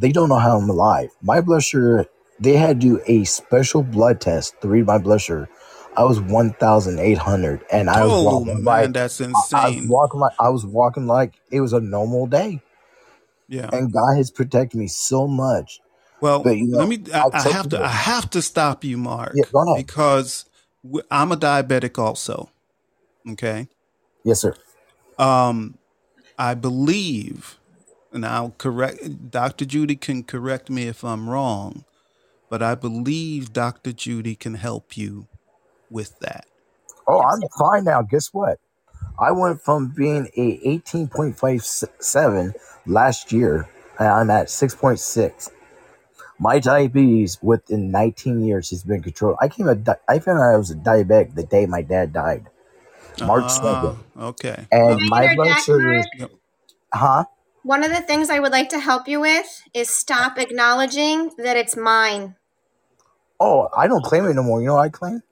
they 0.00 0.12
don't 0.12 0.28
know 0.28 0.38
how 0.38 0.58
I'm 0.58 0.70
alive. 0.70 1.10
My 1.22 1.40
blood 1.40 1.62
sugar, 1.62 2.06
they 2.40 2.56
had 2.56 2.80
to 2.80 2.86
do 2.88 3.00
a 3.06 3.24
special 3.24 3.82
blood 3.82 4.20
test 4.20 4.60
to 4.62 4.68
read 4.68 4.86
my 4.86 4.98
blood 4.98 5.20
sugar. 5.20 5.48
I 5.96 6.04
was 6.04 6.20
one 6.20 6.52
thousand 6.54 6.98
eight 7.00 7.18
hundred, 7.18 7.64
and 7.70 7.90
I 7.90 8.04
was 8.04 8.12
Oh, 8.12 8.24
walking 8.24 8.64
like 8.64 8.84
man, 8.84 8.92
that's 8.92 9.20
I, 9.34 9.64
I 9.64 9.68
was 9.68 9.76
insane. 9.76 9.88
walking 9.88 10.20
like 10.20 10.32
I 10.40 10.48
was 10.48 10.64
walking 10.66 11.06
like 11.06 11.34
it 11.50 11.60
was 11.60 11.72
a 11.72 11.80
normal 11.80 12.26
day. 12.26 12.60
Yeah. 13.48 13.68
And 13.72 13.92
God 13.92 14.16
has 14.16 14.30
protected 14.30 14.78
me 14.78 14.86
so 14.86 15.26
much. 15.26 15.80
Well, 16.20 16.42
But 16.42 16.56
you 16.56 16.68
let 16.72 16.88
me. 16.88 17.02
I, 17.12 17.24
I 17.32 17.42
have 17.42 17.64
you 17.66 17.70
to. 17.70 17.84
I 17.84 17.88
have 17.88 18.30
to 18.30 18.42
stop 18.42 18.84
you, 18.84 18.96
Yeah, 18.96 19.04
Mark, 19.04 19.34
go 19.52 19.74
ahead. 19.74 19.86
because 19.86 20.46
I'm 21.10 21.32
a 21.32 21.36
diabetic 21.36 21.98
also. 21.98 22.50
Okay. 23.28 23.68
Yes, 24.24 24.40
sir. 24.40 24.54
Um, 25.18 25.78
I 26.38 26.54
believe, 26.54 27.58
and 28.12 28.26
I'll 28.26 28.52
correct. 28.58 29.30
Dr. 29.30 29.64
Judy 29.66 29.96
can 29.96 30.24
correct 30.24 30.70
me 30.70 30.88
if 30.88 31.04
I'm 31.04 31.30
wrong, 31.30 31.84
but 32.50 32.62
I 32.62 32.74
believe 32.76 33.52
Dr. 33.52 33.92
Judy 33.92 34.36
can 34.36 34.54
help 34.54 34.96
you 34.96 35.28
with 35.90 36.18
that. 36.20 36.46
Oh, 37.08 37.20
I'm 37.22 37.40
fine 37.58 37.84
now. 37.84 38.02
Guess 38.02 38.30
what? 38.32 38.58
I 39.18 39.32
went 39.32 39.62
from 39.62 39.94
being 39.96 40.28
a 40.36 40.58
18.57 40.66 42.54
last 42.86 43.32
year, 43.32 43.68
and 43.98 44.08
I'm 44.08 44.30
at 44.30 44.48
6.6. 44.48 45.50
My 46.38 46.58
diabetes 46.60 47.38
within 47.42 47.90
19 47.90 48.42
years 48.44 48.70
has 48.70 48.84
been 48.84 49.02
controlled. 49.02 49.38
I 49.40 49.48
came 49.48 49.68
a 49.68 49.74
di- 49.76 49.96
I 50.08 50.18
found 50.20 50.38
out 50.40 50.54
I 50.54 50.58
was 50.58 50.70
a 50.70 50.76
diabetic 50.76 51.34
the 51.34 51.44
day 51.44 51.66
my 51.66 51.82
dad 51.82 52.12
died, 52.12 52.46
March 53.20 53.48
2nd. 53.48 53.96
Ah, 53.96 53.96
okay. 54.18 54.68
And 54.72 54.90
Okay. 54.90 55.08
Can 55.10 55.10
my 55.10 55.28
blood 55.34 55.58
sugar 55.60 56.02
huh? 56.94 57.24
One 57.62 57.84
of 57.84 57.90
the 57.90 58.00
things 58.00 58.30
I 58.30 58.38
would 58.38 58.52
like 58.52 58.70
to 58.70 58.78
help 58.80 59.06
you 59.06 59.20
with 59.20 59.62
is 59.74 59.90
stop 59.90 60.38
acknowledging 60.38 61.30
that 61.38 61.56
it's 61.56 61.76
mine. 61.76 62.36
Oh, 63.38 63.68
I 63.76 63.86
don't 63.86 64.04
claim 64.04 64.24
it 64.26 64.34
no 64.34 64.42
more. 64.42 64.60
You 64.60 64.68
know 64.68 64.74
what 64.74 64.82
I 64.82 64.88
claim? 64.88 65.22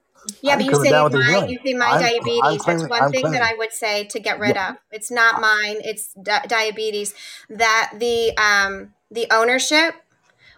Yeah, 0.42 0.54
I'm 0.54 0.58
but 0.58 0.66
you 0.66 0.74
say 0.74 0.90
my 0.90 1.46
you 1.48 1.58
say 1.64 1.74
my 1.74 1.86
I'm, 1.90 1.94
I'm 1.96 2.00
diabetes. 2.00 2.64
That's 2.64 2.86
one 2.88 3.12
thing 3.12 3.30
that. 3.32 3.42
I 3.42 3.54
would 3.56 3.72
say 3.72 4.04
to 4.04 4.20
get 4.20 4.38
rid 4.38 4.56
Yeah. 4.56 4.70
of. 4.70 4.76
It's 4.90 5.10
not 5.10 5.40
mine. 5.40 5.76
It's 5.80 6.12
di- 6.14 6.44
diabetes. 6.46 7.14
That 7.48 7.92
the 7.98 8.36
um 8.36 8.92
the 9.10 9.26
ownership 9.32 9.94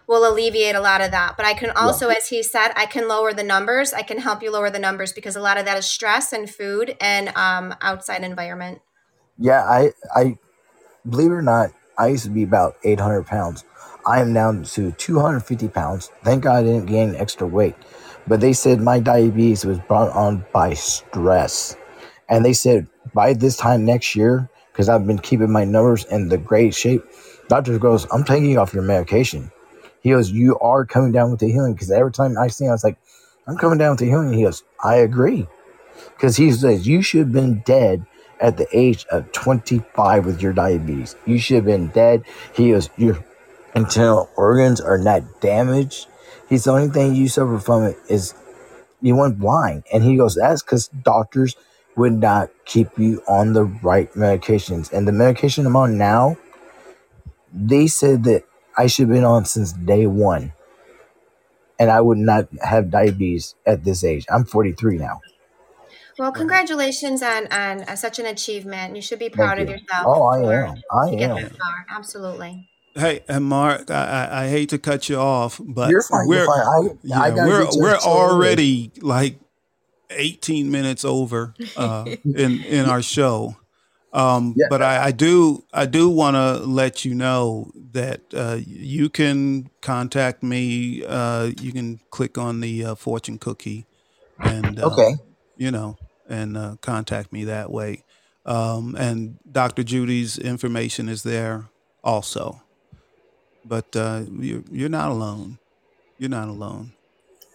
will 0.07 0.29
alleviate 0.29 0.75
a 0.75 0.81
lot 0.81 0.99
of 0.99 1.11
that. 1.11 1.37
But 1.37 1.45
I 1.45 1.53
can 1.53 1.69
Yeah. 1.69 1.85
also, 1.85 2.09
as 2.09 2.27
he 2.27 2.43
said, 2.43 2.73
I 2.75 2.85
can 2.85 3.07
lower 3.07 3.33
the 3.33 3.43
numbers. 3.43 3.93
I 3.93 4.01
can 4.01 4.19
help 4.19 4.43
you 4.43 4.51
lower 4.51 4.69
the 4.69 4.79
numbers 4.79 5.13
because 5.13 5.37
a 5.37 5.41
lot 5.41 5.57
of 5.57 5.63
that 5.65 5.77
is 5.77 5.85
stress 5.85 6.33
and 6.33 6.49
food 6.49 6.97
and 6.99 7.29
um 7.37 7.75
outside 7.81 8.23
environment. 8.23 8.81
Yeah, 9.37 9.63
I, 9.63 9.91
I 10.15 10.37
believe 11.07 11.31
it 11.31 11.35
or 11.35 11.41
not, 11.41 11.71
I 11.97 12.07
used 12.07 12.25
to 12.25 12.29
be 12.29 12.43
about 12.43 12.75
800 12.83 13.25
pounds. 13.25 13.65
I 14.05 14.21
am 14.21 14.33
down 14.33 14.63
to 14.63 14.91
250 14.91 15.67
pounds. 15.67 16.11
Thank 16.23 16.43
God 16.43 16.63
I 16.63 16.63
didn't 16.63 16.87
gain 16.87 17.15
extra 17.15 17.45
weight. 17.45 17.75
But 18.27 18.39
they 18.39 18.53
said 18.53 18.81
my 18.81 18.99
diabetes 18.99 19.65
was 19.65 19.79
brought 19.79 20.11
on 20.11 20.45
by 20.53 20.73
stress. 20.73 21.75
And 22.29 22.45
they 22.45 22.53
said 22.53 22.87
by 23.13 23.33
this 23.33 23.57
time 23.57 23.85
next 23.85 24.15
year, 24.15 24.49
because 24.71 24.89
I've 24.89 25.05
been 25.05 25.19
keeping 25.19 25.51
my 25.51 25.65
numbers 25.65 26.05
in 26.05 26.29
the 26.29 26.37
great 26.37 26.73
shape, 26.73 27.03
doctor 27.47 27.77
goes, 27.77 28.07
I'm 28.11 28.23
taking 28.23 28.57
off 28.57 28.73
your 28.73 28.83
medication. 28.83 29.51
He 30.01 30.11
goes, 30.11 30.31
You 30.31 30.57
are 30.59 30.85
coming 30.85 31.11
down 31.11 31.31
with 31.31 31.39
the 31.39 31.51
healing. 31.51 31.73
Because 31.73 31.91
every 31.91 32.11
time 32.11 32.37
I 32.37 32.47
see 32.47 32.65
him, 32.65 32.71
I 32.71 32.73
was 32.73 32.83
like, 32.83 32.97
I'm 33.47 33.57
coming 33.57 33.77
down 33.77 33.91
with 33.91 33.99
the 33.99 34.05
healing. 34.05 34.33
He 34.33 34.43
goes, 34.43 34.63
I 34.83 34.95
agree. 34.95 35.47
Because 36.05 36.37
he 36.37 36.51
says, 36.51 36.87
You 36.87 37.01
should 37.01 37.19
have 37.19 37.31
been 37.31 37.61
dead 37.65 38.05
at 38.41 38.57
the 38.57 38.67
age 38.73 39.05
of 39.11 39.31
25 39.31 40.25
with 40.25 40.41
your 40.41 40.53
diabetes. 40.53 41.15
You 41.25 41.39
should 41.39 41.57
have 41.57 41.65
been 41.65 41.87
dead. 41.89 42.23
He 42.53 42.71
goes, 42.71 42.89
Your 42.97 43.23
internal 43.75 44.29
organs 44.35 44.81
are 44.81 44.97
not 44.97 45.41
damaged. 45.41 46.07
He's 46.49 46.65
the 46.65 46.71
only 46.71 46.89
thing 46.89 47.15
you 47.15 47.29
suffer 47.29 47.59
from 47.59 47.83
it 47.83 47.97
is 48.09 48.33
you 49.01 49.15
went 49.15 49.39
blind. 49.39 49.83
And 49.93 50.03
he 50.03 50.17
goes, 50.17 50.35
That's 50.35 50.63
because 50.63 50.87
doctors 50.87 51.55
would 51.95 52.13
not 52.13 52.49
keep 52.65 52.97
you 52.97 53.21
on 53.27 53.53
the 53.53 53.65
right 53.65 54.11
medications. 54.13 54.91
And 54.91 55.07
the 55.07 55.11
medication 55.11 55.65
I'm 55.65 55.75
on 55.75 55.97
now, 55.97 56.37
they 57.53 57.87
said 57.87 58.23
that 58.23 58.43
I 58.77 58.87
should 58.87 59.07
have 59.07 59.15
been 59.15 59.23
on 59.23 59.45
since 59.45 59.73
day 59.73 60.07
one. 60.07 60.53
And 61.79 61.89
I 61.89 61.99
would 61.99 62.19
not 62.19 62.47
have 62.63 62.91
diabetes 62.91 63.55
at 63.65 63.83
this 63.83 64.03
age. 64.03 64.25
I'm 64.29 64.45
43 64.45 64.97
now. 64.97 65.19
Well, 66.17 66.31
congratulations 66.31 67.21
on 67.23 67.47
on 67.47 67.81
uh, 67.83 67.95
such 67.95 68.19
an 68.19 68.25
achievement. 68.25 68.95
You 68.95 69.01
should 69.01 69.19
be 69.19 69.25
Thank 69.25 69.35
proud 69.35 69.59
of 69.59 69.67
you. 69.67 69.75
yourself 69.75 70.05
Oh, 70.05 70.23
I 70.23 70.39
am. 70.53 70.75
I 70.91 71.09
am. 71.09 71.49
Absolutely. 71.89 72.67
Hey, 72.93 73.21
and 73.29 73.45
Mark, 73.45 73.89
I, 73.89 74.03
I, 74.29 74.43
I 74.43 74.49
hate 74.49 74.69
to 74.69 74.77
cut 74.77 75.07
you 75.07 75.15
off, 75.17 75.61
but 75.63 75.89
You're 75.89 76.01
fine. 76.01 76.27
You're 76.29 76.39
we're 76.39 76.45
fine. 76.45 76.59
I, 76.59 77.19
I 77.23 77.27
yeah, 77.29 77.29
gotta 77.35 77.49
we're 77.49 77.65
we're 77.81 77.93
the 77.93 77.99
show 77.99 78.09
anyway. 78.09 78.21
already 78.33 78.91
like 79.01 79.39
18 80.09 80.69
minutes 80.71 81.05
over 81.05 81.53
uh, 81.77 82.05
in 82.25 82.63
in 82.63 82.85
our 82.85 83.01
show. 83.01 83.55
Um, 84.13 84.55
Yeah. 84.57 84.67
But 84.69 84.81
I, 84.81 85.05
I 85.05 85.11
do 85.11 85.63
I 85.73 85.85
do 85.85 86.09
want 86.09 86.35
to 86.35 86.57
let 86.65 87.05
you 87.05 87.15
know 87.15 87.71
that 87.93 88.21
uh, 88.33 88.57
you 88.59 89.09
can 89.09 89.69
contact 89.81 90.43
me. 90.43 91.05
Uh, 91.05 91.51
you 91.61 91.71
can 91.71 92.01
click 92.09 92.37
on 92.37 92.59
the 92.59 92.83
uh, 92.85 92.95
fortune 92.95 93.37
cookie, 93.37 93.85
and 94.39 94.79
uh, 94.79 94.87
Okay. 94.87 95.15
You 95.61 95.69
know, 95.69 95.95
and 96.27 96.57
uh, 96.57 96.75
contact 96.81 97.31
me 97.31 97.43
that 97.43 97.69
way. 97.69 98.03
Um, 98.47 98.95
and 98.95 99.37
Dr. 99.49 99.83
Judy's 99.83 100.39
information 100.39 101.07
is 101.07 101.21
there 101.21 101.69
also. 102.03 102.63
But 103.63 103.95
uh, 103.95 104.23
you're, 104.39 104.63
you're 104.71 104.89
not 104.89 105.11
alone. 105.11 105.59
You're 106.17 106.31
not 106.31 106.47
alone. 106.47 106.93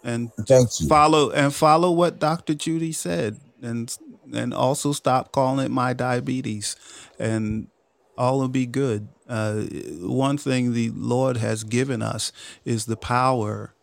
And 0.05 0.33
Thank 0.47 0.69
you. 0.79 0.87
follow 0.87 1.31
and 1.31 1.53
follow 1.53 1.91
what 1.91 2.21
Dr. 2.21 2.55
Judy 2.55 2.93
said, 2.93 3.41
and 3.61 3.93
and 4.33 4.55
also 4.55 4.93
stop 4.93 5.33
calling 5.33 5.67
it 5.67 5.73
my 5.73 5.93
diabetes, 5.93 6.77
and 7.19 7.67
all 8.17 8.39
will 8.39 8.47
be 8.47 8.67
good. 8.67 9.09
Uh, 9.29 9.63
one 9.99 10.39
thing 10.39 10.73
the 10.73 10.91
Lord 10.95 11.39
has 11.39 11.65
given 11.65 12.03
us 12.03 12.31
is 12.65 12.85
the 12.87 12.97
power 12.97 13.75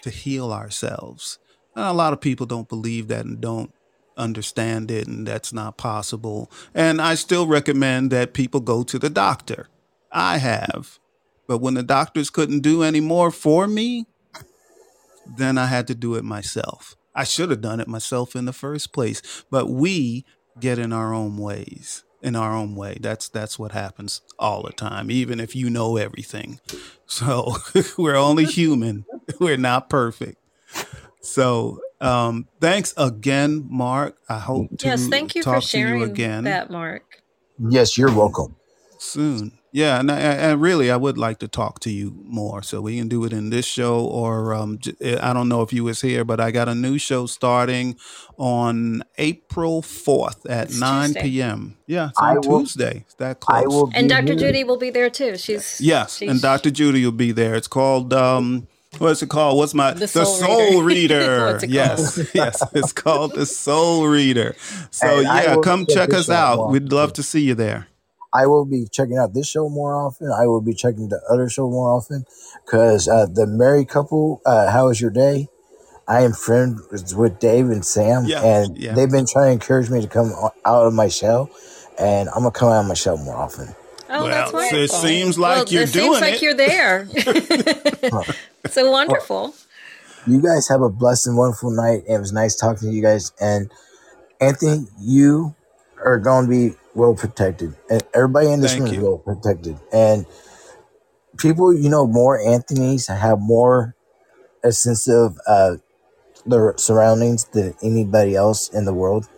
to 0.00 0.08
heal 0.08 0.50
ourselves. 0.52 1.38
And 1.74 1.84
a 1.84 1.92
lot 1.92 2.12
of 2.12 2.20
people 2.20 2.46
don't 2.46 2.68
believe 2.68 3.08
that 3.08 3.24
and 3.24 3.40
don't 3.40 3.72
understand 4.16 4.90
it, 4.90 5.06
and 5.06 5.26
that's 5.26 5.52
not 5.52 5.76
possible. 5.76 6.50
And 6.74 7.00
I 7.00 7.14
still 7.14 7.46
recommend 7.46 8.10
that 8.10 8.34
people 8.34 8.60
go 8.60 8.82
to 8.82 8.98
the 8.98 9.10
doctor. 9.10 9.68
I 10.10 10.38
have. 10.38 10.98
But 11.46 11.58
when 11.58 11.74
the 11.74 11.82
doctors 11.82 12.30
couldn't 12.30 12.60
do 12.60 12.82
any 12.82 13.00
more 13.00 13.30
for 13.30 13.66
me, 13.66 14.06
then 15.26 15.58
I 15.58 15.66
had 15.66 15.86
to 15.88 15.94
do 15.94 16.14
it 16.14 16.24
myself. 16.24 16.96
I 17.14 17.24
should 17.24 17.50
have 17.50 17.60
done 17.60 17.80
it 17.80 17.88
myself 17.88 18.34
in 18.34 18.44
the 18.44 18.52
first 18.52 18.92
place. 18.92 19.44
But 19.50 19.68
we 19.68 20.24
get 20.60 20.78
in 20.78 20.92
our 20.92 21.12
own 21.12 21.36
ways, 21.36 22.04
in 22.22 22.36
our 22.36 22.54
own 22.54 22.74
way. 22.74 22.98
That's 23.00 23.28
that's 23.28 23.58
what 23.58 23.72
happens 23.72 24.22
all 24.38 24.62
the 24.62 24.72
time, 24.72 25.10
even 25.10 25.40
if 25.40 25.54
you 25.56 25.70
know 25.70 25.96
everything. 25.96 26.60
So 27.06 27.56
we're 27.98 28.16
only 28.16 28.44
human. 28.44 29.04
We're 29.38 29.56
not 29.56 29.88
perfect. 29.88 30.38
So 31.22 31.80
um, 32.00 32.48
thanks 32.60 32.92
again, 32.96 33.66
Mark. 33.70 34.16
I 34.28 34.38
hope 34.38 34.76
to 34.78 34.86
yes, 34.86 35.06
thank 35.08 35.34
you 35.34 35.42
for 35.42 35.54
talk 35.54 35.62
to 35.64 35.78
you 35.78 35.84
sharing 35.86 36.02
again 36.02 36.44
that, 36.44 36.70
Mark. 36.70 37.22
Yes, 37.58 37.96
you're 37.96 38.12
welcome. 38.14 38.56
soon. 38.98 39.58
Yeah, 39.74 40.00
and, 40.00 40.10
I, 40.10 40.18
and 40.18 40.60
really, 40.60 40.90
I 40.90 40.96
would 40.96 41.16
like 41.16 41.38
to 41.38 41.48
talk 41.48 41.80
to 41.80 41.90
you 41.90 42.12
more, 42.24 42.62
so 42.62 42.82
we 42.82 42.98
can 42.98 43.08
do 43.08 43.24
it 43.24 43.32
in 43.32 43.48
this 43.48 43.64
show, 43.64 44.04
or 44.04 44.52
um, 44.52 44.76
j- 44.78 45.16
I 45.16 45.32
don't 45.32 45.48
know 45.48 45.62
if 45.62 45.72
you 45.72 45.82
was 45.84 46.02
here, 46.02 46.26
but 46.26 46.40
I 46.40 46.50
got 46.50 46.68
a 46.68 46.74
new 46.74 46.98
show 46.98 47.24
starting 47.24 47.96
on 48.36 49.02
April 49.16 49.80
fourth 49.80 50.44
at 50.44 50.66
It's 50.68 50.78
nine 50.78 51.14
Tuesday. 51.14 51.22
p.m. 51.22 51.78
Yeah, 51.86 52.10
it's 52.10 52.18
on 52.18 52.34
will- 52.42 52.60
Tuesday. 52.60 53.04
It's 53.06 53.14
that 53.14 53.40
close. 53.40 53.90
And 53.94 54.10
Dr. 54.10 54.24
here. 54.26 54.36
Judy 54.36 54.62
will 54.64 54.76
be 54.76 54.90
there 54.90 55.08
too. 55.08 55.38
She's 55.38 55.80
Yes, 55.80 56.18
she's- 56.18 56.30
and 56.30 56.42
Dr. 56.42 56.70
Judy 56.70 57.02
will 57.06 57.12
be 57.12 57.32
there. 57.32 57.54
It's 57.54 57.68
called 57.68 58.12
um 58.12 58.68
what's 58.98 59.22
it 59.22 59.28
called? 59.28 59.58
What's 59.58 59.74
my 59.74 59.92
The 59.94 60.06
Soul 60.08 60.82
Reader. 60.82 61.46
What's 61.52 61.64
it 61.64 61.70
yes, 61.70 62.30
yes. 62.34 62.62
It's 62.74 62.92
called 62.92 63.34
the 63.34 63.46
Soul 63.46 64.06
Reader. 64.06 64.54
So 64.90 65.06
And 65.08 65.24
yeah, 65.24 65.56
come 65.62 65.86
check 65.86 66.10
check 66.10 66.12
us 66.18 66.28
out 66.30 66.52
out. 66.52 66.56
more. 66.58 66.70
We'd 66.70 66.92
love 66.92 67.12
to 67.14 67.22
see 67.22 67.40
you 67.42 67.54
there. 67.54 67.88
I 68.34 68.46
will 68.46 68.64
be 68.64 68.86
checking 68.90 69.18
out 69.18 69.34
this 69.34 69.46
show 69.48 69.68
more 69.68 69.94
often. 69.94 70.28
I 70.32 70.46
will 70.46 70.62
be 70.62 70.72
checking 70.72 71.10
the 71.10 71.20
other 71.30 71.50
show 71.50 71.68
more 71.68 71.90
often 71.94 72.24
because 72.64 73.06
uh, 73.06 73.26
the 73.26 73.46
married 73.46 73.88
couple, 73.88 74.40
uh, 74.46 74.70
How 74.70 74.86
Was 74.86 75.00
Your 75.00 75.10
Day? 75.10 75.48
I 76.08 76.22
am 76.22 76.32
friends 76.32 77.14
with 77.14 77.38
Dave 77.38 77.66
and 77.66 77.84
Sam, 77.84 78.24
Yeah, 78.26 78.42
and 78.42 78.76
yeah. 78.76 78.94
they've 78.94 79.10
been 79.10 79.26
trying 79.26 79.48
to 79.48 79.52
encourage 79.52 79.88
me 79.90 80.00
to 80.00 80.08
come 80.08 80.32
out 80.64 80.86
of 80.86 80.92
my 80.94 81.08
shell, 81.08 81.48
and 81.98 82.28
I'm 82.30 82.36
gonna 82.42 82.50
come 82.50 82.70
out 82.70 82.80
of 82.80 82.86
my 82.88 82.94
shell 82.94 83.18
more 83.18 83.36
often. 83.36 83.68
Oh, 84.10 84.24
Well, 84.24 84.50
that's 84.52 84.72
it 84.74 84.90
seems 84.90 85.38
like 85.38 85.56
well, 85.56 85.64
you're 85.68 85.86
doing 85.86 85.88
it 85.88 85.92
doing 85.92 86.12
seems 86.12 86.20
like 86.20 86.34
it. 86.34 86.42
you're 86.42 86.54
there. 86.54 88.24
so 88.68 88.90
wonderful. 88.90 89.54
You 90.26 90.40
guys 90.42 90.68
have 90.68 90.82
a 90.82 90.88
blessed 90.90 91.28
and 91.28 91.36
wonderful 91.36 91.70
night, 91.70 92.04
and 92.06 92.16
it 92.16 92.20
was 92.20 92.32
nice 92.32 92.56
talking 92.56 92.88
to 92.90 92.94
you 92.94 93.02
guys. 93.02 93.32
And 93.40 93.70
Anthony, 94.40 94.86
you 95.00 95.54
are 96.04 96.18
going 96.18 96.46
to 96.46 96.50
be 96.50 96.76
well 96.94 97.14
protected, 97.14 97.74
and 97.90 98.02
everybody 98.14 98.50
in 98.52 98.60
this 98.60 98.78
Thank 98.78 98.78
room 98.78 98.92
is 98.92 98.98
well 98.98 99.18
protected. 99.18 99.78
And 99.92 100.26
people, 101.38 101.74
you 101.74 101.88
know, 101.90 102.06
more 102.06 102.40
Anthony's 102.40 103.08
have 103.08 103.38
more 103.40 103.96
a 104.64 104.72
sense 104.72 105.08
of 105.08 105.38
uh, 105.46 105.76
their 106.46 106.74
surroundings 106.78 107.44
than 107.46 107.74
anybody 107.82 108.34
else 108.36 108.68
in 108.68 108.84
the 108.84 108.94
world. 108.94 109.28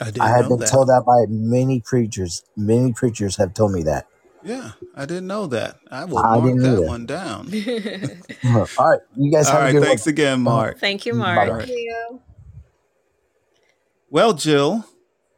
I 0.00 0.10
didn't 0.10 0.20
I 0.20 0.28
have 0.36 0.48
know 0.48 0.48
been 0.48 0.58
that. 0.58 0.70
told 0.70 0.88
that 0.88 1.04
by 1.06 1.26
many 1.28 1.80
preachers. 1.80 2.42
Many 2.56 2.92
preachers 2.92 3.36
have 3.36 3.54
told 3.54 3.72
me 3.72 3.82
that. 3.84 4.06
Yeah, 4.42 4.72
I 4.96 5.06
didn't 5.06 5.26
know 5.28 5.46
that. 5.48 5.78
I 5.90 6.04
will 6.06 6.26
I 6.26 6.36
mark 6.36 6.40
didn't 6.40 6.62
that 6.62 6.82
one 6.82 7.06
down. 7.06 7.52
All 8.78 8.90
right, 8.90 9.00
you 9.16 9.32
guys 9.32 9.48
All 9.48 9.52
have 9.52 9.64
a 9.64 9.70
good 9.70 9.82
thanks 9.82 10.06
one. 10.06 10.06
again, 10.06 10.42
Mark. 10.42 10.80
Thank 10.80 11.06
you, 11.06 11.14
Bye-bye. 11.14 11.46
Mark. 11.46 11.66
Thank 11.66 11.68
you. 11.68 12.22
Well, 14.10 14.34
Jill, 14.34 14.86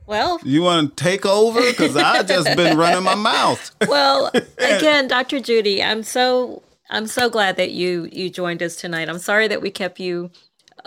Well, 0.06 0.40
you 0.42 0.62
want 0.62 0.96
to 0.96 1.04
take 1.04 1.26
over 1.26 1.60
because 1.70 1.96
I've 1.96 2.26
just 2.26 2.54
been 2.56 2.78
running 2.78 3.04
my 3.04 3.14
mouth. 3.16 3.70
well, 3.86 4.30
again, 4.58 5.08
Dr. 5.08 5.40
Judy, 5.40 5.82
I'm 5.82 6.02
so 6.02 6.62
I'm 6.90 7.06
so 7.06 7.30
glad 7.30 7.56
that 7.58 7.72
you 7.72 8.08
you 8.12 8.30
joined 8.30 8.62
us 8.62 8.76
tonight. 8.76 9.08
I'm 9.08 9.18
sorry 9.18 9.48
that 9.48 9.62
we 9.62 9.70
kept 9.70 10.00
you 10.00 10.30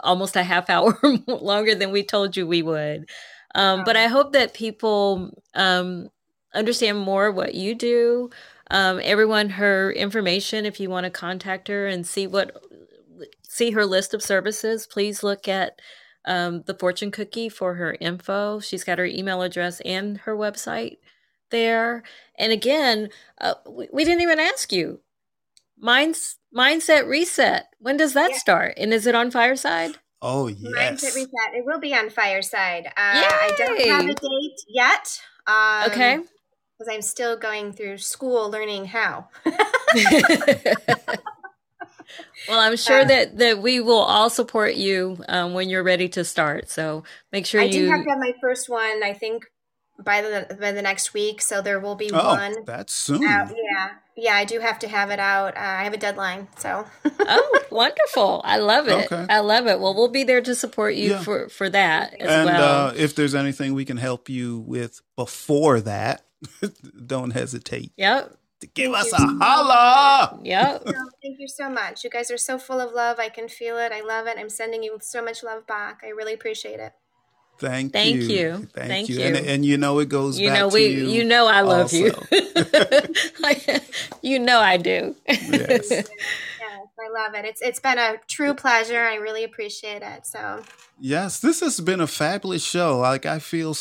almost 0.03 0.35
a 0.35 0.43
half 0.43 0.69
hour 0.69 0.97
longer 1.27 1.75
than 1.75 1.91
we 1.91 2.03
told 2.03 2.37
you 2.37 2.47
we 2.47 2.61
would. 2.63 3.09
Um, 3.55 3.83
but 3.85 3.97
I 3.97 4.07
hope 4.07 4.33
that 4.33 4.53
people 4.53 5.31
um, 5.55 6.09
understand 6.55 6.97
more 6.99 7.31
what 7.31 7.53
you 7.55 7.75
do. 7.75 8.29
Um, 8.71 8.99
everyone, 9.03 9.49
her 9.49 9.91
information, 9.91 10.65
if 10.65 10.79
you 10.79 10.89
want 10.89 11.03
to 11.03 11.11
contact 11.11 11.67
her 11.67 11.85
and 11.87 12.05
see 12.07 12.25
what 12.27 12.55
see 13.47 13.71
her 13.71 13.85
list 13.85 14.13
of 14.13 14.23
services, 14.23 14.87
please 14.87 15.23
look 15.23 15.47
at 15.47 15.79
um, 16.25 16.63
the 16.65 16.73
fortune 16.73 17.11
cookie 17.11 17.49
for 17.49 17.75
her 17.75 17.95
info. 17.99 18.59
She's 18.59 18.83
got 18.83 18.97
her 18.97 19.05
email 19.05 19.41
address 19.41 19.79
and 19.81 20.17
her 20.19 20.35
website 20.35 20.97
there. 21.51 22.03
And 22.37 22.51
again, 22.51 23.09
uh, 23.39 23.53
we, 23.69 23.87
we 23.93 24.03
didn't 24.03 24.21
even 24.21 24.39
ask 24.39 24.73
you. 24.73 24.99
Minds, 25.77 26.37
mindset 26.55 27.07
reset. 27.07 27.67
When 27.79 27.97
does 27.97 28.13
that 28.13 28.31
Yeah. 28.31 28.37
start? 28.37 28.73
And 28.77 28.93
is 28.93 29.05
it 29.05 29.13
on 29.15 29.29
Fireside? 29.29 29.99
Oh 30.21 30.47
yes, 30.47 31.03
Mindset. 31.03 31.15
Reset. 31.15 31.53
It 31.53 31.65
will 31.65 31.79
be 31.79 31.93
on 31.93 32.09
Fireside. 32.09 32.87
Uh, 32.87 32.91
I 32.97 33.51
don't 33.57 33.87
have 33.89 34.05
a 34.05 34.13
date 34.15 34.59
yet. 34.69 35.21
Um, 35.45 35.91
Okay. 35.91 36.19
Because 36.77 36.93
I'm 36.93 37.01
still 37.01 37.37
going 37.37 37.71
through 37.73 37.97
school 37.99 38.49
learning 38.51 38.85
how. 38.85 39.29
well, 42.47 42.59
I'm 42.59 42.75
sure 42.77 43.01
Uh, 43.01 43.05
that 43.05 43.37
that 43.37 43.59
we 43.61 43.79
will 43.79 44.01
all 44.01 44.29
support 44.29 44.75
you 44.75 45.23
um, 45.27 45.53
when 45.53 45.69
you're 45.69 45.83
ready 45.83 46.09
to 46.09 46.23
start. 46.25 46.69
So 46.69 47.03
make 47.31 47.45
sure 47.45 47.61
I 47.61 47.65
you. 47.65 47.71
do 47.85 47.89
have 47.91 48.03
to 48.03 48.09
have 48.09 48.19
my 48.19 48.33
first 48.41 48.69
one, 48.69 49.03
I 49.03 49.13
think, 49.13 49.45
by 50.03 50.21
the 50.21 50.57
by 50.59 50.71
the 50.73 50.81
next 50.81 51.13
week. 51.13 51.41
So 51.41 51.61
there 51.61 51.79
will 51.79 51.95
be 51.95 52.09
Oh, 52.13 52.33
one 52.35 52.65
that's 52.65 52.93
soon. 52.93 53.23
out. 53.25 53.49
Yeah, 53.49 53.89
yeah, 54.17 54.35
I 54.35 54.43
do 54.45 54.59
have 54.59 54.77
to 54.79 54.87
have 54.89 55.09
it 55.11 55.19
out. 55.19 55.55
Uh, 55.55 55.61
I 55.61 55.83
have 55.85 55.93
a 55.93 55.97
deadline, 55.97 56.49
so 56.57 56.85
oh, 57.19 57.59
wonderful! 57.71 58.41
I 58.43 58.57
love 58.59 58.87
it. 58.89 59.09
Okay. 59.11 59.25
I 59.29 59.39
love 59.39 59.67
it. 59.67 59.79
Well, 59.79 59.95
we'll 59.95 60.09
be 60.09 60.23
there 60.23 60.41
to 60.41 60.53
support 60.55 60.95
you 60.95 61.11
Yeah. 61.11 61.21
for 61.23 61.47
for 61.49 61.69
that 61.69 62.13
as 62.19 62.29
And 62.29 62.45
well. 62.47 62.87
uh, 62.89 62.93
if 62.95 63.15
there's 63.15 63.33
anything 63.35 63.73
we 63.73 63.85
can 63.85 63.97
help 63.97 64.27
you 64.29 64.59
with 64.59 64.99
before 65.15 65.79
that, 65.81 66.21
don't 67.05 67.31
hesitate 67.31 67.91
yep. 67.97 68.35
to 68.61 68.67
give 68.67 68.91
Thank 68.91 69.05
us 69.05 69.13
a 69.13 69.17
so 69.17 69.37
holla. 69.39 70.39
Yep. 70.43 70.83
no, 70.85 71.09
thank 71.21 71.39
you 71.39 71.47
so 71.47 71.69
much. 71.69 72.03
You 72.03 72.09
guys 72.09 72.31
are 72.31 72.37
so 72.37 72.57
full 72.57 72.79
of 72.79 72.93
love. 72.93 73.19
I 73.19 73.29
can 73.29 73.47
feel 73.47 73.77
it. 73.77 73.91
I 73.91 74.01
love 74.01 74.27
it. 74.27 74.37
I'm 74.37 74.49
sending 74.49 74.83
you 74.83 74.97
so 75.01 75.23
much 75.23 75.43
love 75.43 75.65
back. 75.67 76.01
I 76.03 76.09
really 76.09 76.33
appreciate 76.33 76.79
it. 76.79 76.93
Thank, 77.57 77.85
you. 77.85 77.91
Thank 77.91 78.15
you. 78.15 78.21
you. 78.21 78.51
Thank, 78.57 78.73
Thank 78.73 79.09
you. 79.09 79.15
you. 79.19 79.23
And, 79.23 79.37
and 79.37 79.65
you 79.65 79.77
know 79.77 79.99
it 79.99 80.09
goes 80.09 80.39
You 80.39 80.49
back 80.49 80.59
know 80.59 80.69
to 80.69 80.73
we. 80.73 80.87
you. 80.87 81.07
You 81.07 81.23
know 81.23 81.47
I 81.47 81.61
love 81.61 81.93
you. 81.93 82.13
also. 82.13 83.79
you 84.21 84.39
know 84.39 84.59
I 84.59 84.77
do. 84.77 85.15
Yes. 85.27 85.89
Yes, 85.89 86.09
I 86.99 87.23
love 87.23 87.35
it. 87.35 87.45
It's 87.45 87.61
it's 87.61 87.79
been 87.79 87.97
a 87.97 88.17
true 88.27 88.53
pleasure. 88.53 88.99
I 88.99 89.15
really 89.15 89.43
appreciate 89.43 90.01
it. 90.01 90.25
So 90.25 90.63
yes, 90.99 91.39
this 91.39 91.61
has 91.61 91.79
been 91.79 92.01
a 92.01 92.07
fabulous 92.07 92.63
show. 92.63 92.99
Like 92.99 93.25
I 93.25 93.39
feel, 93.39 93.75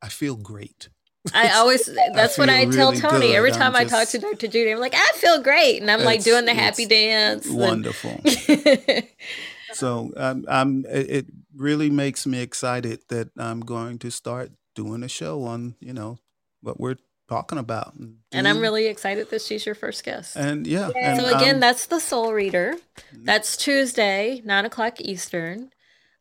I 0.00 0.08
feel 0.08 0.36
great. 0.36 0.88
I 1.32 1.50
always 1.58 1.88
that's 2.14 2.36
what 2.36 2.48
feel 2.48 2.58
I 2.58 2.64
tell 2.66 2.92
Tony 2.92 3.28
good. 3.28 3.36
every 3.36 3.52
I'm 3.52 3.58
time 3.58 3.76
I 3.76 3.84
talk 3.84 4.08
to 4.08 4.18
Dr. 4.18 4.48
Judy. 4.48 4.70
I'm 4.72 4.80
like, 4.80 4.94
I 4.94 5.10
feel 5.14 5.42
great, 5.42 5.80
and 5.80 5.90
I'm 5.90 6.02
like 6.02 6.22
doing 6.24 6.44
the 6.46 6.54
happy 6.54 6.82
it's 6.84 6.88
dance. 6.90 7.46
and- 7.46 7.56
Wonderful. 7.56 8.20
So 9.74 10.12
um, 10.18 10.44
I'm. 10.48 10.84
It 10.84 11.10
it 11.10 11.26
really 11.56 11.88
makes 11.88 12.26
me 12.26 12.40
excited 12.40 13.00
that 13.08 13.30
I'm 13.38 13.60
going 13.60 13.98
to 14.00 14.10
start 14.10 14.52
doing 14.74 15.02
a 15.02 15.08
show 15.08 15.44
on 15.44 15.76
you 15.80 15.94
know 15.94 16.18
what 16.60 16.78
we're 16.78 16.96
talking 17.28 17.56
about. 17.56 17.94
and 18.32 18.46
I'm 18.46 18.60
really 18.60 18.86
excited 18.86 19.30
that 19.30 19.40
she's 19.40 19.64
your 19.64 19.74
first 19.74 20.04
guest. 20.04 20.36
and 20.36 20.66
yeah. 20.66 20.90
And, 20.94 21.18
so 21.20 21.34
again, 21.34 21.54
um, 21.54 21.60
that's 21.60 21.86
the 21.86 22.00
Soul 22.00 22.34
Reader. 22.34 22.74
That's 23.14 23.56
Tuesday, 23.56 24.42
nine 24.44 24.66
o'clock 24.66 25.00
Eastern. 25.00 25.70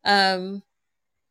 Um, 0.06 0.64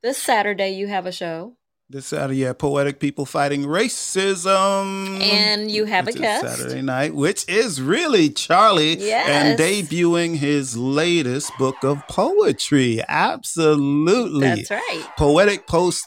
this 0.03 0.19
Saturday 0.19 0.73
you 0.73 0.89
have 0.89 1.07
a 1.07 1.13
show. 1.13 1.57
This 1.93 2.07
Saturday 2.07 2.47
at 2.47 2.61
Poetic 2.61 3.01
People 3.01 3.27
Fighting 3.27 3.65
Racism. 3.65 5.21
And 5.21 5.69
you 5.69 5.87
have 5.87 6.07
a 6.07 6.13
guest. 6.13 6.47
Saturday 6.47 6.83
night, 6.83 7.17
which 7.17 7.49
is 7.49 7.83
really 7.83 8.31
Charlie 8.31 9.11
and 9.13 9.59
debuting 9.59 10.37
his 10.37 10.77
latest 10.77 11.51
book 11.59 11.83
of 11.83 12.07
poetry. 12.07 13.03
Absolutely. 13.09 14.41
That's 14.41 14.71
right. 14.71 15.05
Poetic 15.17 15.67
Post 15.67 16.07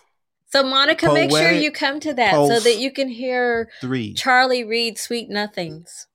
So 0.53 0.64
Monica, 0.64 1.11
make 1.11 1.31
sure 1.31 1.51
you 1.51 1.69
come 1.69 1.99
to 1.99 2.14
that 2.14 2.31
so 2.31 2.61
that 2.61 2.77
you 2.77 2.89
can 2.89 3.10
hear 3.10 3.68
3. 3.81 4.14
Charlie 4.14 4.64
read 4.64 4.97
Sweet 4.97 5.30
Nothings. 5.30 6.07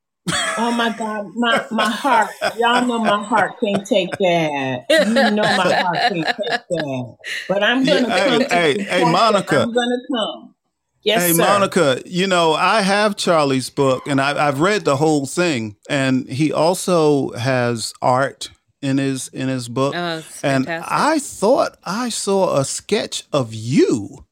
Oh 0.59 0.73
my 0.73 0.95
God, 0.97 1.31
my 1.35 1.65
my 1.71 1.91
heart. 1.91 2.31
Y'all 2.57 2.87
know 2.87 2.99
my 2.99 3.23
heart 3.23 3.53
can't 3.63 3.87
take 3.87 4.11
that. 4.19 4.87
You 4.91 5.31
know 5.31 5.43
my 5.43 5.75
heart 5.75 5.97
can't 6.09 6.27
take 6.27 6.61
that. 6.69 7.17
But 7.49 7.63
I'm 7.63 7.85
gonna 7.85 8.11
hey, 8.11 8.29
come. 8.29 8.41
to 8.41 8.49
hey, 8.49 8.83
hey. 8.83 9.05
Monica. 9.05 9.63
I'm 9.63 9.73
gonna 9.73 9.97
come. 10.13 10.55
Yes, 11.03 11.23
hey, 11.23 11.33
sir. 11.33 11.43
Monica, 11.43 12.03
you 12.05 12.27
know, 12.27 12.55
I 12.55 12.83
have 12.83 13.17
Charlie's 13.17 13.71
book 13.71 14.07
and 14.07 14.21
I, 14.21 14.49
I've 14.49 14.61
read 14.61 14.85
the 14.85 14.97
whole 14.97 15.27
thing. 15.27 15.77
And 15.89 16.29
he 16.29 16.53
also 16.53 17.31
has 17.33 17.95
art 18.03 18.51
in 18.83 18.99
his 18.99 19.29
in 19.29 19.49
his 19.49 19.69
book. 19.69 19.95
Oh, 19.95 19.99
and 19.99 20.25
fantastic. 20.67 20.93
I 20.93 21.19
thought 21.19 21.79
I 21.85 22.09
saw 22.09 22.59
a 22.59 22.65
sketch 22.65 23.25
of 23.33 23.55
you 23.55 24.27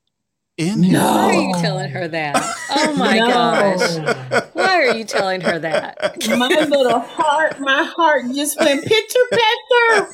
in 0.58 0.82
his 0.82 0.98
Why 0.98 1.24
are 1.26 1.34
you 1.34 1.54
telling 1.60 1.90
her 1.90 2.08
that? 2.08 2.54
Oh 2.70 2.94
my 2.98 3.18
No. 3.18 3.28
gosh. 3.28 4.50
Why 4.54 4.82
are 4.82 4.96
you 4.96 5.04
telling 5.04 5.40
her 5.42 5.58
that? 5.58 6.16
My 6.28 6.48
little 6.68 7.00
heart, 7.00 7.60
my 7.60 7.84
heart 7.96 8.24
just 8.34 8.58
went 8.60 8.84
picture 8.84 9.18
picture. 9.30 10.08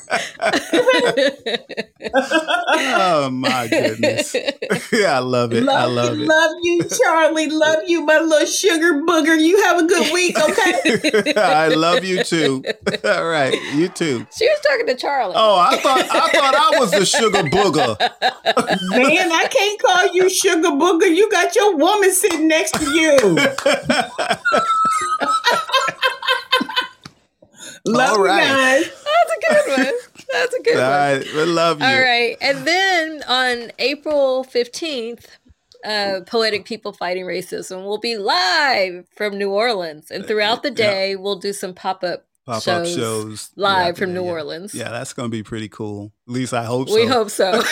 Oh 2.75 3.29
my 3.31 3.67
goodness. 3.67 4.35
yeah, 4.91 5.15
I 5.15 5.19
love 5.19 5.53
it. 5.53 5.67
I 5.67 5.85
love 5.85 6.17
you, 6.17 6.23
it. 6.23 6.27
love 6.27 6.51
you, 6.61 6.83
Charlie. 6.89 7.47
Love 7.49 7.83
you, 7.87 8.05
my 8.05 8.19
little 8.19 8.45
sugar 8.47 9.01
booger. 9.05 9.39
You 9.39 9.61
have 9.63 9.79
a 9.79 9.85
good 9.87 10.11
week, 10.13 10.37
okay? 10.37 11.33
I 11.37 11.67
love 11.69 12.03
you 12.03 12.23
too. 12.23 12.63
All 13.05 13.25
right, 13.27 13.53
you 13.73 13.87
too. 13.89 14.25
She 14.35 14.45
was 14.47 14.59
talking 14.67 14.87
to 14.87 14.95
Charlie. 14.95 15.33
Oh, 15.37 15.55
I 15.57 15.77
thought 15.77 16.01
I 16.09 16.27
thought 16.29 16.55
I 16.55 16.79
was 16.79 16.91
the 16.91 17.05
sugar 17.05 17.43
booger. 17.43 17.97
Man, 18.91 19.31
I 19.31 19.47
can't 19.49 19.79
call 19.81 20.13
you 20.13 20.29
sugar 20.33 20.69
booger. 20.69 21.13
You 21.15 21.29
got 21.29 21.55
your 21.55 21.75
woman 21.77 22.11
sitting 22.11 22.47
next 22.47 22.71
to 22.79 22.85
you. 22.85 23.17
Love 27.85 28.17
All 28.17 28.25
you 28.25 28.27
guys. 28.27 28.85
That's 28.85 29.31
a 29.31 29.39
good 29.53 29.77
one. 29.77 29.93
That's 30.31 30.53
a 30.55 30.61
good 30.63 30.77
All 30.77 30.89
one. 30.89 30.99
right, 30.99 31.25
we 31.33 31.43
love 31.45 31.79
you. 31.79 31.85
All 31.85 31.99
right. 32.01 32.37
And 32.41 32.65
then 32.65 33.23
on 33.27 33.71
April 33.77 34.45
15th, 34.45 35.25
uh, 35.85 36.21
Poetic 36.25 36.65
People 36.65 36.93
Fighting 36.93 37.25
Racism 37.25 37.83
will 37.83 37.97
be 37.99 38.17
live 38.17 39.05
from 39.15 39.37
New 39.37 39.51
Orleans. 39.51 40.11
And 40.11 40.25
throughout 40.25 40.63
the 40.63 40.69
Yeah. 40.69 40.75
day, 40.75 41.15
we'll 41.17 41.35
do 41.35 41.51
some 41.53 41.73
pop 41.73 42.03
up 42.03 42.25
Pop 42.45 42.57
up 42.57 42.63
shows, 42.63 42.93
shows 42.95 43.49
live 43.55 43.97
from 43.97 44.13
New 44.13 44.25
yeah. 44.25 44.31
Orleans. 44.31 44.73
Yeah, 44.75 44.89
that's 44.89 45.13
gonna 45.13 45.29
be 45.29 45.43
pretty 45.43 45.69
cool. 45.69 46.11
At 46.27 46.33
least 46.33 46.53
I 46.53 46.63
hope 46.65 46.89
so. 46.89 46.95
We 46.95 47.05
hope 47.05 47.29
so. 47.29 47.51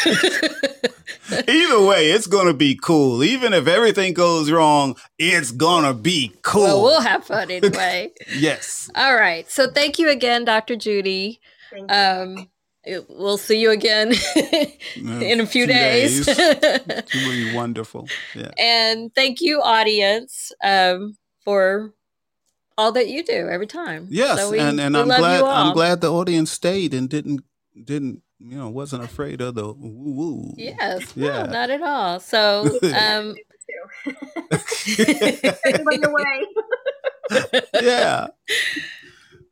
Either 1.47 1.85
way, 1.85 2.11
it's 2.11 2.27
gonna 2.27 2.53
be 2.53 2.77
cool. 2.81 3.23
Even 3.23 3.53
if 3.53 3.67
everything 3.67 4.13
goes 4.13 4.49
wrong, 4.51 4.95
it's 5.17 5.51
gonna 5.51 5.93
be 5.93 6.33
cool. 6.41 6.63
well, 6.63 6.81
we'll 6.83 7.01
have 7.01 7.25
fun 7.25 7.51
anyway. 7.51 8.11
yes. 8.37 8.89
All 8.95 9.15
right. 9.15 9.49
So 9.51 9.69
thank 9.69 9.99
you 9.99 10.09
again, 10.09 10.45
Dr. 10.45 10.75
Judy. 10.75 11.39
Thank 11.71 11.89
you. 11.91 11.95
Um, 11.97 12.47
it- 12.83 13.05
we'll 13.09 13.37
see 13.37 13.59
you 13.59 13.71
again 13.71 14.13
in 14.95 15.39
a 15.39 15.45
few, 15.45 15.65
Few 15.65 15.67
days. 15.67 16.25
days. 16.25 16.37
It 16.39 17.13
will 17.13 17.31
be 17.31 17.53
wonderful. 17.55 18.07
Yeah. 18.35 18.51
and 18.57 19.13
thank 19.13 19.39
you, 19.41 19.61
audience, 19.61 20.51
um, 20.63 21.17
for 21.45 21.93
all 22.77 22.91
that 22.93 23.07
you 23.09 23.23
do 23.23 23.47
every 23.49 23.67
time. 23.67 24.07
Yes, 24.09 24.39
So 24.39 24.51
we- 24.51 24.59
and 24.59 24.79
and 24.79 24.95
we 24.95 25.01
I'm 25.01 25.07
glad. 25.07 25.43
I'm 25.43 25.73
glad 25.73 26.01
the 26.01 26.11
audience 26.11 26.51
stayed 26.51 26.93
and 26.93 27.09
didn't 27.09 27.41
didn't 27.83 28.21
you 28.39 28.57
know 28.57 28.69
wasn't 28.69 29.03
afraid 29.03 29.41
of 29.41 29.55
the 29.55 29.67
woo 29.73 30.13
woo. 30.13 30.53
Yes, 30.57 31.13
Yeah. 31.15 31.43
no, 31.43 31.51
not 31.51 31.69
at 31.69 31.81
all. 31.81 32.19
So, 32.19 32.79
um, 32.95 33.35
away. 36.03 36.45
yeah. 37.81 38.27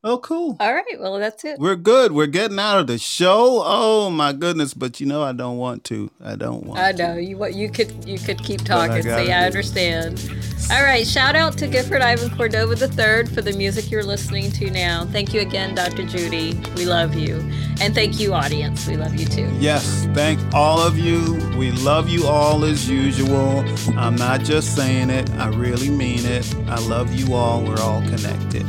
Oh, 0.01 0.17
cool. 0.19 0.55
all 0.61 0.73
right. 0.73 0.85
Well, 0.97 1.19
that's 1.19 1.43
it. 1.43 1.59
We're 1.59 1.76
good. 1.76 2.13
We're 2.13 2.27
getting 2.27 2.57
out 2.57 2.80
of 2.80 2.88
the 2.88 2.97
show. 2.97 3.61
Oh 3.65 4.09
my 4.09 4.31
goodness! 4.31 4.73
But 4.73 5.01
you 5.01 5.05
know, 5.05 5.23
I 5.23 5.34
don't 5.34 5.57
want 5.57 5.84
to. 5.85 6.09
I 6.23 6.38
don't 6.38 6.63
want. 6.65 6.80
I 6.80 6.93
to. 6.93 6.97
know 6.97 7.15
you. 7.17 7.38
What 7.38 7.53
you 7.53 7.69
could 7.69 8.07
you 8.07 8.17
could 8.17 8.41
keep 8.41 8.61
talking. 8.63 9.03
See, 9.03 9.09
I 9.09 9.45
understand. 9.45 10.26
All 10.71 10.84
right. 10.84 11.05
Shout 11.05 11.35
out 11.35 11.57
to 11.57 11.67
Gifford 11.67 12.01
Ivan 12.01 12.30
Cordova 12.30 12.76
III 12.76 13.26
for 13.34 13.41
the 13.41 13.51
music 13.57 13.91
you're 13.91 14.05
listening 14.05 14.51
to 14.51 14.71
now. 14.71 15.03
Thank 15.05 15.34
you 15.34 15.41
again, 15.41 15.76
Dr. 15.76 16.05
Judy. 16.05 16.53
We 16.77 16.85
love 16.85 17.15
you, 17.15 17.35
and 17.81 17.93
thank 17.93 18.21
you, 18.21 18.34
audience. 18.34 18.88
We 18.88 18.95
love 18.95 19.15
you 19.15 19.26
too. 19.26 19.51
Yes, 19.59 20.07
thank 20.13 20.39
all 20.53 20.80
of 20.80 20.97
you. 20.97 21.35
We 21.57 21.71
love 21.71 22.07
you 22.07 22.26
all 22.26 22.63
as 22.63 22.89
usual. 22.89 23.65
I'm 23.97 24.15
not 24.15 24.41
just 24.45 24.77
saying 24.77 25.09
it, 25.09 25.30
I 25.31 25.49
really 25.49 25.89
mean 25.89 26.26
it. 26.26 26.55
I 26.69 26.80
love 26.88 27.13
you 27.13 27.34
all. 27.34 27.61
We're 27.61 27.81
all 27.81 28.01
connected. 28.03 28.65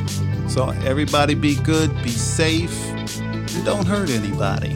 So, 0.50 0.68
everybody 0.84 1.34
be 1.34 1.54
good, 1.54 1.90
be 2.02 2.10
safe, 2.10 2.76
and 2.88 3.64
don't 3.64 3.86
hurt 3.86 4.10
anybody. 4.10 4.72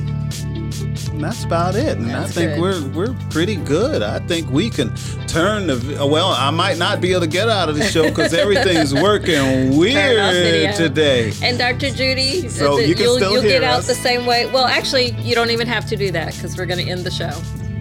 And 1.15 1.23
that's 1.23 1.45
about 1.45 1.77
it. 1.77 1.97
And 1.97 2.09
That's 2.11 2.31
I 2.31 2.33
think 2.33 2.55
good. 2.55 2.61
we're 2.61 2.89
we're 3.09 3.17
pretty 3.31 3.57
good. 3.57 4.03
I 4.03 4.19
think 4.21 4.51
we 4.51 4.69
can 4.69 4.95
turn 5.27 5.69
the 5.69 6.07
well. 6.11 6.29
I 6.29 6.51
might 6.51 6.77
not 6.77 7.01
be 7.01 7.11
able 7.11 7.21
to 7.23 7.27
get 7.27 7.49
out 7.49 7.69
of 7.69 7.77
the 7.77 7.85
show 7.85 8.09
because 8.09 8.35
everything's 8.45 8.93
working 8.93 9.77
weird 9.77 10.75
today. 10.75 11.33
And 11.43 11.57
Dr. 11.57 11.91
Judy, 11.91 12.49
So 12.49 12.79
you 12.79 12.95
can 12.95 13.07
will 13.07 13.17
still 13.17 13.33
you'll 13.33 13.43
hear 13.43 13.61
get 13.61 13.65
out 13.65 13.83
the 13.85 13.95
same 13.95 14.27
way. 14.27 14.47
Well, 14.47 14.65
actually, 14.67 15.11
you 15.21 15.35
don't 15.35 15.51
even 15.51 15.69
have 15.69 15.87
to 15.87 15.97
do 15.97 16.11
that 16.11 16.35
because 16.35 16.57
we're 16.57 16.67
going 16.67 16.85
to 16.85 16.91
end 16.91 17.05
the 17.05 17.11
show. 17.11 17.31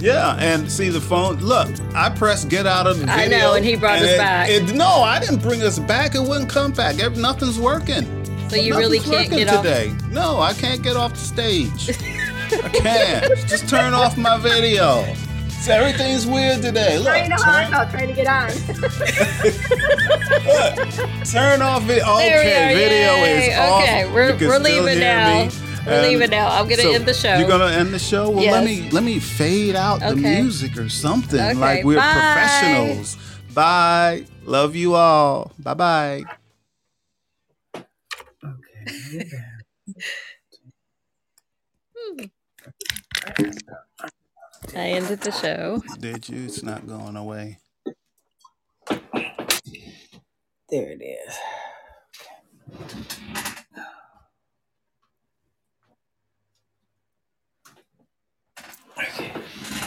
Yeah, 0.03 0.35
and 0.38 0.69
see 0.69 0.89
the 0.89 0.99
phone. 0.99 1.38
Look, 1.38 1.69
I 1.95 2.09
pressed 2.09 2.49
get 2.49 2.67
out 2.67 2.88
of 2.88 2.99
the 2.99 3.05
video. 3.05 3.23
I 3.23 3.27
know, 3.27 3.53
and 3.53 3.63
he 3.63 3.77
brought 3.77 3.99
us 3.99 4.09
it- 4.09 4.17
back. 4.17 4.49
It, 4.49 4.73
no, 4.75 4.85
I 5.01 5.17
didn't 5.19 5.41
bring 5.41 5.61
us 5.63 5.80
back. 5.80 6.13
It 6.13 6.19
wouldn't 6.21 6.49
come 6.49 6.73
back. 6.73 6.99
Ev- 6.99 7.15
Nothing's 7.17 7.57
working. 7.57 8.05
So 8.49 8.57
you 8.57 8.75
really 8.77 8.99
can't 8.99 9.30
working 9.31 9.45
get 9.45 9.47
off. 9.47 9.63
today. 9.63 9.93
No, 10.11 10.41
I 10.41 10.51
can't 10.53 10.84
get 10.84 10.97
off 10.97 11.13
the 11.13 11.19
stage. 11.19 11.89
I 12.51 12.67
can't. 12.69 13.47
Just 13.47 13.69
turn 13.69 13.93
off 13.93 14.17
my 14.17 14.38
video. 14.38 15.05
So 15.61 15.71
everything's 15.71 16.27
weird 16.27 16.61
today. 16.61 16.97
Look, 16.97 17.07
Trying 17.07 17.30
to 17.31 17.38
turn, 17.38 17.71
hard, 17.71 17.89
trying 17.89 18.07
to 18.07 18.13
get 18.13 18.27
on. 18.27 18.49
turn 21.25 21.61
off 21.61 21.89
it. 21.89 22.03
Okay, 22.05 22.73
video 22.75 23.15
Yay. 23.15 23.47
is 23.53 23.57
off. 23.57 23.81
Okay, 23.81 24.11
we're, 24.11 24.35
can 24.38 24.47
we're 24.49 24.59
still 24.59 24.84
leaving 24.84 24.99
hear 25.01 25.15
now. 25.15 25.45
me. 25.45 25.49
We're 25.85 25.91
And 25.93 26.07
leaving 26.07 26.30
now. 26.30 26.47
I'm 26.47 26.65
going 26.65 26.77
to 26.77 26.84
so 26.84 26.93
end 26.93 27.05
the 27.05 27.14
show. 27.14 27.38
You're 27.38 27.47
gonna 27.47 27.65
end 27.72 27.93
the 27.93 27.99
show? 27.99 28.30
Well, 28.30 28.41
Yes. 28.43 28.53
let 28.53 28.64
me 28.65 28.89
let 28.91 29.03
me 29.03 29.19
fade 29.19 29.76
out 29.76 29.99
the 29.99 30.15
music 30.15 30.77
or 30.77 30.88
something. 30.89 31.39
Okay, 31.39 31.53
like 31.53 31.84
we're 31.84 31.97
bye. 31.97 32.14
professionals. 32.14 33.18
Bye. 33.53 34.26
Love 34.45 34.76
you 34.76 34.95
all. 34.95 35.51
Bye 35.60 35.73
bye. 35.73 36.23
Okay. 37.76 39.14
I 44.76 44.89
ended 44.89 45.22
the 45.22 45.31
show. 45.31 45.81
Did 45.99 46.30
you? 46.30 46.45
It's 46.45 46.64
not 46.64 46.88
going 46.88 47.15
away. 47.15 47.60
There 50.69 50.89
it 50.91 51.01
is. 51.01 51.35
Aquí. 59.03 59.82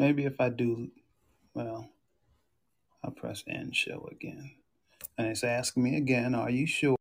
Maybe 0.00 0.24
if 0.24 0.40
I 0.40 0.48
do, 0.48 0.90
well, 1.52 1.90
I'll 3.04 3.10
press 3.10 3.44
end 3.46 3.76
show 3.76 4.08
again. 4.10 4.52
And 5.18 5.28
it's 5.28 5.44
asking 5.44 5.82
me 5.82 5.96
again, 5.96 6.34
are 6.34 6.50
you 6.50 6.66
sure? 6.66 6.96